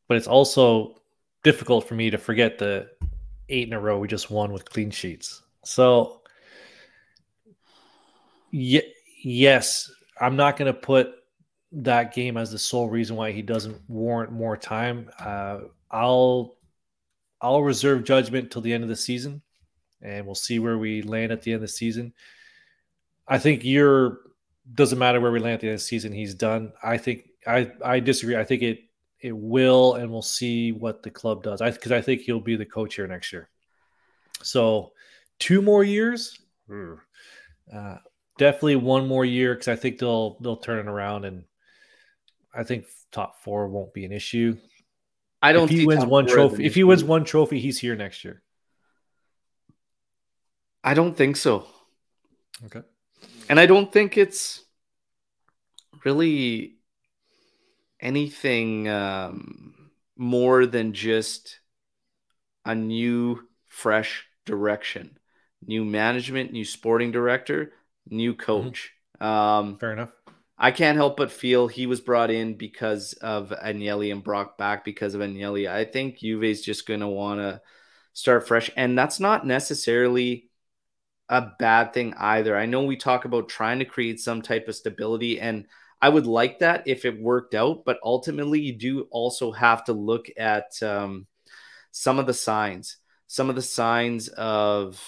But 0.08 0.16
it's 0.16 0.26
also 0.26 1.00
difficult 1.42 1.88
for 1.88 1.94
me 1.94 2.10
to 2.10 2.18
forget 2.18 2.58
the 2.58 2.88
eight 3.48 3.68
in 3.68 3.74
a 3.74 3.80
row 3.80 3.98
we 3.98 4.08
just 4.08 4.30
won 4.30 4.52
with 4.52 4.68
clean 4.68 4.90
sheets. 4.90 5.42
So 5.64 6.22
ye- 8.50 8.92
yes, 9.22 9.90
I'm 10.20 10.36
not 10.36 10.56
going 10.56 10.72
to 10.72 10.78
put 10.78 11.12
that 11.72 12.14
game 12.14 12.36
as 12.36 12.50
the 12.50 12.58
sole 12.58 12.88
reason 12.88 13.16
why 13.16 13.32
he 13.32 13.42
doesn't 13.42 13.78
warrant 13.88 14.32
more 14.32 14.56
time. 14.56 15.10
Uh, 15.18 15.60
I'll 15.90 16.56
I'll 17.40 17.62
reserve 17.62 18.04
judgment 18.04 18.50
till 18.50 18.62
the 18.62 18.72
end 18.72 18.82
of 18.82 18.88
the 18.88 18.96
season, 18.96 19.42
and 20.00 20.24
we'll 20.24 20.34
see 20.34 20.58
where 20.58 20.78
we 20.78 21.02
land 21.02 21.32
at 21.32 21.42
the 21.42 21.52
end 21.52 21.56
of 21.56 21.62
the 21.62 21.68
season. 21.68 22.14
I 23.28 23.38
think 23.38 23.64
you're 23.64 24.20
doesn't 24.74 24.98
matter 24.98 25.20
where 25.20 25.32
we 25.32 25.38
land 25.38 25.54
at 25.54 25.60
the 25.60 25.68
end 25.68 25.74
of 25.74 25.80
the 25.80 25.84
season. 25.84 26.12
He's 26.12 26.34
done. 26.34 26.72
I 26.82 26.98
think 26.98 27.28
I 27.46 27.70
I 27.84 28.00
disagree. 28.00 28.36
I 28.36 28.44
think 28.44 28.62
it 28.62 28.80
it 29.20 29.36
will, 29.36 29.94
and 29.94 30.10
we'll 30.10 30.22
see 30.22 30.72
what 30.72 31.02
the 31.02 31.10
club 31.10 31.42
does. 31.42 31.60
I 31.60 31.70
because 31.70 31.92
I 31.92 32.00
think 32.00 32.22
he'll 32.22 32.40
be 32.40 32.56
the 32.56 32.66
coach 32.66 32.96
here 32.96 33.06
next 33.06 33.32
year. 33.32 33.48
So 34.42 34.92
two 35.38 35.62
more 35.62 35.84
years, 35.84 36.38
uh, 37.72 37.96
definitely 38.38 38.76
one 38.76 39.06
more 39.06 39.24
year 39.24 39.54
because 39.54 39.68
I 39.68 39.76
think 39.76 39.98
they'll 39.98 40.38
they'll 40.40 40.56
turn 40.56 40.78
it 40.78 40.90
around, 40.90 41.24
and 41.24 41.44
I 42.54 42.64
think 42.64 42.86
top 43.12 43.40
four 43.42 43.68
won't 43.68 43.94
be 43.94 44.04
an 44.04 44.12
issue. 44.12 44.56
I 45.42 45.52
don't 45.52 45.64
If 45.64 45.70
he 45.70 45.78
see 45.78 45.86
wins 45.86 46.04
one 46.04 46.26
four 46.26 46.38
as 46.38 46.44
an 46.44 46.50
trophy, 46.50 46.66
if 46.66 46.74
he 46.74 46.84
wins 46.84 47.04
one 47.04 47.24
trophy, 47.24 47.60
he's 47.60 47.78
here 47.78 47.94
next 47.94 48.24
year. 48.24 48.42
I 50.82 50.94
don't 50.94 51.16
think 51.16 51.36
so. 51.36 51.66
Okay. 52.66 52.82
And 53.48 53.60
I 53.60 53.66
don't 53.66 53.92
think 53.92 54.18
it's 54.18 54.64
really 56.04 56.76
anything 58.00 58.88
um, 58.88 59.90
more 60.16 60.66
than 60.66 60.92
just 60.92 61.60
a 62.64 62.74
new, 62.74 63.40
fresh 63.66 64.26
direction, 64.44 65.18
new 65.64 65.84
management, 65.84 66.52
new 66.52 66.64
sporting 66.64 67.12
director, 67.12 67.72
new 68.08 68.34
coach. 68.34 68.92
Um, 69.20 69.78
Fair 69.78 69.92
enough. 69.92 70.12
I 70.58 70.70
can't 70.70 70.96
help 70.96 71.16
but 71.16 71.30
feel 71.30 71.68
he 71.68 71.86
was 71.86 72.00
brought 72.00 72.30
in 72.30 72.56
because 72.56 73.12
of 73.14 73.50
Agnelli 73.50 74.10
and 74.10 74.24
Brock 74.24 74.56
back 74.56 74.84
because 74.84 75.14
of 75.14 75.20
Agnelli. 75.20 75.70
I 75.70 75.84
think 75.84 76.18
Juve's 76.18 76.62
just 76.62 76.86
going 76.86 77.00
to 77.00 77.08
want 77.08 77.40
to 77.40 77.60
start 78.14 78.48
fresh. 78.48 78.70
And 78.76 78.98
that's 78.98 79.20
not 79.20 79.46
necessarily 79.46 80.45
a 81.28 81.50
bad 81.58 81.92
thing 81.92 82.14
either. 82.14 82.56
I 82.56 82.66
know 82.66 82.84
we 82.84 82.96
talk 82.96 83.24
about 83.24 83.48
trying 83.48 83.78
to 83.80 83.84
create 83.84 84.20
some 84.20 84.42
type 84.42 84.68
of 84.68 84.76
stability, 84.76 85.40
and 85.40 85.66
I 86.00 86.08
would 86.08 86.26
like 86.26 86.60
that 86.60 86.86
if 86.86 87.04
it 87.04 87.20
worked 87.20 87.54
out. 87.54 87.84
But 87.84 87.98
ultimately, 88.04 88.60
you 88.60 88.72
do 88.74 89.02
also 89.10 89.52
have 89.52 89.84
to 89.84 89.92
look 89.92 90.26
at 90.36 90.80
um, 90.82 91.26
some 91.90 92.18
of 92.18 92.26
the 92.26 92.34
signs, 92.34 92.98
some 93.26 93.50
of 93.50 93.56
the 93.56 93.62
signs 93.62 94.28
of 94.28 95.02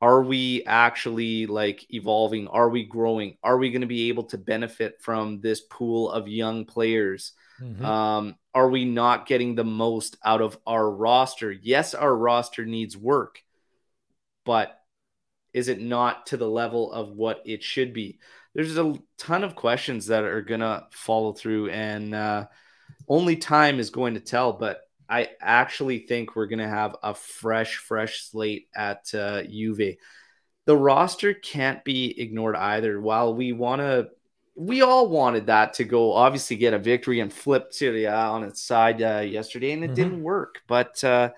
are 0.00 0.22
we 0.22 0.64
actually 0.64 1.46
like 1.46 1.86
evolving? 1.94 2.48
Are 2.48 2.68
we 2.68 2.84
growing? 2.84 3.36
Are 3.42 3.56
we 3.56 3.70
going 3.70 3.82
to 3.82 3.86
be 3.86 4.08
able 4.08 4.24
to 4.24 4.38
benefit 4.38 5.00
from 5.00 5.40
this 5.40 5.60
pool 5.60 6.10
of 6.10 6.26
young 6.26 6.64
players? 6.64 7.34
Mhm. 7.60 7.84
Um, 7.84 8.36
are 8.52 8.68
we 8.68 8.84
not 8.84 9.26
getting 9.26 9.54
the 9.54 9.64
most 9.64 10.16
out 10.24 10.40
of 10.40 10.58
our 10.66 10.90
roster? 10.90 11.52
Yes, 11.52 11.94
our 11.94 12.14
roster 12.14 12.66
needs 12.66 12.96
work, 12.96 13.42
but 14.44 14.81
is 15.52 15.68
it 15.68 15.80
not 15.80 16.26
to 16.26 16.36
the 16.36 16.48
level 16.48 16.92
of 16.92 17.10
what 17.10 17.42
it 17.44 17.62
should 17.62 17.92
be? 17.92 18.18
there's 18.54 18.76
a 18.76 18.94
ton 19.16 19.44
of 19.44 19.54
questions 19.56 20.08
that 20.08 20.24
are 20.24 20.42
gonna 20.42 20.86
follow 20.90 21.32
through, 21.32 21.70
and 21.70 22.14
uh, 22.14 22.46
only 23.08 23.36
time 23.36 23.78
is 23.78 23.88
going 23.90 24.12
to 24.14 24.20
tell. 24.20 24.52
But 24.52 24.82
I 25.08 25.30
actually 25.40 26.00
think 26.00 26.36
we're 26.36 26.46
gonna 26.48 26.68
have 26.68 26.96
a 27.02 27.14
fresh, 27.14 27.76
fresh 27.76 28.24
slate 28.24 28.68
at 28.74 29.12
uh, 29.14 29.42
Juve. 29.44 29.96
The 30.66 30.76
roster 30.76 31.32
can't 31.34 31.82
be 31.82 32.20
ignored 32.20 32.54
either. 32.56 33.00
While 33.00 33.34
we 33.34 33.52
want 33.52 33.80
to, 33.80 34.08
we 34.54 34.82
all 34.82 35.08
wanted 35.08 35.46
that 35.46 35.72
to 35.74 35.84
go, 35.84 36.12
obviously 36.12 36.56
get 36.56 36.74
a 36.74 36.78
victory 36.78 37.20
and 37.20 37.32
flip 37.32 37.72
Serie 37.72 38.04
A 38.04 38.14
on 38.14 38.44
its 38.44 38.62
side 38.62 39.00
uh, 39.00 39.20
yesterday, 39.20 39.72
and 39.72 39.82
it 39.82 39.92
Mhm. 39.92 39.94
didn't 39.94 40.22
work. 40.22 40.60
But 40.68 41.02
uh, 41.02 41.30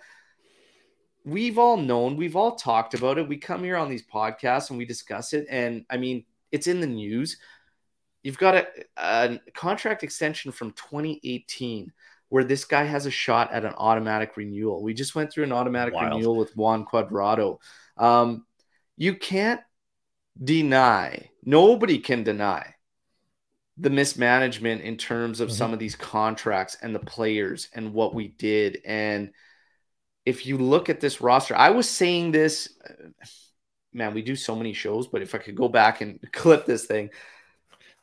we've 1.24 1.58
all 1.58 1.76
known, 1.76 2.16
we've 2.16 2.36
all 2.36 2.56
talked 2.56 2.94
about 2.94 3.18
it. 3.18 3.28
We 3.28 3.36
come 3.38 3.64
here 3.64 3.76
on 3.76 3.88
these 3.88 4.06
podcasts 4.06 4.70
and 4.70 4.78
we 4.78 4.84
discuss 4.84 5.32
it. 5.32 5.46
And 5.48 5.84
I 5.88 5.96
mean, 5.96 6.24
it's 6.52 6.66
in 6.66 6.80
the 6.80 6.86
news. 6.86 7.38
You've 8.22 8.38
got 8.38 8.54
a, 8.54 8.66
a 8.96 9.40
contract 9.54 10.02
extension 10.02 10.52
from 10.52 10.72
2018 10.72 11.92
where 12.28 12.44
this 12.44 12.64
guy 12.64 12.84
has 12.84 13.06
a 13.06 13.10
shot 13.10 13.52
at 13.52 13.64
an 13.64 13.74
automatic 13.76 14.36
renewal. 14.36 14.82
We 14.82 14.94
just 14.94 15.14
went 15.14 15.32
through 15.32 15.44
an 15.44 15.52
automatic 15.52 15.94
Wild. 15.94 16.14
renewal 16.14 16.36
with 16.36 16.56
Juan 16.56 16.84
Cuadrado. 16.84 17.58
Um, 17.96 18.46
you 18.96 19.14
can't 19.14 19.60
deny, 20.42 21.30
nobody 21.44 21.98
can 21.98 22.22
deny 22.24 22.74
the 23.76 23.90
mismanagement 23.90 24.82
in 24.82 24.96
terms 24.96 25.40
of 25.40 25.48
Mhm. 25.48 25.52
some 25.52 25.72
of 25.72 25.78
these 25.78 25.96
contracts 25.96 26.76
and 26.80 26.94
the 26.94 27.00
players 27.00 27.68
and 27.72 27.92
what 27.92 28.14
we 28.14 28.28
did. 28.28 28.80
And 28.84 29.32
if 30.26 30.46
you 30.46 30.58
look 30.58 30.88
at 30.88 31.00
this 31.00 31.20
roster, 31.20 31.56
I 31.56 31.70
was 31.70 31.88
saying 31.88 32.32
this, 32.32 32.70
uh, 32.88 33.26
man, 33.92 34.14
we 34.14 34.22
do 34.22 34.36
so 34.36 34.56
many 34.56 34.72
shows, 34.72 35.06
but 35.06 35.22
if 35.22 35.34
I 35.34 35.38
could 35.38 35.54
go 35.56 35.68
back 35.68 36.00
and 36.00 36.20
clip 36.32 36.66
this 36.66 36.86
thing, 36.86 37.10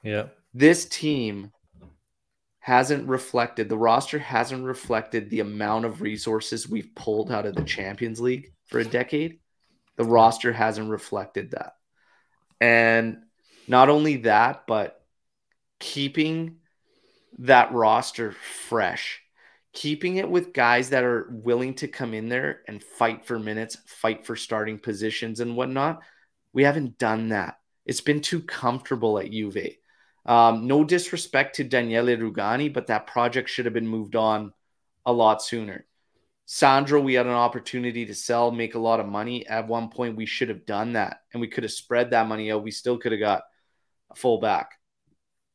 Yeah. 0.04 0.28
this 0.54 0.86
team 0.86 1.52
hasn't 2.60 3.08
reflected, 3.08 3.70
the 3.70 3.78
roster 3.78 4.20
hasn't 4.20 4.64
reflected 4.64 5.30
the 5.30 5.40
amount 5.40 5.86
of 5.86 6.02
resources 6.02 6.70
we've 6.70 6.94
pulled 6.94 7.32
out 7.32 7.46
of 7.48 7.56
the 7.56 7.64
Champions 7.64 8.22
League 8.22 8.54
for 8.68 8.80
a 8.80 8.86
decade. 8.86 9.40
The 9.96 10.04
roster 10.06 10.54
hasn't 10.54 10.90
reflected 10.90 11.52
that. 11.52 11.74
And 12.60 13.24
not 13.68 13.90
only 13.90 14.18
that, 14.18 14.68
but 14.68 15.04
keeping 15.80 16.58
that 17.40 17.74
roster 17.74 18.32
fresh, 18.32 19.21
keeping 19.74 20.18
it 20.18 20.30
with 20.30 20.54
guys 20.54 20.90
that 20.90 21.04
are 21.04 21.28
willing 21.32 21.74
to 21.76 21.88
come 21.88 22.14
in 22.14 22.28
there 22.28 22.62
and 22.68 22.84
fight 22.84 23.26
for 23.26 23.40
minutes, 23.40 23.78
fight 23.86 24.26
for 24.26 24.36
starting 24.36 24.80
positions 24.80 25.40
and 25.40 25.56
whatnot. 25.56 26.02
We 26.54 26.64
haven't 26.64 26.98
done 26.98 27.30
that. 27.30 27.58
It's 27.86 28.02
been 28.02 28.22
too 28.22 28.42
comfortable 28.42 29.18
at 29.18 29.32
Juve. 29.32 29.76
Um, 30.26 30.68
no 30.68 30.84
disrespect 30.84 31.56
to 31.56 31.64
Daniele 31.64 32.18
Rugani, 32.18 32.72
but 32.72 32.88
that 32.88 33.08
project 33.08 33.50
should 33.50 33.66
have 33.66 33.74
been 33.74 33.88
moved 33.88 34.16
on 34.16 34.54
a 35.06 35.14
lot 35.14 35.42
sooner. 35.42 35.86
Sandro, 36.46 37.00
we 37.00 37.14
had 37.14 37.28
an 37.28 37.32
opportunity 37.32 38.06
to 38.06 38.14
sell, 38.14 38.52
make 38.52 38.76
a 38.76 38.80
lot 38.80 39.00
of 39.00 39.08
money. 39.08 39.48
At 39.48 39.68
one 39.68 39.90
point, 39.90 40.18
we 40.18 40.26
should 40.26 40.50
have 40.50 40.66
done 40.66 40.94
that, 40.94 41.22
and 41.32 41.40
we 41.40 41.48
could 41.48 41.64
have 41.64 41.72
spread 41.72 42.12
that 42.12 42.28
money 42.28 42.52
out. 42.52 42.64
We 42.64 42.72
still 42.72 42.98
could 42.98 43.14
have 43.14 43.22
got 43.22 43.44
a 44.12 44.16
fullback. 44.16 44.74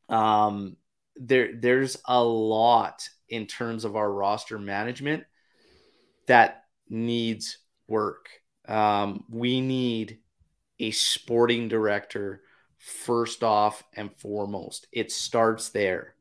Um, 0.08 0.76
there, 1.16 1.50
there's 1.54 1.98
a 2.06 2.22
lot 2.22 3.08
in 3.28 3.46
terms 3.46 3.84
of 3.84 3.96
our 3.96 4.10
roster 4.10 4.58
management 4.58 5.24
that 6.26 6.64
needs 6.88 7.58
work. 7.88 8.28
Um, 8.68 9.24
we 9.30 9.60
need 9.60 10.18
a 10.78 10.90
sporting 10.90 11.68
director 11.68 12.42
first 12.78 13.42
off 13.42 13.82
and 13.94 14.14
foremost. 14.18 14.86
It 14.92 15.12
starts 15.12 15.70
there. 15.70 16.14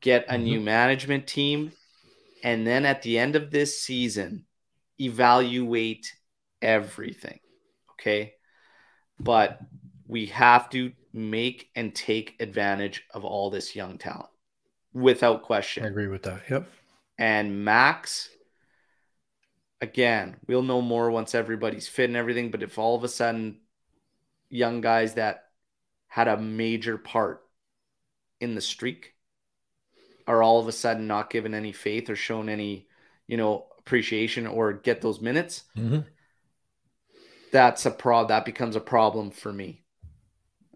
Get 0.00 0.26
a 0.28 0.38
new 0.38 0.60
management 0.60 1.26
team, 1.26 1.72
and 2.42 2.66
then 2.66 2.84
at 2.84 3.02
the 3.02 3.18
end 3.18 3.34
of 3.34 3.50
this 3.50 3.80
season, 3.80 4.44
evaluate 5.00 6.12
everything. 6.62 7.40
Okay. 7.92 8.34
But 9.18 9.58
we 10.06 10.26
have 10.26 10.70
to 10.70 10.92
make 11.12 11.70
and 11.74 11.94
take 11.94 12.36
advantage 12.40 13.04
of 13.12 13.24
all 13.24 13.50
this 13.50 13.74
young 13.74 13.98
talent 13.98 14.28
without 14.96 15.42
question. 15.42 15.84
I 15.84 15.88
agree 15.88 16.08
with 16.08 16.22
that. 16.22 16.42
Yep. 16.48 16.68
And 17.18 17.64
Max, 17.64 18.30
again, 19.80 20.36
we'll 20.46 20.62
know 20.62 20.80
more 20.80 21.10
once 21.10 21.34
everybody's 21.34 21.86
fit 21.86 22.08
and 22.08 22.16
everything. 22.16 22.50
But 22.50 22.62
if 22.62 22.78
all 22.78 22.96
of 22.96 23.04
a 23.04 23.08
sudden, 23.08 23.60
young 24.48 24.80
guys 24.80 25.14
that 25.14 25.44
had 26.08 26.28
a 26.28 26.38
major 26.38 26.96
part 26.96 27.42
in 28.40 28.54
the 28.54 28.60
streak 28.60 29.14
are 30.26 30.42
all 30.42 30.60
of 30.60 30.68
a 30.68 30.72
sudden 30.72 31.06
not 31.06 31.30
given 31.30 31.54
any 31.54 31.72
faith 31.72 32.08
or 32.08 32.16
shown 32.16 32.48
any, 32.48 32.88
you 33.26 33.36
know, 33.36 33.66
appreciation 33.78 34.46
or 34.46 34.72
get 34.72 35.00
those 35.00 35.20
minutes, 35.20 35.64
Mhm. 35.76 36.06
that's 37.52 37.86
a 37.86 37.90
pro 37.90 38.26
that 38.26 38.44
becomes 38.44 38.76
a 38.76 38.80
problem 38.80 39.30
for 39.30 39.52
me. 39.52 39.84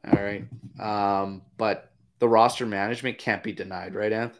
All 0.06 0.22
right. 0.22 0.44
Um, 0.78 1.42
but 1.56 1.89
the 2.20 2.28
roster 2.28 2.66
management 2.66 3.18
can't 3.18 3.42
be 3.42 3.52
denied, 3.52 3.94
right, 3.94 4.12
Anth? 4.12 4.34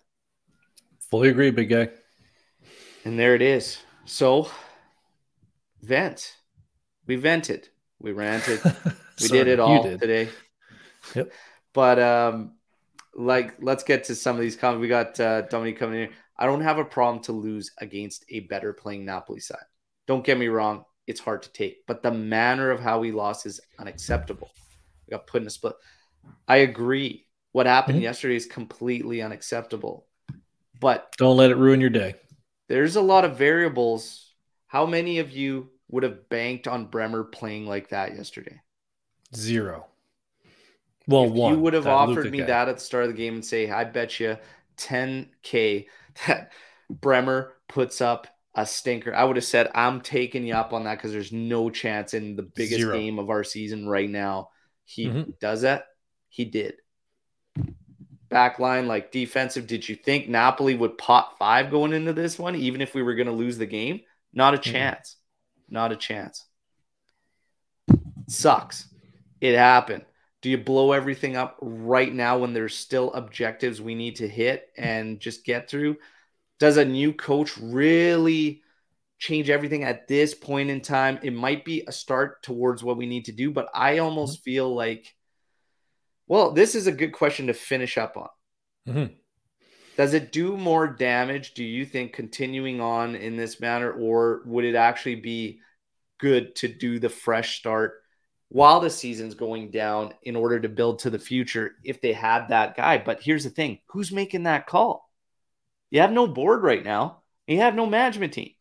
Fully 1.11 1.31
agree, 1.31 1.51
big 1.51 1.71
guy. 1.71 1.89
And 3.05 3.19
there 3.19 3.35
it 3.35 3.43
is. 3.43 3.79
So, 4.05 4.49
vent. 5.83 6.37
We 7.07 7.17
vented. 7.17 7.69
We 7.99 8.13
ranted. 8.13 8.61
We 9.21 9.29
Sorry, 9.29 9.45
did 9.45 9.49
it 9.49 9.61
all 9.61 9.83
did. 9.83 10.01
today. 10.01 10.31
Yep. 11.15 11.31
But 11.75 11.99
um, 11.99 12.53
like, 13.15 13.57
let's 13.61 13.85
get 13.85 14.05
to 14.05 14.15
some 14.15 14.35
of 14.35 14.41
these 14.41 14.57
comments. 14.57 14.81
We 14.81 14.89
got 14.89 15.21
uh, 15.21 15.43
Dominique 15.43 15.79
coming 15.79 16.05
in. 16.05 16.11
I 16.39 16.47
don't 16.47 16.63
have 16.63 16.79
a 16.79 16.87
problem 16.87 17.23
to 17.25 17.33
lose 17.33 17.71
against 17.77 18.25
a 18.31 18.41
better 18.41 18.73
playing 18.73 19.05
Napoli 19.05 19.41
side. 19.41 19.59
Don't 20.07 20.25
get 20.25 20.39
me 20.39 20.49
wrong; 20.49 20.85
it's 21.07 21.21
hard 21.21 21.43
to 21.43 21.53
take, 21.53 21.87
but 21.87 22.03
the 22.03 22.11
manner 22.11 22.71
of 22.71 22.81
how 22.81 22.99
we 22.99 23.13
lost 23.13 23.45
is 23.45 23.61
unacceptable. 23.79 24.51
We 25.07 25.11
got 25.11 25.27
put 25.27 25.43
in 25.43 25.47
a 25.47 25.51
split. 25.51 25.75
I 26.49 26.59
agree. 26.59 27.27
What 27.53 27.67
happened 27.67 27.99
Mhm. 27.99 28.03
yesterday 28.03 28.37
is 28.37 28.47
completely 28.47 29.23
unacceptable. 29.23 30.07
But 30.79 31.13
Don't 31.19 31.37
let 31.37 31.51
it 31.51 31.57
ruin 31.57 31.81
your 31.81 31.91
day. 31.91 32.15
there's 32.69 32.97
a 32.97 33.01
lot 33.03 33.25
of 33.25 33.37
variables. 33.37 34.33
How 34.67 34.87
many 34.87 35.19
of 35.19 35.31
you 35.31 35.71
would 35.89 36.05
have 36.05 36.29
banked 36.29 36.69
on 36.69 36.87
Bremer 36.87 37.25
playing 37.25 37.67
like 37.67 37.89
that 37.89 38.15
yesterday? 38.17 38.61
Zero. 39.35 39.87
Well, 41.09 41.25
if 41.25 41.33
one. 41.33 41.55
you 41.55 41.61
would 41.61 41.75
have 41.75 41.87
offered 41.89 42.17
Luka 42.17 42.31
me 42.31 42.39
guy. 42.39 42.45
that 42.47 42.69
at 42.69 42.77
the 42.77 42.81
start 42.81 43.05
of 43.05 43.11
the 43.11 43.17
game 43.17 43.35
and 43.35 43.45
say, 43.45 43.69
I 43.69 43.85
bet 43.85 44.21
you 44.21 44.37
10K 44.77 45.89
that 46.27 46.53
Bremer 46.89 47.57
puts 47.69 48.01
up 48.01 48.27
a 48.55 48.65
stinker, 48.65 49.13
I 49.15 49.25
would 49.25 49.37
have 49.37 49.45
said, 49.45 49.71
I'm 49.75 50.01
taking 50.01 50.47
you 50.47 50.55
up 50.55 50.73
on 50.73 50.85
that 50.85 50.97
because 50.97 51.13
there's 51.13 51.33
no 51.33 51.69
chance 51.71 52.15
in 52.15 52.37
the 52.37 52.43
biggest 52.43 52.81
Zero. 52.81 52.97
game 52.97 53.19
of 53.19 53.29
our 53.31 53.43
season 53.45 53.89
right 53.89 54.09
now. 54.09 54.51
He 54.85 55.07
Mhm. 55.07 55.39
does 55.41 55.63
that. 55.63 55.87
He 56.29 56.45
did. 56.45 56.75
Backline, 58.31 58.87
like 58.87 59.11
defensive, 59.11 59.67
did 59.67 59.89
you 59.89 59.97
think 59.97 60.29
Napoli 60.29 60.75
would 60.77 60.97
pot 60.97 61.37
five 61.39 61.71
going 61.71 61.93
into 61.93 62.13
this 62.13 62.39
one, 62.39 62.55
even 62.55 62.81
if 62.81 62.95
we 62.95 63.03
were 63.03 63.15
going 63.15 63.27
to 63.27 63.33
lose 63.33 63.59
the 63.59 63.67
game? 63.67 64.01
Not 64.33 64.55
a 64.55 64.59
Mhm. 64.59 64.73
chance. 64.73 65.17
Not 65.69 65.93
a 65.93 65.97
chance. 65.97 66.47
Sucks. 68.29 68.89
It 69.41 69.57
happened. 69.57 70.05
Do 70.43 70.49
you 70.49 70.59
blow 70.59 70.93
everything 70.93 71.37
up 71.37 71.59
right 71.61 72.13
now 72.13 72.39
when 72.39 72.53
there's 72.53 72.77
still 72.77 73.13
objectives 73.13 73.83
we 73.83 73.95
need 73.95 74.17
to 74.17 74.29
hit 74.29 74.71
and 74.77 75.21
just 75.21 75.45
get 75.45 75.69
through? 75.69 75.97
Does 76.59 76.77
a 76.77 76.85
new 76.85 77.13
coach 77.13 77.59
really 77.59 78.63
change 79.19 79.51
everything 79.51 79.83
at 79.85 80.07
this 80.09 80.35
point 80.35 80.71
in 80.71 80.81
time? 80.81 81.19
It 81.23 81.33
might 81.33 81.65
be 81.65 81.85
a 81.87 81.93
start 81.93 82.43
towards 82.43 82.85
what 82.85 82.97
we 82.97 83.07
need 83.07 83.27
to 83.27 83.33
do, 83.33 83.51
but 83.51 83.69
I 83.75 83.99
almost 83.99 84.43
feel 84.45 84.73
like, 84.75 85.15
well, 86.31 86.53
this 86.53 86.77
is 86.77 86.87
a 86.87 86.93
good 86.93 87.11
question 87.13 87.49
to 87.49 87.53
finish 87.53 87.99
up 87.99 88.17
on. 88.17 88.29
Mhm. 88.87 89.17
Does 89.97 90.15
it 90.15 90.31
do 90.31 90.57
more 90.57 90.87
damage, 90.87 91.55
do 91.55 91.65
you 91.65 91.85
think, 91.85 92.13
continuing 92.13 92.81
on 92.81 93.17
in 93.17 93.37
this 93.37 93.59
manner, 93.59 93.91
or 93.91 94.43
would 94.47 94.65
it 94.65 94.77
actually 94.77 95.17
be 95.17 95.61
good 96.19 96.55
to 96.55 96.69
do 96.69 97.01
the 97.01 97.09
fresh 97.09 97.59
start 97.59 98.05
while 98.49 98.79
the 98.79 98.91
season's 98.91 99.35
going 99.35 99.73
down 99.73 100.15
in 100.23 100.37
order 100.37 100.61
to 100.61 100.69
build 100.69 101.01
to 101.01 101.11
the 101.11 101.19
future 101.19 101.73
if 101.83 102.01
they 102.01 102.13
had 102.13 102.47
that 102.47 102.77
guy? 102.77 102.99
But 102.99 103.21
here's 103.21 103.43
the 103.43 103.51
thing 103.51 103.81
who's 103.89 104.13
making 104.13 104.45
that 104.45 104.69
call? 104.69 105.11
You 105.91 106.01
have 106.01 106.13
no 106.13 106.29
board 106.29 106.63
right 106.63 106.85
now, 106.85 107.25
you 107.49 107.59
have 107.59 107.75
no 107.75 107.87
management 107.87 108.35
team. 108.35 108.55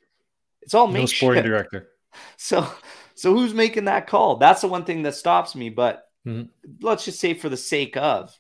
It's 0.64 0.74
all 0.74 0.88
No 0.88 1.06
sporting 1.06 1.44
director. 1.44 1.92
So, 2.38 2.68
so 3.14 3.36
who's 3.36 3.54
making 3.54 3.86
that 3.86 4.08
call? 4.08 4.38
That's 4.38 4.62
the 4.62 4.68
one 4.68 4.84
thing 4.86 5.04
that 5.04 5.14
stops 5.14 5.56
me. 5.56 5.70
But 5.70 6.09
Mhm. 6.26 6.50
let's 6.82 7.06
just 7.06 7.20
say, 7.20 7.34
for 7.34 7.50
the 7.50 7.58
sake 7.58 7.96
of, 7.98 8.38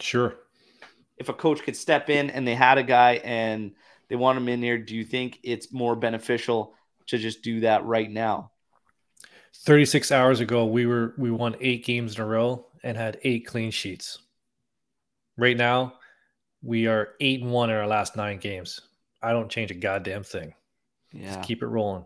Sure. 0.00 0.36
if 1.18 1.28
a 1.28 1.34
coach 1.34 1.62
could 1.62 1.76
step 1.76 2.08
in 2.10 2.30
and 2.30 2.46
they 2.46 2.54
had 2.54 2.78
a 2.78 2.82
guy 2.82 3.14
and 3.24 3.74
they 4.08 4.16
want 4.16 4.38
him 4.38 4.48
in 4.48 4.62
here, 4.62 4.78
do 4.78 4.94
you 4.94 5.04
think 5.04 5.40
it's 5.42 5.72
more 5.72 5.96
beneficial 5.96 6.74
to 7.08 7.18
just 7.18 7.42
do 7.42 7.60
that 7.60 7.84
right 7.84 8.10
now? 8.10 8.52
36 9.64 10.12
hours 10.12 10.40
ago, 10.40 10.66
we 10.66 10.86
were 10.86 11.14
we 11.18 11.30
won 11.30 11.56
eight 11.60 11.84
games 11.84 12.14
in 12.16 12.20
a 12.22 12.26
row 12.26 12.66
and 12.82 12.96
had 12.96 13.18
eight 13.24 13.46
clean 13.46 13.70
sheets. 13.70 14.18
Right 15.36 15.56
now, 15.56 15.98
we 16.62 16.86
are 16.86 17.14
eight 17.20 17.42
and 17.42 17.50
one 17.50 17.70
in 17.70 17.76
our 17.76 17.86
last 17.86 18.16
nine 18.16 18.38
games. 18.38 18.80
I 19.22 19.32
don't 19.32 19.50
change 19.50 19.70
a 19.70 19.74
goddamn 19.74 20.22
thing. 20.24 20.54
Yeah. 21.12 21.34
Just 21.34 21.42
keep 21.48 21.62
it 21.62 21.66
rolling. 21.66 22.04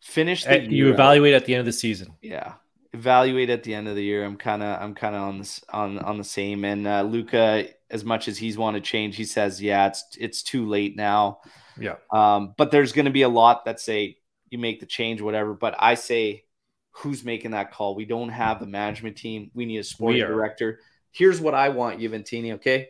Finish 0.00 0.44
the 0.44 0.50
At- 0.62 0.70
you 0.70 0.90
evaluate 0.92 1.34
at 1.34 1.44
the 1.44 1.54
end 1.54 1.60
of 1.60 1.66
the 1.66 1.72
season. 1.72 2.14
yeah 2.22 2.54
evaluate 2.96 3.50
at 3.50 3.62
the 3.62 3.74
end 3.74 3.88
of 3.88 3.96
the 3.96 4.02
year 4.02 4.24
i'm 4.24 4.36
kind 4.36 4.62
of 4.62 4.82
i'm 4.82 4.94
kind 4.94 5.14
of 5.14 5.22
on 5.22 5.38
this 5.38 5.64
on 5.72 5.98
on 5.98 6.18
the 6.18 6.24
same. 6.24 6.64
And 6.64 6.86
uh 6.86 7.02
luca 7.02 7.68
as 7.90 8.04
much 8.04 8.28
as 8.28 8.36
he's 8.38 8.58
want 8.58 8.74
to 8.76 8.80
change 8.80 9.16
he 9.16 9.24
says 9.24 9.62
yeah 9.62 9.86
it's 9.86 10.04
it's 10.18 10.42
too 10.42 10.66
late 10.66 10.96
now. 10.96 11.40
Yeah. 11.78 11.96
um 12.10 12.54
but 12.56 12.70
there's 12.70 12.92
going 12.92 13.04
to 13.04 13.10
be 13.10 13.22
a 13.22 13.28
lot 13.28 13.66
that 13.66 13.80
say 13.80 14.18
you 14.50 14.58
make 14.58 14.80
the 14.80 14.86
change 14.86 15.20
whatever. 15.20 15.54
But 15.54 15.74
i 15.78 15.94
say 15.94 16.44
who's 16.90 17.24
making 17.24 17.50
that 17.50 17.72
call? 17.72 17.94
We 17.94 18.06
don't 18.06 18.30
have 18.30 18.58
the 18.58 18.66
management 18.66 19.16
team. 19.18 19.50
We 19.52 19.66
need 19.66 19.78
a 19.78 19.84
sporting 19.84 20.20
director. 20.20 20.80
Here's 21.12 21.40
what 21.40 21.54
i 21.54 21.68
want 21.68 22.00
Juventini, 22.00 22.54
okay? 22.54 22.88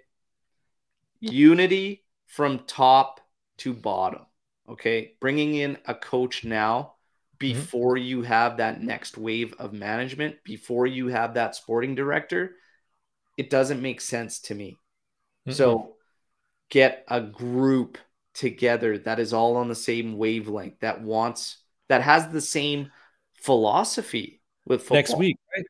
Unity 1.21 2.05
from 2.27 2.61
top 2.61 3.21
to 3.59 3.73
bottom 3.73 4.27
okay? 4.69 5.13
Bringing 5.21 5.55
in 5.55 5.79
a 5.87 5.95
coach 5.95 6.45
now 6.45 6.95
Mm-hmm. 7.39 7.59
before 7.61 7.97
you 7.97 8.23
have 8.23 8.59
that 8.59 8.83
next 8.83 9.19
wave 9.19 9.55
of 9.59 9.73
management 9.73 10.37
before 10.45 10.87
you 10.87 11.09
have 11.09 11.35
that 11.35 11.55
sporting 11.55 11.95
director 11.95 12.57
it 13.37 13.51
doesn't 13.51 13.83
make 13.83 14.01
sense 14.01 14.41
to 14.41 14.55
me 14.55 14.79
so 15.49 15.95
get 16.71 17.05
a 17.09 17.21
group 17.21 17.99
together 18.35 18.99
that 18.99 19.21
is 19.21 19.33
all 19.33 19.57
on 19.57 19.69
the 19.69 19.75
same 19.75 20.17
wavelength 20.17 20.81
that 20.81 21.03
wants 21.03 21.59
that 21.89 22.03
has 22.03 22.29
the 22.29 22.41
same 22.41 22.91
philosophy 23.35 24.41
with 24.67 24.83
football. 24.83 24.97
next 24.97 25.17
week, 25.17 25.39
right? 25.57 25.67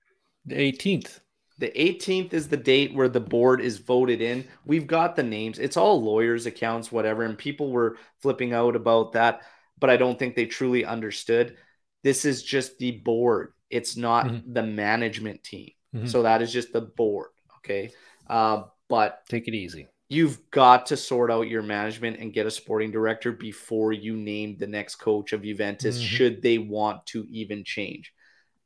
The 0.46 0.72
18th. 0.72 1.20
The 1.58 1.70
18th 1.70 2.34
is 2.34 2.48
the 2.48 2.56
date 2.56 2.94
where 2.94 3.08
the 3.08 3.20
board 3.20 3.60
is 3.60 3.78
voted 3.78 4.20
in. 4.20 4.46
We've 4.66 4.86
got 4.86 5.16
the 5.16 5.22
names. 5.22 5.58
It's 5.58 5.76
all 5.76 6.02
lawyers, 6.02 6.44
accounts, 6.44 6.92
whatever. 6.92 7.22
And 7.22 7.36
people 7.36 7.70
were 7.70 7.96
flipping 8.20 8.52
out 8.52 8.76
about 8.76 9.12
that, 9.12 9.42
but 9.78 9.90
I 9.90 9.96
don't 9.96 10.18
think 10.18 10.34
they 10.34 10.46
truly 10.46 10.84
understood. 10.84 11.56
This 12.02 12.24
is 12.24 12.42
just 12.42 12.78
the 12.78 12.92
board. 12.92 13.52
It's 13.70 13.96
not 13.96 14.26
Mhm. 14.26 14.54
the 14.54 14.62
management 14.62 15.42
team. 15.42 15.70
Mhm. 15.94 16.08
So 16.08 16.22
that 16.22 16.42
is 16.42 16.52
just 16.52 16.72
the 16.72 16.80
board. 16.80 17.30
Okay. 17.58 17.90
Uh, 18.28 18.64
but 18.88 19.26
Take 19.28 19.48
it 19.48 19.54
easy. 19.54 19.88
you've 20.08 20.50
got 20.50 20.86
to 20.86 20.96
sort 20.96 21.30
out 21.30 21.48
your 21.48 21.62
management 21.62 22.18
and 22.20 22.32
get 22.32 22.46
a 22.46 22.50
sporting 22.50 22.92
director 22.92 23.32
before 23.32 23.92
you 23.92 24.16
name 24.16 24.56
the 24.56 24.66
next 24.66 24.96
coach 24.96 25.32
of 25.32 25.42
Juventus, 25.42 25.98
Mhm. 26.00 26.06
should 26.06 26.42
they 26.42 26.58
want 26.58 27.04
to 27.06 27.26
even 27.28 27.64
change. 27.64 28.12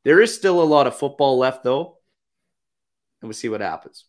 There 0.05 0.21
is 0.21 0.35
still 0.35 0.63
a 0.63 0.65
lot 0.65 0.87
of 0.87 0.97
football 0.99 1.39
left, 1.39 1.63
though, 1.65 1.99
and 3.21 3.29
we'll 3.29 3.33
see 3.35 3.49
what 3.49 3.61
happens. 3.63 4.05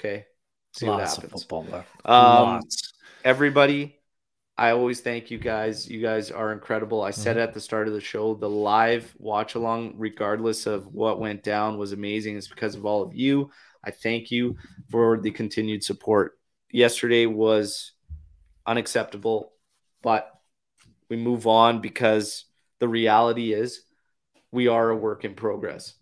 Okay, 0.00 0.26
see 0.72 0.86
Lots 0.86 1.16
what 1.16 1.24
of 1.26 1.30
football 1.30 1.64
left. 1.64 1.88
Um, 2.04 2.42
Lots. 2.44 2.92
Everybody, 3.24 3.96
I 4.56 4.70
always 4.70 5.00
thank 5.00 5.30
you 5.30 5.38
guys. 5.38 5.88
You 5.88 6.00
guys 6.00 6.30
are 6.30 6.52
incredible. 6.52 7.02
I 7.02 7.10
said 7.10 7.36
Mhm. 7.36 7.42
at 7.42 7.54
the 7.54 7.60
start 7.60 7.88
of 7.88 7.94
the 7.94 8.00
show, 8.00 8.34
the 8.34 8.48
live 8.48 9.12
watch 9.18 9.56
along, 9.56 9.94
regardless 9.96 10.66
of 10.66 10.94
what 10.94 11.18
went 11.18 11.42
down, 11.42 11.76
was 11.76 11.92
amazing. 11.92 12.36
It's 12.36 12.46
because 12.46 12.76
of 12.76 12.86
all 12.86 13.02
of 13.02 13.14
you. 13.14 13.50
I 13.82 13.90
thank 13.90 14.30
you 14.30 14.56
for 14.90 15.18
the 15.20 15.32
continued 15.32 15.82
support. 15.82 16.38
Yesterday 16.70 17.26
was 17.26 17.92
unacceptable, 18.64 19.52
but 20.02 20.30
we 21.08 21.16
move 21.16 21.46
on 21.46 21.80
because 21.80 22.44
the 22.78 22.88
reality 22.88 23.52
is 23.52 23.82
we 24.52 24.68
are 24.68 24.90
a 24.90 24.96
work 24.96 25.24
in 25.24 25.34
progress. 25.34 25.94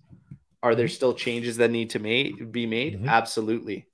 Are 0.62 0.74
there 0.74 0.88
still 0.88 1.14
changes 1.14 1.56
that 1.56 1.70
need 1.70 1.90
to 1.90 1.98
made, 1.98 2.52
be 2.52 2.66
made? 2.66 3.00
Mhm. 3.00 3.08
Absolutely. 3.08 3.88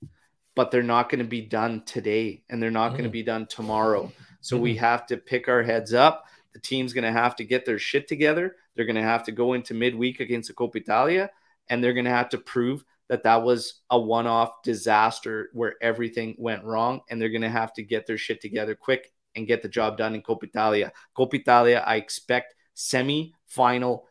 But 0.53 0.69
they're 0.69 0.83
not 0.83 1.09
going 1.09 1.19
to 1.19 1.27
be 1.29 1.41
done 1.41 1.83
today 1.85 2.43
and 2.49 2.61
they're 2.61 2.69
not 2.69 2.89
going 2.89 3.05
to 3.05 3.09
be 3.09 3.23
done 3.23 3.47
tomorrow. 3.47 4.11
So 4.41 4.57
we 4.57 4.73
mm-hmm. 4.73 4.85
have 4.85 5.05
to 5.07 5.17
pick 5.17 5.47
our 5.47 5.63
heads 5.63 5.93
up. 5.93 6.25
The 6.53 6.59
team's 6.59 6.93
going 6.93 7.03
to 7.03 7.11
have 7.11 7.35
to 7.37 7.43
get 7.43 7.65
their 7.65 7.79
shit 7.79 8.07
together. 8.07 8.55
They're 8.75 8.85
going 8.85 8.95
to 8.95 9.01
have 9.01 9.23
to 9.25 9.31
go 9.31 9.53
into 9.53 9.73
midweek 9.73 10.19
against 10.19 10.47
the 10.47 10.53
Coppa 10.53 10.77
Italia 10.77 11.29
and 11.69 11.83
they're 11.83 11.93
going 11.93 12.05
to 12.05 12.11
have 12.11 12.29
to 12.29 12.37
prove 12.37 12.83
that 13.07 13.23
that 13.23 13.43
was 13.43 13.81
a 13.89 13.99
one-off 13.99 14.61
disaster 14.63 15.49
where 15.53 15.75
everything 15.81 16.35
went 16.37 16.63
wrong 16.63 17.01
and 17.09 17.21
they're 17.21 17.29
going 17.29 17.41
to 17.41 17.49
have 17.49 17.73
to 17.73 17.83
get 17.83 18.05
their 18.05 18.17
shit 18.17 18.41
together 18.41 18.75
quick 18.75 19.11
and 19.35 19.47
get 19.47 19.61
the 19.61 19.69
job 19.69 19.97
done 19.97 20.15
in 20.15 20.21
Coppa 20.21 20.43
Italia. 20.43 20.91
Coppa 21.17 21.35
Italia, 21.35 21.83
I 21.85 21.95
expect 21.95 22.55
semi-final 22.73 24.07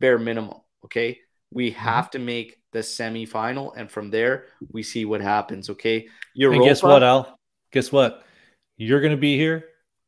bare 0.00 0.18
minimum, 0.18 0.60
okay? 0.84 1.18
We 1.50 1.70
mm-hmm. 1.70 1.80
have 1.80 2.10
to 2.10 2.18
make 2.18 2.60
the 2.72 2.82
semi-final 2.82 3.72
and 3.72 3.90
from 3.90 4.10
there 4.10 4.46
we 4.70 4.82
see 4.82 5.04
what 5.04 5.20
happens, 5.20 5.68
okay? 5.70 6.08
Europa, 6.34 6.60
And 6.60 6.68
guess 6.68 6.82
what, 6.82 7.02
Al? 7.02 7.38
Guess 7.72 7.90
what? 7.90 8.24
You're 8.76 9.00
going 9.00 9.12
to 9.12 9.20
be 9.20 9.36
here. 9.36 9.64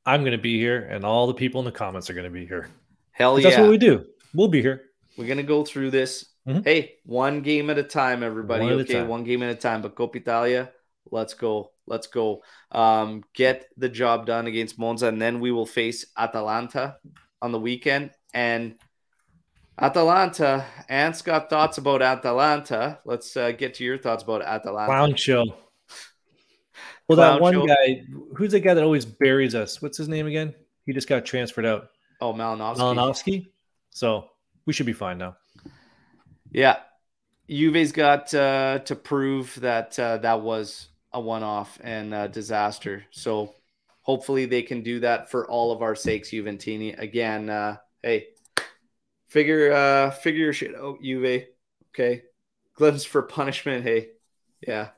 I'm 0.07 0.21
going 0.21 0.33
to 0.33 0.39
be 0.39 0.59
here, 0.59 0.87
and 0.91 1.05
all 1.05 1.27
the 1.27 1.35
people 1.35 1.61
in 1.61 1.65
the 1.65 1.73
comments 1.73 2.11
are 2.11 2.15
going 2.15 2.25
to 2.25 2.31
be 2.31 2.47
here. 2.47 2.69
Hell 3.13 3.39
yeah. 3.39 3.49
That's 3.49 3.61
what 3.61 3.71
we 3.71 3.79
do. 3.79 4.05
We'll 4.35 4.49
be 4.49 4.61
here. 4.61 4.83
We're 5.17 5.29
gonna 5.29 5.45
go 5.45 5.65
through 5.65 5.91
this. 5.91 6.27
Mhm. 6.47 6.65
Hey, 6.65 6.97
one 7.05 7.41
game 7.41 7.71
at 7.71 7.79
a 7.79 7.83
time, 7.85 8.23
everybody. 8.23 8.65
One 8.65 8.73
okay, 8.81 8.95
time. 8.95 9.09
one 9.09 9.25
game 9.25 9.43
at 9.43 9.51
a 9.51 9.55
time. 9.55 9.81
But 9.81 9.95
Coppa 9.95 10.17
Italia, 10.17 10.73
let's 11.11 11.35
go. 11.35 11.71
Let's 11.87 12.09
go. 12.09 12.43
Um, 12.73 13.23
get 13.33 13.67
the 13.77 13.89
job 13.89 14.27
done 14.27 14.47
against 14.47 14.79
Monza, 14.79 15.07
and 15.07 15.23
then 15.23 15.39
we 15.39 15.53
will 15.53 15.67
face 15.67 16.07
Atalanta 16.17 16.97
on 17.41 17.53
the 17.53 17.61
weekend. 17.61 18.11
And 18.33 18.75
Atalanta, 19.79 20.65
Ant's 20.89 21.23
got 21.23 21.49
thoughts 21.49 21.79
about 21.79 22.03
Atalanta. 22.03 22.99
Let's 23.05 23.37
uh, 23.37 23.53
get 23.53 23.75
to 23.75 23.85
your 23.85 23.99
thoughts 23.99 24.25
about 24.25 24.43
Atalanta. 24.43 24.87
Clown 24.87 25.15
show. 25.15 25.45
Well, 27.09 27.17
that 27.19 27.41
one 27.41 27.67
guy, 27.67 28.05
who's 28.35 28.53
the 28.53 28.61
guy 28.61 28.75
that 28.75 28.83
always 28.83 29.05
buries 29.05 29.55
us? 29.55 29.83
What's 29.83 29.99
his 29.99 30.09
name 30.09 30.27
again? 30.27 30.55
He 30.87 30.93
just 30.93 31.09
got 31.09 31.25
transferred 31.25 31.67
out. 31.67 31.89
Oh, 32.21 32.33
Malinovskyi. 32.33 32.79
Malinovskyi. 32.79 33.49
So 33.91 34.31
we 34.65 34.73
should 34.73 34.87
be 34.87 34.93
fine 34.93 35.19
now. 35.19 35.37
Yeah. 36.51 36.79
Juve's 37.49 37.93
got 37.93 38.33
uh, 38.33 38.79
to 38.81 38.97
prove 38.97 39.55
that 39.61 39.99
uh, 39.99 40.19
that 40.19 40.41
was 40.41 40.89
a 41.13 41.21
one-off 41.21 41.79
and 41.83 42.15
a 42.15 42.29
disaster. 42.29 43.05
So 43.11 43.55
hopefully 44.01 44.47
they 44.47 44.63
can 44.63 44.83
do 44.83 45.01
that 45.01 45.31
for 45.31 45.47
all 45.49 45.73
of 45.73 45.83
our 45.83 45.95
sakes, 45.95 46.31
Juventini. 46.31 46.99
Again, 46.99 47.51
uh, 47.51 47.77
hey, 48.03 48.29
figure 49.29 49.73
uh, 49.73 50.11
figure 50.11 50.45
your 50.45 50.53
shit 50.55 50.75
out, 50.75 51.03
Juve. 51.03 51.45
Okay, 51.91 52.23
glimpse 52.75 53.05
for 53.05 53.23
punishment. 53.23 53.85
Hey, 53.85 54.09
yeah. 54.67 54.89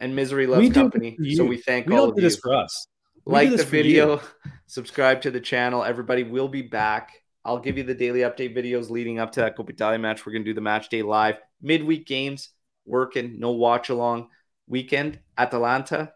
And 0.00 0.16
misery 0.16 0.46
loves 0.46 0.60
We 0.60 0.70
company, 0.70 1.18
so 1.34 1.44
we 1.44 1.58
thank 1.58 1.86
We 1.86 1.96
all 1.96 2.08
of 2.08 2.16
do 2.16 2.22
you 2.22 2.28
this 2.28 2.38
for 2.38 2.54
us. 2.54 2.86
We 3.26 3.32
like 3.34 3.50
the 3.50 3.64
video, 3.64 4.20
subscribe 4.66 5.20
to 5.22 5.30
the 5.30 5.40
channel. 5.40 5.84
Everybody 5.84 6.22
will 6.22 6.48
be 6.48 6.62
back. 6.62 7.12
I'll 7.44 7.58
give 7.58 7.76
you 7.76 7.84
the 7.84 7.94
daily 7.94 8.20
update 8.20 8.56
videos 8.56 8.90
leading 8.90 9.18
up 9.18 9.32
to 9.32 9.40
that 9.40 9.56
Coppa 9.56 9.70
Italia 9.70 9.98
match. 9.98 10.24
We're 10.24 10.32
going 10.32 10.44
to 10.44 10.50
do 10.50 10.54
the 10.54 10.60
match 10.62 10.88
day 10.88 11.02
live, 11.02 11.38
midweek 11.60 12.06
games, 12.06 12.48
working, 12.86 13.38
no 13.38 13.52
watch 13.52 13.90
along. 13.90 14.28
Weekend, 14.66 15.18
Atalanta, 15.36 16.12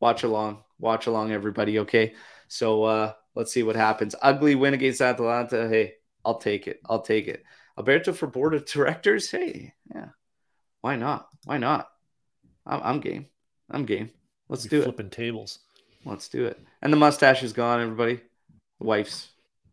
watch 0.00 0.22
along, 0.22 0.62
watch 0.78 1.06
along, 1.06 1.32
everybody. 1.32 1.80
Okay. 1.80 2.14
So 2.48 2.84
uh, 2.84 3.12
let's 3.34 3.52
see 3.52 3.62
what 3.62 3.76
happens. 3.76 4.14
Ugly 4.20 4.54
win 4.54 4.74
against 4.74 5.00
Atalanta. 5.00 5.68
Hey, 5.68 5.94
I'll 6.24 6.38
take 6.38 6.66
it. 6.66 6.80
I'll 6.88 7.02
take 7.02 7.28
it. 7.28 7.44
Alberto 7.78 8.12
for 8.12 8.26
board 8.26 8.54
of 8.54 8.66
directors. 8.66 9.30
Hey, 9.30 9.74
yeah. 9.94 10.08
Why 10.80 10.96
not? 10.96 11.28
Why 11.44 11.58
not? 11.58 11.88
I'm, 12.66 12.80
I'm 12.82 13.00
game. 13.00 13.26
I'm 13.70 13.84
game. 13.84 14.10
Let's 14.48 14.64
do 14.64 14.80
it. 14.80 14.84
flipping 14.84 15.10
tables. 15.10 15.60
Let's 16.04 16.28
do 16.28 16.46
it. 16.46 16.58
And 16.82 16.92
the 16.92 16.96
mustache 16.96 17.42
is 17.42 17.52
gone, 17.52 17.80
everybody. 17.80 18.16
The 18.80 18.86
wife's. 18.86 19.28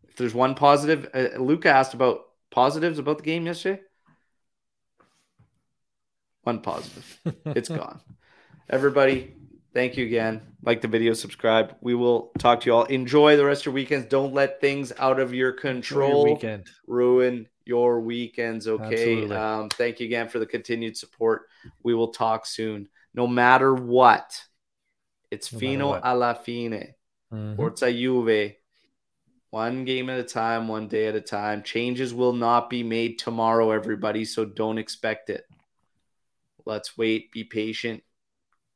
If 0.08 0.16
there's 0.16 0.34
one 0.34 0.54
positive, 0.54 1.08
uh, 1.14 1.38
Luca 1.38 1.68
asked 1.70 1.94
about 1.94 2.26
positives 2.50 2.98
about 2.98 3.18
the 3.18 3.24
game 3.24 3.46
yesterday. 3.46 3.80
One 6.42 6.60
positive. 6.60 7.20
It's 7.46 7.68
gone. 7.68 8.00
Everybody, 8.70 9.34
thank 9.74 9.96
you 9.96 10.04
again. 10.06 10.42
Like 10.62 10.80
the 10.80 10.88
video, 10.88 11.12
subscribe. 11.14 11.76
We 11.80 11.94
will 11.94 12.30
talk 12.38 12.60
to 12.60 12.66
you 12.66 12.74
all. 12.74 12.84
Enjoy 12.84 13.36
the 13.36 13.44
rest 13.44 13.62
of 13.62 13.66
your 13.66 13.74
weekends. 13.74 14.06
Don't 14.08 14.32
let 14.34 14.60
things 14.60 14.92
out 14.98 15.18
of 15.20 15.34
your 15.34 15.50
Enjoy 15.50 15.62
your 15.68 15.74
control 15.74 16.24
weekend. 16.24 16.66
ruin 16.86 17.46
your 17.68 18.00
weekends. 18.00 18.66
Okay. 18.66 19.30
Um, 19.30 19.68
thank 19.68 20.00
you 20.00 20.06
again 20.06 20.28
for 20.28 20.38
the 20.38 20.46
continued 20.46 20.96
support. 20.96 21.42
We 21.84 21.94
will 21.94 22.08
talk 22.08 22.46
soon. 22.46 22.88
No 23.14 23.26
matter 23.26 23.74
what, 23.74 24.42
it's 25.30 25.52
No 25.52 25.58
fino 25.58 25.88
what. 25.90 26.04
alla 26.04 26.34
fine. 26.34 26.94
Mhm. 27.32 27.56
Forza 27.56 27.92
Juve. 27.92 28.54
One 29.50 29.84
game 29.84 30.10
at 30.10 30.18
a 30.18 30.24
time, 30.24 30.68
one 30.68 30.88
day 30.88 31.06
at 31.06 31.14
a 31.14 31.20
time. 31.20 31.62
Changes 31.62 32.12
will 32.12 32.32
not 32.34 32.68
be 32.68 32.82
made 32.82 33.18
tomorrow, 33.18 33.70
everybody. 33.70 34.24
So 34.24 34.44
don't 34.44 34.78
expect 34.78 35.30
it. 35.30 35.44
Let's 36.66 36.98
wait, 36.98 37.32
be 37.32 37.44
patient, 37.44 38.02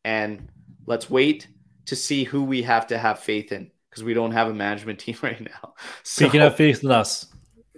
and 0.04 0.48
let's 0.86 1.10
wait 1.10 1.46
to 1.86 1.96
see 1.96 2.24
who 2.24 2.44
we 2.44 2.62
have 2.62 2.86
to 2.86 2.96
have 2.96 3.18
faith 3.18 3.52
in 3.52 3.70
because 3.90 4.02
we 4.02 4.14
don't 4.14 4.32
have 4.32 4.48
a 4.48 4.54
management 4.54 4.98
team 5.04 5.16
right 5.22 5.40
now. 5.40 5.74
So, 6.02 6.20
So 6.20 6.24
you 6.24 6.30
can 6.30 6.40
have 6.40 6.56
faith 6.56 6.82
in 6.84 6.90
us. 6.90 7.26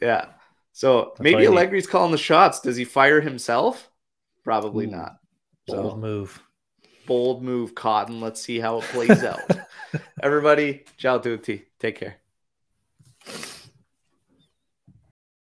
yeah. 0.00 0.26
So 0.74 1.14
That's 1.20 1.20
maybe. 1.20 1.46
Allegri's 1.46 1.86
calling 1.86 2.12
the 2.12 2.18
shots. 2.18 2.60
Does 2.60 2.76
he 2.76 2.84
fire 2.84 3.20
himself? 3.22 3.90
Probably 4.44 4.86
Ooh. 4.86 4.90
not. 4.90 5.16
Bold 5.66 5.94
So 5.94 5.96
move. 5.96 6.42
bold 7.06 7.42
move, 7.42 7.74
Cotton. 7.74 8.20
Let's 8.20 8.40
see 8.42 8.58
how 8.60 8.78
it 8.80 8.84
plays 8.84 9.24
out. 9.24 9.48
Everybody, 10.22 10.84
ciao 10.98 11.18
tutti. 11.18 11.66
Take 11.78 11.96
care. 11.98 12.16